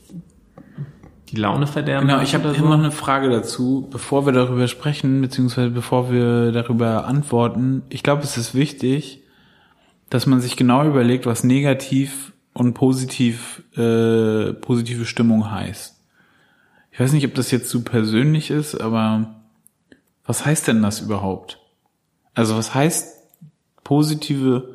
die 1.30 1.36
Laune 1.36 1.66
verderben. 1.66 2.06
Genau, 2.06 2.22
ich 2.22 2.34
habe 2.34 2.50
so. 2.50 2.54
immer 2.54 2.76
noch 2.76 2.84
eine 2.84 2.92
Frage 2.92 3.30
dazu, 3.30 3.88
bevor 3.90 4.26
wir 4.26 4.32
darüber 4.32 4.68
sprechen, 4.68 5.20
beziehungsweise 5.20 5.70
bevor 5.70 6.12
wir 6.12 6.52
darüber 6.52 7.06
antworten. 7.06 7.82
Ich 7.88 8.02
glaube, 8.02 8.22
es 8.22 8.36
ist 8.36 8.54
wichtig, 8.54 9.22
dass 10.10 10.26
man 10.26 10.40
sich 10.40 10.56
genau 10.56 10.84
überlegt, 10.84 11.26
was 11.26 11.44
negativ 11.44 12.32
und 12.52 12.74
positiv 12.74 13.62
äh, 13.76 14.52
positive 14.52 15.06
Stimmung 15.06 15.50
heißt. 15.50 16.00
Ich 16.92 17.00
weiß 17.00 17.12
nicht, 17.12 17.26
ob 17.26 17.34
das 17.34 17.50
jetzt 17.50 17.68
zu 17.70 17.82
persönlich 17.82 18.50
ist, 18.50 18.80
aber 18.80 19.34
was 20.24 20.46
heißt 20.46 20.68
denn 20.68 20.82
das 20.82 21.00
überhaupt? 21.00 21.58
Also 22.34 22.56
was 22.56 22.74
heißt 22.74 23.24
positive 23.82 24.73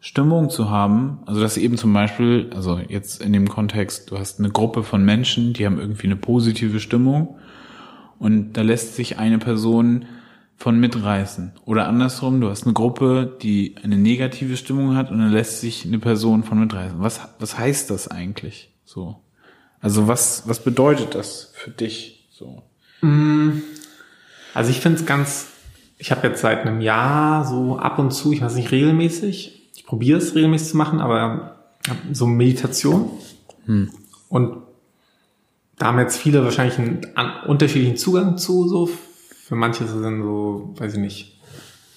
Stimmung 0.00 0.48
zu 0.48 0.70
haben, 0.70 1.18
also 1.26 1.40
dass 1.40 1.56
eben 1.56 1.76
zum 1.76 1.92
Beispiel, 1.92 2.50
also 2.54 2.78
jetzt 2.78 3.20
in 3.20 3.32
dem 3.32 3.48
Kontext, 3.48 4.10
du 4.10 4.18
hast 4.18 4.38
eine 4.38 4.50
Gruppe 4.50 4.84
von 4.84 5.04
Menschen, 5.04 5.54
die 5.54 5.66
haben 5.66 5.78
irgendwie 5.78 6.06
eine 6.06 6.16
positive 6.16 6.78
Stimmung 6.78 7.36
und 8.18 8.52
da 8.52 8.62
lässt 8.62 8.94
sich 8.94 9.18
eine 9.18 9.38
Person 9.38 10.06
von 10.56 10.78
mitreißen. 10.78 11.52
Oder 11.64 11.88
andersrum, 11.88 12.40
du 12.40 12.48
hast 12.48 12.64
eine 12.64 12.74
Gruppe, 12.74 13.36
die 13.42 13.76
eine 13.82 13.96
negative 13.96 14.56
Stimmung 14.56 14.96
hat 14.96 15.10
und 15.10 15.18
dann 15.18 15.30
lässt 15.30 15.60
sich 15.60 15.84
eine 15.84 15.98
Person 15.98 16.44
von 16.44 16.60
mitreißen. 16.60 17.00
Was, 17.00 17.20
was 17.38 17.58
heißt 17.58 17.90
das 17.90 18.08
eigentlich 18.08 18.70
so? 18.84 19.16
Also 19.80 20.08
was, 20.08 20.48
was 20.48 20.62
bedeutet 20.62 21.14
das 21.14 21.52
für 21.54 21.70
dich 21.70 22.28
so? 22.30 22.62
Mm. 23.00 23.62
Also 24.54 24.70
ich 24.70 24.80
finde 24.80 24.98
es 24.98 25.06
ganz, 25.06 25.46
ich 25.98 26.10
habe 26.10 26.26
jetzt 26.26 26.40
seit 26.40 26.66
einem 26.66 26.80
Jahr 26.80 27.44
so 27.44 27.78
ab 27.78 27.98
und 27.98 28.12
zu, 28.12 28.32
ich 28.32 28.40
weiß 28.40 28.54
nicht 28.54 28.72
regelmäßig, 28.72 29.57
probiere 29.88 30.18
es 30.18 30.34
regelmäßig 30.34 30.68
zu 30.68 30.76
machen, 30.76 31.00
aber 31.00 31.56
so 32.12 32.26
Meditation. 32.26 33.08
Hm. 33.64 33.88
Und 34.28 34.58
da 35.78 35.86
haben 35.86 35.98
jetzt 35.98 36.18
viele 36.18 36.44
wahrscheinlich 36.44 36.78
einen 36.78 37.00
unterschiedlichen 37.46 37.96
Zugang 37.96 38.36
zu, 38.36 38.68
so. 38.68 38.90
Für 39.46 39.54
manche 39.54 39.86
sind 39.86 40.22
so, 40.22 40.74
weiß 40.76 40.94
ich 40.94 41.00
nicht, 41.00 41.40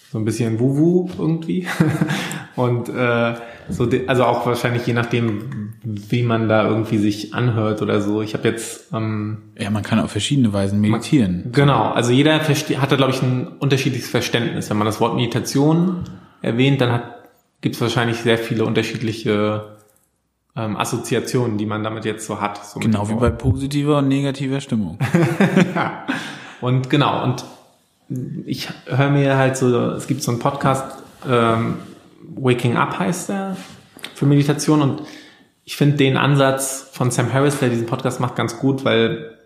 so 0.10 0.20
ein 0.20 0.24
bisschen 0.24 0.58
Wuhu 0.62 1.10
irgendwie. 1.20 1.68
Und 2.56 2.88
äh, 2.88 3.36
so, 3.68 3.90
also 4.08 4.24
auch 4.24 4.46
wahrscheinlich 4.46 4.88
je 4.88 4.94
nachdem, 4.94 5.74
wie 5.84 6.24
man 6.24 6.48
da 6.48 6.70
irgendwie 6.70 6.98
sich 6.98 7.34
anhört 7.34 7.82
oder 7.82 8.00
so. 8.00 8.22
Ich 8.22 8.34
habe 8.34 8.48
jetzt 8.48 8.94
ähm, 8.94 9.40
ja, 9.60 9.70
man 9.70 9.84
kann 9.84 10.00
auf 10.00 10.12
verschiedene 10.12 10.54
Weisen 10.54 10.80
meditieren. 10.80 11.42
Man, 11.44 11.52
genau, 11.52 11.92
also 11.92 12.14
jeder 12.14 12.40
hat 12.40 12.92
da 12.92 12.96
glaube 12.96 13.12
ich 13.12 13.22
ein 13.22 13.48
unterschiedliches 13.60 14.10
Verständnis. 14.10 14.70
Wenn 14.70 14.78
man 14.78 14.86
das 14.86 15.02
Wort 15.02 15.16
Meditation 15.16 16.04
erwähnt, 16.42 16.80
dann 16.80 16.92
hat 16.92 17.21
gibt 17.62 17.76
es 17.76 17.82
wahrscheinlich 17.82 18.18
sehr 18.18 18.38
viele 18.38 18.66
unterschiedliche 18.66 19.78
ähm, 20.56 20.76
Assoziationen, 20.76 21.58
die 21.58 21.66
man 21.66 21.84
damit 21.84 22.06
jetzt 22.06 22.26
so 22.26 22.42
hat. 22.42 22.66
So 22.66 22.80
genau 22.80 23.08
wie 23.08 23.14
bei 23.14 23.30
positiver 23.30 24.00
und 24.00 24.08
negativer 24.08 24.60
Stimmung. 24.60 24.98
ja. 25.76 26.06
Und 26.60 26.90
genau, 26.90 27.24
und 27.24 27.46
ich 28.46 28.70
höre 28.86 29.10
mir 29.10 29.38
halt 29.38 29.58
so, 29.58 29.92
es 29.92 30.08
gibt 30.08 30.22
so 30.22 30.32
einen 30.32 30.40
Podcast, 30.40 31.02
ähm, 31.28 31.78
Waking 32.36 32.78
Up 32.78 33.00
heißt 33.00 33.30
der, 33.30 33.58
für 34.14 34.26
Meditation 34.26 34.82
und 34.82 35.04
ich 35.64 35.76
finde 35.76 35.98
den 35.98 36.18
Ansatz 36.18 36.90
von 36.92 37.12
Sam 37.12 37.32
Harris, 37.32 37.60
der 37.60 37.70
diesen 37.70 37.86
Podcast 37.86 38.20
macht, 38.20 38.36
ganz 38.36 38.60
gut, 38.60 38.84
weil 38.84 39.38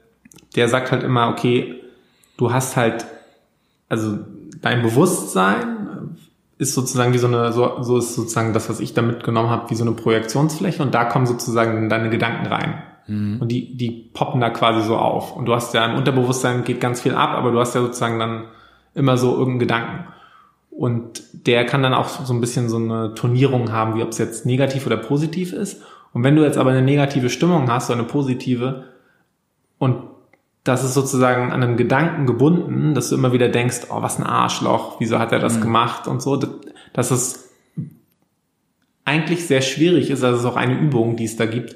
der 0.56 0.70
sagt 0.70 0.92
halt 0.92 1.04
immer, 1.04 1.30
okay, 1.30 1.82
du 2.38 2.52
hast 2.52 2.76
halt, 2.76 3.06
also 3.90 4.18
dein 4.62 4.82
Bewusstsein 4.82 5.75
ist 6.58 6.74
sozusagen 6.74 7.14
wie 7.14 7.18
so 7.18 7.28
eine, 7.28 7.52
so, 7.52 7.82
so 7.82 7.98
ist 7.98 8.16
sozusagen 8.16 8.54
das, 8.54 8.70
was 8.70 8.80
ich 8.80 8.94
da 8.94 9.02
mitgenommen 9.02 9.50
habe, 9.50 9.70
wie 9.70 9.76
so 9.76 9.84
eine 9.84 9.94
Projektionsfläche 9.94 10.82
und 10.82 10.94
da 10.94 11.06
kommen 11.06 11.26
sozusagen 11.26 11.90
deine 11.90 12.10
Gedanken 12.10 12.46
rein. 12.48 12.82
Mhm. 13.08 13.42
Und 13.42 13.52
die, 13.52 13.76
die 13.76 14.10
poppen 14.14 14.42
da 14.42 14.50
quasi 14.50 14.86
so 14.86 14.98
auf. 14.98 15.36
Und 15.36 15.46
du 15.46 15.54
hast 15.54 15.74
ja 15.74 15.86
im 15.86 15.98
Unterbewusstsein 15.98 16.64
geht 16.64 16.80
ganz 16.80 17.02
viel 17.02 17.14
ab, 17.14 17.32
aber 17.32 17.52
du 17.52 17.60
hast 17.60 17.76
ja 17.76 17.82
sozusagen 17.82 18.20
dann 18.20 18.46
immer 18.94 19.18
so 19.18 19.32
irgendeinen 19.32 19.60
Gedanken. 19.60 20.06
Und 20.72 21.24
der 21.34 21.66
kann 21.66 21.84
dann 21.84 21.94
auch 21.94 22.08
so 22.08 22.34
ein 22.34 22.42
bisschen 22.42 22.70
so 22.70 22.78
eine 22.78 23.14
Turnierung 23.14 23.72
haben, 23.72 23.96
wie 23.96 24.04
ob 24.04 24.10
es 24.10 24.18
jetzt 24.18 24.46
negativ 24.46 24.86
oder 24.86 24.98
positiv 24.98 25.54
ist. 25.54 25.82
Und 26.14 26.24
wenn 26.24 26.36
du 26.36 26.44
jetzt 26.44 26.58
aber 26.58 26.72
eine 26.72 26.82
negative 26.82 27.30
Stimmung 27.30 27.70
hast, 27.70 27.90
oder 27.90 28.00
eine 28.00 28.08
positive, 28.08 28.86
und 29.78 30.04
das 30.66 30.84
ist 30.84 30.96
sozusagen 30.96 31.52
an 31.52 31.64
einem 31.64 31.78
Gedanken 31.78 32.26
gebunden, 32.26 32.96
dass 32.96 33.10
du 33.10 33.16
immer 33.16 33.32
wieder 33.32 33.50
denkst, 33.50 33.82
oh, 33.90 34.02
was 34.02 34.18
ein 34.18 34.26
Arschloch, 34.26 35.00
wieso 35.00 35.20
hat 35.20 35.32
er 35.32 35.40
das 35.40 35.58
mhm. 35.58 35.62
gemacht 35.62 36.08
und 36.08 36.22
so, 36.22 36.42
dass 36.92 37.12
es 37.12 37.54
eigentlich 39.06 39.46
sehr 39.46 39.62
schwierig 39.62 40.10
ist, 40.10 40.24
also 40.24 40.36
es 40.36 40.44
ist 40.44 40.50
auch 40.50 40.56
eine 40.58 40.78
Übung, 40.78 41.16
die 41.16 41.26
es 41.26 41.38
da 41.38 41.46
gibt, 41.46 41.76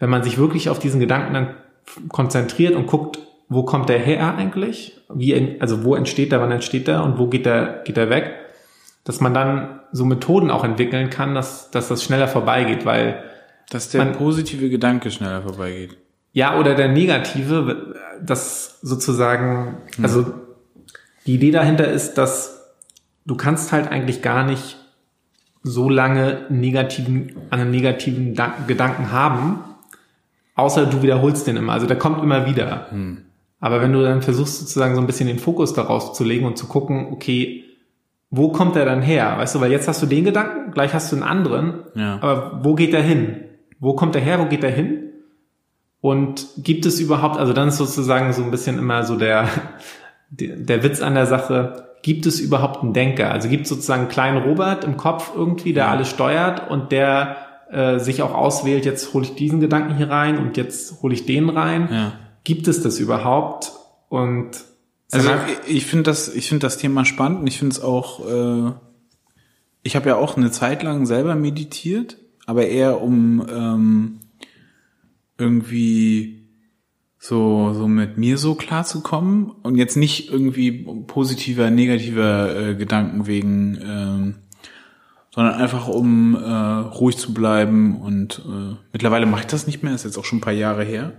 wenn 0.00 0.10
man 0.10 0.24
sich 0.24 0.36
wirklich 0.36 0.68
auf 0.68 0.80
diesen 0.80 0.98
Gedanken 0.98 1.32
dann 1.32 1.54
konzentriert 2.08 2.74
und 2.74 2.88
guckt, 2.88 3.20
wo 3.48 3.62
kommt 3.62 3.88
der 3.88 4.00
her 4.00 4.36
eigentlich? 4.36 5.00
Wie, 5.14 5.60
also 5.60 5.84
wo 5.84 5.94
entsteht 5.94 6.32
der, 6.32 6.40
wann 6.40 6.50
entsteht 6.50 6.88
der 6.88 7.04
und 7.04 7.18
wo 7.18 7.28
geht 7.28 7.46
der, 7.46 7.82
geht 7.84 7.96
der 7.96 8.10
weg? 8.10 8.32
Dass 9.04 9.20
man 9.20 9.32
dann 9.32 9.80
so 9.92 10.04
Methoden 10.04 10.50
auch 10.50 10.64
entwickeln 10.64 11.08
kann, 11.08 11.36
dass, 11.36 11.70
dass 11.70 11.86
das 11.86 12.02
schneller 12.02 12.26
vorbeigeht, 12.26 12.84
weil 12.84 13.22
dass 13.70 13.90
der 13.90 14.04
man, 14.04 14.14
positive 14.14 14.70
Gedanke 14.70 15.12
schneller 15.12 15.42
vorbeigeht. 15.42 15.96
Ja, 16.34 16.58
oder 16.58 16.74
der 16.74 16.88
negative, 16.88 17.94
das 18.20 18.80
sozusagen, 18.82 19.78
hm. 19.96 20.04
also 20.04 20.26
die 21.26 21.36
Idee 21.36 21.52
dahinter 21.52 21.88
ist, 21.88 22.14
dass 22.14 22.74
du 23.24 23.36
kannst 23.36 23.72
halt 23.72 23.90
eigentlich 23.90 24.20
gar 24.20 24.44
nicht 24.44 24.76
so 25.62 25.88
lange 25.88 26.44
negativen, 26.50 27.36
einen 27.50 27.70
negativen 27.70 28.36
Gedanken 28.66 29.12
haben, 29.12 29.60
außer 30.56 30.86
du 30.86 31.02
wiederholst 31.02 31.46
den 31.46 31.56
immer. 31.56 31.72
Also 31.72 31.86
der 31.86 31.98
kommt 31.98 32.22
immer 32.22 32.46
wieder. 32.46 32.88
Hm. 32.90 33.18
Aber 33.60 33.80
wenn 33.80 33.92
du 33.92 34.02
dann 34.02 34.20
versuchst 34.20 34.58
sozusagen 34.58 34.96
so 34.96 35.00
ein 35.00 35.06
bisschen 35.06 35.28
den 35.28 35.38
Fokus 35.38 35.72
darauf 35.72 36.12
zu 36.12 36.24
legen 36.24 36.44
und 36.44 36.58
zu 36.58 36.66
gucken, 36.66 37.08
okay, 37.12 37.64
wo 38.28 38.50
kommt 38.50 38.74
der 38.74 38.84
dann 38.84 39.02
her? 39.02 39.38
Weißt 39.38 39.54
du, 39.54 39.60
weil 39.60 39.70
jetzt 39.70 39.86
hast 39.86 40.02
du 40.02 40.06
den 40.06 40.24
Gedanken, 40.24 40.72
gleich 40.72 40.92
hast 40.92 41.12
du 41.12 41.16
einen 41.16 41.22
anderen, 41.22 41.84
ja. 41.94 42.18
aber 42.20 42.64
wo 42.64 42.74
geht 42.74 42.92
der 42.92 43.02
hin? 43.02 43.44
Wo 43.78 43.94
kommt 43.94 44.16
der 44.16 44.22
her? 44.22 44.40
Wo 44.40 44.46
geht 44.46 44.64
der 44.64 44.72
hin? 44.72 45.03
Und 46.04 46.48
gibt 46.58 46.84
es 46.84 47.00
überhaupt, 47.00 47.38
also 47.38 47.54
dann 47.54 47.68
ist 47.68 47.78
sozusagen 47.78 48.34
so 48.34 48.42
ein 48.42 48.50
bisschen 48.50 48.76
immer 48.76 49.04
so 49.04 49.16
der, 49.16 49.48
der 50.28 50.82
Witz 50.82 51.00
an 51.00 51.14
der 51.14 51.24
Sache, 51.24 51.94
gibt 52.02 52.26
es 52.26 52.40
überhaupt 52.40 52.82
einen 52.82 52.92
Denker? 52.92 53.30
Also 53.30 53.48
gibt 53.48 53.62
es 53.62 53.70
sozusagen 53.70 54.02
einen 54.02 54.10
kleinen 54.10 54.42
Robert 54.42 54.84
im 54.84 54.98
Kopf 54.98 55.32
irgendwie, 55.34 55.72
der 55.72 55.88
alles 55.88 56.10
steuert 56.10 56.70
und 56.70 56.92
der 56.92 57.36
äh, 57.70 58.00
sich 58.00 58.20
auch 58.20 58.34
auswählt, 58.34 58.84
jetzt 58.84 59.14
hole 59.14 59.24
ich 59.24 59.34
diesen 59.34 59.60
Gedanken 59.60 59.96
hier 59.96 60.10
rein 60.10 60.36
und 60.36 60.58
jetzt 60.58 61.00
hole 61.00 61.14
ich 61.14 61.24
den 61.24 61.48
rein. 61.48 61.88
Ja. 61.90 62.12
Gibt 62.44 62.68
es 62.68 62.82
das 62.82 62.98
überhaupt? 62.98 63.72
Und 64.10 64.50
also 65.10 65.30
ich, 65.66 65.76
ich 65.76 65.86
finde 65.86 66.02
das, 66.02 66.28
ich 66.28 66.50
finde 66.50 66.66
das 66.66 66.76
Thema 66.76 67.06
spannend 67.06 67.40
und 67.40 67.46
ich 67.46 67.58
finde 67.58 67.76
es 67.76 67.82
auch, 67.82 68.20
äh, 68.28 68.72
ich 69.82 69.96
habe 69.96 70.10
ja 70.10 70.16
auch 70.16 70.36
eine 70.36 70.50
Zeit 70.50 70.82
lang 70.82 71.06
selber 71.06 71.34
meditiert, 71.34 72.18
aber 72.44 72.66
eher 72.66 73.00
um 73.00 73.46
ähm, 73.50 74.20
irgendwie 75.38 76.48
so, 77.18 77.72
so 77.72 77.88
mit 77.88 78.18
mir 78.18 78.38
so 78.38 78.54
klar 78.54 78.84
zu 78.84 79.00
kommen 79.00 79.50
und 79.62 79.76
jetzt 79.76 79.96
nicht 79.96 80.30
irgendwie 80.30 80.72
positiver, 81.06 81.70
negativer 81.70 82.56
äh, 82.56 82.74
Gedanken 82.74 83.26
wegen 83.26 83.78
ähm, 83.82 84.34
sondern 85.34 85.54
einfach 85.54 85.88
um 85.88 86.36
äh, 86.36 86.48
ruhig 86.48 87.16
zu 87.16 87.34
bleiben 87.34 88.00
und 88.00 88.40
äh, 88.46 88.76
mittlerweile 88.92 89.26
mache 89.26 89.40
ich 89.40 89.46
das 89.48 89.66
nicht 89.66 89.82
mehr, 89.82 89.94
ist 89.94 90.04
jetzt 90.04 90.16
auch 90.16 90.24
schon 90.24 90.38
ein 90.38 90.42
paar 90.42 90.52
Jahre 90.52 90.84
her. 90.84 91.12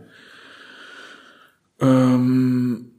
Ähm, 1.81 2.91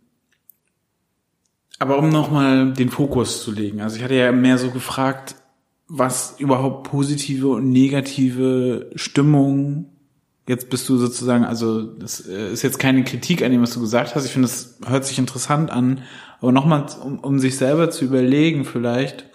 aber 1.78 1.98
um 1.98 2.10
nochmal 2.10 2.74
den 2.74 2.90
Fokus 2.90 3.42
zu 3.42 3.50
legen, 3.50 3.80
also 3.80 3.96
ich 3.96 4.02
hatte 4.02 4.14
ja 4.14 4.30
mehr 4.30 4.58
so 4.58 4.70
gefragt, 4.70 5.36
was 5.88 6.38
überhaupt 6.38 6.90
positive 6.90 7.48
und 7.48 7.70
negative 7.70 8.90
Stimmung 8.94 9.95
jetzt 10.46 10.70
bist 10.70 10.88
du 10.88 10.96
sozusagen, 10.96 11.44
also 11.44 11.82
das 11.82 12.26
äh, 12.26 12.52
ist 12.52 12.62
jetzt 12.62 12.78
keine 12.78 13.04
Kritik 13.04 13.42
an 13.42 13.50
dem, 13.50 13.62
was 13.62 13.74
du 13.74 13.80
gesagt 13.80 14.14
hast. 14.14 14.24
Ich 14.24 14.32
finde, 14.32 14.48
das 14.48 14.78
hört 14.86 15.04
sich 15.04 15.18
interessant 15.18 15.70
an. 15.70 16.02
Aber 16.40 16.52
nochmal, 16.52 16.86
um, 17.02 17.18
um 17.18 17.38
sich 17.38 17.56
selber 17.56 17.90
zu 17.90 18.04
überlegen, 18.04 18.64
vielleicht, 18.64 19.26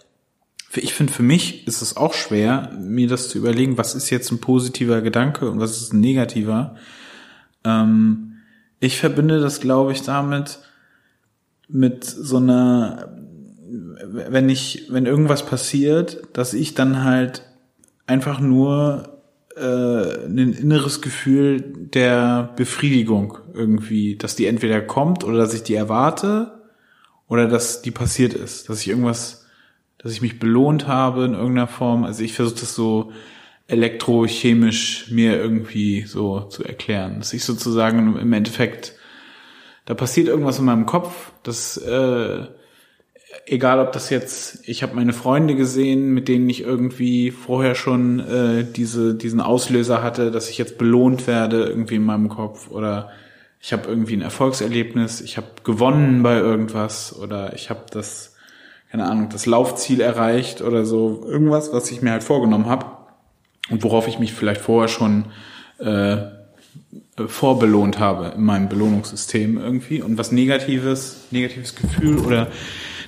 ich 0.75 0.93
finde, 0.93 1.11
für 1.11 1.23
mich 1.23 1.67
ist 1.67 1.81
es 1.81 1.97
auch 1.97 2.13
schwer, 2.13 2.71
mir 2.79 3.07
das 3.07 3.29
zu 3.29 3.37
überlegen, 3.37 3.77
was 3.77 3.95
ist 3.95 4.09
jetzt 4.09 4.31
ein 4.31 4.39
positiver 4.39 5.01
Gedanke 5.01 5.49
und 5.49 5.59
was 5.59 5.81
ist 5.81 5.93
ein 5.93 5.99
negativer. 5.99 6.75
Ähm, 7.65 8.37
ich 8.79 8.97
verbinde 8.97 9.39
das, 9.41 9.59
glaube 9.59 9.91
ich, 9.91 10.03
damit, 10.03 10.59
mit 11.67 12.03
so 12.03 12.37
einer, 12.37 13.15
wenn 14.05 14.49
ich, 14.49 14.87
wenn 14.89 15.05
irgendwas 15.05 15.45
passiert, 15.45 16.23
dass 16.33 16.53
ich 16.53 16.73
dann 16.73 17.03
halt 17.03 17.43
einfach 18.07 18.39
nur 18.39 19.20
äh, 19.55 20.25
ein 20.25 20.37
inneres 20.37 21.01
Gefühl 21.01 21.61
der 21.61 22.53
Befriedigung 22.55 23.37
irgendwie, 23.53 24.15
dass 24.15 24.35
die 24.35 24.45
entweder 24.45 24.81
kommt 24.81 25.23
oder 25.23 25.37
dass 25.37 25.53
ich 25.53 25.63
die 25.63 25.75
erwarte 25.75 26.61
oder 27.27 27.47
dass 27.47 27.81
die 27.81 27.91
passiert 27.91 28.33
ist, 28.33 28.69
dass 28.69 28.81
ich 28.81 28.89
irgendwas, 28.89 29.47
dass 29.97 30.13
ich 30.13 30.21
mich 30.21 30.39
belohnt 30.39 30.87
habe 30.87 31.25
in 31.25 31.33
irgendeiner 31.33 31.67
Form. 31.67 32.03
Also 32.03 32.23
ich 32.23 32.33
versuche 32.33 32.59
das 32.59 32.75
so 32.75 33.11
elektrochemisch 33.67 35.11
mir 35.11 35.37
irgendwie 35.37 36.03
so 36.03 36.41
zu 36.41 36.63
erklären, 36.63 37.19
dass 37.19 37.33
ich 37.33 37.43
sozusagen 37.43 38.17
im 38.17 38.33
Endeffekt 38.33 38.95
da 39.85 39.93
passiert 39.93 40.27
irgendwas 40.27 40.59
in 40.59 40.65
meinem 40.65 40.85
Kopf, 40.85 41.31
das 41.43 41.77
äh, 41.77 42.45
egal 43.45 43.79
ob 43.79 43.91
das 43.91 44.09
jetzt, 44.09 44.67
ich 44.67 44.83
habe 44.83 44.95
meine 44.95 45.13
Freunde 45.13 45.55
gesehen, 45.55 46.13
mit 46.13 46.27
denen 46.27 46.49
ich 46.49 46.61
irgendwie 46.61 47.31
vorher 47.31 47.75
schon 47.75 48.19
äh, 48.19 48.63
diese, 48.63 49.15
diesen 49.15 49.41
Auslöser 49.41 50.03
hatte, 50.03 50.31
dass 50.31 50.49
ich 50.49 50.57
jetzt 50.57 50.77
belohnt 50.77 51.27
werde 51.27 51.63
irgendwie 51.63 51.95
in 51.95 52.03
meinem 52.05 52.29
Kopf. 52.29 52.69
Oder 52.71 53.09
ich 53.59 53.73
habe 53.73 53.87
irgendwie 53.87 54.15
ein 54.15 54.21
Erfolgserlebnis, 54.21 55.21
ich 55.21 55.37
habe 55.37 55.47
gewonnen 55.63 56.23
bei 56.23 56.37
irgendwas. 56.37 57.15
Oder 57.17 57.53
ich 57.53 57.69
habe 57.69 57.81
das, 57.91 58.35
keine 58.89 59.05
Ahnung, 59.05 59.29
das 59.29 59.45
Laufziel 59.45 60.01
erreicht 60.01 60.61
oder 60.61 60.85
so, 60.85 61.23
irgendwas, 61.27 61.73
was 61.73 61.91
ich 61.91 62.01
mir 62.01 62.11
halt 62.11 62.23
vorgenommen 62.23 62.67
habe 62.67 62.85
und 63.69 63.83
worauf 63.83 64.07
ich 64.07 64.19
mich 64.19 64.33
vielleicht 64.33 64.61
vorher 64.61 64.89
schon 64.89 65.25
äh, 65.79 66.17
vorbelohnt 67.27 67.99
habe 67.99 68.33
in 68.35 68.43
meinem 68.43 68.69
Belohnungssystem 68.69 69.57
irgendwie. 69.57 70.01
Und 70.01 70.17
was 70.17 70.31
negatives, 70.31 71.27
negatives 71.31 71.75
Gefühl 71.75 72.19
oder 72.19 72.47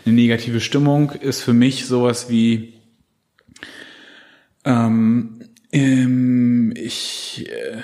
eine 0.05 0.15
negative 0.15 0.59
Stimmung 0.59 1.11
ist 1.11 1.41
für 1.41 1.53
mich 1.53 1.85
sowas 1.85 2.29
wie 2.29 2.73
ähm, 4.65 5.39
ähm, 5.71 6.73
ich 6.75 7.45
äh, 7.49 7.81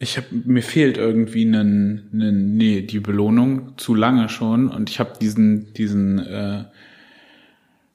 ich 0.00 0.16
habe 0.16 0.26
mir 0.30 0.62
fehlt 0.62 0.96
irgendwie 0.96 1.44
einen, 1.44 2.08
einen 2.12 2.56
nee 2.56 2.82
die 2.82 3.00
Belohnung 3.00 3.76
zu 3.78 3.94
lange 3.94 4.28
schon 4.28 4.68
und 4.68 4.90
ich 4.90 5.00
habe 5.00 5.14
diesen 5.20 5.72
diesen 5.74 6.18
äh, 6.18 6.64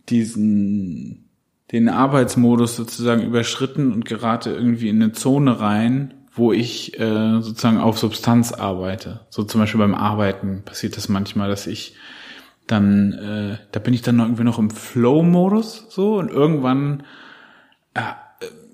diesen 0.10 1.30
den 1.72 1.90
Arbeitsmodus 1.90 2.76
sozusagen 2.76 3.24
überschritten 3.24 3.92
und 3.92 4.06
gerate 4.06 4.52
irgendwie 4.52 4.90
in 4.90 5.02
eine 5.02 5.12
Zone 5.14 5.60
rein, 5.60 6.14
wo 6.32 6.54
ich 6.54 7.00
äh, 7.00 7.42
sozusagen 7.42 7.80
auf 7.80 7.98
Substanz 7.98 8.52
arbeite. 8.52 9.22
So 9.30 9.44
zum 9.44 9.62
Beispiel 9.62 9.80
beim 9.80 9.96
Arbeiten 9.96 10.62
passiert 10.66 10.98
das 10.98 11.10
manchmal, 11.10 11.50
dass 11.50 11.66
ich 11.66 11.96
dann, 12.68 13.14
äh, 13.14 13.58
da 13.72 13.80
bin 13.80 13.94
ich 13.94 14.02
dann 14.02 14.18
noch 14.18 14.26
irgendwie 14.26 14.44
noch 14.44 14.60
im 14.60 14.70
Flow-Modus 14.70 15.88
so 15.90 16.18
und 16.18 16.30
irgendwann 16.30 17.04
äh, 17.94 18.02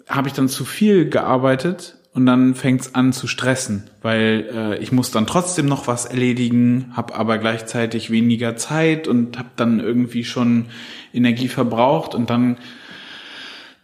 habe 0.07 0.27
ich 0.27 0.33
dann 0.33 0.47
zu 0.47 0.65
viel 0.65 1.09
gearbeitet 1.09 1.97
und 2.13 2.25
dann 2.25 2.55
fängt's 2.55 2.95
an 2.95 3.13
zu 3.13 3.27
stressen, 3.27 3.89
weil 4.01 4.49
äh, 4.53 4.77
ich 4.79 4.91
muss 4.91 5.11
dann 5.11 5.27
trotzdem 5.27 5.67
noch 5.67 5.87
was 5.87 6.05
erledigen, 6.05 6.91
habe 6.95 7.15
aber 7.15 7.37
gleichzeitig 7.37 8.09
weniger 8.09 8.55
Zeit 8.57 9.07
und 9.07 9.37
habe 9.37 9.49
dann 9.55 9.79
irgendwie 9.79 10.23
schon 10.23 10.65
Energie 11.13 11.47
verbraucht 11.47 12.15
und 12.15 12.29
dann 12.29 12.57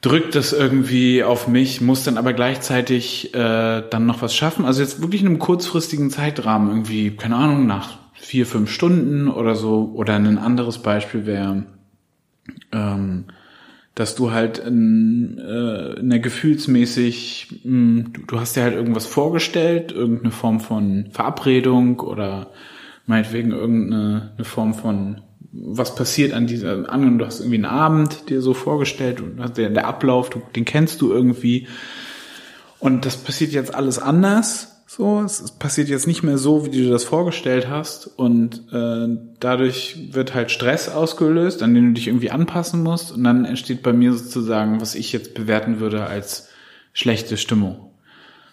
drückt 0.02 0.36
es 0.36 0.54
irgendwie 0.54 1.24
auf 1.24 1.48
mich, 1.48 1.82
muss 1.82 2.04
dann 2.04 2.18
aber 2.18 2.34
gleichzeitig 2.34 3.34
äh, 3.34 3.84
dann 3.90 4.06
noch 4.06 4.22
was 4.22 4.36
schaffen. 4.36 4.66
Also 4.66 4.82
jetzt 4.82 5.02
wirklich 5.02 5.22
in 5.22 5.28
einem 5.28 5.40
kurzfristigen 5.40 6.12
Zeitrahmen 6.12 6.70
irgendwie, 6.70 7.12
keine 7.12 7.38
Ahnung, 7.38 7.66
nach 7.66 8.05
vier, 8.26 8.48
fünf 8.48 8.72
Stunden 8.72 9.28
oder 9.28 9.56
so. 9.56 9.92
Oder 9.94 10.16
ein 10.16 10.38
anderes 10.38 10.80
Beispiel 10.80 11.26
wäre, 11.26 11.64
ähm, 12.72 13.26
dass 13.94 14.16
du 14.16 14.32
halt 14.32 14.58
in, 14.58 15.38
äh, 15.38 16.00
in 16.00 16.10
der 16.10 16.20
gefühlsmäßig, 16.20 17.62
mh, 17.64 18.06
du, 18.14 18.22
du 18.26 18.40
hast 18.40 18.56
dir 18.56 18.64
halt 18.64 18.74
irgendwas 18.74 19.06
vorgestellt, 19.06 19.92
irgendeine 19.92 20.32
Form 20.32 20.60
von 20.60 21.06
Verabredung 21.12 22.00
oder 22.00 22.48
meinetwegen 23.06 23.52
irgendeine 23.52 24.32
eine 24.36 24.46
Form 24.46 24.74
von 24.74 25.22
was 25.58 25.96
passiert 25.96 26.34
an 26.34 26.48
dieser, 26.48 26.92
angenommen, 26.92 27.20
du 27.20 27.26
hast 27.26 27.40
irgendwie 27.40 27.56
einen 27.56 27.66
Abend 27.66 28.30
dir 28.30 28.42
so 28.42 28.54
vorgestellt 28.54 29.22
und 29.22 29.58
der, 29.58 29.70
der 29.70 29.88
Ablauf, 29.88 30.30
du, 30.30 30.42
den 30.54 30.66
kennst 30.66 31.02
du 31.02 31.14
irgendwie. 31.14 31.68
Und 32.80 33.06
das 33.06 33.16
passiert 33.16 33.54
jetzt 33.54 33.74
alles 33.74 33.98
anders 33.98 34.75
so, 34.88 35.22
es 35.22 35.52
passiert 35.52 35.90
jetzt 35.90 36.06
nicht 36.06 36.22
mehr 36.22 36.38
so, 36.38 36.66
wie 36.66 36.84
du 36.84 36.90
das 36.92 37.04
vorgestellt 37.04 37.68
hast 37.68 38.06
und 38.06 38.72
äh, 38.72 39.18
dadurch 39.40 40.14
wird 40.14 40.36
halt 40.36 40.52
Stress 40.52 40.90
ausgelöst, 40.90 41.64
an 41.64 41.74
den 41.74 41.88
du 41.88 41.94
dich 41.94 42.08
irgendwie 42.08 42.30
anpassen 42.30 42.84
musst 42.84 43.12
und 43.12 43.24
dann 43.24 43.46
entsteht 43.46 43.82
bei 43.82 43.94
mir 43.94 44.14
sozusagen, 44.14 44.80
was 44.82 44.94
ich 44.94 45.12
jetzt 45.12 45.34
bewerten 45.34 45.80
würde 45.80 46.06
als 46.06 46.50
schlechte 46.94 47.38
Stimmung. 47.38 47.92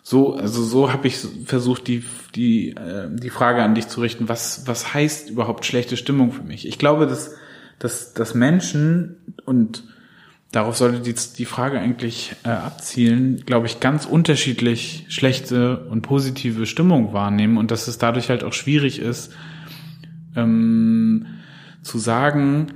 So, 0.02 0.34
also 0.34 0.64
so 0.64 0.90
habe 0.92 1.06
ich 1.06 1.18
versucht, 1.44 1.86
die 1.86 2.02
die 2.34 2.70
äh, 2.70 3.08
die 3.10 3.30
Frage 3.30 3.62
an 3.62 3.74
dich 3.74 3.88
zu 3.88 4.00
richten, 4.00 4.28
was 4.28 4.66
was 4.66 4.94
heißt 4.94 5.30
überhaupt 5.30 5.64
schlechte 5.64 5.96
Stimmung 5.96 6.32
für 6.32 6.42
mich? 6.42 6.66
Ich 6.66 6.78
glaube, 6.78 7.06
dass 7.06 7.34
dass 7.78 8.14
dass 8.14 8.34
Menschen 8.34 9.36
und 9.44 9.84
darauf 10.52 10.76
sollte 10.76 11.00
die, 11.00 11.14
die 11.36 11.44
Frage 11.44 11.80
eigentlich 11.80 12.36
äh, 12.44 12.50
abzielen, 12.50 13.42
glaube 13.44 13.66
ich, 13.66 13.80
ganz 13.80 14.04
unterschiedlich 14.04 15.06
schlechte 15.08 15.86
und 15.90 16.02
positive 16.02 16.66
Stimmung 16.66 17.12
wahrnehmen 17.12 17.56
und 17.56 17.70
dass 17.70 17.88
es 17.88 17.98
dadurch 17.98 18.28
halt 18.28 18.44
auch 18.44 18.52
schwierig 18.52 18.98
ist, 18.98 19.32
ähm, 20.36 21.26
zu 21.82 21.98
sagen, 21.98 22.74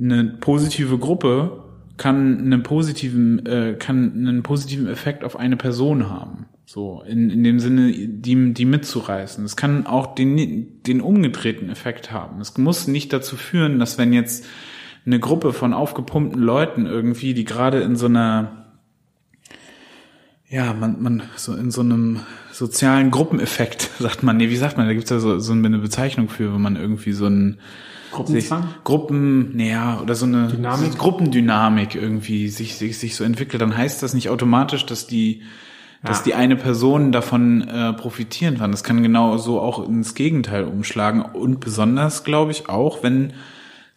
eine 0.00 0.24
positive 0.24 0.96
Gruppe 0.98 1.64
kann 1.96 2.38
einen 2.38 2.62
positiven, 2.62 3.44
äh, 3.44 3.74
kann 3.76 4.12
einen 4.14 4.44
positiven 4.44 4.86
Effekt 4.86 5.24
auf 5.24 5.36
eine 5.36 5.56
Person 5.56 6.08
haben. 6.08 6.46
So, 6.64 7.02
in, 7.06 7.30
in 7.30 7.42
dem 7.42 7.58
Sinne, 7.58 7.90
die, 7.92 8.52
die 8.54 8.64
mitzureißen. 8.64 9.44
Es 9.44 9.56
kann 9.56 9.86
auch 9.86 10.14
den, 10.14 10.82
den 10.82 11.00
umgedrehten 11.00 11.70
Effekt 11.70 12.12
haben. 12.12 12.40
Es 12.40 12.56
muss 12.58 12.86
nicht 12.86 13.12
dazu 13.12 13.36
führen, 13.36 13.78
dass 13.78 13.98
wenn 13.98 14.12
jetzt 14.12 14.44
eine 15.08 15.20
Gruppe 15.20 15.54
von 15.54 15.72
aufgepumpten 15.72 16.40
Leuten 16.40 16.84
irgendwie, 16.84 17.32
die 17.32 17.44
gerade 17.44 17.80
in 17.80 17.96
so 17.96 18.06
einer, 18.06 18.66
ja, 20.50 20.74
man, 20.74 21.02
man, 21.02 21.22
so 21.36 21.54
in 21.54 21.70
so 21.70 21.80
einem 21.80 22.20
sozialen 22.52 23.10
Gruppeneffekt, 23.10 23.90
sagt 23.98 24.22
man, 24.22 24.36
nee, 24.36 24.50
wie 24.50 24.56
sagt 24.56 24.76
man, 24.76 24.86
da 24.86 24.92
gibt's 24.92 25.10
ja 25.10 25.18
so, 25.18 25.38
so 25.38 25.52
eine 25.52 25.78
Bezeichnung 25.78 26.28
für, 26.28 26.52
wenn 26.52 26.60
man 26.60 26.76
irgendwie 26.76 27.12
so 27.12 27.26
ein 27.26 27.58
Gruppenzwang? 28.12 28.62
Sich, 28.62 28.84
Gruppen, 28.84 29.56
naja, 29.56 29.98
oder 30.02 30.14
so 30.14 30.26
eine 30.26 30.48
Dynamik? 30.48 30.92
So 30.92 30.98
Gruppendynamik 30.98 31.94
irgendwie 31.94 32.48
sich, 32.48 32.76
sich, 32.76 32.98
sich 32.98 33.16
so 33.16 33.24
entwickelt, 33.24 33.62
dann 33.62 33.76
heißt 33.76 34.02
das 34.02 34.12
nicht 34.14 34.28
automatisch, 34.28 34.84
dass 34.86 35.06
die, 35.06 35.42
dass 36.02 36.18
Ja. 36.18 36.24
die 36.24 36.34
eine 36.34 36.56
Person 36.56 37.12
davon 37.12 37.66
äh, 37.66 37.94
profitieren 37.94 38.58
kann. 38.58 38.72
Das 38.72 38.84
kann 38.84 39.02
genau 39.02 39.38
so 39.38 39.58
auch 39.60 39.86
ins 39.88 40.14
Gegenteil 40.14 40.64
umschlagen. 40.64 41.22
Und 41.22 41.60
besonders, 41.60 42.24
glaube 42.24 42.50
ich, 42.50 42.68
auch, 42.68 43.02
wenn 43.02 43.32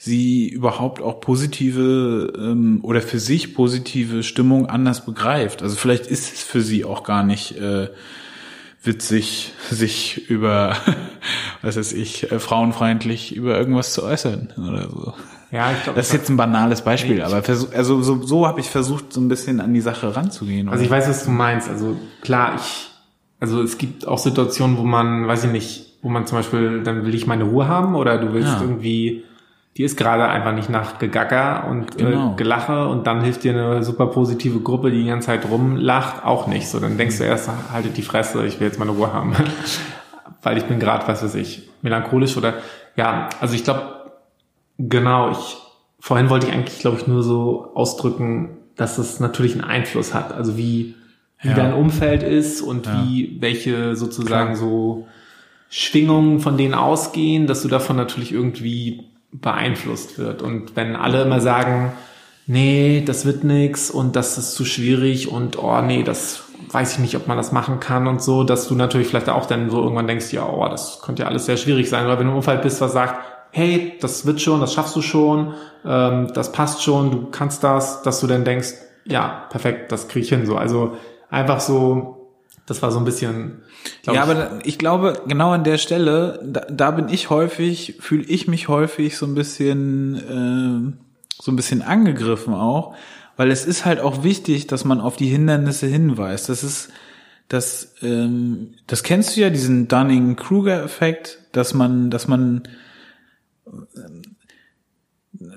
sie 0.04 0.50
überhaupt 0.50 1.00
auch 1.00 1.22
positive 1.22 2.34
ähm, 2.36 2.80
oder 2.82 3.02
für 3.02 3.20
sich 3.20 3.54
positive 3.54 4.24
Stimmung 4.24 4.66
anders 4.66 5.06
begreift. 5.06 5.62
Also 5.62 5.76
vielleicht 5.76 6.08
ist 6.08 6.34
es 6.34 6.42
für 6.42 6.62
sie 6.62 6.86
auch 6.86 7.04
gar 7.04 7.24
nicht 7.24 7.56
äh, 7.60 7.88
witzig, 8.84 9.54
sich 9.70 10.28
über, 10.30 10.76
was 11.62 11.78
weiß 11.78 11.94
ich, 11.94 12.32
äh, 12.32 12.40
frauenfeindlich 12.40 13.36
über 13.36 13.56
irgendwas 13.58 13.94
zu 13.94 14.04
äußern 14.04 14.50
oder 14.58 14.90
so. 14.90 15.14
Ja, 15.52 15.72
ich 15.72 15.84
glaube, 15.84 15.98
Das 15.98 16.08
ist 16.08 16.14
jetzt 16.14 16.30
ein 16.30 16.38
banales 16.38 16.82
Beispiel, 16.82 17.18
ich- 17.18 17.24
aber 17.24 17.44
versuch, 17.44 17.72
also 17.76 18.02
so, 18.02 18.24
so 18.24 18.48
habe 18.48 18.60
ich 18.60 18.70
versucht, 18.70 19.14
so 19.14 19.22
ein 19.22 19.28
bisschen 19.28 19.60
an 19.60 19.72
die 19.74 19.82
Sache 19.82 20.16
ranzugehen. 20.16 20.68
Also 20.70 20.84
ich 20.84 20.90
weiß, 20.90 21.10
was 21.10 21.26
du 21.26 21.30
meinst. 21.32 21.70
Also 21.70 21.96
klar, 22.22 22.56
ich, 22.56 22.88
also 23.40 23.62
es 23.62 23.78
gibt 23.78 24.08
auch 24.08 24.18
Situationen, 24.18 24.78
wo 24.78 24.84
man, 24.84 25.28
weiß 25.28 25.44
ich 25.44 25.52
nicht, 25.52 25.86
wo 26.02 26.10
man 26.10 26.26
zum 26.26 26.40
Beispiel, 26.40 26.82
dann 26.82 27.06
will 27.06 27.14
ich 27.14 27.28
meine 27.28 27.44
Ruhe 27.44 27.68
haben 27.68 27.94
oder 27.96 28.18
du 28.18 28.34
willst 28.34 28.48
Ja. 28.50 28.62
irgendwie, 28.62 29.26
die 29.78 29.84
ist 29.84 29.96
gerade 29.98 30.28
einfach 30.28 30.54
nicht 30.54 30.70
nach 30.70 31.00
Gegacker 31.00 31.66
und 31.70 31.98
Genau. 31.98 32.34
äh, 32.34 32.36
Gelache 32.36 32.88
und 32.88 33.08
dann 33.08 33.22
hilft 33.24 33.44
dir 33.44 33.54
eine 33.54 33.84
super 33.84 34.08
positive 34.08 34.60
Gruppe, 34.60 34.92
die 34.92 35.04
die 35.04 35.08
ganze 35.10 35.28
Zeit 35.28 35.46
rumlacht, 35.50 36.26
auch 36.26 36.48
nicht. 36.48 36.68
So, 36.68 36.80
dann 36.80 36.98
denkst 36.98 37.18
du 37.20 37.24
erst, 37.24 37.50
haltet 37.72 37.96
die 37.96 38.02
Fresse, 38.02 38.46
ich 38.46 38.60
will 38.60 38.68
jetzt 38.68 38.80
meine 38.80 38.92
Ruhe 38.92 39.14
haben. 39.14 39.34
Weil 40.44 40.58
ich 40.58 40.66
bin 40.66 40.80
gerade, 40.80 41.08
was 41.08 41.24
weiß 41.24 41.36
ich, 41.36 41.70
melancholisch 41.82 42.36
oder 42.36 42.56
ja, 42.98 43.30
also 43.40 43.54
ich 43.56 43.64
glaube, 43.64 44.12
genau, 44.78 45.32
ich 45.32 45.58
vorhin 46.00 46.30
wollte 46.30 46.48
ich 46.48 46.54
eigentlich, 46.54 46.80
glaube 46.80 46.98
ich, 46.98 47.08
nur 47.08 47.22
so 47.24 47.72
ausdrücken, 47.76 48.58
dass 48.76 48.98
es 48.98 49.20
natürlich 49.20 49.54
einen 49.54 49.64
Einfluss 49.64 50.14
hat. 50.14 50.34
Also 50.34 50.58
wie, 50.58 50.96
wie 51.42 51.50
Ja. 51.50 51.54
dein 51.54 51.74
Umfeld 51.74 52.24
ist 52.24 52.62
und 52.62 52.88
wie 52.88 53.38
welche 53.40 53.96
sozusagen 53.96 54.56
so 54.56 55.08
Schwingungen 55.70 56.40
von 56.40 56.58
denen 56.58 56.74
ausgehen, 56.74 57.48
dass 57.48 57.62
du 57.62 57.68
davon 57.68 57.96
natürlich 57.96 58.34
irgendwie 58.34 59.06
beeinflusst 59.32 60.18
wird. 60.18 60.42
Und 60.42 60.76
wenn 60.76 60.96
alle 60.96 61.22
immer 61.24 61.40
sagen, 61.40 61.94
nee, 62.48 63.04
das 63.06 63.26
wird 63.26 63.44
nix 63.44 63.90
und 63.90 64.16
das 64.16 64.38
ist 64.38 64.54
zu 64.54 64.66
schwierig 64.66 65.32
und 65.32 65.58
oh 65.58 65.82
nee, 65.82 66.04
das 66.04 66.44
weiß 66.70 66.94
ich 66.94 67.00
nicht, 67.00 67.16
ob 67.16 67.28
man 67.28 67.38
das 67.38 67.52
machen 67.52 67.80
kann 67.80 68.08
und 68.08 68.22
so, 68.22 68.44
dass 68.44 68.68
du 68.68 68.76
natürlich 68.76 69.08
vielleicht 69.08 69.30
auch 69.30 69.46
dann 69.46 69.70
so 69.70 69.82
irgendwann 69.82 70.08
denkst, 70.08 70.32
ja, 70.32 70.48
oh, 70.48 70.68
das 70.70 71.02
könnte 71.02 71.24
ja 71.24 71.28
alles 71.30 71.46
sehr 71.46 71.58
schwierig 71.58 71.90
sein. 71.90 72.06
Oder 72.06 72.20
wenn 72.20 72.26
du 72.26 72.32
im 72.32 72.38
Umfeld 72.38 72.62
bist, 72.62 72.82
was 72.82 72.94
sagt, 72.94 73.16
hey, 73.52 73.98
das 74.00 74.26
wird 74.26 74.42
schon, 74.42 74.62
das 74.62 74.74
schaffst 74.74 74.96
du 74.96 75.02
schon, 75.02 75.54
ähm, 75.86 76.32
das 76.34 76.52
passt 76.52 76.84
schon, 76.84 77.12
du 77.12 77.26
kannst 77.32 77.64
das, 77.64 78.02
dass 78.04 78.20
du 78.20 78.28
dann 78.28 78.46
denkst, 78.46 78.74
ja, 79.06 79.46
perfekt, 79.50 79.92
das 79.92 80.08
krieg 80.08 80.24
ich 80.24 80.30
hin 80.30 80.46
so. 80.46 80.56
Also 80.56 80.96
einfach 81.30 81.60
so, 81.60 82.21
das 82.72 82.82
war 82.82 82.92
so 82.92 83.00
ein 83.00 83.06
bisschen. 83.06 83.62
ja, 84.06 84.14
ich, 84.14 84.20
aber 84.20 84.60
ich 84.64 84.78
glaube, 84.78 85.22
genau 85.28 85.52
an 85.52 85.66
der 85.66 85.78
Stelle, 85.78 86.40
da, 86.42 86.62
da 86.62 86.92
bin 86.92 87.10
ich 87.10 87.30
häufig, 87.30 87.98
fühle 88.00 88.24
ich 88.24 88.48
mich 88.48 88.70
häufig 88.70 89.18
so 89.18 89.26
ein 89.26 89.36
bisschen, 89.36 90.96
äh, 90.96 91.42
so 91.42 91.52
ein 91.52 91.58
bisschen 91.58 91.82
angegriffen 91.82 92.54
auch, 92.54 92.96
weil 93.36 93.52
es 93.52 93.66
ist 93.66 93.84
halt 93.86 94.00
auch 94.00 94.24
wichtig, 94.24 94.68
dass 94.68 94.86
man 94.86 95.02
auf 95.02 95.18
die 95.18 95.28
Hindernisse 95.28 95.88
hinweist. 95.88 96.48
Das 96.48 96.64
ist, 96.64 96.90
das, 97.50 97.94
ähm, 98.02 98.76
das 98.88 99.04
kennst 99.04 99.36
du 99.36 99.42
ja, 99.42 99.50
diesen 99.50 99.90
Dunning-Kruger-Effekt, 99.90 101.40
dass 101.52 101.74
man, 101.74 102.10
dass 102.10 102.30
man, 102.30 102.64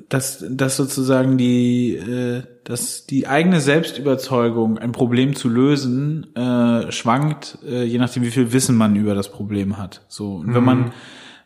dass, 0.08 0.44
dass 0.50 0.76
sozusagen 0.76 1.38
die, 1.38 1.94
äh, 1.94 2.42
dass 2.64 3.06
die 3.06 3.26
eigene 3.26 3.60
Selbstüberzeugung, 3.60 4.78
ein 4.78 4.92
Problem 4.92 5.36
zu 5.36 5.48
lösen, 5.48 6.34
äh, 6.34 6.90
schwankt, 6.90 7.58
äh, 7.66 7.84
je 7.84 7.98
nachdem, 7.98 8.22
wie 8.22 8.30
viel 8.30 8.52
Wissen 8.52 8.76
man 8.76 8.96
über 8.96 9.14
das 9.14 9.30
Problem 9.30 9.76
hat. 9.76 10.00
So, 10.08 10.36
und 10.36 10.54
wenn 10.54 10.64
man, 10.64 10.92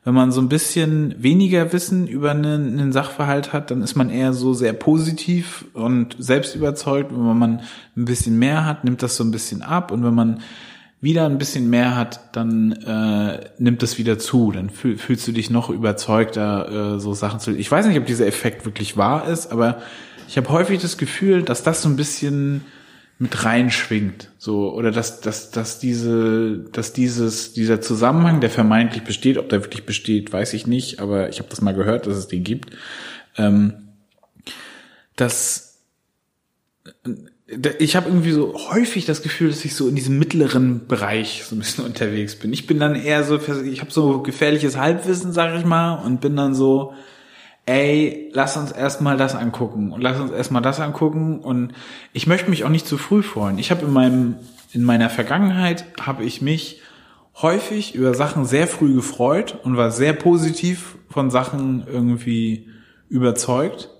wenn 0.04 0.14
man 0.14 0.30
so 0.30 0.40
ein 0.40 0.48
bisschen 0.48 1.14
weniger 1.18 1.72
Wissen 1.72 2.06
über 2.06 2.30
einen, 2.30 2.78
einen 2.78 2.92
Sachverhalt 2.92 3.52
hat, 3.52 3.70
dann 3.70 3.82
ist 3.82 3.96
man 3.96 4.10
eher 4.10 4.32
so 4.32 4.54
sehr 4.54 4.72
positiv 4.72 5.64
und 5.74 6.16
selbstüberzeugt. 6.18 7.10
Und 7.10 7.28
wenn 7.28 7.38
man 7.38 7.60
ein 7.96 8.04
bisschen 8.04 8.38
mehr 8.38 8.64
hat, 8.64 8.84
nimmt 8.84 9.02
das 9.02 9.16
so 9.16 9.24
ein 9.24 9.32
bisschen 9.32 9.62
ab. 9.62 9.90
Und 9.90 10.04
wenn 10.04 10.14
man 10.14 10.40
wieder 11.00 11.26
ein 11.26 11.38
bisschen 11.38 11.68
mehr 11.68 11.96
hat, 11.96 12.20
dann 12.36 12.72
äh, 12.72 13.40
nimmt 13.58 13.82
es 13.82 13.98
wieder 13.98 14.18
zu. 14.18 14.52
Dann 14.52 14.70
fühl, 14.70 14.96
fühlst 14.96 15.26
du 15.26 15.32
dich 15.32 15.50
noch 15.50 15.68
überzeugter, 15.68 16.94
äh, 16.94 17.00
so 17.00 17.12
Sachen 17.12 17.40
zu. 17.40 17.50
Ich 17.52 17.70
weiß 17.70 17.86
nicht, 17.86 17.98
ob 17.98 18.06
dieser 18.06 18.26
Effekt 18.26 18.64
wirklich 18.64 18.96
wahr 18.96 19.28
ist, 19.28 19.52
aber 19.52 19.78
ich 20.28 20.36
habe 20.36 20.50
häufig 20.50 20.80
das 20.80 20.98
Gefühl, 20.98 21.42
dass 21.42 21.62
das 21.62 21.82
so 21.82 21.88
ein 21.88 21.96
bisschen 21.96 22.64
mit 23.18 23.44
reinschwingt, 23.44 24.30
so 24.38 24.72
oder 24.72 24.92
dass 24.92 25.20
dass 25.20 25.50
dass 25.50 25.80
diese 25.80 26.58
dass 26.70 26.92
dieses 26.92 27.52
dieser 27.54 27.80
Zusammenhang, 27.80 28.40
der 28.40 28.50
vermeintlich 28.50 29.02
besteht, 29.02 29.38
ob 29.38 29.48
der 29.48 29.64
wirklich 29.64 29.86
besteht, 29.86 30.32
weiß 30.32 30.52
ich 30.52 30.66
nicht, 30.68 31.00
aber 31.00 31.28
ich 31.30 31.40
habe 31.40 31.48
das 31.48 31.60
mal 31.60 31.74
gehört, 31.74 32.06
dass 32.06 32.16
es 32.16 32.28
den 32.28 32.44
gibt, 32.44 32.76
ähm, 33.36 33.88
dass 35.16 35.78
ich 37.78 37.96
habe 37.96 38.08
irgendwie 38.08 38.32
so 38.32 38.54
häufig 38.70 39.06
das 39.06 39.22
Gefühl, 39.22 39.48
dass 39.48 39.64
ich 39.64 39.74
so 39.74 39.88
in 39.88 39.96
diesem 39.96 40.18
mittleren 40.18 40.86
Bereich 40.86 41.44
so 41.44 41.56
ein 41.56 41.60
bisschen 41.60 41.84
unterwegs 41.86 42.36
bin. 42.36 42.52
Ich 42.52 42.66
bin 42.66 42.78
dann 42.78 42.94
eher 42.94 43.24
so, 43.24 43.40
ich 43.64 43.80
habe 43.80 43.90
so 43.90 44.22
gefährliches 44.22 44.76
Halbwissen, 44.76 45.32
sag 45.32 45.58
ich 45.58 45.64
mal, 45.64 45.94
und 45.94 46.20
bin 46.20 46.36
dann 46.36 46.54
so, 46.54 46.92
ey, 47.68 48.30
lass 48.32 48.56
uns 48.56 48.72
erstmal 48.72 49.18
das 49.18 49.34
angucken 49.34 49.92
und 49.92 50.00
lass 50.00 50.18
uns 50.18 50.30
erstmal 50.30 50.62
das 50.62 50.80
angucken 50.80 51.40
und 51.40 51.74
ich 52.14 52.26
möchte 52.26 52.48
mich 52.48 52.64
auch 52.64 52.70
nicht 52.70 52.86
zu 52.86 52.96
früh 52.96 53.22
freuen. 53.22 53.58
Ich 53.58 53.70
habe 53.70 53.84
in 53.84 53.92
meinem 53.92 54.36
in 54.72 54.84
meiner 54.84 55.08
Vergangenheit 55.10 55.84
habe 56.00 56.24
ich 56.24 56.42
mich 56.42 56.80
häufig 57.40 57.94
über 57.94 58.14
Sachen 58.14 58.44
sehr 58.44 58.66
früh 58.66 58.94
gefreut 58.94 59.58
und 59.62 59.76
war 59.76 59.90
sehr 59.90 60.12
positiv 60.12 60.96
von 61.08 61.30
Sachen 61.30 61.84
irgendwie 61.86 62.68
überzeugt. 63.08 63.90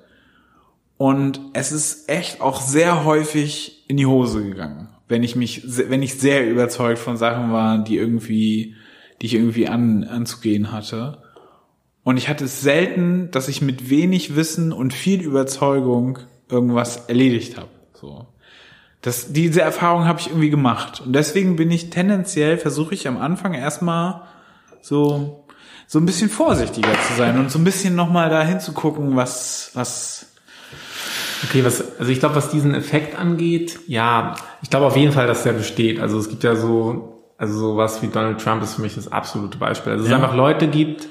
Und 0.96 1.40
es 1.52 1.72
ist 1.72 2.08
echt 2.08 2.40
auch 2.40 2.60
sehr 2.60 3.04
häufig 3.04 3.84
in 3.88 3.96
die 3.96 4.06
Hose 4.06 4.42
gegangen, 4.42 4.88
wenn 5.08 5.22
ich 5.22 5.36
mich, 5.36 5.62
wenn 5.88 6.02
ich 6.02 6.18
sehr 6.18 6.50
überzeugt 6.50 6.98
von 6.98 7.16
Sachen 7.16 7.52
war, 7.52 7.78
die 7.78 7.96
irgendwie, 7.96 8.74
die 9.22 9.26
ich 9.26 9.34
irgendwie 9.34 9.68
an, 9.68 10.04
anzugehen 10.04 10.72
hatte. 10.72 11.18
Und 12.08 12.16
ich 12.16 12.30
hatte 12.30 12.46
es 12.46 12.62
selten, 12.62 13.30
dass 13.32 13.48
ich 13.48 13.60
mit 13.60 13.90
wenig 13.90 14.34
Wissen 14.34 14.72
und 14.72 14.94
viel 14.94 15.20
Überzeugung 15.20 16.18
irgendwas 16.50 17.04
erledigt 17.06 17.58
habe. 17.58 17.68
So. 17.92 18.24
Das, 19.02 19.34
diese 19.34 19.60
Erfahrung 19.60 20.06
habe 20.06 20.18
ich 20.18 20.28
irgendwie 20.28 20.48
gemacht. 20.48 21.02
Und 21.04 21.12
deswegen 21.12 21.56
bin 21.56 21.70
ich 21.70 21.90
tendenziell, 21.90 22.56
versuche 22.56 22.94
ich 22.94 23.06
am 23.08 23.18
Anfang 23.18 23.52
erstmal 23.52 24.22
so, 24.80 25.44
so 25.86 25.98
ein 25.98 26.06
bisschen 26.06 26.30
vorsichtiger 26.30 26.94
zu 27.06 27.12
sein 27.18 27.38
und 27.38 27.50
so 27.50 27.58
ein 27.58 27.64
bisschen 27.64 27.94
nochmal 27.94 28.30
da 28.30 28.42
hinzugucken, 28.42 29.14
was, 29.14 29.72
was, 29.74 30.28
Okay, 31.44 31.62
was, 31.62 31.98
also 31.98 32.10
ich 32.10 32.20
glaube, 32.20 32.36
was 32.36 32.48
diesen 32.48 32.74
Effekt 32.74 33.18
angeht, 33.18 33.80
ja, 33.86 34.34
ich 34.62 34.70
glaube 34.70 34.86
auf 34.86 34.96
jeden 34.96 35.12
Fall, 35.12 35.26
dass 35.26 35.42
der 35.42 35.52
besteht. 35.52 36.00
Also 36.00 36.18
es 36.18 36.30
gibt 36.30 36.42
ja 36.42 36.56
so, 36.56 37.22
also 37.36 37.52
sowas 37.58 38.00
wie 38.00 38.06
Donald 38.06 38.40
Trump 38.40 38.62
ist 38.62 38.76
für 38.76 38.80
mich 38.80 38.94
das 38.94 39.12
absolute 39.12 39.58
Beispiel. 39.58 39.92
Also 39.92 40.04
es 40.04 40.10
Ja. 40.10 40.16
einfach 40.16 40.34
Leute 40.34 40.68
gibt, 40.68 41.06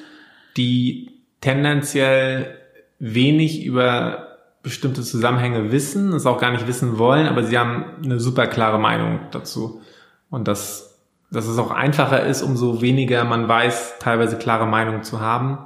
die 0.58 1.22
tendenziell 1.42 2.58
wenig 3.00 3.64
über 3.64 4.28
bestimmte 4.64 5.02
Zusammenhänge 5.02 5.72
wissen, 5.72 6.12
es 6.14 6.26
auch 6.26 6.42
gar 6.42 6.52
nicht 6.52 6.68
wissen 6.68 6.98
wollen, 6.98 7.28
aber 7.28 7.44
sie 7.44 7.58
haben 7.58 7.86
eine 8.04 8.20
super 8.20 8.48
klare 8.48 8.80
Meinung 8.80 9.20
dazu. 9.32 9.82
Und 10.30 10.48
dass, 10.48 11.00
dass 11.32 11.48
es 11.48 11.58
auch 11.58 11.72
einfacher 11.72 12.26
ist, 12.26 12.42
umso 12.42 12.82
weniger 12.82 13.24
man 13.24 13.48
weiß, 13.48 14.00
teilweise 14.00 14.38
klare 14.38 14.68
Meinung 14.68 15.04
zu 15.04 15.22
haben. 15.22 15.60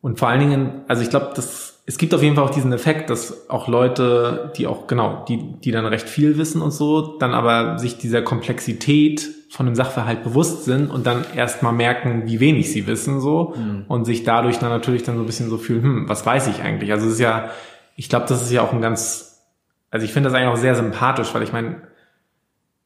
Und 0.00 0.18
vor 0.18 0.28
allen 0.28 0.40
Dingen, 0.40 0.82
also 0.88 1.02
ich 1.02 1.10
glaube, 1.10 1.30
das, 1.36 1.67
es 1.88 1.96
gibt 1.96 2.12
auf 2.12 2.22
jeden 2.22 2.36
Fall 2.36 2.44
auch 2.44 2.50
diesen 2.50 2.70
Effekt, 2.74 3.08
dass 3.08 3.48
auch 3.48 3.66
Leute, 3.66 4.52
die 4.58 4.66
auch, 4.66 4.86
genau, 4.88 5.24
die, 5.26 5.54
die 5.64 5.70
dann 5.70 5.86
recht 5.86 6.06
viel 6.06 6.36
wissen 6.36 6.60
und 6.60 6.70
so, 6.70 7.16
dann 7.16 7.32
aber 7.32 7.78
sich 7.78 7.96
dieser 7.96 8.20
Komplexität 8.20 9.26
von 9.48 9.64
dem 9.64 9.74
Sachverhalt 9.74 10.22
bewusst 10.22 10.66
sind 10.66 10.90
und 10.90 11.06
dann 11.06 11.24
erst 11.34 11.62
mal 11.62 11.72
merken, 11.72 12.24
wie 12.26 12.40
wenig 12.40 12.70
sie 12.70 12.86
wissen, 12.86 13.22
so, 13.22 13.54
und 13.88 14.04
sich 14.04 14.22
dadurch 14.22 14.58
dann 14.58 14.68
natürlich 14.68 15.02
dann 15.02 15.16
so 15.16 15.22
ein 15.22 15.26
bisschen 15.26 15.48
so 15.48 15.56
fühlen, 15.56 15.82
hm, 15.82 16.08
was 16.10 16.26
weiß 16.26 16.48
ich 16.48 16.60
eigentlich? 16.62 16.92
Also 16.92 17.06
es 17.06 17.14
ist 17.14 17.20
ja, 17.20 17.52
ich 17.96 18.10
glaube, 18.10 18.26
das 18.28 18.42
ist 18.42 18.52
ja 18.52 18.60
auch 18.60 18.74
ein 18.74 18.82
ganz, 18.82 19.46
also 19.90 20.04
ich 20.04 20.12
finde 20.12 20.28
das 20.28 20.38
eigentlich 20.38 20.52
auch 20.52 20.60
sehr 20.60 20.74
sympathisch, 20.74 21.32
weil 21.32 21.42
ich 21.42 21.54
meine, 21.54 21.84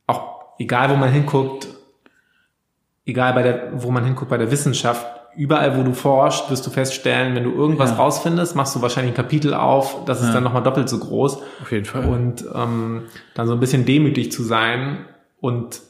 auch 0.06 0.44
egal 0.60 0.90
wo 0.90 0.94
man 0.94 1.10
hinguckt, 1.10 1.66
egal 3.04 3.32
bei 3.32 3.42
der, 3.42 3.82
wo 3.82 3.90
man 3.90 4.04
hinguckt 4.04 4.30
bei 4.30 4.38
der 4.38 4.52
Wissenschaft, 4.52 5.04
überall 5.36 5.78
wo 5.78 5.82
du 5.82 5.94
forschst, 5.94 6.50
wirst 6.50 6.66
du 6.66 6.70
feststellen, 6.70 7.34
wenn 7.34 7.44
du 7.44 7.52
irgendwas 7.52 7.90
Ja. 7.90 7.96
rausfindest, 7.96 8.54
machst 8.56 8.74
du 8.76 8.82
wahrscheinlich 8.82 9.12
ein 9.12 9.16
Kapitel 9.16 9.54
auf, 9.54 10.04
das 10.04 10.20
ist 10.20 10.28
Ja. 10.28 10.34
dann 10.34 10.44
nochmal 10.44 10.62
doppelt 10.62 10.88
so 10.88 10.98
groß. 10.98 11.38
auf 11.62 11.72
jeden 11.72 11.84
Fall. 11.86 12.04
Und 12.04 12.44
ähm, 12.54 13.04
dann 13.34 13.46
so 13.46 13.52
ein 13.54 13.60
bisschen 13.60 13.84
demütig 13.84 14.30
zu 14.32 14.42
sein 14.42 15.06
und 15.40 15.80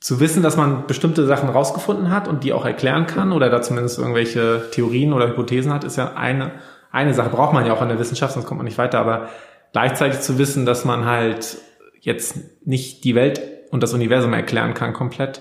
zu 0.00 0.18
wissen, 0.20 0.42
dass 0.42 0.56
man 0.56 0.86
bestimmte 0.86 1.26
Sachen 1.26 1.48
rausgefunden 1.48 2.10
hat 2.10 2.26
und 2.28 2.42
die 2.44 2.52
auch 2.52 2.64
erklären 2.64 3.06
kann 3.06 3.32
oder 3.32 3.50
da 3.50 3.62
zumindest 3.62 3.98
irgendwelche 3.98 4.64
Theorien 4.72 5.12
oder 5.12 5.28
Hypothesen 5.28 5.72
hat, 5.72 5.84
ist 5.84 5.96
ja 5.96 6.14
eine, 6.14 6.50
eine 6.90 7.14
Sache, 7.14 7.30
braucht 7.30 7.52
man 7.52 7.64
ja 7.66 7.72
auch 7.72 7.82
in 7.82 7.88
der 7.88 7.98
Wissenschaft, 8.00 8.34
sonst 8.34 8.46
kommt 8.46 8.58
man 8.58 8.64
nicht 8.64 8.78
weiter, 8.78 8.98
aber 8.98 9.28
gleichzeitig 9.72 10.20
zu 10.20 10.38
wissen, 10.38 10.66
dass 10.66 10.84
man 10.84 11.04
halt 11.04 11.58
jetzt 12.00 12.66
nicht 12.66 13.04
die 13.04 13.14
Welt 13.14 13.40
und 13.70 13.82
das 13.82 13.94
Universum 13.94 14.32
erklären 14.34 14.74
kann 14.74 14.92
komplett. 14.92 15.40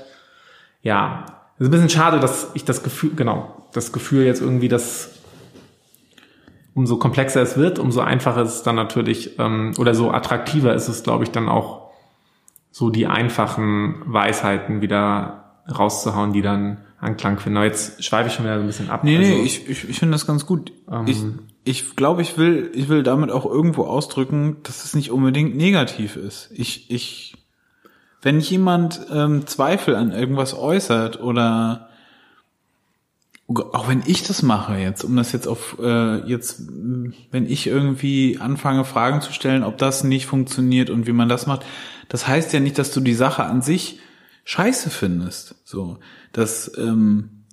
Ja, 0.83 1.25
ist 1.61 1.67
ein 1.67 1.71
bisschen 1.71 1.89
schade, 1.89 2.19
dass 2.19 2.49
ich 2.53 2.65
das 2.65 2.83
Gefühl, 2.83 3.11
genau, 3.15 3.67
das 3.73 3.91
Gefühl 3.91 4.25
jetzt 4.25 4.41
irgendwie, 4.41 4.67
dass 4.67 5.11
umso 6.73 6.97
komplexer 6.97 7.41
es 7.41 7.57
wird, 7.57 7.79
umso 7.79 8.01
einfacher 8.01 8.41
ist 8.41 8.55
es 8.55 8.63
dann 8.63 8.75
natürlich, 8.75 9.37
ähm, 9.39 9.73
oder 9.77 9.93
so 9.93 10.11
attraktiver 10.11 10.73
ist 10.73 10.87
es, 10.87 11.03
glaube 11.03 11.23
ich, 11.23 11.31
dann 11.31 11.49
auch 11.49 11.91
so 12.71 12.89
die 12.89 13.07
einfachen 13.07 14.01
Weisheiten 14.05 14.81
wieder 14.81 15.61
rauszuhauen, 15.69 16.33
die 16.33 16.41
dann 16.41 16.77
Anklang 16.99 17.39
finden. 17.39 17.57
Aber 17.57 17.65
jetzt 17.65 18.03
schweife 18.03 18.29
ich 18.29 18.33
schon 18.33 18.45
wieder 18.45 18.55
so 18.55 18.61
ein 18.61 18.67
bisschen 18.67 18.89
ab. 18.89 19.03
Nee, 19.03 19.17
nee, 19.17 19.31
Also, 19.31 19.43
ich, 19.43 19.69
ich, 19.69 19.89
ich 19.89 19.99
finde 19.99 20.13
das 20.13 20.27
ganz 20.27 20.45
gut. 20.45 20.71
Ähm, 20.89 21.07
ich 21.07 21.23
ich 21.63 21.95
glaube, 21.95 22.21
ich 22.21 22.37
will, 22.37 22.71
ich 22.73 22.89
will 22.89 23.03
damit 23.03 23.29
auch 23.29 23.45
irgendwo 23.45 23.83
ausdrücken, 23.83 24.57
dass 24.63 24.83
es 24.83 24.95
nicht 24.95 25.11
unbedingt 25.11 25.55
negativ 25.55 26.15
ist. 26.15 26.49
Ich, 26.53 26.89
ich, 26.89 27.35
wenn 28.21 28.39
jemand 28.39 29.01
ähm, 29.11 29.47
Zweifel 29.47 29.95
an 29.95 30.11
irgendwas 30.11 30.53
äußert 30.53 31.21
oder 31.21 31.89
auch 33.47 33.89
wenn 33.89 34.03
ich 34.05 34.23
das 34.23 34.43
mache 34.43 34.77
jetzt, 34.77 35.03
um 35.03 35.15
das 35.15 35.31
jetzt 35.33 35.47
auf 35.47 35.77
äh, 35.81 36.17
jetzt, 36.27 36.61
wenn 36.69 37.45
ich 37.45 37.67
irgendwie 37.67 38.37
anfange, 38.39 38.85
Fragen 38.85 39.21
zu 39.21 39.33
stellen, 39.33 39.63
ob 39.63 39.77
das 39.77 40.03
nicht 40.03 40.25
funktioniert 40.25 40.89
und 40.89 41.07
wie 41.07 41.11
man 41.11 41.27
das 41.27 41.47
macht, 41.47 41.65
das 42.07 42.27
heißt 42.27 42.53
ja 42.53 42.59
nicht, 42.59 42.77
dass 42.77 42.91
du 42.91 43.01
die 43.01 43.13
Sache 43.13 43.43
an 43.43 43.61
sich 43.61 43.99
scheiße 44.45 44.89
findest. 44.89 45.55
So, 45.63 45.99
dass, 46.33 46.71
ähm, 46.77 47.43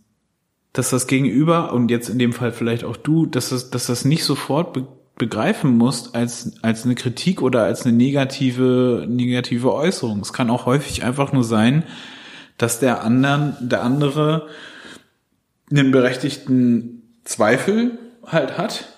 dass 0.73 0.91
das 0.91 1.07
Gegenüber, 1.07 1.73
und 1.73 1.91
jetzt 1.91 2.09
in 2.09 2.19
dem 2.19 2.33
Fall 2.33 2.53
vielleicht 2.53 2.85
auch 2.85 2.97
du, 2.97 3.27
dass 3.27 3.51
das, 3.51 3.71
dass 3.71 3.87
das 3.87 4.05
nicht 4.05 4.25
sofort 4.25 4.73
be 4.73 4.87
begreifen 5.19 5.77
musst 5.77 6.15
als, 6.15 6.53
als 6.63 6.85
eine 6.85 6.95
Kritik 6.95 7.43
oder 7.43 7.65
als 7.65 7.85
eine 7.85 7.97
negative, 7.97 9.05
negative 9.09 9.73
Äußerung. 9.73 10.21
Es 10.21 10.33
kann 10.33 10.51
auch 10.51 10.67
häufig 10.67 11.05
einfach 11.05 11.33
nur 11.33 11.45
sein, 11.45 11.85
dass 12.57 12.81
der 12.81 13.03
anderen, 13.03 13.57
der 13.61 13.83
andere 13.83 14.49
einen 15.71 15.91
berechtigten 15.91 17.03
Zweifel 17.25 17.99
halt 18.27 18.57
hat. 18.57 18.89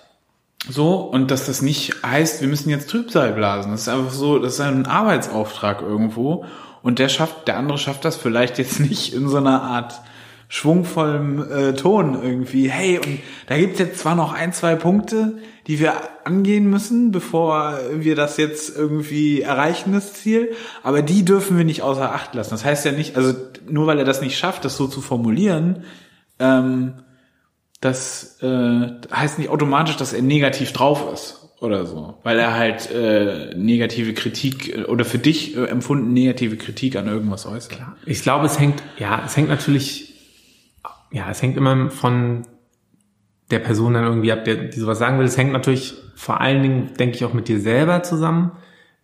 So, 0.69 0.95
und 0.99 1.31
dass 1.31 1.47
das 1.47 1.61
nicht 1.61 2.03
heißt, 2.03 2.41
wir 2.41 2.47
müssen 2.47 2.69
jetzt 2.69 2.89
Trübsal 2.89 3.33
blasen. 3.33 3.71
Das 3.71 3.81
ist 3.81 3.89
einfach 3.89 4.11
so, 4.11 4.37
das 4.37 4.53
ist 4.53 4.61
ein 4.61 4.85
Arbeitsauftrag 4.85 5.81
irgendwo. 5.81 6.45
Und 6.83 6.99
der 6.99 7.09
schafft, 7.09 7.47
der 7.47 7.57
andere 7.57 7.77
schafft 7.77 8.05
das 8.05 8.15
vielleicht 8.15 8.57
jetzt 8.57 8.79
nicht 8.79 9.13
in 9.13 9.27
so 9.27 9.37
einer 9.37 9.63
Art 9.63 10.01
schwungvollem 10.51 11.49
äh, 11.49 11.73
Ton 11.75 12.21
irgendwie. 12.21 12.69
Hey, 12.69 12.97
und 12.97 13.19
da 13.47 13.57
gibt's 13.57 13.79
jetzt 13.79 13.99
zwar 13.99 14.15
noch 14.15 14.33
ein, 14.33 14.51
zwei 14.51 14.75
Punkte, 14.75 15.37
die 15.65 15.79
wir 15.79 15.93
angehen 16.25 16.69
müssen, 16.69 17.13
bevor 17.13 17.79
wir 17.93 18.15
das 18.15 18.35
jetzt 18.35 18.75
irgendwie 18.75 19.41
erreichen, 19.43 19.93
das 19.93 20.11
Ziel, 20.13 20.51
aber 20.83 21.03
die 21.03 21.23
dürfen 21.23 21.57
wir 21.57 21.63
nicht 21.63 21.83
außer 21.83 22.13
Acht 22.13 22.35
lassen. 22.35 22.49
Das 22.49 22.65
heißt 22.65 22.83
ja 22.83 22.91
nicht, 22.91 23.15
also 23.15 23.33
nur 23.69 23.87
weil 23.87 23.97
er 23.97 24.03
das 24.03 24.21
nicht 24.21 24.37
schafft, 24.37 24.65
das 24.65 24.75
so 24.75 24.87
zu 24.87 24.99
formulieren, 24.99 25.85
ähm, 26.37 26.95
das 27.79 28.43
äh, 28.43 28.89
heißt 29.09 29.39
nicht 29.39 29.49
automatisch, 29.49 29.95
dass 29.95 30.11
er 30.11 30.21
negativ 30.21 30.73
drauf 30.73 31.13
ist 31.13 31.49
oder 31.61 31.85
so, 31.85 32.17
weil 32.23 32.37
er 32.37 32.55
halt 32.55 32.91
äh, 32.91 33.55
negative 33.55 34.13
Kritik 34.13 34.75
äh, 34.75 34.83
oder 34.83 35.05
für 35.05 35.17
dich 35.17 35.55
äh, 35.55 35.63
empfunden 35.67 36.11
negative 36.11 36.57
Kritik 36.57 36.97
an 36.97 37.07
irgendwas 37.07 37.45
äußert. 37.45 37.71
Klar. 37.71 37.95
Ich 38.05 38.21
glaube, 38.21 38.47
es 38.47 38.59
hängt, 38.59 38.83
ja, 38.99 39.23
es 39.25 39.37
hängt 39.37 39.47
natürlich, 39.47 40.10
ja, 41.11 41.29
es 41.29 41.41
hängt 41.41 41.57
immer 41.57 41.89
von 41.89 42.45
der 43.51 43.59
Person 43.59 43.93
dann 43.93 44.05
irgendwie 44.05 44.31
ab, 44.31 44.45
der 44.45 44.55
die 44.55 44.79
sowas 44.79 44.97
sagen 44.97 45.19
will. 45.19 45.25
Es 45.25 45.37
hängt 45.37 45.51
natürlich 45.51 45.93
vor 46.15 46.39
allen 46.39 46.63
Dingen, 46.63 46.93
denke 46.97 47.15
ich, 47.15 47.25
auch 47.25 47.33
mit 47.33 47.47
dir 47.47 47.59
selber 47.59 48.03
zusammen, 48.03 48.51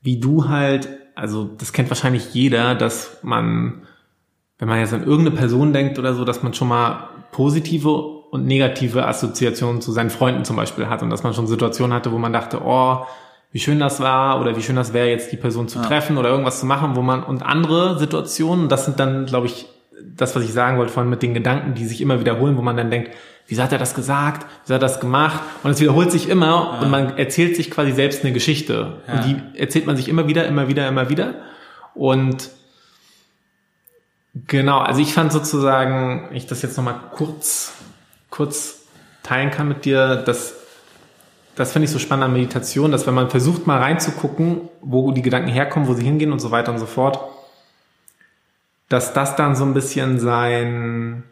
wie 0.01 0.19
du 0.19 0.47
halt, 0.47 0.87
also 1.15 1.43
das 1.57 1.73
kennt 1.73 1.89
wahrscheinlich 1.89 2.33
jeder, 2.33 2.75
dass 2.75 3.19
man, 3.23 3.81
wenn 4.57 4.67
man 4.67 4.79
jetzt 4.79 4.93
an 4.93 5.03
irgendeine 5.03 5.35
Person 5.35 5.73
denkt 5.73 5.99
oder 5.99 6.13
so, 6.13 6.23
dass 6.23 6.43
man 6.43 6.53
schon 6.53 6.69
mal 6.69 7.09
positive 7.31 7.89
und 8.31 8.45
negative 8.45 9.05
Assoziationen 9.05 9.81
zu 9.81 9.91
seinen 9.91 10.09
Freunden 10.09 10.45
zum 10.45 10.55
Beispiel 10.55 10.87
hat 10.87 11.03
und 11.03 11.09
dass 11.09 11.23
man 11.23 11.33
schon 11.33 11.47
Situationen 11.47 11.93
hatte, 11.93 12.11
wo 12.11 12.17
man 12.17 12.33
dachte, 12.33 12.61
oh, 12.63 13.05
wie 13.51 13.59
schön 13.59 13.79
das 13.79 13.99
war 13.99 14.39
oder 14.41 14.55
wie 14.55 14.61
schön 14.61 14.75
das 14.75 14.93
wäre, 14.93 15.09
jetzt 15.09 15.31
die 15.31 15.37
Person 15.37 15.67
zu 15.67 15.79
ja. 15.79 15.85
treffen 15.85 16.17
oder 16.17 16.29
irgendwas 16.29 16.59
zu 16.59 16.65
machen, 16.65 16.95
wo 16.95 17.01
man 17.01 17.23
und 17.23 17.43
andere 17.43 17.97
Situationen, 17.97 18.69
das 18.69 18.85
sind 18.85 18.99
dann, 18.99 19.25
glaube 19.25 19.47
ich, 19.47 19.67
das, 20.01 20.35
was 20.35 20.43
ich 20.43 20.53
sagen 20.53 20.77
wollte 20.77 20.93
vorhin 20.93 21.09
mit 21.09 21.21
den 21.21 21.33
Gedanken, 21.33 21.73
die 21.73 21.85
sich 21.85 22.01
immer 22.01 22.19
wiederholen, 22.19 22.57
wo 22.57 22.61
man 22.61 22.77
dann 22.77 22.91
denkt, 22.91 23.11
wieso 23.47 23.63
hat 23.63 23.71
er 23.71 23.77
das 23.77 23.95
gesagt, 23.95 24.45
wieso 24.63 24.75
hat 24.75 24.81
er 24.81 24.87
das 24.87 24.99
gemacht 24.99 25.41
und 25.63 25.71
es 25.71 25.79
wiederholt 25.79 26.11
sich 26.11 26.29
immer 26.29 26.75
ja. 26.75 26.79
und 26.81 26.91
man 26.91 27.17
erzählt 27.17 27.55
sich 27.55 27.71
quasi 27.71 27.91
selbst 27.91 28.23
eine 28.23 28.33
Geschichte 28.33 28.97
ja. 29.07 29.13
und 29.13 29.25
die 29.25 29.59
erzählt 29.59 29.87
man 29.87 29.95
sich 29.95 30.09
immer 30.09 30.27
wieder, 30.27 30.45
immer 30.45 30.67
wieder, 30.67 30.87
immer 30.87 31.09
wieder 31.09 31.35
und 31.93 32.49
Genau, 34.45 34.79
also 34.79 35.01
ich 35.01 35.13
fand 35.13 35.31
sozusagen, 35.31 36.29
ich 36.31 36.45
das 36.45 36.61
jetzt 36.61 36.77
nochmal 36.77 36.99
kurz, 37.15 37.73
kurz 38.29 38.81
teilen 39.23 39.51
kann 39.51 39.67
mit 39.67 39.85
dir, 39.85 40.17
dass 40.17 40.53
das 41.55 41.71
finde 41.71 41.85
ich 41.85 41.91
so 41.91 41.97
spannend 41.97 42.25
an 42.25 42.33
Meditation, 42.33 42.91
dass 42.91 43.07
wenn 43.07 43.15
man 43.15 43.31
versucht 43.31 43.65
mal 43.65 43.79
reinzugucken, 43.79 44.69
wo 44.81 45.11
die 45.11 45.23
Gedanken 45.23 45.49
herkommen, 45.49 45.87
wo 45.87 45.93
sie 45.93 46.03
hingehen 46.03 46.31
und 46.31 46.39
so 46.39 46.51
weiter 46.51 46.71
und 46.71 46.77
so 46.77 46.85
fort, 46.85 47.19
dass 48.89 49.13
das 49.13 49.35
dann 49.35 49.55
so 49.55 49.65
ein 49.65 49.73
bisschen 49.73 50.19
sein, 50.19 51.23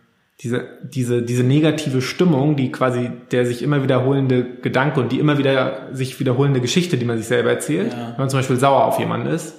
diese, 0.41 0.67
diese, 0.83 1.21
diese 1.21 1.43
negative 1.43 2.01
Stimmung, 2.01 2.55
die 2.55 2.71
quasi 2.71 3.11
der 3.31 3.45
sich 3.45 3.63
immer 3.63 3.83
wiederholende 3.83 4.43
Gedanke 4.43 4.99
und 4.99 5.11
die 5.11 5.19
immer 5.19 5.37
wieder 5.37 5.87
sich 5.93 6.19
wiederholende 6.19 6.59
Geschichte, 6.59 6.97
die 6.97 7.05
man 7.05 7.17
sich 7.17 7.27
selber 7.27 7.51
erzählt, 7.51 7.93
ja. 7.93 8.09
wenn 8.09 8.17
man 8.17 8.29
zum 8.29 8.39
Beispiel 8.39 8.57
sauer 8.57 8.83
auf 8.83 8.99
jemanden 8.99 9.27
ist, 9.27 9.55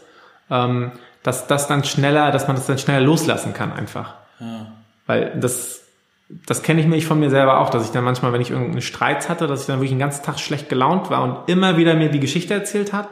ähm, 0.50 0.92
dass 1.22 1.46
das 1.46 1.66
dann 1.66 1.82
schneller, 1.84 2.30
dass 2.30 2.46
man 2.46 2.56
das 2.56 2.66
dann 2.66 2.78
schneller 2.78 3.00
loslassen 3.00 3.54
kann 3.54 3.72
einfach. 3.72 4.14
Ja. 4.38 4.66
Weil 5.06 5.32
das, 5.40 5.82
das 6.28 6.62
kenne 6.62 6.80
ich 6.80 6.86
mich 6.86 7.06
von 7.06 7.18
mir 7.18 7.30
selber 7.30 7.60
auch, 7.60 7.70
dass 7.70 7.84
ich 7.84 7.90
dann 7.90 8.04
manchmal, 8.04 8.32
wenn 8.34 8.42
ich 8.42 8.50
irgendeinen 8.50 8.82
Streit 8.82 9.30
hatte, 9.30 9.46
dass 9.46 9.62
ich 9.62 9.66
dann 9.66 9.76
wirklich 9.76 9.90
den 9.90 9.98
ganzen 9.98 10.24
Tag 10.24 10.38
schlecht 10.38 10.68
gelaunt 10.68 11.08
war 11.08 11.22
und 11.22 11.48
immer 11.48 11.78
wieder 11.78 11.94
mir 11.94 12.10
die 12.10 12.20
Geschichte 12.20 12.52
erzählt 12.52 12.92
hat, 12.92 13.08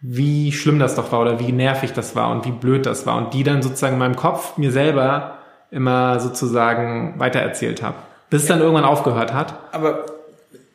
wie 0.00 0.52
schlimm 0.52 0.78
das 0.78 0.94
doch 0.94 1.10
war 1.12 1.20
oder 1.20 1.40
wie 1.40 1.52
nervig 1.52 1.92
das 1.92 2.14
war 2.14 2.30
und 2.30 2.44
wie 2.44 2.52
blöd 2.52 2.86
das 2.86 3.06
war 3.06 3.16
und 3.16 3.34
die 3.34 3.42
dann 3.42 3.62
sozusagen 3.62 3.94
in 3.94 3.98
meinem 3.98 4.16
Kopf 4.16 4.56
mir 4.56 4.70
selber 4.70 5.38
immer 5.70 6.20
sozusagen 6.20 7.14
weitererzählt 7.18 7.82
habe, 7.82 7.96
bis 8.30 8.42
es 8.42 8.48
dann 8.48 8.60
irgendwann 8.60 8.84
aufgehört 8.84 9.34
hat. 9.34 9.54
Aber 9.72 10.06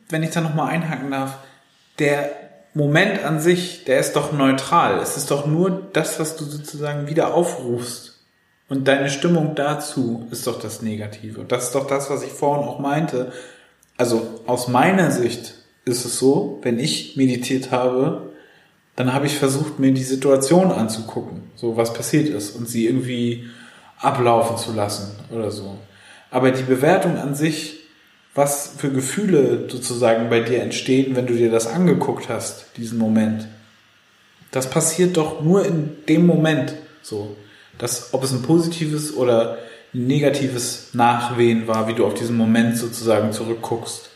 wenn 0.08 0.22
ich 0.22 0.30
da 0.30 0.40
nochmal 0.40 0.68
einhaken 0.68 1.10
darf, 1.10 1.38
der 1.98 2.30
Moment 2.74 3.24
an 3.24 3.40
sich, 3.40 3.84
der 3.84 4.00
ist 4.00 4.14
doch 4.14 4.32
neutral. 4.32 4.98
Es 4.98 5.16
ist 5.16 5.30
doch 5.30 5.46
nur 5.46 5.88
das, 5.92 6.18
was 6.18 6.36
du 6.36 6.44
sozusagen 6.44 7.08
wieder 7.08 7.32
aufrufst. 7.32 8.14
Und 8.68 8.88
deine 8.88 9.10
Stimmung 9.10 9.54
dazu 9.54 10.26
ist 10.30 10.46
doch 10.46 10.58
das 10.58 10.82
Negative. 10.82 11.40
Und 11.40 11.52
das 11.52 11.64
ist 11.64 11.74
doch 11.74 11.86
das, 11.86 12.10
was 12.10 12.22
ich 12.24 12.32
vorhin 12.32 12.66
auch 12.66 12.80
meinte. 12.80 13.32
Also 13.96 14.40
aus 14.46 14.68
meiner 14.68 15.10
Sicht 15.10 15.54
ist 15.84 16.04
es 16.04 16.18
so, 16.18 16.58
wenn 16.62 16.78
ich 16.78 17.16
meditiert 17.16 17.70
habe, 17.70 18.33
dann 18.96 19.12
habe 19.12 19.26
ich 19.26 19.38
versucht, 19.38 19.78
mir 19.78 19.92
die 19.92 20.04
Situation 20.04 20.70
anzugucken, 20.70 21.42
so 21.56 21.76
was 21.76 21.92
passiert 21.92 22.28
ist 22.28 22.56
und 22.56 22.68
sie 22.68 22.86
irgendwie 22.86 23.48
ablaufen 23.98 24.56
zu 24.56 24.72
lassen 24.72 25.16
oder 25.30 25.50
so. 25.50 25.78
Aber 26.30 26.50
die 26.50 26.62
Bewertung 26.62 27.16
an 27.16 27.34
sich 27.34 27.84
was 28.34 28.72
für 28.76 28.90
Gefühle 28.90 29.68
sozusagen 29.68 30.28
bei 30.28 30.40
dir 30.40 30.60
entstehen, 30.60 31.14
wenn 31.14 31.26
du 31.26 31.34
dir 31.34 31.50
das 31.50 31.66
angeguckt 31.66 32.28
hast, 32.28 32.66
diesen 32.76 32.98
Moment. 32.98 33.46
Das 34.50 34.68
passiert 34.68 35.16
doch 35.16 35.40
nur 35.40 35.64
in 35.64 36.04
dem 36.08 36.26
Moment 36.26 36.74
so. 37.02 37.36
Das, 37.78 38.12
ob 38.12 38.24
es 38.24 38.32
ein 38.32 38.42
positives 38.42 39.14
oder 39.14 39.58
ein 39.92 40.06
negatives 40.06 40.90
Nachwehen 40.92 41.68
war, 41.68 41.88
wie 41.88 41.94
du 41.94 42.04
auf 42.04 42.14
diesen 42.14 42.36
Moment 42.36 42.76
sozusagen 42.76 43.32
zurückguckst. 43.32 44.10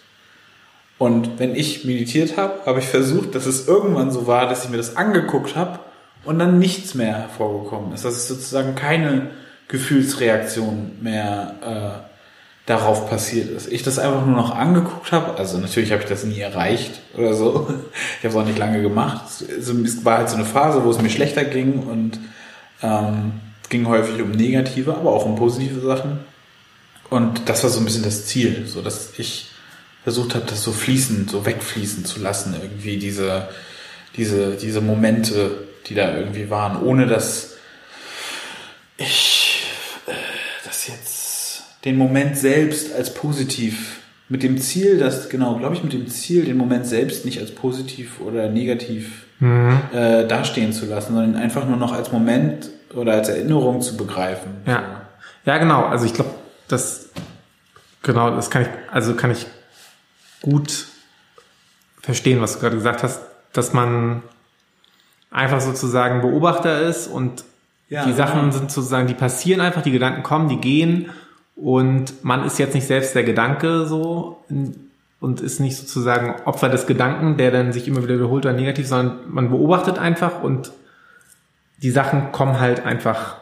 Und 0.99 1.39
wenn 1.39 1.55
ich 1.55 1.85
meditiert 1.85 2.37
habe, 2.37 2.67
habe 2.67 2.81
ich 2.81 2.87
versucht, 2.87 3.35
dass 3.35 3.47
es 3.47 3.69
irgendwann 3.69 4.11
so 4.11 4.27
war, 4.27 4.49
dass 4.49 4.65
ich 4.65 4.71
mir 4.71 4.77
das 4.77 4.97
angeguckt 4.97 5.55
habe 5.55 5.79
und 6.25 6.39
dann 6.39 6.59
nichts 6.59 6.95
mehr 6.95 7.15
hervorgekommen 7.15 7.93
ist. 7.93 8.05
Dass 8.05 8.15
es 8.15 8.29
sozusagen 8.29 8.75
keine 8.75 9.31
Gefühlsreaktion 9.69 10.93
mehr 11.01 11.55
äh, 11.63 12.09
darauf 12.69 13.09
passiert 13.09 13.49
ist. 13.51 13.71
Ich 13.73 13.83
das 13.83 13.99
einfach 13.99 14.27
nur 14.27 14.37
noch 14.37 14.55
angeguckt 14.55 15.13
habe, 15.13 15.39
also 15.39 15.57
natürlich 15.57 15.93
habe 15.93 16.03
ich 16.03 16.09
das 16.09 16.25
nie 16.25 16.41
erreicht 16.41 17.01
oder 17.17 17.33
so. 17.33 17.69
Ich 18.19 18.25
habe 18.25 18.29
es 18.29 18.37
auch 18.37 18.45
nicht 18.47 18.59
lange 18.59 18.83
gemacht. 18.83 19.25
Es 19.41 20.05
war 20.05 20.19
halt 20.19 20.29
so 20.29 20.37
eine 20.37 20.45
Phase, 20.45 20.85
wo 20.85 20.91
es 20.91 21.01
mir 21.01 21.11
schlechter 21.11 21.45
ging 21.45 21.85
und 21.85 22.19
ähm, 22.83 23.33
ging 23.69 23.87
häufig 23.87 24.21
um 24.21 24.33
negative, 24.33 24.95
aber 24.95 25.13
auch 25.13 25.25
um 25.25 25.37
positive 25.37 25.81
Sachen. 25.81 26.21
Und 27.11 27.49
das 27.49 27.63
war 27.63 27.71
so 27.71 27.79
ein 27.79 27.85
bisschen 27.85 28.03
das 28.03 28.27
Ziel, 28.27 28.67
so 28.67 28.83
dass 28.83 29.13
ich 29.19 29.51
versucht 30.09 30.35
habe, 30.35 30.47
das 30.47 30.63
so 30.63 30.73
fließen, 30.73 31.29
so 31.29 31.45
wegfließen 31.45 32.07
zu 32.07 32.19
lassen, 32.21 32.57
irgendwie 32.59 32.97
diese, 32.97 33.47
diese, 34.17 34.57
diese 34.57 34.81
Momente, 34.81 35.65
die 35.87 35.95
da 35.95 36.17
irgendwie 36.17 36.49
waren, 36.49 36.83
ohne 36.83 37.07
dass 37.07 37.59
ich 38.97 39.67
äh, 40.07 40.13
das 40.65 40.89
jetzt 40.89 41.63
den 41.85 41.99
Moment 41.99 42.39
selbst 42.39 42.95
als 42.95 43.13
positiv 43.13 43.99
mit 44.31 44.43
dem 44.43 44.57
Ziel, 44.57 44.97
das 44.97 45.29
genau, 45.29 45.57
glaube 45.57 45.75
ich, 45.75 45.85
mit 45.85 45.93
dem 45.93 46.09
Ziel, 46.09 46.47
den 46.47 46.57
Moment 46.57 46.87
selbst 46.87 47.27
nicht 47.27 47.39
als 47.39 47.55
positiv 47.55 48.19
oder 48.23 48.49
negativ 48.49 49.27
mhm. 49.41 49.79
äh, 49.93 50.27
dastehen 50.27 50.73
zu 50.73 50.87
lassen, 50.87 51.13
sondern 51.13 51.37
einfach 51.37 51.69
nur 51.69 51.77
noch 51.77 51.93
als 51.93 52.13
Moment 52.13 52.71
oder 52.95 53.13
als 53.13 53.29
Erinnerung 53.29 53.83
zu 53.83 53.95
begreifen. 53.99 54.53
Ja, 54.65 55.03
ja, 55.45 55.59
genau. 55.59 55.85
Also 55.85 56.07
ich 56.07 56.15
glaube, 56.15 56.31
das 56.67 57.11
genau, 58.03 58.31
das 58.31 58.49
kann 58.49 58.63
ich, 58.63 58.69
also 58.91 59.13
kann 59.13 59.31
ich 59.31 59.47
gut 60.43 60.87
verstehen, 62.01 62.41
was 62.41 62.55
du 62.55 62.61
gerade 62.61 62.77
gesagt 62.77 63.03
hast, 63.03 63.21
dass 63.53 63.73
man 63.73 64.23
einfach 65.31 65.61
sozusagen 65.61 66.21
Beobachter 66.21 66.81
ist 66.83 67.07
und 67.07 67.45
ja, 67.89 68.05
die 68.05 68.13
Sachen 68.13 68.41
genau. 68.41 68.53
sind 68.53 68.71
sozusagen, 68.71 69.07
die 69.07 69.15
passieren 69.15 69.61
einfach, 69.61 69.83
die 69.83 69.91
Gedanken 69.91 70.23
kommen, 70.23 70.49
die 70.49 70.59
gehen 70.59 71.11
und 71.57 72.25
man 72.25 72.45
ist 72.45 72.59
jetzt 72.59 72.75
nicht 72.75 72.87
selbst 72.87 73.15
der 73.15 73.25
Gedanke 73.25 73.87
so 73.87 74.45
und 75.21 75.41
ist 75.41 75.61
nicht 75.61 75.77
sozusagen 75.77 76.41
Opfer 76.45 76.69
des 76.69 76.87
Gedanken, 76.87 77.37
der 77.37 77.51
dann 77.51 77.73
sich 77.73 77.89
immer 77.89 78.03
wieder 78.03 78.15
wiederholt 78.15 78.47
oder 78.47 78.55
negativ, 78.55 78.87
sondern 78.87 79.19
man 79.29 79.51
beobachtet 79.51 79.99
einfach 79.99 80.43
und 80.43 80.73
die 81.83 81.91
Sachen 81.91 82.33
kommen 82.33 82.61
halt 82.61 82.85
einfach 82.85 83.37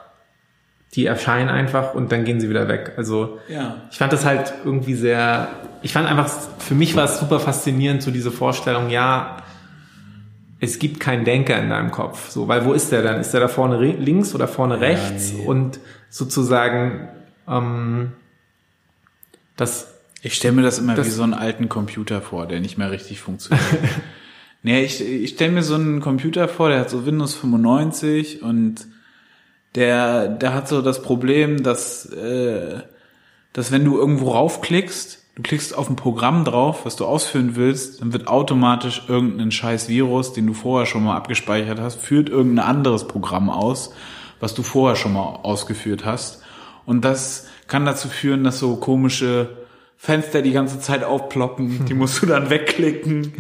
die 0.95 1.05
erscheinen 1.07 1.49
einfach 1.51 1.95
und 1.95 2.11
dann 2.13 2.25
gehen 2.25 2.41
sie 2.41 2.49
wieder 2.49 2.69
weg. 2.69 2.93
Also 2.97 3.39
Ja. 3.49 3.83
ich 3.91 3.99
fand 3.99 4.13
das 4.13 4.25
halt 4.25 4.55
irgendwie 4.65 4.95
sehr, 4.95 5.49
ich 5.83 5.93
fand 5.93 6.09
einfach, 6.09 6.31
für 6.59 6.75
mich 6.75 6.97
war 6.97 7.05
es 7.05 7.19
super 7.21 7.39
faszinierend, 7.41 8.03
so 8.03 8.11
diese 8.11 8.31
Vorstellung, 8.31 8.89
ja, 8.89 9.39
es 10.59 10.79
gibt 10.79 11.01
keinen 11.01 11.25
Denker 11.27 11.59
in 11.59 11.69
deinem 11.69 11.91
Kopf. 11.91 12.31
So, 12.31 12.49
weil 12.49 12.65
wo 12.65 12.73
ist 12.73 12.91
der 12.91 13.03
dann? 13.03 13.21
Ist 13.21 13.33
der 13.33 13.41
da 13.41 13.49
vorne 13.49 13.79
links 13.79 14.35
oder 14.35 14.49
vorne 14.49 14.81
rechts? 14.81 15.33
nee. 15.35 15.45
Und 15.45 15.79
sozusagen, 16.09 17.09
ähm, 17.47 18.13
das, 19.57 19.93
Ich 20.23 20.35
stelle 20.35 20.55
mir 20.55 20.63
das 20.63 20.79
immer 20.79 20.95
Das- 20.95 21.07
wie 21.07 21.11
so 21.11 21.23
einen 21.23 21.35
alten 21.35 21.69
Computer 21.69 22.21
vor, 22.23 22.47
der 22.47 22.61
nicht 22.61 22.79
mehr 22.79 22.91
richtig 22.91 23.21
funktioniert. 23.21 23.67
nee, 24.63 24.83
ich, 24.83 25.01
ich 25.07 25.31
stelle 25.31 25.53
mir 25.53 25.63
so 25.63 25.75
einen 25.75 26.01
Computer 26.01 26.49
vor, 26.49 26.71
der 26.71 26.81
hat 26.81 26.91
so 26.91 27.05
Windows 27.07 27.35
95 27.35 28.43
und 28.43 28.87
der, 29.77 30.29
der 30.29 30.55
hat 30.55 30.69
so 30.69 30.83
das 30.83 31.03
Problem, 31.03 31.63
dass, 31.63 32.07
äh, 32.07 32.81
dass 33.53 33.71
wenn 33.71 33.85
du 33.85 33.99
irgendwo 33.99 34.31
raufklickst, 34.31 35.23
du 35.37 35.43
klickst 35.43 35.77
auf 35.77 35.91
ein 35.91 35.97
Programm 35.97 36.45
drauf, 36.45 36.87
was 36.87 36.97
du 36.97 37.05
ausführen 37.05 37.57
willst, 37.57 38.01
dann 38.01 38.13
wird 38.13 38.27
automatisch 38.27 39.05
irgendein 39.07 39.53
scheiß 39.53 39.89
Virus, 39.89 40.33
den 40.33 40.47
du 40.47 40.55
vorher 40.55 40.87
schon 40.87 41.05
mal 41.05 41.17
abgespeichert 41.17 41.79
hast, 41.79 42.01
führt 42.01 42.31
irgendein 42.31 42.65
anderes 42.65 43.07
Programm 43.07 43.51
aus, 43.51 43.93
was 44.41 44.55
du 44.55 44.63
vorher 44.63 44.97
schon 44.97 45.13
mal 45.13 45.41
ausgeführt 45.43 46.07
hast. 46.07 46.43
Und 46.87 47.05
das 47.05 47.47
kann 47.67 47.85
dazu 47.85 48.09
führen, 48.09 48.45
dass 48.45 48.59
so 48.59 48.77
komische 48.77 49.66
Fenster 49.99 50.43
die 50.43 50.53
ganze 50.53 50.79
Zeit 50.79 51.03
aufploppen, 51.05 51.87
die 51.87 51.95
musst 51.95 52.21
du 52.23 52.27
dann 52.27 52.51
wegklicken. 52.51 53.33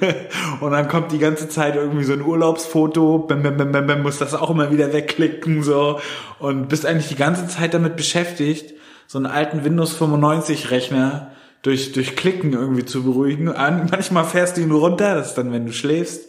und 0.60 0.70
dann 0.70 0.88
kommt 0.88 1.10
die 1.12 1.18
ganze 1.18 1.48
Zeit 1.48 1.74
irgendwie 1.74 2.04
so 2.04 2.12
ein 2.12 2.22
Urlaubsfoto, 2.22 3.18
bam, 3.18 3.42
bam, 3.42 3.56
bam, 3.56 3.72
bam, 3.72 3.86
bam, 3.86 4.02
musst 4.02 4.20
das 4.20 4.34
auch 4.34 4.50
immer 4.50 4.70
wieder 4.70 4.92
wegklicken, 4.92 5.62
so. 5.62 5.98
Und 6.38 6.68
bist 6.68 6.86
eigentlich 6.86 7.08
die 7.08 7.16
ganze 7.16 7.48
Zeit 7.48 7.74
damit 7.74 7.96
beschäftigt, 7.96 8.74
so 9.06 9.18
einen 9.18 9.26
alten 9.26 9.64
Windows 9.64 9.92
95 9.94 10.70
Rechner 10.70 11.32
durch, 11.62 11.92
durch 11.92 12.14
Klicken 12.16 12.52
irgendwie 12.52 12.84
zu 12.84 13.02
beruhigen. 13.02 13.48
An- 13.48 13.88
Manchmal 13.90 14.24
fährst 14.24 14.56
du 14.56 14.60
ihn 14.60 14.70
runter, 14.70 15.16
das 15.16 15.28
ist 15.30 15.34
dann, 15.38 15.52
wenn 15.52 15.66
du 15.66 15.72
schläfst. 15.72 16.28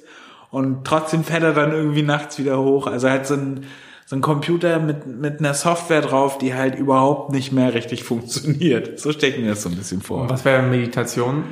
Und 0.49 0.85
trotzdem 0.85 1.23
fährt 1.23 1.43
er 1.43 1.53
dann 1.53 1.71
irgendwie 1.73 2.01
nachts 2.03 2.39
wieder 2.39 2.59
hoch. 2.59 2.87
Also 2.87 3.09
halt 3.09 3.27
so 3.27 3.35
ein, 3.35 3.65
so 4.05 4.15
ein 4.15 4.21
Computer 4.21 4.79
mit, 4.79 5.07
mit 5.07 5.39
einer 5.39 5.53
Software 5.55 6.01
drauf, 6.01 6.37
die 6.37 6.53
halt 6.53 6.75
überhaupt 6.77 7.31
nicht 7.31 7.51
mehr 7.51 7.73
richtig 7.73 8.03
funktioniert. 8.03 8.99
So 8.99 9.11
stelle 9.11 9.33
ich 9.35 9.41
mir 9.41 9.49
das 9.49 9.63
so 9.63 9.69
ein 9.69 9.75
bisschen 9.75 10.01
vor. 10.01 10.29
was 10.29 10.45
wäre 10.45 10.61
Meditation? 10.61 11.43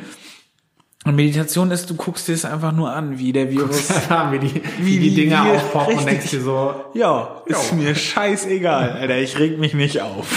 Und 1.06 1.16
Meditation 1.16 1.72
ist, 1.72 1.90
du 1.90 1.96
guckst 1.96 2.28
dir 2.30 2.34
es 2.34 2.46
einfach 2.46 2.72
nur 2.72 2.94
an, 2.94 3.18
wie 3.20 3.34
der 3.34 3.50
Virus. 3.50 3.90
wie 4.32 4.40
die, 4.40 4.62
wie 4.80 4.86
Wie 4.86 5.00
die 5.00 5.16
Dinger 5.16 5.44
wir- 5.46 5.52
aufpoppen 5.54 5.98
und 5.98 6.06
denkst 6.08 6.30
dir 6.30 6.42
so, 6.42 6.76
ja, 6.94 7.42
ist 7.48 7.74
mir 7.74 7.94
scheißegal, 7.96 8.92
Alter, 8.92 9.18
ich 9.18 9.38
reg 9.38 9.60
mich 9.60 9.74
nicht 9.74 10.02
auf. 10.02 10.28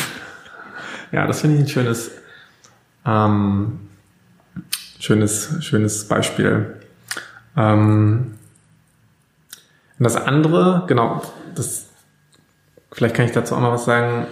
Ja, 1.13 1.27
das 1.27 1.43
finde 1.43 1.57
ich 1.57 1.63
ein 1.63 1.69
schönes, 1.69 2.11
ähm, 3.07 3.79
schönes, 4.99 5.51
schönes 5.61 6.09
Beispiel. 6.09 6.81
Ähm, 7.57 8.35
und 9.99 10.05
das 10.05 10.17
andere, 10.17 10.85
genau, 10.89 11.23
das, 11.55 11.86
vielleicht 12.97 13.15
kann 13.15 13.27
ich 13.27 13.33
dazu 13.33 13.55
auch 13.55 13.61
noch 13.61 13.73
was 13.73 13.85
sagen. 13.85 14.27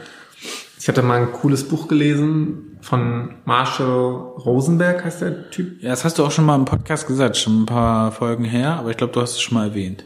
Ich 0.81 0.89
hatte 0.89 1.03
mal 1.03 1.21
ein 1.21 1.33
cooles 1.33 1.69
Buch 1.69 1.87
gelesen 1.87 2.79
von 2.81 3.37
Marshall 3.45 4.33
Rosenberg, 4.45 5.05
heißt 5.05 5.23
der 5.23 5.51
Typ. 5.51 5.83
Ja, 5.83 5.91
das 5.91 6.05
hast 6.05 6.19
du 6.19 6.25
auch 6.25 6.31
schon 6.31 6.45
mal 6.45 6.57
im 6.57 6.65
Podcast 6.65 7.07
gesagt, 7.07 7.37
schon 7.37 7.63
ein 7.63 7.67
paar 7.67 8.11
Folgen 8.11 8.45
her, 8.45 8.75
aber 8.79 8.91
ich 8.91 8.97
glaube, 8.97 9.13
du 9.13 9.21
hast 9.21 9.33
es 9.33 9.41
schon 9.41 9.57
mal 9.57 9.69
erwähnt. 9.69 10.05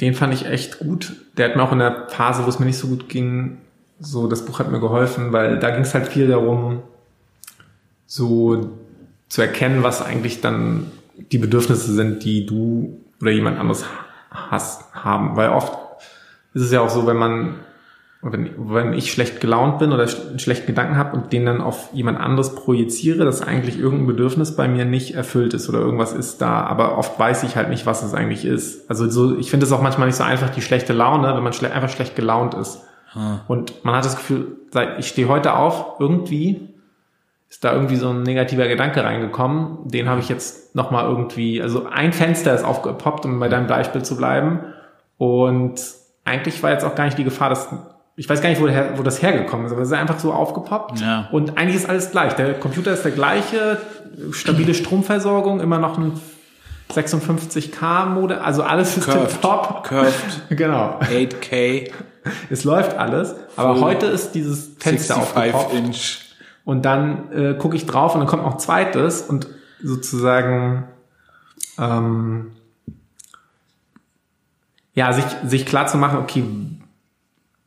Den 0.00 0.14
fand 0.14 0.34
ich 0.34 0.46
echt 0.46 0.78
gut. 0.78 1.16
Der 1.36 1.48
hat 1.48 1.56
mir 1.56 1.62
auch 1.62 1.72
in 1.72 1.78
der 1.78 2.08
Phase, 2.08 2.44
wo 2.44 2.48
es 2.48 2.58
mir 2.58 2.66
nicht 2.66 2.78
so 2.78 2.88
gut 2.88 3.08
ging, 3.08 3.58
so 3.98 4.26
das 4.28 4.44
Buch 4.44 4.58
hat 4.58 4.70
mir 4.70 4.80
geholfen, 4.80 5.32
weil 5.32 5.58
da 5.58 5.70
ging 5.70 5.82
es 5.82 5.94
halt 5.94 6.08
viel 6.08 6.28
darum, 6.28 6.82
so 8.06 8.70
zu 9.28 9.42
erkennen, 9.42 9.82
was 9.82 10.04
eigentlich 10.04 10.40
dann 10.40 10.90
die 11.32 11.38
Bedürfnisse 11.38 11.92
sind, 11.94 12.24
die 12.24 12.44
du 12.44 13.00
oder 13.20 13.30
jemand 13.30 13.58
anderes 13.58 13.84
hast, 14.30 14.92
haben. 14.92 15.36
Weil 15.36 15.50
oft 15.50 15.85
ist 16.56 16.62
es 16.62 16.72
ja 16.72 16.80
auch 16.80 16.88
so, 16.88 17.06
wenn 17.06 17.16
man, 17.18 17.54
wenn, 18.22 18.50
wenn 18.56 18.92
ich 18.94 19.12
schlecht 19.12 19.40
gelaunt 19.40 19.78
bin 19.78 19.92
oder 19.92 20.04
sch- 20.04 20.28
einen 20.30 20.38
schlechten 20.38 20.66
Gedanken 20.66 20.96
habe 20.96 21.16
und 21.16 21.32
den 21.32 21.44
dann 21.46 21.60
auf 21.60 21.90
jemand 21.92 22.18
anderes 22.18 22.54
projiziere, 22.54 23.24
dass 23.24 23.42
eigentlich 23.42 23.78
irgendein 23.78 24.06
Bedürfnis 24.06 24.56
bei 24.56 24.66
mir 24.66 24.84
nicht 24.84 25.14
erfüllt 25.14 25.54
ist 25.54 25.68
oder 25.68 25.80
irgendwas 25.80 26.12
ist 26.14 26.38
da, 26.40 26.62
aber 26.62 26.96
oft 26.98 27.18
weiß 27.18 27.42
ich 27.44 27.56
halt 27.56 27.68
nicht, 27.68 27.84
was 27.86 28.02
es 28.02 28.14
eigentlich 28.14 28.44
ist. 28.44 28.88
Also 28.90 29.08
so, 29.08 29.36
ich 29.36 29.50
finde 29.50 29.66
es 29.66 29.72
auch 29.72 29.82
manchmal 29.82 30.08
nicht 30.08 30.16
so 30.16 30.24
einfach, 30.24 30.50
die 30.50 30.62
schlechte 30.62 30.92
Laune, 30.92 31.34
wenn 31.36 31.44
man 31.44 31.52
schle 31.52 31.70
einfach 31.72 31.90
schlecht 31.90 32.16
gelaunt 32.16 32.54
ist. 32.54 32.80
Und 33.48 33.84
man 33.84 33.94
hat 33.94 34.04
das 34.04 34.16
Gefühl, 34.16 34.56
seit 34.70 34.98
ich 34.98 35.08
stehe 35.08 35.28
heute 35.28 35.54
auf, 35.54 36.00
irgendwie 36.00 36.68
ist 37.48 37.64
da 37.64 37.72
irgendwie 37.72 37.96
so 37.96 38.10
ein 38.10 38.22
negativer 38.24 38.66
Gedanke 38.66 39.04
reingekommen. 39.04 39.88
Den 39.88 40.08
habe 40.08 40.20
ich 40.20 40.28
jetzt 40.28 40.74
nochmal 40.74 41.08
irgendwie, 41.08 41.62
also 41.62 41.86
ein 41.86 42.12
Fenster 42.12 42.54
ist 42.54 42.64
aufgepoppt, 42.64 43.24
um 43.24 43.38
bei 43.38 43.48
deinem 43.48 43.68
Beispiel 43.68 44.02
zu 44.02 44.16
bleiben. 44.16 44.60
Und 45.16 45.80
eigentlich 46.26 46.62
war 46.62 46.70
jetzt 46.72 46.84
auch 46.84 46.94
gar 46.94 47.04
nicht 47.06 47.16
die 47.16 47.24
Gefahr, 47.24 47.48
dass, 47.48 47.68
ich 48.16 48.28
weiß 48.28 48.42
gar 48.42 48.50
nicht, 48.50 48.60
wo, 48.60 48.66
wo 48.98 49.02
das 49.02 49.22
hergekommen 49.22 49.64
ist, 49.66 49.72
aber 49.72 49.80
es 49.82 49.88
ist 49.88 49.94
einfach 49.94 50.18
so 50.18 50.32
aufgepoppt. 50.32 51.00
Ja. 51.00 51.28
Und 51.32 51.56
eigentlich 51.56 51.76
ist 51.76 51.88
alles 51.88 52.10
gleich. 52.10 52.34
Der 52.34 52.54
Computer 52.54 52.92
ist 52.92 53.04
der 53.04 53.12
gleiche, 53.12 53.78
stabile 54.32 54.74
Stromversorgung, 54.74 55.60
immer 55.60 55.78
noch 55.78 55.96
ein 55.98 56.20
56K-Mode, 56.94 58.42
also 58.42 58.62
alles 58.62 58.96
ist 58.96 59.06
Curved. 59.08 59.40
top. 59.42 59.84
Curved, 59.84 60.14
Genau. 60.50 60.98
8K, 61.00 61.90
Es 62.50 62.64
läuft 62.64 62.96
alles, 62.96 63.34
aber 63.56 63.74
Full 63.76 63.84
heute 63.84 64.06
ist 64.06 64.32
dieses 64.34 64.72
Fenster 64.78 65.16
aufgepoppt 65.16 65.70
65 65.70 65.78
Inch. 65.78 66.18
und 66.64 66.84
dann 66.84 67.32
äh, 67.32 67.54
gucke 67.54 67.76
ich 67.76 67.86
drauf 67.86 68.14
und 68.14 68.20
dann 68.20 68.28
kommt 68.28 68.42
noch 68.42 68.56
zweites 68.56 69.22
und 69.22 69.46
sozusagen 69.82 70.84
ähm, 71.78 72.52
ja 74.96 75.12
sich 75.12 75.24
sich 75.46 75.64
klar 75.66 75.86
zu 75.86 75.96
machen, 75.98 76.18
okay, 76.18 76.42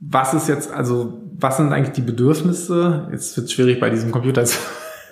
was 0.01 0.33
ist 0.33 0.49
jetzt 0.49 0.71
also 0.73 1.13
was 1.39 1.55
sind 1.55 1.71
eigentlich 1.71 1.93
die 1.93 2.01
Bedürfnisse? 2.01 3.07
Jetzt 3.13 3.37
wird 3.37 3.45
es 3.47 3.53
schwierig 3.53 3.79
bei 3.79 3.89
diesem 3.89 4.11
Computer 4.11 4.43
zu, 4.43 4.57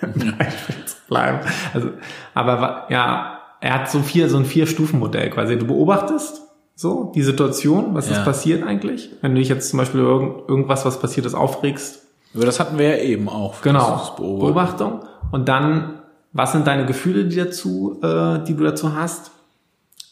zu 0.02 0.96
bleiben. 1.08 1.38
Also, 1.72 1.88
aber 2.34 2.84
ja, 2.90 3.38
er 3.60 3.74
hat 3.74 3.90
so 3.90 4.00
vier 4.00 4.28
so 4.28 4.36
ein 4.36 4.44
vier 4.44 4.66
Stufen 4.66 4.98
Modell 4.98 5.30
quasi. 5.30 5.56
Du 5.58 5.66
beobachtest 5.66 6.42
so 6.74 7.10
die 7.14 7.22
Situation, 7.22 7.94
was 7.94 8.08
Ja. 8.10 8.18
ist 8.18 8.24
passiert 8.24 8.62
eigentlich? 8.66 9.10
Wenn 9.22 9.34
du 9.34 9.40
dich 9.40 9.48
jetzt 9.48 9.70
zum 9.70 9.78
Beispiel 9.78 10.00
über 10.00 10.10
irgend, 10.10 10.48
irgendwas, 10.48 10.84
was 10.84 11.00
passiert 11.00 11.24
ist, 11.26 11.34
aufregst, 11.34 12.02
Aber 12.34 12.44
das 12.44 12.60
hatten 12.60 12.78
wir 12.78 12.96
ja 12.98 13.02
eben 13.02 13.28
auch. 13.28 13.62
Genau. 13.62 14.14
Beobachtung. 14.16 15.00
Und 15.32 15.48
dann, 15.48 15.94
was 16.32 16.52
sind 16.52 16.66
deine 16.66 16.84
Gefühle, 16.86 17.24
die 17.24 17.36
dazu, 17.36 17.98
äh, 18.02 18.38
die 18.44 18.54
du 18.54 18.62
dazu 18.64 18.94
hast? 18.94 19.30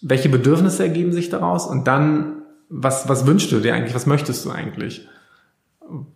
Welche 0.08 0.28
Bedürfnisse 0.28 0.82
ergeben 0.82 1.12
sich 1.12 1.30
daraus? 1.30 1.66
Und 1.66 1.86
dann, 1.86 2.42
was, 2.68 3.08
was 3.08 3.26
wünschst 3.26 3.50
du 3.52 3.60
dir 3.60 3.74
eigentlich? 3.74 3.94
Was 3.94 4.06
möchtest 4.06 4.44
du 4.44 4.50
eigentlich? 4.50 5.08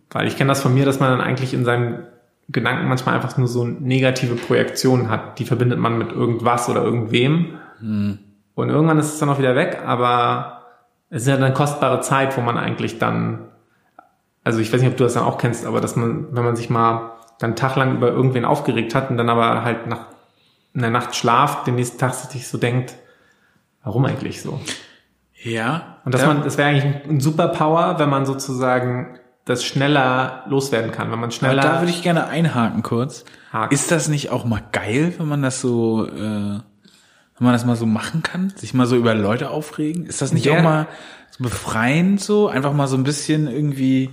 Weil 0.09 0.27
ich 0.27 0.37
kenne 0.37 0.49
das 0.49 0.61
von 0.61 0.73
mir, 0.73 0.85
dass 0.85 0.99
man 0.99 1.09
dann 1.09 1.21
eigentlich 1.21 1.53
in 1.53 1.65
seinen 1.65 2.07
Gedanken 2.49 2.87
manchmal 2.87 3.15
einfach 3.15 3.37
nur 3.37 3.47
so 3.47 3.65
negative 3.65 4.35
Projektionen 4.35 5.09
hat. 5.09 5.39
Die 5.39 5.45
verbindet 5.45 5.79
man 5.79 5.97
mit 5.97 6.11
irgendwas 6.11 6.69
oder 6.69 6.83
irgendwem. 6.83 7.57
Und 8.55 8.69
irgendwann 8.69 8.99
ist 8.99 9.13
es 9.13 9.19
dann 9.19 9.29
auch 9.29 9.39
wieder 9.39 9.55
weg, 9.55 9.81
aber 9.85 10.63
es 11.09 11.23
ist 11.23 11.27
ja 11.27 11.35
eine 11.35 11.53
kostbare 11.53 12.01
Zeit, 12.01 12.37
wo 12.37 12.41
man 12.41 12.57
eigentlich 12.57 12.99
dann 12.99 13.51
also 14.43 14.59
ich 14.59 14.71
weiß 14.73 14.81
nicht, 14.81 14.91
ob 14.91 14.97
du 14.97 15.03
das 15.03 15.13
dann 15.13 15.23
auch 15.23 15.37
kennst, 15.37 15.65
aber 15.65 15.81
dass 15.81 15.95
man, 15.95 16.35
wenn 16.35 16.43
man 16.43 16.55
sich 16.55 16.69
mal 16.69 17.13
dann 17.39 17.51
einen 17.51 17.55
Tag 17.55 17.75
lang 17.75 17.95
über 17.95 18.09
irgendwen 18.09 18.45
aufgeregt 18.45 18.95
hat 18.95 19.09
und 19.09 19.17
dann 19.17 19.29
aber 19.29 19.63
halt 19.63 19.87
nach 19.87 20.07
in 20.73 20.81
der 20.81 20.89
Nacht 20.89 21.15
schlaft, 21.15 21.67
den 21.67 21.75
nächsten 21.75 21.97
Tag 21.97 22.13
sich 22.13 22.47
so 22.47 22.57
denkt, 22.57 22.95
warum 23.83 24.05
eigentlich 24.05 24.41
so? 24.41 24.59
Ja. 25.43 25.97
Und 26.05 26.13
dass 26.13 26.21
da, 26.21 26.27
man, 26.27 26.43
das 26.43 26.57
wäre 26.57 26.69
eigentlich 26.69 27.05
ein, 27.09 27.19
Superpower, 27.19 27.99
wenn 27.99 28.09
man 28.09 28.25
sozusagen 28.25 29.19
das 29.45 29.63
schneller 29.63 30.43
loswerden 30.47 30.91
kann, 30.91 31.11
wenn 31.11 31.19
man 31.19 31.29
aber 31.29 31.31
schneller. 31.31 31.61
da 31.61 31.81
würde 31.81 31.91
ich 31.91 32.03
gerne 32.03 32.27
einhaken 32.27 32.83
kurz. 32.83 33.25
Haken. 33.51 33.73
Ist 33.73 33.91
das 33.91 34.07
nicht 34.07 34.29
auch 34.29 34.45
mal 34.45 34.61
geil, 34.71 35.13
wenn 35.17 35.27
man 35.27 35.41
das 35.41 35.61
so, 35.61 36.05
äh, 36.05 36.11
wenn 36.11 36.63
man 37.39 37.53
das 37.53 37.65
mal 37.65 37.75
so 37.75 37.85
machen 37.87 38.21
kann? 38.23 38.53
Sich 38.55 38.73
mal 38.73 38.85
so 38.85 38.95
über 38.95 39.15
Leute 39.15 39.49
aufregen? 39.49 40.05
Ist 40.05 40.21
das 40.21 40.31
nicht 40.31 40.45
Ja. 40.45 40.59
auch 40.59 40.63
mal 40.63 40.87
so 41.31 41.43
befreiend 41.43 42.21
so? 42.21 42.47
Einfach 42.47 42.73
mal 42.73 42.87
so 42.87 42.95
ein 42.95 43.03
bisschen 43.03 43.47
irgendwie 43.47 44.11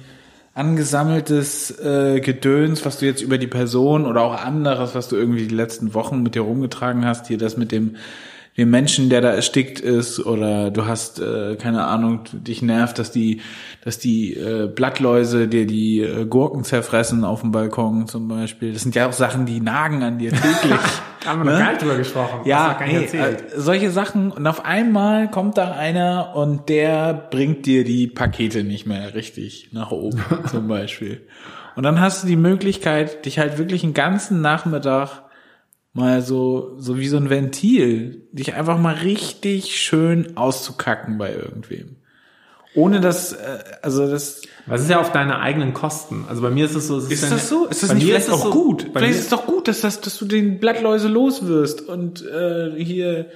angesammeltes 0.54 1.70
äh, 1.78 2.20
Gedöns, 2.20 2.84
was 2.84 2.98
du 2.98 3.06
jetzt 3.06 3.22
über 3.22 3.38
die 3.38 3.46
Person 3.46 4.06
oder 4.06 4.22
auch 4.22 4.44
anderes, 4.44 4.94
was 4.96 5.08
du 5.08 5.14
irgendwie 5.14 5.46
die 5.46 5.54
letzten 5.54 5.94
Wochen 5.94 6.22
mit 6.22 6.34
dir 6.34 6.42
rumgetragen 6.42 7.06
hast, 7.06 7.28
hier 7.28 7.38
das 7.38 7.56
mit 7.56 7.70
dem 7.70 7.94
den 8.58 8.70
Menschen, 8.70 9.08
der 9.08 9.20
da 9.20 9.30
erstickt 9.30 9.80
ist, 9.80 10.18
oder 10.18 10.70
du 10.70 10.86
hast, 10.86 11.20
äh, 11.20 11.56
keine 11.56 11.86
Ahnung, 11.86 12.24
dich 12.32 12.60
nervt, 12.60 12.98
dass 12.98 13.12
die, 13.12 13.40
dass 13.84 13.98
die 14.00 14.34
äh, 14.34 14.66
Blattläuse 14.66 15.46
dir 15.46 15.66
die 15.66 16.00
äh, 16.00 16.26
Gurken 16.26 16.64
zerfressen 16.64 17.24
auf 17.24 17.40
dem 17.40 17.52
Balkon 17.52 18.08
zum 18.08 18.26
Beispiel. 18.26 18.72
Das 18.72 18.82
sind 18.82 18.96
ja 18.96 19.08
auch 19.08 19.12
Sachen, 19.12 19.46
die 19.46 19.60
nagen 19.60 20.02
an 20.02 20.18
dir 20.18 20.32
täglich. 20.32 20.80
Haben 21.24 21.44
wir 21.44 21.52
noch 21.52 21.58
gar 21.58 21.70
nicht 21.70 21.82
drüber 21.82 21.96
gesprochen. 21.96 22.40
Ja, 22.44 22.78
nee, 22.84 23.04
äh, 23.04 23.36
solche 23.54 23.90
Sachen 23.90 24.30
und 24.30 24.46
auf 24.46 24.64
einmal 24.64 25.30
kommt 25.30 25.58
da 25.58 25.72
einer 25.72 26.34
und 26.34 26.68
der 26.68 27.12
bringt 27.14 27.66
dir 27.66 27.84
die 27.84 28.06
Pakete 28.06 28.64
nicht 28.64 28.86
mehr 28.86 29.14
richtig 29.14 29.70
nach 29.72 29.90
oben 29.90 30.24
zum 30.50 30.68
Beispiel. 30.68 31.26
Und 31.76 31.84
dann 31.84 32.00
hast 32.00 32.22
du 32.24 32.26
die 32.26 32.36
Möglichkeit, 32.36 33.24
dich 33.24 33.38
halt 33.38 33.58
wirklich 33.58 33.84
einen 33.84 33.94
ganzen 33.94 34.40
Nachmittag 34.40 35.22
mal 35.98 36.22
so, 36.22 36.74
so 36.78 36.98
wie 36.98 37.08
so 37.08 37.16
ein 37.18 37.28
Ventil, 37.30 38.26
dich 38.32 38.54
einfach 38.54 38.78
mal 38.78 38.94
richtig 38.94 39.76
schön 39.80 40.36
auszukacken 40.36 41.18
bei 41.18 41.34
irgendwem. 41.34 41.96
Ohne 42.74 43.00
dass, 43.00 43.32
äh, 43.32 43.58
also 43.82 44.08
das, 44.08 44.42
Was 44.66 44.82
ist 44.82 44.90
ja 44.90 45.00
auf 45.00 45.10
deine 45.10 45.40
eigenen 45.40 45.72
Kosten? 45.74 46.26
Also 46.28 46.42
bei 46.42 46.50
mir 46.50 46.66
ist 46.66 46.74
es 46.74 46.86
so. 46.86 46.98
es 46.98 47.10
ist 47.10 47.22
dann- 47.24 47.30
das 47.30 47.48
so? 47.48 47.66
Ist 47.66 47.82
das 47.82 47.88
bei 47.88 47.94
nicht 47.96 48.04
mir 48.04 48.10
vielleicht 48.14 48.28
ist 48.28 48.34
es 48.34 48.40
auch 48.40 48.44
so- 48.44 48.50
gut? 48.52 48.92
Bei 48.92 49.00
Vielleicht 49.00 49.14
mir, 49.14 49.18
ist 49.18 49.24
es 49.24 49.28
doch 49.30 49.46
gut, 49.46 49.68
dass, 49.68 49.80
das, 49.80 50.00
dass 50.00 50.18
du 50.18 50.26
den 50.26 50.60
Blattläuse 50.60 51.08
los 51.08 51.46
wirst 51.46 51.88
und 51.88 52.24
äh, 52.26 52.72
hier, 52.82 53.26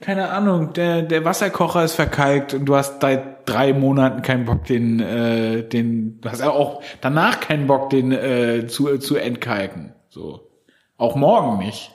keine 0.00 0.28
Ahnung, 0.28 0.72
der, 0.74 1.02
der 1.02 1.24
Wasserkocher 1.24 1.82
ist 1.84 1.94
verkalkt 1.94 2.52
und 2.54 2.66
du 2.66 2.76
hast 2.76 3.00
seit 3.00 3.48
drei 3.48 3.72
Monaten 3.72 4.20
keinen 4.22 4.44
Bock, 4.44 4.64
den, 4.66 5.00
äh, 5.00 5.62
den, 5.62 6.20
du 6.20 6.28
hast 6.30 6.40
ja 6.40 6.50
auch 6.50 6.82
danach 7.00 7.40
keinen 7.40 7.66
Bock, 7.66 7.88
den 7.90 8.12
äh, 8.12 8.66
zu, 8.68 8.98
zu 8.98 9.16
entkalken. 9.16 9.94
So. 10.10 10.42
Auch 10.98 11.16
morgen 11.16 11.58
nicht. 11.58 11.92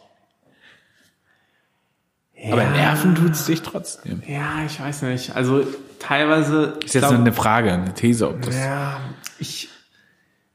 Aber 2.49 2.63
nerven 2.63 3.15
tut's 3.15 3.45
dich 3.45 3.61
trotzdem. 3.61 4.23
ja, 4.27 4.63
ich 4.65 4.79
weiß 4.81 5.03
nicht. 5.03 5.35
Also 5.35 5.63
teilweise. 5.99 6.73
Ist 6.83 6.95
jetzt 6.95 7.05
eine 7.11 7.33
Frage, 7.33 7.71
eine 7.71 7.93
These, 7.93 8.27
ob 8.29 8.41
das. 8.41 8.55
Ja, 8.57 8.99
ich, 9.39 9.69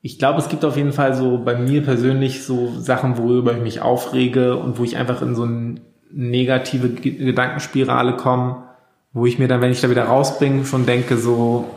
ich 0.03 0.19
glaube, 0.19 0.39
es 0.41 0.49
gibt 0.49 0.65
auf 0.65 0.77
jeden 0.77 0.93
Fall 0.93 1.15
so 1.15 1.39
bei 1.39 1.55
mir 1.57 1.83
persönlich 1.83 2.45
so 2.45 2.73
Sachen, 2.81 3.19
worüber 3.19 3.53
ich 3.55 3.63
mich 3.63 3.81
aufrege 3.83 4.57
und 4.57 4.79
wo 4.79 4.85
ich 4.85 4.97
einfach 4.97 5.23
in 5.23 5.35
so 5.35 5.43
eine 5.45 5.77
negative 6.11 6.89
Ge- 6.89 7.13
Gedankenspirale 7.25 8.17
komme, 8.17 8.65
wo 9.13 9.27
ich 9.27 9.39
mir 9.39 9.49
dann, 9.49 9.61
wenn 9.61 9.71
ich 9.73 9.81
da 9.81 9.91
wieder 9.91 10.05
rausbringe, 10.05 10.65
schon 10.65 10.87
denke 10.87 11.17
so, 11.17 11.69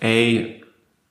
ey, 0.00 0.62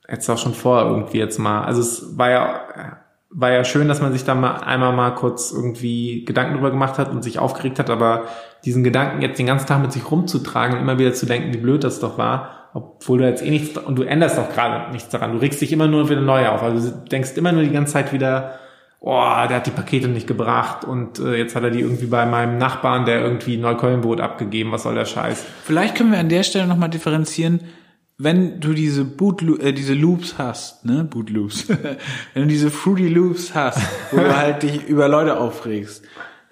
jetzt 0.09 0.29
auch 0.29 0.37
schon 0.37 0.53
vor 0.53 0.81
irgendwie 0.83 1.17
jetzt 1.17 1.39
mal. 1.39 1.63
Also 1.63 1.81
es 1.81 2.17
war 2.17 2.29
ja, 2.29 2.97
war 3.29 3.51
ja 3.51 3.63
schön, 3.63 3.87
dass 3.87 4.01
man 4.01 4.13
sich 4.13 4.23
da 4.23 4.35
mal 4.35 4.57
einmal 4.57 4.93
mal 4.93 5.11
kurz 5.11 5.51
irgendwie 5.51 6.25
Gedanken 6.25 6.55
drüber 6.55 6.71
gemacht 6.71 6.97
hat 6.97 7.11
und 7.11 7.23
sich 7.23 7.39
aufgeregt 7.39 7.79
hat, 7.79 7.89
aber 7.89 8.25
diesen 8.63 8.83
Gedanken 8.83 9.21
jetzt 9.21 9.39
den 9.39 9.47
ganzen 9.47 9.67
Tag 9.67 9.81
mit 9.81 9.91
sich 9.91 10.09
rumzutragen 10.09 10.77
und 10.77 10.81
immer 10.81 10.97
wieder 10.97 11.13
zu 11.13 11.25
denken, 11.25 11.53
wie 11.53 11.57
blöd 11.57 11.83
das 11.83 11.99
doch 11.99 12.17
war, 12.17 12.69
obwohl 12.73 13.19
du 13.19 13.27
jetzt 13.27 13.43
eh 13.43 13.49
nichts, 13.49 13.77
und 13.77 13.97
du 13.97 14.03
änderst 14.03 14.37
doch 14.37 14.49
gerade 14.49 14.91
nichts 14.91 15.09
daran. 15.09 15.33
Du 15.33 15.39
regst 15.39 15.61
dich 15.61 15.71
immer 15.71 15.87
nur 15.87 16.09
wieder 16.09 16.21
neu 16.21 16.47
auf. 16.47 16.63
Also 16.63 16.91
du 16.91 17.09
denkst 17.09 17.31
immer 17.35 17.51
nur 17.51 17.63
die 17.63 17.71
ganze 17.71 17.93
Zeit 17.93 18.13
wieder, 18.13 18.59
oh, 18.99 19.21
der 19.49 19.57
hat 19.57 19.67
die 19.67 19.71
Pakete 19.71 20.07
nicht 20.07 20.27
gebracht 20.27 20.83
und 20.83 21.19
äh, 21.19 21.35
jetzt 21.35 21.55
hat 21.55 21.63
er 21.63 21.69
die 21.69 21.81
irgendwie 21.81 22.07
bei 22.07 22.25
meinem 22.25 22.57
Nachbarn, 22.57 23.05
der 23.05 23.21
irgendwie 23.21 23.57
Neukölln-Boot 23.57 24.19
abgegeben. 24.19 24.71
Was 24.71 24.83
soll 24.83 24.95
der 24.95 25.05
Scheiß? 25.05 25.45
Vielleicht 25.63 25.95
können 25.95 26.11
wir 26.11 26.19
an 26.19 26.29
der 26.29 26.43
Stelle 26.43 26.67
nochmal 26.67 26.89
differenzieren, 26.89 27.61
wenn 28.17 28.59
du 28.61 28.73
diese 28.73 29.03
Boot, 29.03 29.41
äh, 29.59 29.73
diese 29.73 29.93
Loops 29.93 30.35
hast, 30.37 30.85
ne, 30.85 31.03
Boot 31.03 31.29
Loops, 31.29 31.67
wenn 32.33 32.43
du 32.43 32.47
diese 32.47 32.71
Fruity 32.71 33.09
Loops 33.09 33.53
hast, 33.53 33.79
wo 34.11 34.17
du 34.17 34.35
halt 34.35 34.63
dich 34.63 34.83
über 34.87 35.07
Leute 35.07 35.37
aufregst, 35.39 36.03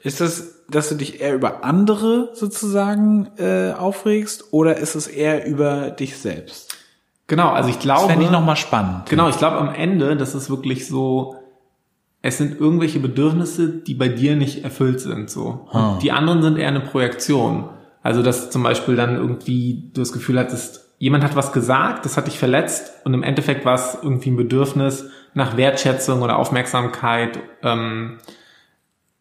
ist 0.02 0.19
das, 0.19 0.65
dass 0.69 0.90
du 0.90 0.95
dich 0.95 1.22
eher 1.22 1.34
über 1.34 1.64
andere 1.64 2.31
sozusagen 2.34 3.30
äh, 3.38 3.72
aufregst 3.77 4.45
oder 4.52 4.77
ist 4.77 4.95
es 4.95 5.07
eher 5.07 5.45
über 5.45 5.91
dich 5.91 6.18
selbst? 6.18 6.77
Genau, 7.27 7.49
also 7.52 7.69
ich 7.69 7.76
Das 7.76 7.84
glaube. 7.84 8.07
fände 8.10 8.26
ich 8.26 8.31
nochmal 8.31 8.57
spannend. 8.57 9.06
Genau, 9.10 9.30
ich 9.30 9.38
glaube 9.38 9.57
am 9.57 9.73
Ende, 9.73 10.18
das 10.18 10.35
ist 10.35 10.49
wirklich 10.49 10.88
so, 10.88 11.38
es 12.22 12.38
sind 12.38 12.60
irgendwelche 12.60 12.99
Bedürfnisse, 12.99 13.69
die 13.69 13.94
bei 13.94 14.10
dir 14.10 14.35
nicht 14.35 14.65
erfüllt 14.65 14.99
sind, 14.99 15.30
so. 15.30 15.68
Ah. 15.72 15.98
die 16.02 16.11
anderen 16.11 16.41
sind 16.41 16.57
eher 16.57 16.68
eine 16.68 16.81
Projektion. 16.81 17.69
Also, 18.02 18.22
dass 18.22 18.49
zum 18.49 18.64
Beispiel 18.64 18.98
dann 18.98 19.15
irgendwie 19.15 19.90
du 19.94 20.02
das 20.02 20.11
Gefühl 20.11 20.38
hattest, 20.38 20.93
jemand 21.03 21.25
hat 21.25 21.35
was 21.35 21.51
gesagt, 21.51 22.05
das 22.05 22.15
hat 22.15 22.27
dich 22.27 22.39
verletzt 22.39 22.93
und 23.03 23.13
im 23.13 23.23
Endeffekt 23.23 23.65
war 23.65 23.73
es 23.73 23.97
irgendwie 24.01 24.31
ein 24.31 24.38
Bedürfnis 24.38 25.09
nach 25.34 25.57
Wertschätzung 25.57 26.21
oder 26.21 26.38
Aufmerksamkeit, 26.38 27.39
ähm, 27.61 28.19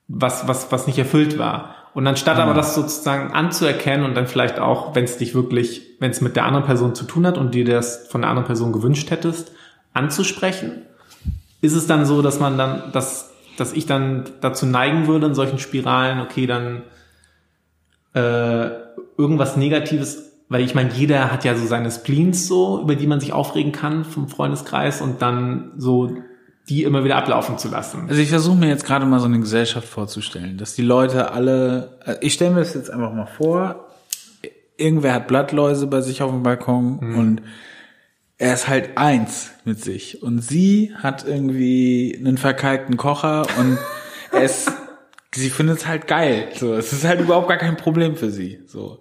was, 0.07 0.47
was, 0.47 0.71
was 0.71 0.87
nicht 0.87 0.99
erfüllt 0.99 1.41
war. 1.41 1.75
Und 1.93 2.07
anstatt 2.07 2.39
aber 2.39 2.55
das 2.55 2.77
sozusagen 2.77 3.33
anzuerkennen 3.33 4.07
und 4.07 4.15
dann 4.15 4.29
vielleicht 4.29 4.61
auch, 4.61 4.95
wenn 4.95 5.03
es 5.03 5.19
dich 5.19 5.35
wirklich, 5.35 5.83
wenn 5.99 6.13
es 6.13 6.21
mit 6.21 6.37
der 6.37 6.45
anderen 6.45 6.65
Person 6.65 6.95
zu 6.95 7.05
tun 7.05 7.27
hat 7.27 7.37
und 7.37 7.53
dir 7.53 7.65
das 7.65 8.07
von 8.07 8.21
der 8.21 8.31
anderen 8.31 8.47
Person 8.47 8.71
gewünscht 8.73 9.11
hättest, 9.11 9.51
anzusprechen, 9.93 10.83
ist 11.63 11.75
es 11.75 11.89
dann 11.89 12.07
so, 12.07 12.23
dass 12.23 12.39
man 12.39 12.57
dann, 12.59 12.93
dass, 12.93 13.33
dass 13.57 13.73
ich 13.73 13.87
dann 13.87 14.31
dazu 14.41 14.67
neigen 14.67 15.09
würde 15.09 15.27
in 15.27 15.35
solchen 15.35 15.59
Spiralen, 15.59 16.21
okay, 16.21 16.47
dann 16.47 16.85
äh, 18.15 18.71
irgendwas 19.19 19.57
Negatives, 19.57 20.32
weil 20.53 20.63
ich 20.63 20.75
meine, 20.75 20.93
jeder 20.93 21.33
hat 21.33 21.45
ja 21.45 21.57
so 21.57 21.67
seine 21.67 21.91
Spleens 21.91 22.47
so, 22.47 22.81
über 22.83 22.95
die 22.95 23.07
man 23.07 23.21
sich 23.21 23.33
aufregen 23.33 23.73
kann 23.73 24.05
vom 24.05 24.29
Freundeskreis 24.29 25.01
und 25.01 25.23
dann 25.23 25.73
so 25.77 26.17
die 26.69 26.85
immer 26.85 27.05
wieder 27.05 27.17
ablaufen 27.17 27.59
zu 27.59 27.69
lassen. 27.69 28.07
Also 28.09 28.21
ich 28.21 28.29
versuche 28.29 28.57
mir 28.57 28.69
jetzt 28.69 28.85
gerade 28.85 29.05
mal 29.05 29.19
so 29.19 29.27
eine 29.27 29.41
Gesellschaft 29.41 29.89
vorzustellen, 29.89 30.59
dass 30.59 30.75
die 30.75 30.83
Leute 30.83 31.33
alle, 31.33 31.99
äh, 32.05 32.17
ich 32.21 32.35
stelle 32.35 32.53
mir 32.53 32.61
das 32.61 32.75
jetzt 32.75 32.91
einfach 32.91 33.13
mal 33.13 33.27
vor, 33.27 33.89
irgendwer 34.77 35.15
hat 35.15 35.27
Blattläuse 35.27 35.87
bei 35.87 36.01
sich 36.03 36.23
auf 36.23 36.31
dem 36.31 36.43
Balkon 36.43 36.99
und 37.17 37.43
er 38.39 38.55
ist 38.55 38.69
halt 38.69 38.97
eins 38.97 39.53
mit 39.65 39.83
sich 39.83 40.23
und 40.23 40.41
sie 40.41 40.93
hat 40.97 41.27
irgendwie 41.27 42.17
einen 42.19 42.39
verkalkten 42.39 42.97
Kocher 42.97 43.47
und 43.59 43.79
ist, 44.43 44.71
sie 45.35 45.51
findet 45.51 45.79
es 45.79 45.87
halt 45.87 46.07
geil, 46.07 46.49
so, 46.55 46.75
es 46.75 46.93
ist 46.93 47.05
halt 47.05 47.21
überhaupt 47.21 47.49
gar 47.49 47.59
kein 47.59 47.77
Problem 47.77 48.17
für 48.17 48.31
sie, 48.31 48.61
so. 48.67 49.01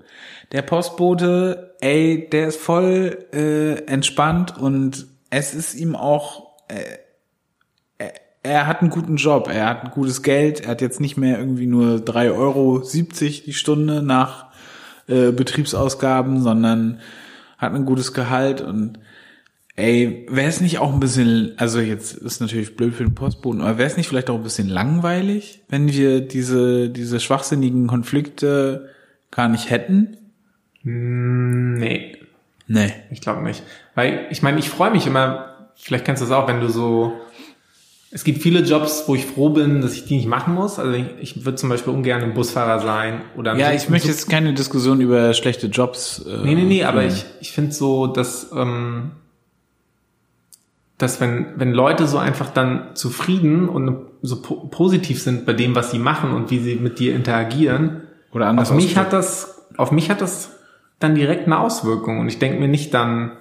Der 0.52 0.62
Postbote, 0.62 1.76
ey, 1.80 2.28
der 2.30 2.48
ist 2.48 2.60
voll 2.60 3.26
äh, 3.34 3.86
entspannt 3.86 4.58
und 4.58 5.08
es 5.30 5.54
ist 5.54 5.76
ihm 5.76 5.96
auch 5.96 6.52
er 8.44 8.68
hat 8.68 8.82
einen 8.82 8.90
guten 8.90 9.18
Job, 9.18 9.50
er 9.52 9.68
hat 9.68 9.84
ein 9.84 9.92
gutes 9.92 10.24
Geld, 10.24 10.62
er 10.62 10.72
hat 10.72 10.82
jetzt 10.82 11.00
nicht 11.00 11.18
mehr 11.18 11.38
irgendwie 11.38 11.68
nur 11.68 11.98
3,70 11.98 12.38
Euro 12.38 12.84
die 13.46 13.54
Stunde 13.54 14.02
nach 14.02 14.48
äh, 15.08 15.32
Betriebsausgaben, 15.32 16.42
sondern 16.42 17.02
hat 17.58 17.74
ein 17.74 17.86
gutes 17.86 18.14
Gehalt 18.14 18.62
und 18.62 18.98
ey, 19.82 20.26
wäre 20.30 20.48
es 20.48 20.62
nicht 20.62 20.80
auch 20.80 20.94
ein 20.94 21.00
bisschen, 21.00 21.54
also 21.58 21.80
jetzt 21.80 22.14
ist 22.14 22.40
natürlich 22.42 22.76
blöd 22.76 22.94
für 22.94 23.04
den 23.04 23.16
Postboten, 23.16 23.62
aber 23.62 23.78
wäre 23.78 23.90
es 23.90 23.98
nicht 23.98 24.08
vielleicht 24.08 24.30
auch 24.30 24.36
ein 24.36 24.44
bisschen 24.44 24.70
langweilig, 24.70 25.62
wenn 25.70 25.92
wir 25.92 26.22
diese, 26.22 26.90
diese 26.90 27.20
schwachsinnigen 27.20 27.88
Konflikte 27.88 28.90
gar 29.32 29.48
nicht 29.50 29.70
hätten? 29.70 30.18
Nee, 30.84 32.18
Nee. 32.68 32.94
ich 33.12 33.22
glaube 33.22 33.42
nicht. 33.44 33.64
Weil 33.96 34.28
ich 34.30 34.42
meine, 34.42 34.60
ich 34.60 34.70
freue 34.70 34.92
mich 34.92 35.06
immer, 35.06 35.70
vielleicht 35.76 36.06
kennst 36.06 36.22
du 36.22 36.26
das 36.28 36.34
auch, 36.36 36.48
wenn 36.48 36.62
du 36.62 36.70
so, 36.70 37.14
es 38.12 38.24
gibt 38.24 38.42
viele 38.42 38.62
Jobs, 38.62 39.04
wo 39.08 39.16
ich 39.16 39.26
froh 39.26 39.50
bin, 39.50 39.82
dass 39.82 39.94
ich 39.94 40.06
die 40.06 40.16
nicht 40.18 40.28
machen 40.28 40.54
muss. 40.54 40.80
Also 40.80 40.94
ich, 40.94 41.06
ich 41.20 41.46
würde 41.46 41.56
zum 41.56 41.70
Beispiel 41.70 41.94
ungern 41.94 42.22
ein 42.22 42.34
Busfahrer 42.34 42.80
sein 42.82 43.22
oder 43.38 43.52
ein 43.54 43.60
Ja, 43.60 43.72
ich 43.74 43.90
möchte 43.90 44.08
jetzt 44.10 44.30
keine 44.30 44.54
Diskussion 44.54 45.02
über 45.02 45.34
schlechte 45.34 45.68
Jobs. 45.68 46.20
Äh, 46.26 46.44
Nee, 46.46 46.56
nee, 46.56 46.64
nee, 46.64 46.84
aber 46.84 47.04
ich, 47.06 47.26
ich 47.42 47.52
finde 47.52 47.72
so, 47.72 48.08
dass, 48.08 48.52
ähm, 48.56 49.12
dass 51.02 51.20
wenn, 51.22 51.48
wenn 51.56 51.72
Leute 51.72 52.08
so 52.08 52.18
einfach 52.18 52.52
dann 52.52 52.96
zufrieden 52.96 53.70
und 53.70 54.06
so 54.22 54.42
po 54.42 54.68
positiv 54.68 55.22
sind 55.22 55.46
bei 55.46 55.54
dem, 55.54 55.76
was 55.76 55.92
sie 55.92 56.00
machen 56.00 56.32
und 56.32 56.52
wie 56.52 56.60
sie 56.60 56.76
mit 56.76 57.00
dir 57.00 57.16
interagieren, 57.16 58.02
Oder 58.32 58.48
anders 58.48 58.70
auf 58.70 58.76
mich 58.76 58.98
hat 58.98 59.14
das, 59.14 59.68
auf 59.78 59.92
mich 59.92 60.10
hat 60.10 60.22
das 60.22 60.52
dann 61.00 61.16
direkt 61.16 61.48
eine 61.48 61.60
Auswirkung 61.60 62.20
und 62.20 62.28
ich 62.28 62.40
denke 62.40 62.60
mir 62.60 62.68
nicht 62.68 62.94
dann 62.94 63.32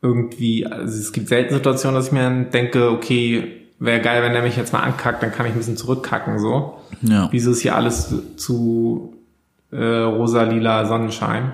irgendwie, 0.00 0.66
also 0.66 0.96
es 0.96 1.12
gibt 1.12 1.28
selten 1.28 1.54
Situationen, 1.54 1.96
dass 1.96 2.06
ich 2.06 2.12
mir 2.12 2.22
dann 2.22 2.50
denke, 2.50 2.90
okay, 2.90 3.58
wäre 3.80 4.00
geil, 4.00 4.22
wenn 4.22 4.32
der 4.32 4.42
mich 4.42 4.56
jetzt 4.56 4.72
mal 4.72 4.80
ankackt, 4.80 5.22
dann 5.22 5.32
kann 5.32 5.46
ich 5.46 5.52
ein 5.52 5.58
bisschen 5.58 5.76
zurückkacken, 5.76 6.38
so. 6.38 6.78
Ja. 7.02 7.28
Wieso 7.30 7.50
ist 7.50 7.60
hier 7.60 7.74
alles 7.76 8.14
zu 8.36 9.14
äh, 9.70 9.76
rosa-lila 9.84 10.86
Sonnenschein? 10.86 11.52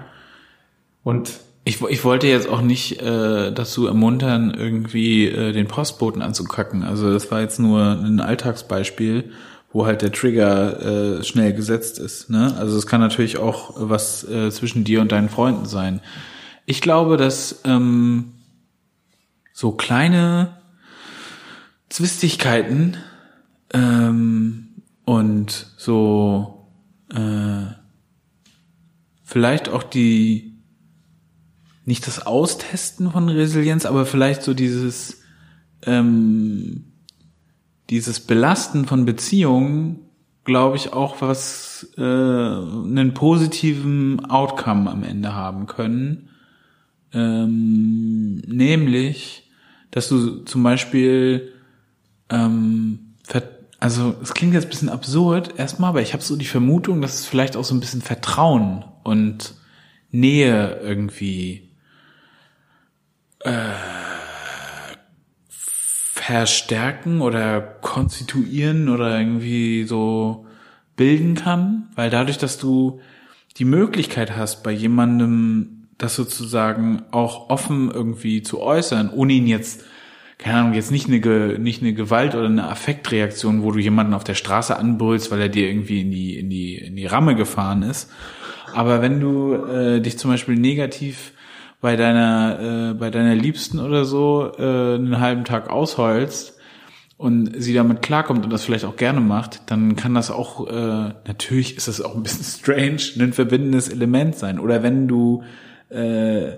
Und 1.03 1.33
Ich, 1.67 1.81
ich 1.81 2.05
wollte 2.05 2.27
jetzt 2.27 2.49
auch 2.49 2.61
nicht 2.61 3.01
äh, 3.01 3.51
dazu 3.51 3.87
ermuntern, 3.87 4.53
irgendwie 4.55 5.27
äh, 5.29 5.53
den 5.53 5.67
Postboten 5.67 6.21
anzukacken. 6.21 6.83
Also 6.83 7.11
das 7.11 7.31
war 7.31 7.41
jetzt 7.41 7.59
nur 7.59 7.81
ein 7.83 8.21
Alltagsbeispiel, 8.21 9.33
wo 9.73 9.87
halt 9.87 10.03
der 10.03 10.13
Trigger 10.13 11.19
äh, 11.21 11.25
schnell 11.25 11.55
gesetzt 11.55 11.99
ist. 11.99 12.29
Ne? 12.29 12.55
Also 12.59 12.77
es 12.77 12.87
kann 12.87 13.01
natürlich 13.01 13.39
auch 13.39 13.73
was 13.77 14.29
äh, 14.29 14.51
zwischen 14.51 14.85
dir 14.85 15.01
und 15.01 15.11
deinen 15.11 15.31
Freunden 15.31 15.65
sein. 15.65 16.01
Ich 16.67 16.83
glaube, 16.83 17.17
dass 17.17 17.63
ähm, 17.65 18.33
so 19.55 19.73
kleine 19.73 20.59
Zwistigkeiten 21.89 22.97
ähm, 23.73 24.83
und 25.05 25.67
so 25.77 26.69
äh, 27.11 27.67
vielleicht 29.23 29.69
auch 29.69 29.83
die, 29.83 30.54
nicht 31.85 32.07
das 32.07 32.27
Austesten 32.27 33.11
von 33.11 33.29
Resilienz, 33.29 33.87
aber 33.87 34.07
vielleicht 34.07 34.43
so 34.43 34.55
dieses, 34.55 35.23
ähm, 35.85 36.93
dieses 37.91 38.21
Belasten 38.21 38.87
von 38.87 39.05
Beziehungen, 39.05 40.01
glaube 40.45 40.77
ich, 40.77 40.93
auch 40.93 41.21
was 41.21 41.89
äh, 41.97 42.03
einen 42.03 43.13
positiven 43.15 44.25
Outcome 44.27 44.91
am 44.91 45.03
Ende 45.03 45.35
haben 45.35 45.67
können. 45.67 46.31
Ähm, 47.13 48.37
nämlich, 48.47 49.51
dass 49.91 50.09
du 50.09 50.45
zum 50.45 50.63
Beispiel 50.63 51.53
ähm, 52.31 53.05
also 53.85 54.15
es 54.23 54.33
klingt 54.33 54.55
jetzt 54.55 54.65
ein 54.65 54.71
bisschen 54.71 54.89
absurd 54.89 55.59
erstmal, 55.59 55.91
aber 55.91 56.01
ich 56.01 56.15
habe 56.15 56.23
so 56.23 56.37
die 56.37 56.47
Vermutung, 56.47 57.03
dass 57.03 57.21
es 57.21 57.27
vielleicht 57.27 57.55
auch 57.55 57.65
so 57.65 57.75
ein 57.75 57.81
bisschen 57.81 58.01
Vertrauen 58.01 58.83
und 59.03 59.57
Nähe 60.11 60.81
irgendwie 60.83 61.64
äh, 63.45 63.71
verstärken 65.49 67.21
oder 67.21 67.61
konstituieren 67.61 68.89
oder 68.89 69.19
irgendwie 69.19 69.85
so 69.85 70.47
bilden 70.97 71.35
kann, 71.35 71.89
weil 71.95 72.11
dadurch, 72.11 72.39
dass 72.39 72.59
du 72.59 73.01
die 73.59 73.65
Möglichkeit 73.65 74.37
hast, 74.37 74.63
bei 74.63 74.73
jemandem 74.73 75.89
das 75.99 76.17
sozusagen 76.17 77.03
auch 77.11 77.51
offen 77.51 77.91
irgendwie 77.91 78.43
zu 78.43 78.61
äußern, 78.61 79.11
ohne 79.11 79.35
ihn 79.35 79.47
jetzt 79.47 79.85
keine 80.39 80.59
Ahnung, 80.59 80.75
jetzt 80.75 80.91
nicht 80.91 81.09
eine, 81.09 81.59
nicht 81.59 81.81
eine 81.81 81.95
Gewalt 81.95 82.35
oder 82.35 82.47
eine 82.47 82.69
Affektreaktion, 82.69 83.63
wo 83.63 83.71
du 83.71 83.79
jemanden 83.79 84.15
auf 84.15 84.25
der 84.25 84.35
Straße 84.35 84.77
anbrüllst, 84.77 85.31
weil 85.31 85.41
er 85.41 85.49
dir 85.49 85.69
irgendwie 85.69 86.01
in 86.01 86.11
die, 86.11 86.39
in 86.39 86.51
die, 86.51 86.77
in 86.77 86.97
die 86.97 87.07
Ramme 87.07 87.37
gefahren 87.37 87.83
ist. 87.83 88.11
Aber 88.75 89.01
wenn 89.01 89.21
du 89.21 89.55
äh, 89.55 90.01
dich 90.01 90.19
zum 90.19 90.31
Beispiel 90.33 90.57
negativ 90.57 91.34
bei 91.85 91.97
deiner, 91.97 92.93
äh, 92.93 92.95
bei 92.95 93.11
deiner 93.11 93.35
Liebsten 93.35 93.79
oder 93.79 94.07
so 94.07 94.51
äh, 94.57 94.95
einen 94.95 95.21
halben 95.21 95.45
Tag 95.45 95.69
ausheulst 95.69 96.57
und 97.19 97.63
sie 97.63 97.75
damit 97.75 98.01
klarkommt 98.01 98.43
und 98.43 98.51
das 98.51 98.65
vielleicht 98.65 98.87
auch 98.87 98.97
gerne 98.97 99.21
macht, 99.21 99.71
dann 99.71 99.95
kann 99.95 100.15
das 100.15 100.31
auch, 100.31 100.67
äh, 100.67 101.13
natürlich 101.29 101.77
ist 101.77 101.87
das 101.87 102.01
auch 102.01 102.15
ein 102.15 102.23
bisschen 102.23 102.45
strange, 102.59 103.03
ein 103.23 103.35
verbindendes 103.35 103.91
Element 103.91 104.35
sein. 104.35 104.59
Oder 104.59 104.83
wenn 104.83 105.09
du 105.09 105.43
äh, 105.91 106.53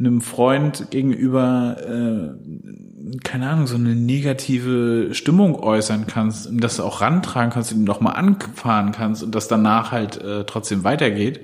einem 0.00 0.20
Freund 0.22 0.90
gegenüber, 0.90 1.76
äh, 1.78 3.18
keine 3.22 3.50
Ahnung, 3.50 3.68
so 3.68 3.76
eine 3.76 3.94
negative 3.94 5.10
Stimmung 5.12 5.54
äußern 5.54 6.08
kannst 6.08 6.48
und 6.48 6.64
das 6.64 6.80
auch 6.80 7.00
rantragen 7.00 7.52
kannst 7.52 7.72
und 7.72 7.84
noch 7.84 8.00
mal 8.00 8.10
anfahren 8.10 8.90
kannst 8.90 9.22
und 9.22 9.36
das 9.36 9.46
danach 9.46 9.92
halt 9.92 10.20
äh, 10.20 10.42
trotzdem 10.46 10.82
weitergeht 10.82 11.42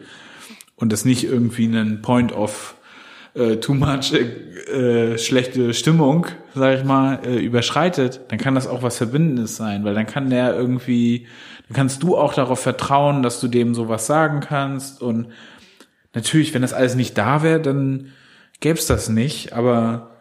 und 0.75 0.93
das 0.93 1.05
nicht 1.05 1.23
irgendwie 1.23 1.67
einen 1.69 2.03
Point 2.03 2.33
of 2.33 2.75
äh, 3.35 3.57
too 3.57 3.75
much 3.75 4.13
äh, 4.13 5.19
schlechte 5.19 5.75
Stimmung, 5.75 6.27
sag 6.55 6.79
ich 6.79 6.85
mal, 6.85 7.21
äh, 7.25 7.39
überschreitet, 7.39 8.21
dann 8.29 8.39
kann 8.39 8.55
das 8.55 8.67
auch 8.67 8.83
was 8.83 8.97
Verbindendes 8.97 9.57
sein, 9.57 9.85
weil 9.85 9.95
dann 9.95 10.07
kann 10.07 10.31
der 10.31 10.55
irgendwie, 10.55 11.27
dann 11.69 11.77
kannst 11.77 12.03
du 12.03 12.17
auch 12.17 12.35
darauf 12.35 12.61
vertrauen, 12.61 13.23
dass 13.23 13.41
du 13.41 13.49
dem 13.49 13.75
sowas 13.75 14.07
sagen 14.07 14.41
kannst 14.41 15.03
und 15.03 15.29
natürlich, 16.15 16.55
wenn 16.55 16.63
das 16.63 16.73
alles 16.73 16.95
nicht 16.95 17.19
da 17.19 17.43
wäre, 17.43 17.61
dann 17.61 18.13
gäbe 18.61 18.79
es 18.79 18.87
das 18.87 19.09
nicht, 19.09 19.53
aber 19.53 20.14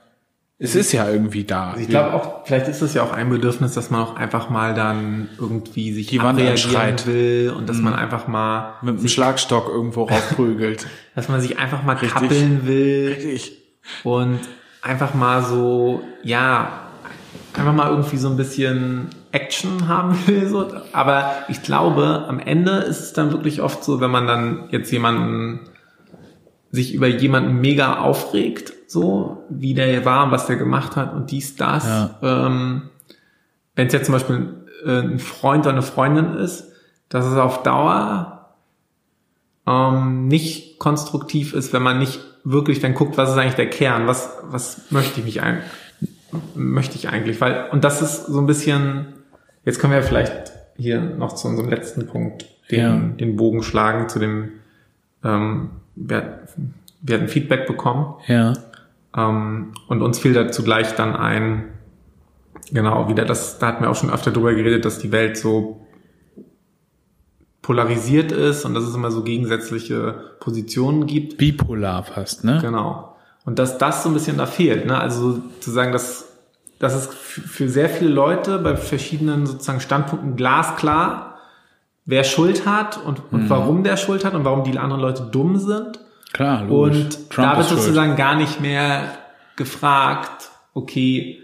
es 0.64 0.76
ist 0.76 0.94
ja 0.94 1.10
irgendwie 1.10 1.44
da. 1.44 1.72
Also 1.72 1.81
ich 1.81 1.90
glaube 1.90 2.14
auch, 2.14 2.45
vielleicht 2.45 2.69
ist 2.69 2.81
es 2.81 2.94
ja 2.94 3.03
auch 3.03 3.11
ein 3.11 3.30
Bedürfnis, 3.30 3.73
dass 3.73 3.90
man 3.90 4.02
auch 4.02 4.15
einfach 4.15 4.49
mal 4.49 4.73
dann 4.73 5.27
irgendwie 5.38 5.91
sich 5.91 6.07
die 6.07 6.22
Wand 6.22 6.40
anschreit 6.40 7.06
will 7.06 7.53
und 7.56 7.68
dass 7.68 7.77
mhm. 7.77 7.84
man 7.84 7.95
einfach 7.95 8.30
mal 8.30 8.76
mit 8.81 8.98
einem 8.98 9.07
Schlagstock 9.10 9.68
irgendwo 9.68 10.03
raufprügelt. 10.03 10.88
dass 11.15 11.27
man 11.27 11.41
sich 11.41 11.60
einfach 11.60 11.84
mal 11.84 11.98
Richtig. 11.98 12.14
kappeln 12.14 12.65
will. 12.65 13.14
Richtig. 13.14 13.57
Und 14.06 14.40
einfach 14.81 15.14
mal 15.14 15.44
so, 15.44 16.02
ja, 16.23 16.88
einfach 17.53 17.73
mal 17.73 17.90
irgendwie 17.90 18.18
so 18.18 18.30
ein 18.30 18.38
bisschen 18.38 19.10
Action 19.34 19.90
haben 19.90 20.18
will. 20.27 20.48
So. 20.48 20.72
Aber 20.94 21.44
ich 21.49 21.61
glaube, 21.61 22.23
am 22.30 22.40
Ende 22.40 22.72
ist 22.72 23.02
es 23.02 23.11
dann 23.11 23.34
wirklich 23.34 23.61
oft 23.61 23.84
so, 23.84 23.99
wenn 23.99 24.11
man 24.11 24.27
dann 24.27 24.69
jetzt 24.72 24.90
jemanden 24.94 25.60
sich 26.72 26.94
über 26.94 27.07
jemanden 27.07 27.60
mega 27.60 27.98
aufregt, 27.98 28.73
so 28.94 29.44
wie 29.49 29.74
der 29.74 30.06
war, 30.06 30.32
was 30.32 30.48
der 30.48 30.56
gemacht 30.56 30.95
hat 30.95 31.14
und 31.14 31.32
dies, 31.32 31.56
das. 31.56 31.86
Ja. 31.86 32.15
Ähm, 32.22 32.84
Wenn 33.76 33.88
es 33.88 33.94
jetzt 33.94 34.06
zum 34.06 34.14
Beispiel 34.14 34.53
äh, 34.86 34.99
ein 34.99 35.20
Freund 35.20 35.65
oder 35.65 35.74
eine 35.74 35.82
Freundin 35.82 36.36
ist, 36.36 36.72
dass 37.10 37.26
es 37.26 37.38
auf 37.38 37.64
Dauer 37.64 38.49
ähm, 39.68 40.28
nicht 40.28 40.80
konstruktiv 40.80 41.53
ist, 41.53 41.74
wenn 41.74 41.84
man 41.84 41.99
nicht 41.99 42.20
wirklich 42.44 42.80
dann 42.80 42.94
guckt, 42.94 43.18
was 43.18 43.32
ist 43.32 43.38
eigentlich 43.38 43.56
der 43.56 43.70
Kern, 43.70 44.07
was, 44.07 44.38
was 44.44 44.91
möchte 44.91 45.20
ich 45.20 45.26
mich 45.26 45.41
ein, 45.41 45.61
möchte 46.56 46.95
ich 46.95 47.10
eigentlich, 47.10 47.40
weil, 47.41 47.70
und 47.72 47.84
das 47.84 48.02
ist 48.02 48.26
so 48.28 48.40
ein 48.40 48.45
bisschen, 48.45 49.07
jetzt 49.65 49.80
können 49.80 49.94
wir 49.94 50.03
vielleicht 50.03 50.52
hier 50.76 51.02
noch 51.02 51.34
zu 51.34 51.48
unserem 51.48 51.70
letzten 51.70 52.07
Punkt 52.07 52.45
den, 52.72 52.80
ja. 52.80 52.98
den 52.98 53.36
Bogen 53.36 53.64
schlagen 53.64 54.10
zu 54.10 54.20
dem 54.20 54.52
ähm, 55.24 55.70
wir, 55.95 56.40
wir 57.02 57.18
hatten 57.18 57.28
Feedback 57.28 57.68
bekommen. 57.68 58.15
Ja. 58.28 58.53
Ähm, 59.15 59.73
und 59.88 60.02
uns 60.02 60.19
fiel 60.19 60.34
dazu 60.34 60.64
gleich 60.64 60.95
dann 60.95 61.15
ein, 61.15 61.73
genau, 62.72 63.07
wieder 63.10 63.26
das, 63.26 63.60
da 63.60 63.68
hatten 63.68 63.84
wir 63.84 63.90
auch 63.90 63.95
schon 63.95 64.11
öfter 64.11 64.31
drüber 64.31 64.53
geredet, 64.53 64.85
dass 64.85 64.99
die 64.99 65.11
Welt 65.11 65.38
so 65.38 65.85
polarisiert 67.61 68.31
ist 68.31 68.65
und 68.65 68.73
dass 68.73 68.84
es 68.84 68.94
immer 68.94 69.11
so 69.11 69.23
gegensätzliche 69.23 70.35
Positionen 70.40 71.07
gibt. 71.07 71.38
Bipolar 71.38 72.03
fast, 72.03 72.44
ne? 72.44 72.60
Genau. 72.61 73.15
Und 73.45 73.60
dass 73.60 73.77
das 73.77 74.03
so 74.03 74.10
ein 74.10 74.14
bisschen 74.14 74.38
da 74.38 74.45
fehlt, 74.45 74.85
ne? 74.85 74.99
Also 74.99 75.41
zu 75.61 75.72
sagen, 75.72 75.94
dass, 75.94 76.38
dass 76.80 76.94
es 76.94 77.07
für 77.07 77.69
sehr 77.69 77.90
viele 77.90 78.10
Leute 78.10 78.60
bei 78.60 78.76
verschiedenen 78.76 79.45
sozusagen 79.45 79.80
Standpunkten 79.80 80.35
glasklar 80.35 81.34
wer 82.06 82.23
Schuld 82.23 82.65
hat 82.65 82.98
und, 82.98 83.22
und 83.31 83.44
mhm. 83.44 83.49
warum 83.49 83.84
der 83.84 83.98
Schuld 83.98 84.26
hat 84.26 84.34
und 84.34 84.45
warum 84.45 84.64
die 84.64 84.77
anderen 84.77 85.02
Leute 85.02 85.23
dumm 85.23 85.57
sind. 85.57 85.99
Klar, 86.34 86.64
logisch. 86.64 86.98
Und 86.98 87.30
Trump 87.30 87.52
da 87.52 87.58
wird 87.58 87.70
sozusagen 87.70 88.16
gar 88.16 88.36
nicht 88.36 88.60
mehr 88.60 89.18
gefragt, 89.56 90.50
okay, 90.74 91.40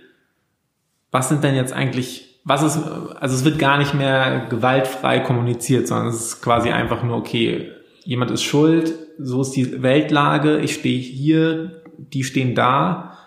was 1.11 1.29
sind 1.29 1.43
denn 1.43 1.55
jetzt 1.55 1.73
eigentlich, 1.73 2.39
was 2.43 2.63
ist, 2.63 2.77
also 3.19 3.35
es 3.35 3.45
wird 3.45 3.59
gar 3.59 3.77
nicht 3.77 3.93
mehr 3.93 4.47
gewaltfrei 4.49 5.19
kommuniziert, 5.19 5.87
sondern 5.87 6.07
es 6.07 6.15
ist 6.15 6.41
quasi 6.41 6.71
einfach 6.71 7.03
nur, 7.03 7.17
okay, 7.17 7.71
jemand 8.03 8.31
ist 8.31 8.43
schuld, 8.43 8.93
so 9.19 9.41
ist 9.41 9.51
die 9.51 9.83
Weltlage, 9.83 10.57
ich 10.59 10.73
stehe 10.73 10.99
hier, 10.99 11.83
die 11.97 12.23
stehen 12.23 12.55
da, 12.55 13.17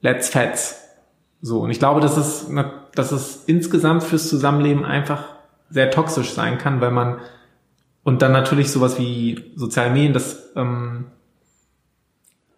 let's 0.00 0.30
fetz. 0.30 0.82
So, 1.42 1.60
und 1.60 1.70
ich 1.70 1.78
glaube, 1.78 2.00
das 2.00 2.16
ist, 2.16 2.50
das 2.94 3.12
ist 3.12 3.48
insgesamt 3.48 4.02
fürs 4.02 4.28
Zusammenleben 4.28 4.84
einfach 4.84 5.24
sehr 5.68 5.90
toxisch 5.90 6.32
sein 6.32 6.58
kann, 6.58 6.80
weil 6.80 6.90
man 6.90 7.18
und 8.02 8.22
dann 8.22 8.32
natürlich 8.32 8.70
sowas 8.70 8.98
wie 8.98 9.52
soziale 9.56 9.90
Medien, 9.90 10.12
das 10.12 10.52
ähm, 10.56 11.06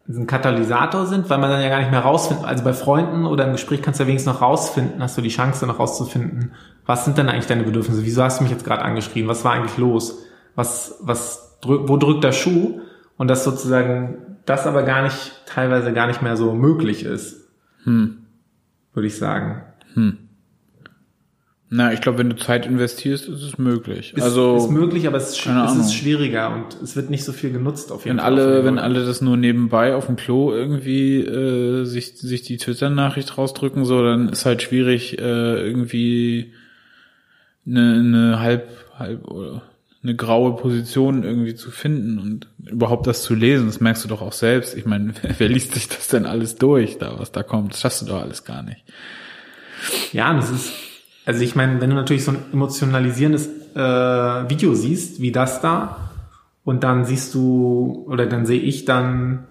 ein 0.09 0.27
Katalysator 0.27 1.07
sind, 1.07 1.31
weil 1.31 1.39
man 1.39 1.51
dann 1.51 1.63
ja 1.63 1.69
gar 1.69 1.79
nicht 1.79 1.91
mehr 1.91 2.01
rausfinden, 2.01 2.45
also 2.45 2.65
bei 2.65 2.73
Freunden 2.73 3.25
oder 3.25 3.45
im 3.47 3.53
Gespräch 3.53 3.83
kannst 3.83 4.01
du 4.01 4.05
ja 4.05 4.09
wenigstens 4.09 4.35
noch 4.35 4.43
rausfinden, 4.43 5.03
hast 5.03 5.17
du 5.17 5.23
die 5.23 5.29
Chance 5.29 5.67
noch 5.67 5.79
rauszufinden, 5.79 6.53
was 6.87 7.05
sind 7.05 7.19
denn 7.19 7.29
eigentlich 7.29 7.47
deine 7.47 7.63
Bedürfnisse, 7.63 8.05
wieso 8.05 8.23
hast 8.23 8.41
du 8.41 8.45
mich 8.45 8.53
jetzt 8.53 8.65
gerade 8.65 8.83
angeschrien, 8.83 9.29
was 9.29 9.45
war 9.45 9.53
eigentlich 9.53 9.79
los, 9.79 10.25
was, 10.55 10.99
was, 11.01 11.59
wo 11.63 11.97
drückt 11.97 12.25
der 12.25 12.33
Schuh 12.33 12.81
und 13.17 13.29
dass 13.29 13.45
sozusagen 13.45 14.39
das 14.45 14.67
aber 14.67 14.83
gar 14.83 15.03
nicht, 15.03 15.43
teilweise 15.47 15.93
gar 15.93 16.09
nicht 16.09 16.23
mehr 16.23 16.37
so 16.37 16.53
möglich 16.53 17.05
ist, 17.05 17.49
hm. 17.85 18.27
würde 18.93 19.07
ich 19.07 19.17
sagen. 19.17 19.63
Hm. 19.95 20.22
Na, 21.75 21.91
ich 21.91 22.03
glaube, 22.03 22.19
wenn 22.19 22.29
du 22.29 22.37
Zeit 22.37 22.67
investierst, 22.67 23.31
ist 23.31 23.43
es 23.43 23.57
möglich. 23.57 24.13
Ist, 24.15 24.23
also 24.23 24.57
ist 24.57 24.69
möglich, 24.69 25.07
aber 25.07 25.17
es, 25.17 25.31
ist, 25.31 25.47
es 25.47 25.77
ist 25.77 25.95
schwieriger 25.95 26.55
und 26.55 26.77
es 26.83 26.97
wird 26.97 27.09
nicht 27.09 27.25
so 27.25 27.33
viel 27.33 27.51
genutzt 27.51 27.91
auf 27.93 28.05
jeden 28.05 28.19
wenn 28.19 28.23
Fall. 28.23 28.33
Alle, 28.35 28.65
wenn 28.67 28.79
alle 28.79 29.07
das 29.07 29.23
nur 29.23 29.39
nebenbei 29.39 29.95
auf 29.95 30.05
dem 30.05 30.17
Klo 30.17 30.53
irgendwie 30.53 31.21
äh, 31.21 31.85
sich 31.85 32.19
sich 32.19 32.43
die 32.43 32.59
Twitter-Nachricht 32.59 33.39
rausdrücken, 33.39 33.87
so, 33.87 34.03
dann 34.03 34.29
ist 34.29 34.45
halt 34.45 34.61
schwierig 34.61 35.19
äh, 35.19 35.23
irgendwie 35.23 36.53
eine, 37.67 37.95
eine 37.95 38.41
halb 38.41 38.69
halb 38.99 39.27
oder 39.29 39.63
eine 40.03 40.15
graue 40.15 40.57
Position 40.57 41.25
irgendwie 41.25 41.55
zu 41.55 41.71
finden 41.71 42.19
und 42.19 42.49
überhaupt 42.71 43.07
das 43.07 43.23
zu 43.23 43.35
lesen. 43.35 43.65
Das 43.65 43.81
merkst 43.81 44.05
du 44.05 44.09
doch 44.09 44.21
auch 44.21 44.35
selbst. 44.35 44.77
Ich 44.77 44.85
meine, 44.85 45.15
wer, 45.23 45.31
wer 45.39 45.49
liest 45.49 45.73
sich 45.73 45.89
das 45.89 46.09
denn 46.09 46.27
alles 46.27 46.57
durch, 46.57 46.99
da 46.99 47.19
was 47.19 47.33
da 47.33 47.43
kommt? 47.43 47.73
Das 47.73 47.81
schaffst 47.81 48.03
du 48.03 48.07
doch 48.07 48.21
alles 48.21 48.45
gar 48.45 48.63
nicht. 48.63 48.85
Ja, 50.13 50.35
das 50.35 50.51
ist 50.51 50.92
also 51.25 51.43
ich 51.43 51.57
meine, 51.57 51.81
wenn 51.81 51.91
du 51.91 51.97
natürlich 51.97 52.25
so 52.25 52.33
ein 52.33 52.39
emotionalisierendes 52.53 53.49
äh, 53.75 53.79
Video 53.79 54.75
siehst, 54.75 55.21
wie 55.21 55.33
das 55.33 55.61
da, 55.61 56.11
und 56.65 56.85
dann 56.85 57.05
siehst 57.05 57.35
du, 57.35 58.05
oder 58.09 58.27
dann 58.27 58.47
sehe 58.47 58.61
ich 58.61 58.85
dann, 58.85 59.45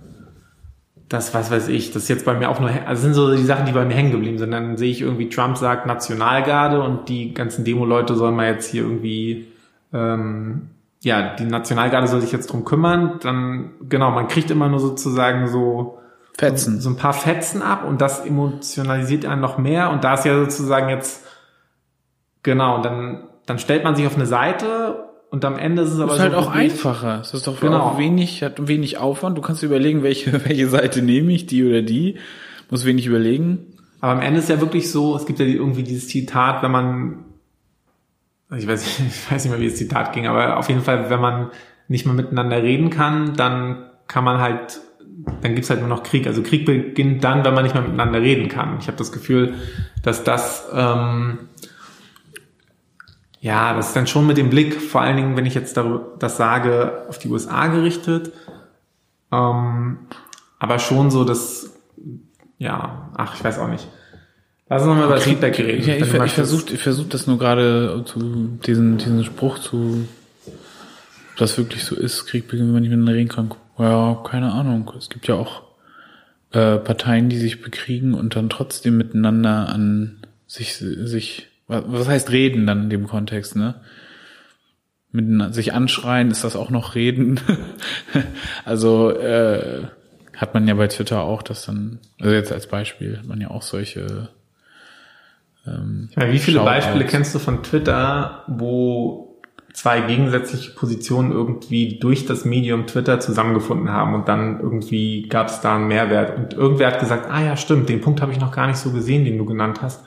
das, 1.09 1.33
was 1.33 1.51
weiß 1.51 1.67
ich, 1.67 1.91
das 1.91 2.03
ist 2.03 2.09
jetzt 2.09 2.25
bei 2.25 2.33
mir 2.33 2.49
auch 2.49 2.61
nur, 2.61 2.69
also 2.85 3.01
sind 3.01 3.15
so 3.15 3.35
die 3.35 3.43
Sachen, 3.43 3.65
die 3.65 3.73
bei 3.73 3.83
mir 3.83 3.93
hängen 3.93 4.11
geblieben 4.11 4.37
sind. 4.37 4.51
Dann 4.51 4.77
sehe 4.77 4.89
ich 4.89 5.01
irgendwie, 5.01 5.27
Trump 5.27 5.57
sagt 5.57 5.85
Nationalgarde 5.85 6.81
und 6.81 7.09
die 7.09 7.33
ganzen 7.33 7.65
Demo-Leute 7.65 8.15
sollen 8.15 8.35
mal 8.35 8.47
jetzt 8.47 8.71
hier 8.71 8.83
irgendwie 8.83 9.47
ähm, 9.91 10.69
ja, 11.01 11.35
die 11.35 11.45
Nationalgarde 11.45 12.07
soll 12.07 12.21
sich 12.21 12.31
jetzt 12.31 12.51
drum 12.51 12.63
kümmern, 12.63 13.19
dann, 13.21 13.71
genau, 13.89 14.11
man 14.11 14.27
kriegt 14.27 14.51
immer 14.51 14.69
nur 14.69 14.79
sozusagen 14.79 15.47
so, 15.47 15.99
Fetzen. 16.37 16.75
so, 16.75 16.81
so 16.81 16.89
ein 16.91 16.95
paar 16.95 17.13
Fetzen 17.13 17.61
ab 17.61 17.85
und 17.85 18.01
das 18.01 18.25
emotionalisiert 18.25 19.25
einen 19.25 19.41
noch 19.41 19.57
mehr 19.57 19.89
und 19.89 20.03
da 20.03 20.13
ist 20.13 20.25
ja 20.25 20.35
sozusagen 20.35 20.89
jetzt, 20.89 21.25
genau, 22.43 22.77
und 22.77 22.85
dann, 22.85 23.23
dann 23.45 23.59
stellt 23.59 23.83
man 23.83 23.95
sich 23.95 24.05
auf 24.07 24.15
eine 24.15 24.25
Seite 24.25 25.05
und 25.29 25.45
am 25.45 25.57
Ende 25.57 25.83
ist 25.83 25.91
es 25.93 25.99
aber 25.99 26.13
ist 26.15 26.19
halt 26.19 26.31
so 26.33 26.37
auch 26.39 26.53
wirklich- 26.53 26.71
einfacher. 26.73 27.19
Es 27.21 27.33
ist 27.33 27.47
doch 27.47 27.59
Genau. 27.59 27.79
auch 27.79 27.97
wenig, 27.97 28.43
hat 28.43 28.67
wenig 28.67 28.97
Aufwand. 28.97 29.37
Du 29.37 29.41
kannst 29.41 29.61
dir 29.61 29.67
überlegen, 29.67 30.03
welche, 30.03 30.33
welche 30.45 30.67
Seite 30.67 31.01
nehme 31.01 31.31
ich, 31.31 31.45
die 31.45 31.63
oder 31.65 31.81
die. 31.81 32.17
Muss 32.69 32.85
wenig 32.85 33.05
überlegen. 33.07 33.67
Aber 33.99 34.13
am 34.13 34.21
Ende 34.21 34.39
ist 34.39 34.49
ja 34.49 34.59
wirklich 34.61 34.91
so, 34.91 35.15
es 35.15 35.25
gibt 35.25 35.39
ja 35.39 35.45
irgendwie 35.45 35.83
dieses 35.83 36.07
Zitat, 36.07 36.63
wenn 36.63 36.71
man, 36.71 37.25
ich 38.57 38.67
weiß, 38.67 38.99
ich 38.99 39.31
weiß 39.31 39.43
nicht 39.45 39.51
mehr, 39.51 39.61
wie 39.61 39.67
das 39.69 39.77
Zitat 39.77 40.13
ging, 40.13 40.27
aber 40.27 40.57
auf 40.57 40.67
jeden 40.69 40.81
Fall, 40.81 41.09
wenn 41.09 41.19
man 41.21 41.49
nicht 41.87 42.05
mehr 42.05 42.15
miteinander 42.15 42.61
reden 42.63 42.89
kann, 42.89 43.33
dann 43.35 43.85
kann 44.07 44.23
man 44.23 44.39
halt, 44.39 44.79
dann 45.41 45.53
gibt's 45.55 45.69
halt 45.69 45.79
nur 45.81 45.89
noch 45.89 46.03
Krieg. 46.03 46.25
Also 46.27 46.41
Krieg 46.41 46.65
beginnt 46.65 47.23
dann, 47.23 47.43
wenn 47.45 47.53
man 47.53 47.63
nicht 47.63 47.73
mehr 47.75 47.83
miteinander 47.83 48.21
reden 48.21 48.47
kann. 48.47 48.77
Ich 48.79 48.87
habe 48.87 48.97
das 48.97 49.11
Gefühl, 49.11 49.53
dass 50.01 50.23
das, 50.23 50.67
ähm, 50.73 51.37
ja, 53.41 53.73
das 53.75 53.87
ist 53.87 53.95
dann 53.95 54.07
schon 54.07 54.27
mit 54.27 54.37
dem 54.37 54.49
Blick, 54.49 54.79
vor 54.81 55.01
allen 55.01 55.17
Dingen, 55.17 55.35
wenn 55.35 55.45
ich 55.45 55.55
jetzt 55.55 55.75
darüber, 55.75 56.05
das 56.19 56.37
sage, 56.37 57.03
auf 57.09 57.17
die 57.17 57.27
USA 57.27 57.67
gerichtet, 57.67 58.31
ähm, 59.31 59.97
aber 60.59 60.79
schon 60.79 61.09
so, 61.11 61.23
dass, 61.23 61.71
ja, 62.59 63.09
ach, 63.17 63.35
ich 63.35 63.43
weiß 63.43 63.59
auch 63.59 63.67
nicht. 63.67 63.87
Lass 64.69 64.83
uns 64.83 64.89
nochmal 64.89 65.05
über 65.05 65.15
das 65.15 65.23
Feedback 65.25 65.57
reden. 65.59 65.85
Ja, 65.85 65.95
ich, 65.95 66.05
ver- 66.05 66.23
ich 66.23 66.31
versuche 66.31 66.73
ich 66.73 66.81
versuch 66.81 67.09
das 67.09 67.27
nur 67.27 67.37
gerade 67.37 68.03
zu 68.05 68.57
diesen, 68.65 68.97
diesen 68.97 69.23
Spruch 69.25 69.59
zu, 69.59 70.07
ob 70.45 71.37
das 71.37 71.57
wirklich 71.57 71.83
so 71.83 71.95
ist, 71.95 72.25
Krieg 72.27 72.47
beginnt, 72.47 72.67
wenn 72.67 72.73
man 72.73 72.81
nicht 72.83 72.91
miteinander 72.91 73.15
reden 73.15 73.29
kann. 73.29 73.51
Ja, 73.77 74.21
keine 74.23 74.51
Ahnung. 74.53 74.89
Es 74.97 75.09
gibt 75.09 75.27
ja 75.27 75.35
auch 75.35 75.63
äh, 76.51 76.77
Parteien, 76.77 77.27
die 77.27 77.37
sich 77.37 77.61
bekriegen 77.61 78.13
und 78.13 78.35
dann 78.35 78.49
trotzdem 78.49 78.95
miteinander 78.95 79.67
an 79.67 80.17
sich, 80.47 80.75
sich, 80.75 81.47
was, 81.71 82.07
heißt 82.07 82.31
reden 82.31 82.67
dann 82.67 82.83
in 82.83 82.89
dem 82.89 83.07
Kontext, 83.07 83.55
ne? 83.55 83.81
Miteinander, 85.11 85.53
sich 85.53 85.73
anschreien, 85.73 86.31
ist 86.31 86.43
das 86.43 86.55
auch 86.55 86.69
noch 86.69 86.95
reden? 86.95 87.39
also, 88.65 89.11
äh, 89.11 89.85
hat 90.35 90.53
man 90.53 90.67
ja 90.67 90.73
bei 90.73 90.87
Twitter 90.87 91.21
auch 91.21 91.43
das 91.43 91.65
dann, 91.65 91.99
also 92.19 92.33
jetzt 92.33 92.51
als 92.51 92.67
Beispiel, 92.67 93.17
hat 93.17 93.25
man 93.25 93.41
ja 93.41 93.51
auch 93.51 93.61
solche 93.61 94.29
Ich 95.65 96.17
meine, 96.17 96.33
wie 96.33 96.39
viele 96.39 96.57
Shoutouts. 96.57 96.85
Beispiele 96.85 97.05
kennst 97.05 97.35
du 97.35 97.39
von 97.39 97.61
Twitter, 97.61 98.43
wo 98.47 99.39
zwei 99.73 100.01
gegensätzliche 100.01 100.71
Positionen 100.71 101.31
irgendwie 101.31 101.99
durch 101.99 102.25
das 102.25 102.45
Medium 102.45 102.87
Twitter 102.87 103.19
zusammengefunden 103.19 103.89
haben 103.89 104.15
und 104.15 104.27
dann 104.27 104.59
irgendwie 104.59 105.27
gab 105.29 105.47
es 105.47 105.61
da 105.61 105.75
einen 105.75 105.87
Mehrwert 105.87 106.37
und 106.37 106.53
irgendwer 106.53 106.87
hat 106.87 106.99
gesagt, 106.99 107.29
ah 107.29 107.41
ja, 107.41 107.55
stimmt, 107.55 107.89
den 107.89 108.01
Punkt 108.01 108.21
habe 108.21 108.31
ich 108.31 108.39
noch 108.39 108.51
gar 108.51 108.67
nicht 108.67 108.77
so 108.77 108.91
gesehen, 108.91 109.23
den 109.23 109.37
du 109.37 109.45
genannt 109.45 109.81
hast. 109.81 110.03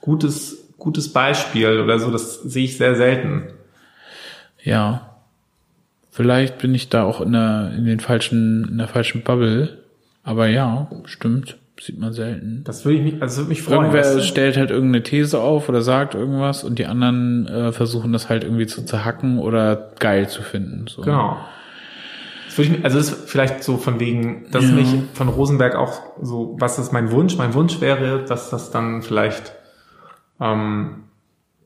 Gutes, 0.00 0.61
gutes 0.82 1.12
Beispiel 1.12 1.80
oder 1.80 1.98
so, 1.98 2.10
das 2.10 2.42
sehe 2.42 2.64
ich 2.64 2.76
sehr 2.76 2.96
selten. 2.96 3.44
Ja. 4.62 5.08
Vielleicht 6.10 6.58
bin 6.58 6.74
ich 6.74 6.88
da 6.90 7.04
auch 7.04 7.20
in 7.20 7.32
der, 7.32 7.72
in 7.76 7.84
den 7.86 8.00
falschen, 8.00 8.68
in 8.68 8.78
der 8.78 8.88
falschen 8.88 9.22
Bubble. 9.22 9.78
Aber 10.24 10.46
ja, 10.48 10.88
stimmt. 11.04 11.56
Sieht 11.80 11.98
man 11.98 12.12
selten. 12.12 12.62
Das 12.64 12.84
würde 12.84 12.98
ich 12.98 13.02
mich, 13.14 13.22
also 13.22 13.38
würde 13.38 13.48
mich 13.48 13.62
freuen. 13.62 13.80
Irgendwer 13.92 14.20
stellt 14.20 14.56
halt 14.56 14.70
irgendeine 14.70 15.02
These 15.02 15.40
auf 15.40 15.68
oder 15.68 15.82
sagt 15.82 16.14
irgendwas 16.14 16.62
und 16.62 16.78
die 16.78 16.86
anderen 16.86 17.48
äh, 17.48 17.72
versuchen 17.72 18.12
das 18.12 18.28
halt 18.28 18.44
irgendwie 18.44 18.66
zu 18.66 18.84
zerhacken 18.84 19.38
oder 19.40 19.90
geil 19.98 20.28
zu 20.28 20.42
finden. 20.42 20.86
So. 20.86 21.02
Genau. 21.02 21.38
Das 22.46 22.56
würde 22.58 22.76
ich, 22.76 22.84
also 22.84 22.98
das 22.98 23.08
ist 23.10 23.30
vielleicht 23.30 23.64
so 23.64 23.78
von 23.78 23.98
wegen, 23.98 24.46
dass 24.52 24.64
Ja. 24.64 24.72
mich 24.72 24.94
von 25.14 25.28
Rosenberg 25.28 25.74
auch 25.74 26.02
so, 26.20 26.54
was 26.60 26.78
ist 26.78 26.92
mein 26.92 27.10
Wunsch? 27.10 27.36
Mein 27.36 27.52
Wunsch 27.54 27.80
wäre, 27.80 28.24
dass 28.26 28.50
das 28.50 28.70
dann 28.70 29.02
vielleicht 29.02 29.52
ähm, 30.42 31.04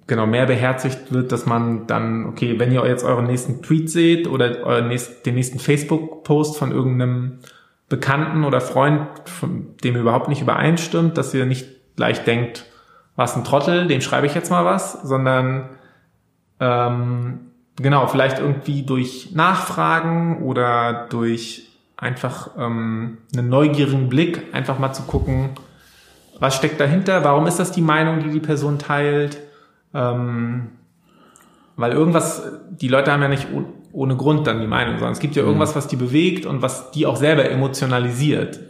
genau 0.07 0.27
mehr 0.27 0.47
beherzigt 0.47 1.13
wird, 1.13 1.33
dass 1.33 1.47
man 1.47 1.87
dann, 1.87 2.27
okay, 2.27 2.59
wenn 2.59 2.71
ihr 2.71 2.87
jetzt 2.87 3.05
euren 3.05 3.27
nächsten 3.27 3.63
Tweet 3.63 3.91
seht 3.91 4.29
oder 4.29 4.59
euren 4.65 4.89
nächsten, 4.89 5.23
den 5.25 5.35
nächsten 5.35 5.59
Facebook-Post 5.59 6.57
von 6.57 6.71
irgendeinem 6.71 7.39
Bekannten 7.89 8.45
oder 8.45 8.61
Freund, 8.61 9.09
von 9.25 9.75
dem 9.83 9.95
ihr 9.95 10.03
überhaupt 10.03 10.29
nicht 10.29 10.43
übereinstimmt, 10.43 11.17
dass 11.19 11.35
ihr 11.35 11.47
nicht 11.47 11.67
gleich 11.97 12.23
denkt, 12.25 12.67
was 13.17 13.37
ein 13.37 13.45
Trottel, 13.45 13.87
dem 13.89 14.01
schreibe 14.01 14.27
ich 14.27 14.35
jetzt 14.35 14.51
mal 14.51 14.65
was, 14.65 14.93
sondern 15.03 15.71
ähm, 16.61 17.41
genau, 17.77 18.07
vielleicht 18.07 18.39
irgendwie 18.39 18.83
durch 18.83 19.31
Nachfragen 19.33 20.43
oder 20.43 21.07
durch 21.09 21.69
einfach 21.97 22.51
ähm, 22.59 23.19
einen 23.35 23.49
neugierigen 23.49 24.09
Blick 24.09 24.43
einfach 24.53 24.79
mal 24.79 24.93
zu 24.93 25.03
gucken, 25.05 25.51
was 26.39 26.57
steckt 26.57 26.81
dahinter, 26.81 27.25
warum 27.25 27.47
ist 27.47 27.59
das 27.59 27.73
die 27.73 27.81
Meinung, 27.83 28.21
die 28.21 28.31
die 28.31 28.41
Person 28.41 28.79
teilt, 28.79 29.39
ähm, 29.95 30.69
weil 31.77 31.93
irgendwas, 31.93 32.43
die 32.71 32.89
Leute 32.89 33.13
haben 33.13 33.23
ja 33.23 33.29
nicht 33.29 33.49
oh- 33.55 33.65
ohne 33.93 34.17
Grund 34.17 34.47
dann 34.47 34.61
die 34.61 34.67
Meinung, 34.67 34.95
sondern 34.95 35.13
es 35.13 35.21
gibt 35.21 35.37
ja 35.37 35.43
irgendwas, 35.43 35.75
was 35.75 35.89
die 35.89 35.97
bewegt 35.97 36.45
und 36.47 36.61
was 36.63 36.91
die 36.91 37.07
auch 37.07 37.17
selber 37.17 37.49
emotionalisiert. 37.51 38.61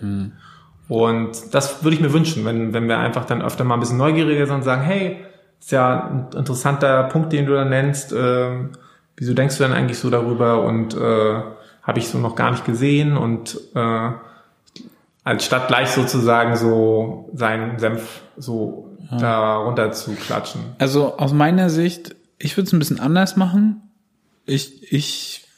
Und 0.89 1.53
das 1.55 1.83
würde 1.83 1.97
ich 1.97 2.01
mir 2.01 2.13
wünschen, 2.13 2.45
wenn, 2.45 2.73
wenn 2.73 2.87
wir 2.87 2.99
einfach 2.99 3.25
dann 3.25 3.43
öfter 3.43 3.65
mal 3.65 3.75
ein 3.75 3.81
bisschen 3.81 3.99
neugieriger 3.99 4.47
sind 4.47 4.57
und 4.57 4.63
sagen, 4.63 4.83
hey, 4.83 5.19
ist 5.59 5.73
ja 5.73 6.05
ein 6.09 6.39
interessanter 6.39 7.05
Punkt, 7.05 7.33
den 7.33 7.47
du 7.47 7.55
da 7.55 7.65
nennst. 7.65 8.15
Ähm, 8.17 8.71
wieso 9.17 9.35
denkst 9.35 9.57
du 9.57 9.65
denn 9.65 9.73
eigentlich 9.73 9.99
so 9.99 10.11
darüber? 10.11 10.63
Und 10.63 10.95
äh, 10.97 11.43
habe 11.83 11.99
ich 11.99 12.09
so 12.09 12.19
noch 12.19 12.37
gar 12.37 12.53
nicht 12.53 12.65
gesehen. 12.65 13.17
Und 13.17 13.59
äh, 13.75 14.11
als 15.27 15.45
statt 15.45 15.67
gleich 15.67 15.89
sozusagen 15.89 16.55
so 16.57 17.29
seinen 17.35 17.81
Senf 17.81 18.23
so 18.37 18.97
da 19.11 19.57
runter 19.57 19.91
zu 19.91 20.13
klatschen. 20.13 20.61
Also 20.79 21.17
aus 21.17 21.33
meiner 21.33 21.69
Sicht, 21.69 22.15
ich 22.39 22.57
würde 22.57 22.69
es 22.69 22.73
ein 22.73 22.79
bisschen 22.79 23.01
anders 23.01 23.35
machen. 23.37 23.83
Ich, 24.45 24.93
ich 24.93 25.49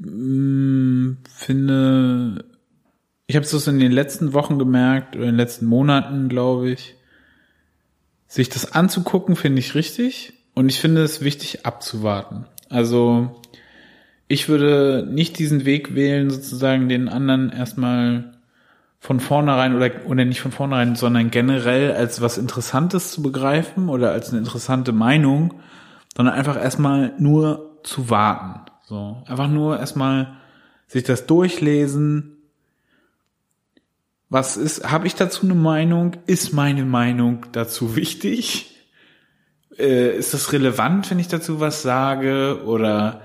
mh, 0.00 1.18
finde, 1.28 2.46
ich 3.26 3.36
habe 3.36 3.44
es 3.44 3.50
so 3.50 3.70
in 3.70 3.78
den 3.78 3.92
letzten 3.92 4.32
Wochen 4.32 4.58
gemerkt, 4.58 5.14
oder 5.16 5.26
in 5.26 5.32
den 5.32 5.36
letzten 5.36 5.66
Monaten, 5.66 6.30
glaube 6.30 6.70
ich, 6.70 6.94
sich 8.26 8.48
das 8.48 8.72
anzugucken, 8.72 9.36
finde 9.36 9.58
ich 9.58 9.74
richtig. 9.74 10.32
Und 10.54 10.70
ich 10.70 10.80
finde 10.80 11.02
es 11.02 11.20
wichtig 11.20 11.66
abzuwarten. 11.66 12.46
Also 12.70 13.38
ich 14.28 14.48
würde 14.48 15.06
nicht 15.10 15.38
diesen 15.38 15.66
Weg 15.66 15.94
wählen, 15.94 16.30
sozusagen 16.30 16.88
den 16.88 17.10
anderen 17.10 17.50
erstmal 17.50 18.39
von 19.00 19.18
vornherein 19.18 19.74
oder, 19.74 19.90
oder 20.06 20.26
nicht 20.26 20.42
von 20.42 20.52
vornherein, 20.52 20.94
sondern 20.94 21.30
generell 21.30 21.92
als 21.92 22.20
was 22.20 22.36
Interessantes 22.36 23.10
zu 23.10 23.22
begreifen 23.22 23.88
oder 23.88 24.12
als 24.12 24.28
eine 24.28 24.38
interessante 24.38 24.92
Meinung, 24.92 25.54
sondern 26.14 26.34
einfach 26.34 26.56
erstmal 26.56 27.14
nur 27.18 27.80
zu 27.82 28.10
warten. 28.10 28.70
So, 28.84 29.22
einfach 29.26 29.48
nur 29.48 29.80
erstmal 29.80 30.36
sich 30.86 31.02
das 31.02 31.26
durchlesen. 31.26 32.36
Was 34.28 34.56
ist, 34.56 34.90
habe 34.90 35.06
ich 35.06 35.14
dazu 35.14 35.46
eine 35.46 35.54
Meinung? 35.54 36.16
Ist 36.26 36.52
meine 36.52 36.84
Meinung 36.84 37.46
dazu 37.52 37.96
wichtig? 37.96 38.76
Äh, 39.78 40.16
ist 40.16 40.34
das 40.34 40.52
relevant, 40.52 41.10
wenn 41.10 41.18
ich 41.18 41.28
dazu 41.28 41.58
was 41.58 41.82
sage? 41.82 42.64
Oder 42.66 43.22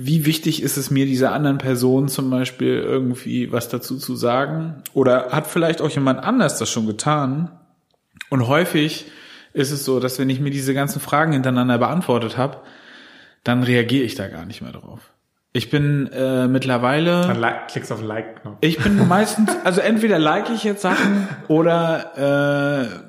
wie 0.00 0.24
wichtig 0.26 0.62
ist 0.62 0.76
es 0.76 0.90
mir, 0.90 1.06
dieser 1.06 1.32
anderen 1.32 1.58
Person 1.58 2.08
zum 2.08 2.30
Beispiel 2.30 2.78
irgendwie 2.78 3.50
was 3.50 3.68
dazu 3.68 3.98
zu 3.98 4.14
sagen? 4.14 4.82
Oder 4.94 5.30
hat 5.32 5.46
vielleicht 5.48 5.82
auch 5.82 5.90
jemand 5.90 6.22
anders 6.22 6.58
das 6.58 6.70
schon 6.70 6.86
getan? 6.86 7.50
Und 8.30 8.46
häufig 8.46 9.06
ist 9.52 9.72
es 9.72 9.84
so, 9.84 9.98
dass 9.98 10.18
wenn 10.18 10.30
ich 10.30 10.40
mir 10.40 10.50
diese 10.50 10.72
ganzen 10.72 11.00
Fragen 11.00 11.32
hintereinander 11.32 11.78
beantwortet 11.78 12.36
habe, 12.36 12.58
dann 13.42 13.64
reagiere 13.64 14.04
ich 14.04 14.14
da 14.14 14.28
gar 14.28 14.44
nicht 14.44 14.62
mehr 14.62 14.72
drauf. 14.72 15.10
Ich 15.52 15.70
bin 15.70 16.08
äh, 16.12 16.46
mittlerweile. 16.46 17.22
Dann 17.22 17.40
like, 17.40 17.68
klickst 17.68 17.90
auf 17.90 18.02
Like-Knopf. 18.02 18.58
Ich 18.60 18.78
bin 18.78 19.08
meistens, 19.08 19.50
also 19.64 19.80
entweder 19.80 20.18
like 20.18 20.50
ich 20.50 20.62
jetzt 20.62 20.82
Sachen 20.82 21.26
oder 21.48 22.92
äh, 22.92 23.07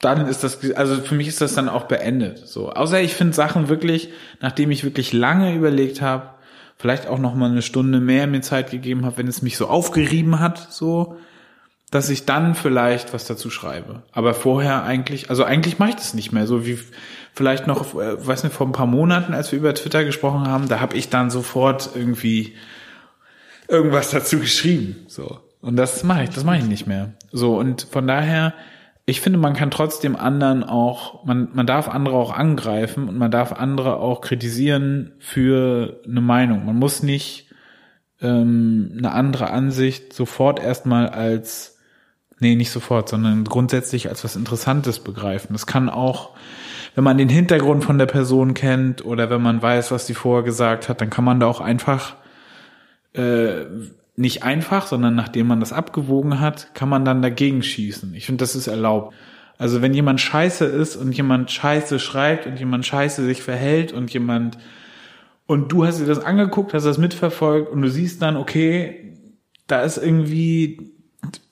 dann 0.00 0.26
ist 0.26 0.44
das, 0.44 0.58
also 0.72 0.96
für 0.96 1.14
mich 1.14 1.28
ist 1.28 1.40
das 1.40 1.54
dann 1.54 1.68
auch 1.68 1.84
beendet. 1.84 2.46
So, 2.46 2.70
außer 2.70 3.00
ich 3.00 3.14
finde 3.14 3.34
Sachen 3.34 3.68
wirklich, 3.68 4.10
nachdem 4.40 4.70
ich 4.70 4.84
wirklich 4.84 5.12
lange 5.12 5.54
überlegt 5.54 6.02
habe, 6.02 6.30
vielleicht 6.76 7.06
auch 7.06 7.18
noch 7.18 7.34
mal 7.34 7.50
eine 7.50 7.62
Stunde 7.62 8.00
mehr 8.00 8.26
mir 8.26 8.42
Zeit 8.42 8.70
gegeben 8.70 9.06
habe, 9.06 9.18
wenn 9.18 9.28
es 9.28 9.42
mich 9.42 9.56
so 9.56 9.68
aufgerieben 9.68 10.38
hat, 10.38 10.70
so, 10.70 11.16
dass 11.90 12.10
ich 12.10 12.26
dann 12.26 12.54
vielleicht 12.54 13.14
was 13.14 13.26
dazu 13.26 13.48
schreibe. 13.48 14.02
Aber 14.12 14.34
vorher 14.34 14.82
eigentlich, 14.82 15.30
also 15.30 15.44
eigentlich 15.44 15.78
mache 15.78 15.90
ich 15.90 15.96
das 15.96 16.14
nicht 16.14 16.32
mehr. 16.32 16.46
So 16.46 16.66
wie 16.66 16.78
vielleicht 17.32 17.66
noch, 17.66 17.94
äh, 17.94 18.26
weiß 18.26 18.44
nicht, 18.44 18.54
vor 18.54 18.66
ein 18.66 18.72
paar 18.72 18.86
Monaten, 18.86 19.32
als 19.32 19.52
wir 19.52 19.58
über 19.58 19.72
Twitter 19.74 20.04
gesprochen 20.04 20.46
haben, 20.46 20.68
da 20.68 20.80
habe 20.80 20.96
ich 20.96 21.08
dann 21.08 21.30
sofort 21.30 21.90
irgendwie 21.94 22.54
irgendwas 23.68 24.10
dazu 24.10 24.40
geschrieben. 24.40 25.06
So. 25.08 25.40
Und 25.62 25.76
das 25.76 26.04
mache 26.04 26.24
ich, 26.24 26.30
das 26.30 26.44
mache 26.44 26.58
ich 26.58 26.64
nicht 26.64 26.86
mehr. 26.86 27.14
So, 27.32 27.56
und 27.56 27.86
von 27.90 28.06
daher 28.06 28.52
ich 29.08 29.20
finde, 29.20 29.38
man 29.38 29.54
kann 29.54 29.70
trotzdem 29.70 30.16
anderen 30.16 30.64
auch, 30.64 31.24
man, 31.24 31.48
man 31.52 31.66
darf 31.66 31.88
andere 31.88 32.16
auch 32.16 32.32
angreifen 32.32 33.08
und 33.08 33.16
man 33.16 33.30
darf 33.30 33.52
andere 33.52 33.98
auch 33.98 34.20
kritisieren 34.20 35.12
für 35.20 36.00
eine 36.04 36.20
Meinung. 36.20 36.66
Man 36.66 36.76
muss 36.76 37.04
nicht 37.04 37.48
ähm, 38.20 38.94
eine 38.98 39.12
andere 39.12 39.50
Ansicht 39.50 40.12
sofort 40.12 40.58
erstmal 40.58 41.08
als, 41.08 41.78
nee, 42.40 42.56
nicht 42.56 42.72
sofort, 42.72 43.08
sondern 43.08 43.44
grundsätzlich 43.44 44.08
als 44.08 44.24
was 44.24 44.34
Interessantes 44.34 44.98
begreifen. 44.98 45.52
Das 45.52 45.66
kann 45.66 45.88
auch, 45.88 46.30
wenn 46.96 47.04
man 47.04 47.16
den 47.16 47.28
Hintergrund 47.28 47.84
von 47.84 47.98
der 47.98 48.06
Person 48.06 48.54
kennt 48.54 49.04
oder 49.04 49.30
wenn 49.30 49.40
man 49.40 49.62
weiß, 49.62 49.92
was 49.92 50.08
sie 50.08 50.14
vorher 50.14 50.42
gesagt 50.42 50.88
hat, 50.88 51.00
dann 51.00 51.10
kann 51.10 51.24
man 51.24 51.38
da 51.38 51.46
auch 51.46 51.60
einfach 51.60 52.16
äh, 53.12 53.66
nicht 54.16 54.42
einfach, 54.42 54.86
sondern 54.86 55.14
nachdem 55.14 55.46
man 55.46 55.60
das 55.60 55.72
abgewogen 55.72 56.40
hat, 56.40 56.74
kann 56.74 56.88
man 56.88 57.04
dann 57.04 57.22
dagegen 57.22 57.62
schießen. 57.62 58.14
Ich 58.14 58.26
finde, 58.26 58.42
das 58.42 58.56
ist 58.56 58.66
erlaubt. 58.66 59.14
Also 59.58 59.82
wenn 59.82 59.94
jemand 59.94 60.20
scheiße 60.20 60.64
ist 60.64 60.96
und 60.96 61.12
jemand 61.12 61.50
scheiße 61.50 61.98
schreibt 61.98 62.46
und 62.46 62.58
jemand 62.58 62.84
scheiße 62.84 63.24
sich 63.24 63.42
verhält 63.42 63.92
und 63.92 64.12
jemand 64.12 64.58
und 65.46 65.70
du 65.70 65.86
hast 65.86 66.00
dir 66.00 66.06
das 66.06 66.18
angeguckt, 66.18 66.74
hast 66.74 66.84
das 66.84 66.98
mitverfolgt 66.98 67.70
und 67.70 67.82
du 67.82 67.88
siehst 67.88 68.20
dann, 68.20 68.36
okay, 68.36 69.14
da 69.66 69.82
ist 69.82 69.96
irgendwie, 69.96 70.92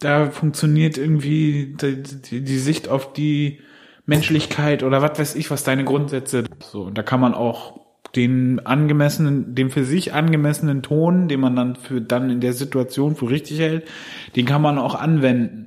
da 0.00 0.30
funktioniert 0.30 0.98
irgendwie 0.98 1.76
die, 1.80 2.02
die, 2.02 2.40
die 2.42 2.58
Sicht 2.58 2.88
auf 2.88 3.12
die 3.12 3.60
Menschlichkeit 4.06 4.82
oder 4.82 5.00
was 5.00 5.18
weiß 5.18 5.34
ich, 5.36 5.50
was 5.50 5.64
deine 5.64 5.84
Grundsätze 5.84 6.44
so. 6.60 6.82
Und 6.82 6.98
da 6.98 7.02
kann 7.02 7.20
man 7.20 7.34
auch 7.34 7.83
den 8.16 8.64
angemessenen, 8.64 9.54
den 9.54 9.70
für 9.70 9.84
sich 9.84 10.12
angemessenen 10.14 10.82
Ton, 10.82 11.28
den 11.28 11.40
man 11.40 11.56
dann 11.56 11.76
für 11.76 12.00
dann 12.00 12.30
in 12.30 12.40
der 12.40 12.52
Situation 12.52 13.16
für 13.16 13.28
richtig 13.30 13.58
hält, 13.60 13.88
den 14.36 14.46
kann 14.46 14.62
man 14.62 14.78
auch 14.78 14.94
anwenden. 14.94 15.66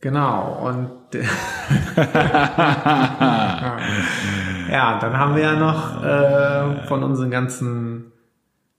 Genau, 0.00 0.68
und 0.68 0.90
ja, 4.70 4.98
dann 5.00 5.18
haben 5.18 5.34
wir 5.36 5.42
ja 5.42 5.56
noch 5.56 6.04
äh, 6.04 6.86
von 6.86 7.02
unseren 7.02 7.30
ganzen 7.30 8.12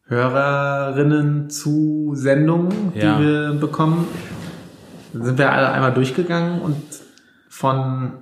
Hörerinnen 0.08 1.50
zu 1.50 2.12
Sendungen, 2.16 2.94
die 2.94 3.00
Ja. 3.00 3.20
wir 3.20 3.54
bekommen, 3.60 4.08
Dann 5.14 5.24
sind 5.24 5.38
wir 5.38 5.52
alle 5.52 5.70
einmal 5.72 5.94
durchgegangen 5.94 6.62
und 6.62 6.82
von 7.50 8.14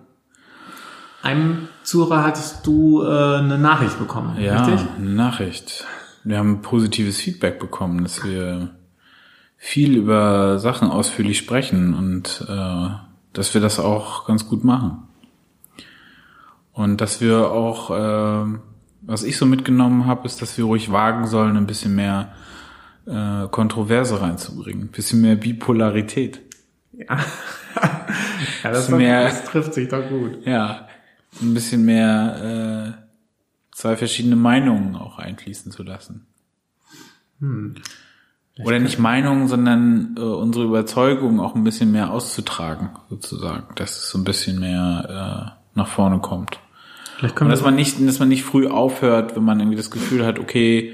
einem 1.25 1.67
Zuhörer 1.83 2.23
hattest 2.23 2.65
du 2.65 3.03
äh, 3.03 3.37
eine 3.39 3.57
Nachricht 3.57 3.97
bekommen, 3.99 4.37
Ja, 4.41 4.63
richtig? 4.65 4.87
eine 4.97 5.09
Nachricht. 5.09 5.85
Wir 6.23 6.37
haben 6.37 6.61
positives 6.61 7.17
Feedback 7.19 7.59
bekommen, 7.59 8.03
dass 8.03 8.23
wir 8.23 8.69
viel 9.57 9.95
über 9.97 10.59
Sachen 10.59 10.89
ausführlich 10.89 11.37
sprechen 11.37 11.93
und 11.93 12.45
äh, 12.47 12.87
dass 13.33 13.53
wir 13.53 13.61
das 13.61 13.79
auch 13.79 14.25
ganz 14.25 14.47
gut 14.47 14.63
machen. 14.63 15.03
Und 16.71 16.99
dass 17.01 17.21
wir 17.21 17.51
auch, 17.51 17.89
äh, 17.91 18.57
was 19.01 19.23
ich 19.23 19.37
so 19.37 19.45
mitgenommen 19.45 20.05
habe, 20.07 20.25
ist, 20.25 20.41
dass 20.41 20.57
wir 20.57 20.65
ruhig 20.65 20.91
wagen 20.91 21.25
sollen, 21.27 21.55
ein 21.57 21.67
bisschen 21.67 21.95
mehr 21.95 22.33
äh, 23.07 23.47
Kontroverse 23.49 24.19
reinzubringen, 24.21 24.83
ein 24.85 24.91
bisschen 24.91 25.21
mehr 25.21 25.35
Bipolarität. 25.35 26.41
Ja, 26.91 27.05
ja 28.63 28.71
das, 28.71 28.89
Ist 28.89 28.89
mehr- 28.95 29.23
das 29.25 29.45
trifft 29.45 29.73
sich 29.73 29.87
doch 29.89 30.07
gut. 30.09 30.45
Ja, 30.45 30.87
ein 31.41 31.53
bisschen 31.53 31.85
mehr 31.85 32.95
äh, 32.97 33.01
zwei 33.71 33.97
verschiedene 33.97 34.35
Meinungen 34.35 34.95
auch 34.95 35.19
einfließen 35.19 35.71
zu 35.71 35.83
lassen. 35.83 36.27
Oder 38.63 38.79
nicht 38.79 38.99
Meinungen, 38.99 39.49
sondern 39.49 40.15
äh, 40.17 40.21
unsere 40.21 40.63
Überzeugung 40.63 41.41
auch 41.41 41.55
ein 41.55 41.65
bisschen 41.65 41.91
mehr 41.91 42.11
auszutragen, 42.11 42.91
sozusagen, 43.09 43.75
dass 43.75 43.97
es 43.97 44.09
so 44.09 44.17
ein 44.17 44.23
bisschen 44.23 44.59
mehr 44.59 45.55
äh, 45.75 45.77
nach 45.77 45.87
vorne 45.87 46.19
kommt. 46.19 46.59
Vielleicht 47.17 47.39
Und 47.41 47.49
dass 47.49 47.63
man 47.63 47.75
nicht, 47.75 47.99
dass 48.07 48.19
man 48.19 48.29
nicht 48.29 48.43
früh 48.43 48.67
aufhört, 48.67 49.35
wenn 49.35 49.43
man 49.43 49.59
irgendwie 49.59 49.77
das 49.77 49.91
Gefühl 49.91 50.25
hat, 50.25 50.39
okay, 50.39 50.93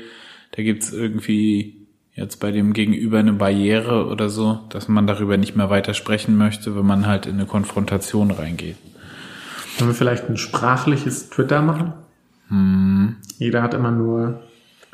da 0.52 0.64
gibt's 0.64 0.92
irgendwie 0.92 1.88
jetzt 2.14 2.40
bei 2.40 2.52
dem 2.52 2.74
Gegenüber 2.74 3.20
eine 3.20 3.34
Barriere 3.34 4.08
oder 4.08 4.30
so, 4.30 4.60
dass 4.70 4.88
man 4.88 5.06
darüber 5.08 5.38
nicht 5.38 5.56
mehr 5.56 5.70
weiter 5.70 5.94
sprechen 5.94 6.38
möchte, 6.38 6.76
wenn 6.76 6.86
man 6.86 7.06
halt 7.06 7.28
in 7.28 7.36
eine 7.36 7.46
Konfrontation 7.46 8.32
reingeht. 8.32 8.78
Können 9.78 9.90
wir 9.90 9.96
vielleicht 9.96 10.30
ein 10.30 10.38
sprachliches 10.38 11.30
Twitter 11.30 11.62
machen? 11.62 11.94
Hm. 12.50 13.18
Jeder 13.38 13.62
hat 13.62 13.74
immer 13.74 13.92
nur 13.92 14.42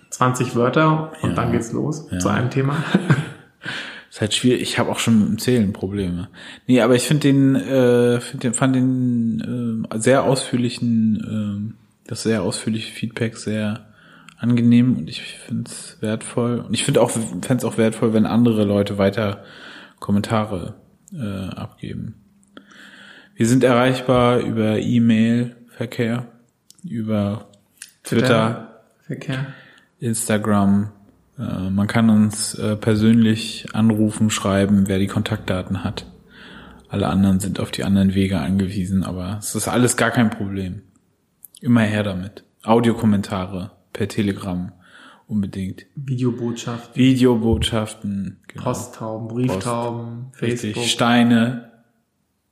20 0.09 0.55
Wörter 0.55 1.11
und 1.21 1.37
dann 1.37 1.51
geht's 1.51 1.71
los 1.71 2.07
zu 2.19 2.29
einem 2.29 2.49
Thema. 2.49 2.77
Ist 4.09 4.21
halt 4.21 4.33
schwierig. 4.33 4.61
Ich 4.61 4.79
habe 4.79 4.89
auch 4.89 4.99
schon 4.99 5.19
mit 5.19 5.27
dem 5.27 5.37
Zählen 5.37 5.73
Probleme. 5.73 6.29
Nee, 6.65 6.81
aber 6.81 6.95
ich 6.95 7.03
finde 7.03 7.27
den, 7.27 7.55
äh, 7.55 8.19
find 8.21 8.43
den, 8.43 8.53
fand 8.53 8.75
den 8.75 9.85
äh, 9.91 9.99
sehr 9.99 10.23
ausführlichen, 10.23 11.75
äh, 11.75 12.07
das 12.07 12.23
sehr 12.23 12.41
ausführliche 12.41 12.91
Feedback 12.91 13.37
sehr 13.37 13.85
angenehm 14.37 14.97
und 14.97 15.09
ich 15.09 15.21
finde 15.21 15.69
es 15.69 15.97
wertvoll. 15.99 16.59
Und 16.59 16.73
ich 16.73 16.83
finde 16.83 17.01
auch, 17.01 17.09
fände 17.09 17.55
es 17.57 17.65
auch 17.65 17.77
wertvoll, 17.77 18.13
wenn 18.13 18.25
andere 18.25 18.63
Leute 18.63 18.97
weiter 18.97 19.43
Kommentare 19.99 20.75
äh, 21.13 21.49
abgeben. 21.55 22.15
Wir 23.38 23.45
sind 23.45 23.64
erreichbar 23.64 24.39
über 24.39 24.80
E-Mail-Verkehr, 24.80 26.26
über 26.84 27.49
Twitter 28.03 28.81
Verkehr. 29.05 29.53
Instagram. 29.99 30.89
Äh, 31.38 31.69
man 31.69 31.85
kann 31.85 32.09
uns 32.09 32.55
äh, 32.55 32.76
persönlich 32.76 33.68
anrufen, 33.73 34.31
schreiben, 34.31 34.88
wer 34.88 34.97
die 34.97 35.05
Kontaktdaten 35.05 35.84
hat. 35.84 36.07
Alle 36.89 37.09
anderen 37.09 37.39
sind 37.39 37.59
auf 37.59 37.69
die 37.69 37.84
anderen 37.84 38.15
Wege 38.15 38.39
angewiesen, 38.39 39.03
aber 39.03 39.38
es 39.39 39.53
ist 39.53 39.68
alles 39.68 39.97
gar 39.97 40.09
kein 40.09 40.31
Problem. 40.31 40.81
Immer 41.61 41.81
her 41.81 42.01
damit. 42.01 42.43
Audiokommentare 42.64 43.69
per 43.93 44.07
Telegram 44.07 44.72
unbedingt. 45.27 45.85
Videobotschaft, 45.93 46.97
Videobotschaften, 46.97 48.39
genau. 48.47 48.64
Posttauben, 48.64 49.27
Brieftauben, 49.27 50.31
Richtig. 50.41 50.73
Facebook, 50.73 50.85
Steine, 50.85 51.66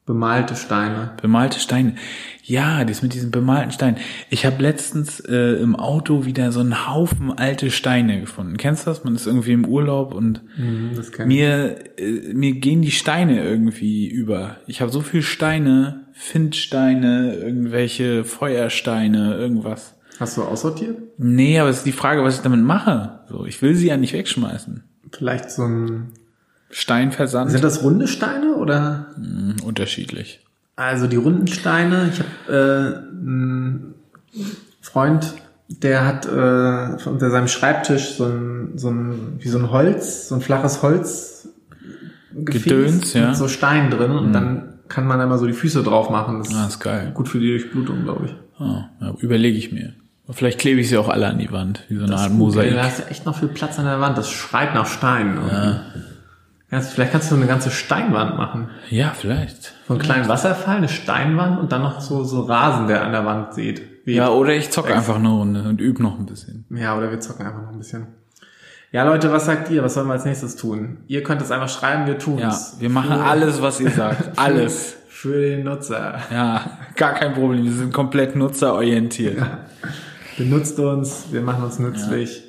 bemalte 0.06 0.56
Steine. 0.56 1.12
Bemalte 1.22 1.60
Steine. 1.60 1.96
Ja, 2.44 2.86
das 2.86 3.02
mit 3.02 3.14
diesen 3.14 3.32
bemalten 3.32 3.72
Steinen. 3.72 3.98
Ich 4.30 4.46
habe 4.46 4.62
letztens 4.62 5.20
äh, 5.20 5.56
im 5.62 5.76
Auto 5.76 6.26
wieder 6.26 6.52
so 6.52 6.60
einen 6.60 6.88
Haufen 6.88 7.36
alte 7.36 7.72
Steine 7.72 8.20
gefunden. 8.20 8.58
Kennst 8.58 8.86
du 8.86 8.92
das? 8.92 9.04
Man 9.04 9.16
ist 9.16 9.26
irgendwie 9.26 9.54
im 9.54 9.66
Urlaub 9.66 10.14
und 10.14 10.42
Mhm, 10.58 11.02
mir 11.26 12.00
äh, 12.00 12.34
mir 12.34 12.54
gehen 12.54 12.84
die 12.84 12.92
Steine 12.92 13.44
irgendwie 13.44 14.08
über. 14.08 14.58
Ich 14.68 14.82
habe 14.82 14.92
so 14.92 15.02
viel 15.02 15.24
Steine, 15.24 16.06
Findsteine, 16.14 17.34
irgendwelche 17.36 18.24
Feuersteine, 18.24 19.34
irgendwas. 19.36 19.96
Hast 20.20 20.38
du 20.38 20.44
aussortiert? 20.44 20.98
Nee, 21.18 21.60
aber 21.60 21.70
es 21.70 21.78
ist 21.78 21.86
die 21.86 21.92
Frage, 21.92 22.24
was 22.24 22.36
ich 22.36 22.42
damit 22.42 22.62
mache. 22.64 23.20
So, 23.28 23.46
ich 23.46 23.62
will 23.62 23.76
sie 23.76 23.88
ja 23.88 23.98
nicht 23.98 24.14
wegschmeißen. 24.14 24.84
Vielleicht 25.12 25.52
so 25.52 25.64
ein... 25.64 26.14
Steinversand. 26.76 27.52
Sind 27.52 27.64
das 27.64 27.84
runde 27.84 28.06
Steine 28.08 28.56
oder... 28.56 29.08
Hm, 29.16 29.56
unterschiedlich. 29.64 30.42
Also 30.76 31.08
die 31.08 31.16
runden 31.16 31.48
Steine, 31.48 32.12
ich 32.12 32.20
habe 32.20 32.54
äh, 32.54 33.18
einen 33.18 33.94
Freund, 34.82 35.36
der 35.70 36.06
hat 36.06 36.26
äh, 36.26 37.10
unter 37.10 37.30
seinem 37.32 37.48
Schreibtisch 37.48 38.16
so 38.18 38.26
ein, 38.26 38.74
so 38.78 38.90
ein, 38.90 39.38
wie 39.40 39.48
so 39.48 39.58
ein 39.58 39.72
Holz, 39.72 40.28
so 40.28 40.36
ein 40.36 40.42
flaches 40.42 40.82
Holz 40.82 41.48
Gedöns, 42.34 43.14
ja. 43.14 43.28
mit 43.30 43.38
so 43.38 43.48
Steinen 43.48 43.90
drin 43.90 44.12
und 44.12 44.34
dann 44.34 44.74
kann 44.90 45.08
man 45.08 45.20
da 45.20 45.24
immer 45.24 45.38
so 45.38 45.48
die 45.48 45.54
Füße 45.54 45.82
drauf 45.82 46.10
machen. 46.10 46.40
Das 46.44 46.54
Ah, 46.54 46.68
ist 46.68 46.82
geil. 46.82 47.12
gut 47.14 47.30
für 47.30 47.40
die 47.40 47.48
Durchblutung, 47.52 48.04
glaube 48.04 48.26
ich. 48.26 48.36
Ah, 48.60 48.90
ja, 49.00 49.14
überlege 49.20 49.58
ich 49.58 49.72
mir. 49.72 49.94
Vielleicht 50.30 50.60
klebe 50.60 50.82
ich 50.82 50.90
sie 50.90 50.98
auch 50.98 51.08
alle 51.08 51.28
an 51.28 51.38
die 51.40 51.52
Wand, 51.54 51.86
wie 51.88 51.96
so 51.96 52.04
eine 52.04 52.18
Art 52.18 52.34
Mosaik. 52.34 52.72
Du 52.74 52.84
hast 52.84 53.00
ja 53.00 53.06
echt 53.06 53.26
noch 53.26 53.40
viel 53.40 53.48
Platz 53.48 53.80
an 53.80 53.86
der 53.86 54.02
Wand. 54.02 54.18
Das 54.18 54.30
schreit 54.30 54.74
nach 54.74 54.88
Stein. 54.88 55.36
Ganz, 55.38 55.80
vielleicht 56.70 57.12
kannst 57.12 57.32
du 57.32 57.36
eine 57.36 57.48
ganze 57.48 57.72
Steinwand 57.72 58.38
machen. 58.38 58.70
Ja, 58.90 59.12
vielleicht. 59.16 59.74
So 59.88 59.94
einen 59.94 60.02
kleinen 60.02 60.28
Wasserfall, 60.28 60.78
eine 60.78 60.90
Steinwand 60.90 61.60
und 61.60 61.72
dann 61.72 61.82
noch 61.84 62.02
so, 62.02 62.24
so 62.24 62.42
Rasen, 62.42 62.88
der 62.88 63.04
an 63.04 63.12
der 63.12 63.26
Wand 63.26 63.54
seht. 63.54 63.82
Weht. 64.06 64.16
Ja, 64.16 64.30
oder 64.30 64.54
ich 64.54 64.70
zocke 64.72 64.94
einfach 64.94 65.16
eine 65.16 65.30
Runde 65.30 65.64
und 65.64 65.82
übe 65.82 66.02
noch 66.04 66.20
ein 66.20 66.26
bisschen. 66.26 66.66
Ja, 66.70 66.96
oder 66.98 67.10
wir 67.12 67.20
zocken 67.20 67.46
einfach 67.46 67.62
noch 67.64 67.72
ein 67.72 67.78
bisschen. 67.80 68.08
Ja, 68.92 69.04
Leute, 69.04 69.32
was 69.32 69.46
sagt 69.46 69.70
ihr? 69.72 69.84
Was 69.84 69.96
sollen 69.96 70.08
wir 70.08 70.14
als 70.14 70.26
nächstes 70.26 70.56
tun? 70.56 71.00
Ihr 71.08 71.24
könnt 71.24 71.42
es 71.42 71.52
einfach 71.52 71.70
schreiben, 71.70 72.06
wir 72.08 72.18
tun's. 72.18 72.42
Ja, 72.42 72.82
wir 72.82 72.90
machen 72.90 73.16
Für- 73.18 73.24
alles, 73.24 73.62
was 73.62 73.80
ihr 73.80 73.90
sagt. 73.92 74.32
Alles. 74.38 74.96
Für 75.08 75.42
den 75.42 75.64
Nutzer. 75.64 76.20
Ja, 76.32 76.78
gar 76.96 77.14
kein 77.14 77.34
Problem. 77.34 77.64
Wir 77.64 77.72
sind 77.72 77.94
komplett 77.94 78.36
nutzerorientiert. 78.36 79.42
Benutzt 80.38 80.78
uns, 80.80 81.26
wir 81.32 81.42
machen 81.42 81.64
uns 81.64 81.80
nützlich. 81.80 82.44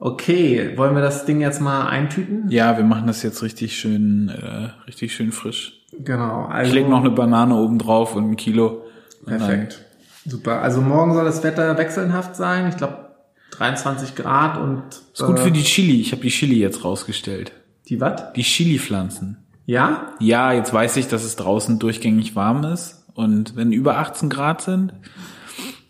Okay, 0.00 0.76
wollen 0.78 0.94
wir 0.94 1.02
das 1.02 1.26
Ding 1.26 1.42
jetzt 1.42 1.60
mal 1.60 1.86
eintüten? 1.86 2.50
Ja, 2.50 2.78
wir 2.78 2.84
machen 2.84 3.06
das 3.06 3.22
jetzt 3.22 3.42
richtig 3.42 3.78
schön, 3.78 4.30
äh, 4.30 4.70
richtig 4.86 5.14
schön 5.14 5.30
frisch. 5.30 5.84
Genau. 5.92 6.46
Also, 6.46 6.70
Ich 6.70 6.74
leg 6.74 6.88
noch 6.88 7.00
eine 7.00 7.10
Banane 7.10 7.54
oben 7.54 7.78
drauf 7.78 8.16
und 8.16 8.30
ein 8.30 8.36
Kilo. 8.36 8.84
Perfekt. 9.26 9.84
Super. 10.24 10.62
Also 10.62 10.80
morgen 10.80 11.12
soll 11.12 11.26
das 11.26 11.42
Wetter 11.44 11.76
wechselhaft 11.76 12.34
sein. 12.34 12.68
Ich 12.70 12.78
glaube 12.78 13.10
23 13.52 14.14
Grad 14.14 14.58
und 14.58 14.82
Ist 15.12 15.22
gut 15.22 15.38
äh, 15.38 15.42
für 15.42 15.50
die 15.50 15.62
Chili. 15.62 16.00
Ich 16.00 16.12
habe 16.12 16.22
die 16.22 16.30
Chili 16.30 16.58
jetzt 16.58 16.82
rausgestellt. 16.82 17.52
die 17.88 18.00
was? 18.00 18.32
Die 18.34 18.42
Chili-Pflanzen. 18.42 19.36
Ja? 19.66 20.14
Ja, 20.18 20.52
jetzt 20.52 20.72
weiß 20.72 20.96
ich, 20.96 21.08
dass 21.08 21.24
es 21.24 21.36
draußen 21.36 21.78
durchgängig 21.78 22.34
warm 22.34 22.64
ist. 22.64 23.04
Und 23.12 23.54
wenn 23.54 23.70
über 23.72 23.98
18 23.98 24.30
Grad 24.30 24.62
sind, 24.62 24.94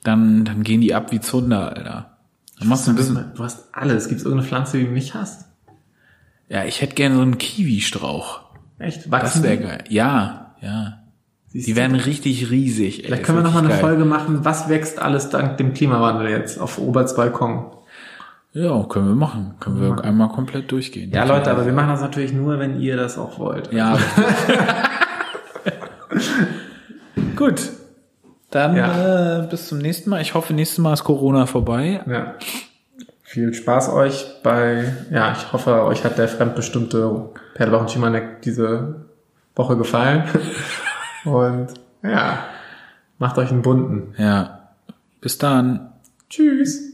dann, 0.03 0.45
dann 0.45 0.65
gehen 0.65 0.81
die 0.81 0.95
ab 0.95 1.13
wie 1.13 1.21
Zunder, 1.21 1.77
Alter. 1.77 2.10
Dann 2.61 2.69
machst 2.69 2.87
du 2.87 2.91
ein 2.93 2.97
bisschen. 2.97 3.33
Du 3.35 3.43
hast 3.43 3.65
alles. 3.73 4.07
Gibt 4.09 4.21
es 4.21 4.25
irgendeine 4.27 4.49
Pflanze, 4.49 4.79
die 4.79 4.85
du 4.85 4.93
nicht 4.93 5.15
hast? 5.15 5.47
Ja, 6.49 6.65
ich 6.65 6.81
hätte 6.83 6.95
gerne 6.95 7.17
so 7.17 7.23
einen 7.23 7.39
Kiwi-Strauch. 7.39 8.41
Echt? 8.79 9.07
Das 9.07 9.11
Wachsen 9.11 9.43
wäre 9.43 9.57
die? 9.57 9.63
geil. 9.65 9.85
Ja, 9.89 10.55
ja. 10.61 10.99
Siehst 11.49 11.67
Die 11.67 11.73
du? 11.73 11.77
werden 11.79 11.97
richtig 11.97 12.51
riesig. 12.51 13.01
Ey. 13.01 13.07
Vielleicht 13.07 13.25
können 13.25 13.39
wir 13.39 13.43
noch 13.43 13.55
mal 13.55 13.61
eine 13.61 13.69
geil. 13.71 13.79
Folge 13.81 14.05
machen, 14.05 14.45
was 14.45 14.69
wächst 14.69 15.01
alles 15.01 15.31
dank 15.31 15.57
dem 15.57 15.75
Klimawandel 15.75 16.29
jetzt 16.31 16.61
auf 16.61 16.79
Roberts 16.79 17.17
Balkon. 17.17 17.67
Ja, 18.53 18.83
können 18.85 19.09
wir 19.09 19.15
machen. 19.15 19.55
Können 19.61 19.81
wir 19.81 20.05
einmal 20.05 20.29
komplett 20.29 20.71
durchgehen. 20.73 21.11
Ja, 21.13 21.25
Leute, 21.25 21.51
aber 21.51 21.67
wir 21.67 21.73
machen 21.73 21.89
das 21.91 22.01
natürlich 22.01 22.33
nur, 22.33 22.59
wenn 22.59 22.81
ihr 22.81 22.97
das 22.97 23.17
auch 23.17 23.39
wollt. 23.39 23.73
Ja. 23.73 23.97
Gut. 27.37 27.71
Dann 28.51 28.77
Ja. 28.77 29.43
äh, 29.45 29.47
bis 29.47 29.69
zum 29.69 29.79
nächsten 29.79 30.11
Mal. 30.11 30.21
Ich 30.21 30.35
hoffe, 30.35 30.53
nächstes 30.55 30.79
Mal 30.79 30.93
ist 30.95 31.05
Corona 31.05 31.47
vorbei. 31.47 32.01
Ja. 32.07 32.35
Viel 33.23 33.55
Spaß 33.55 33.91
euch 33.91 34.27
bei, 34.43 34.93
ja, 35.13 35.33
ich 35.33 35.53
hoffe, 35.53 35.85
euch 35.85 36.03
hat 36.05 36.19
der 36.19 36.27
fremdbestimmte 36.27 37.29
Perlebach 37.55 37.81
und 37.83 37.91
Schimanek 37.91 38.43
diese 38.43 39.07
Woche 39.55 39.77
gefallen. 39.77 40.25
Und 41.27 41.69
ja, 42.03 42.39
macht 43.19 43.37
euch 43.37 43.51
einen 43.51 43.61
bunten. 43.63 44.15
Ja. 44.17 44.71
Bis 45.21 45.37
dann. 45.37 45.91
Tschüss. 46.31 46.90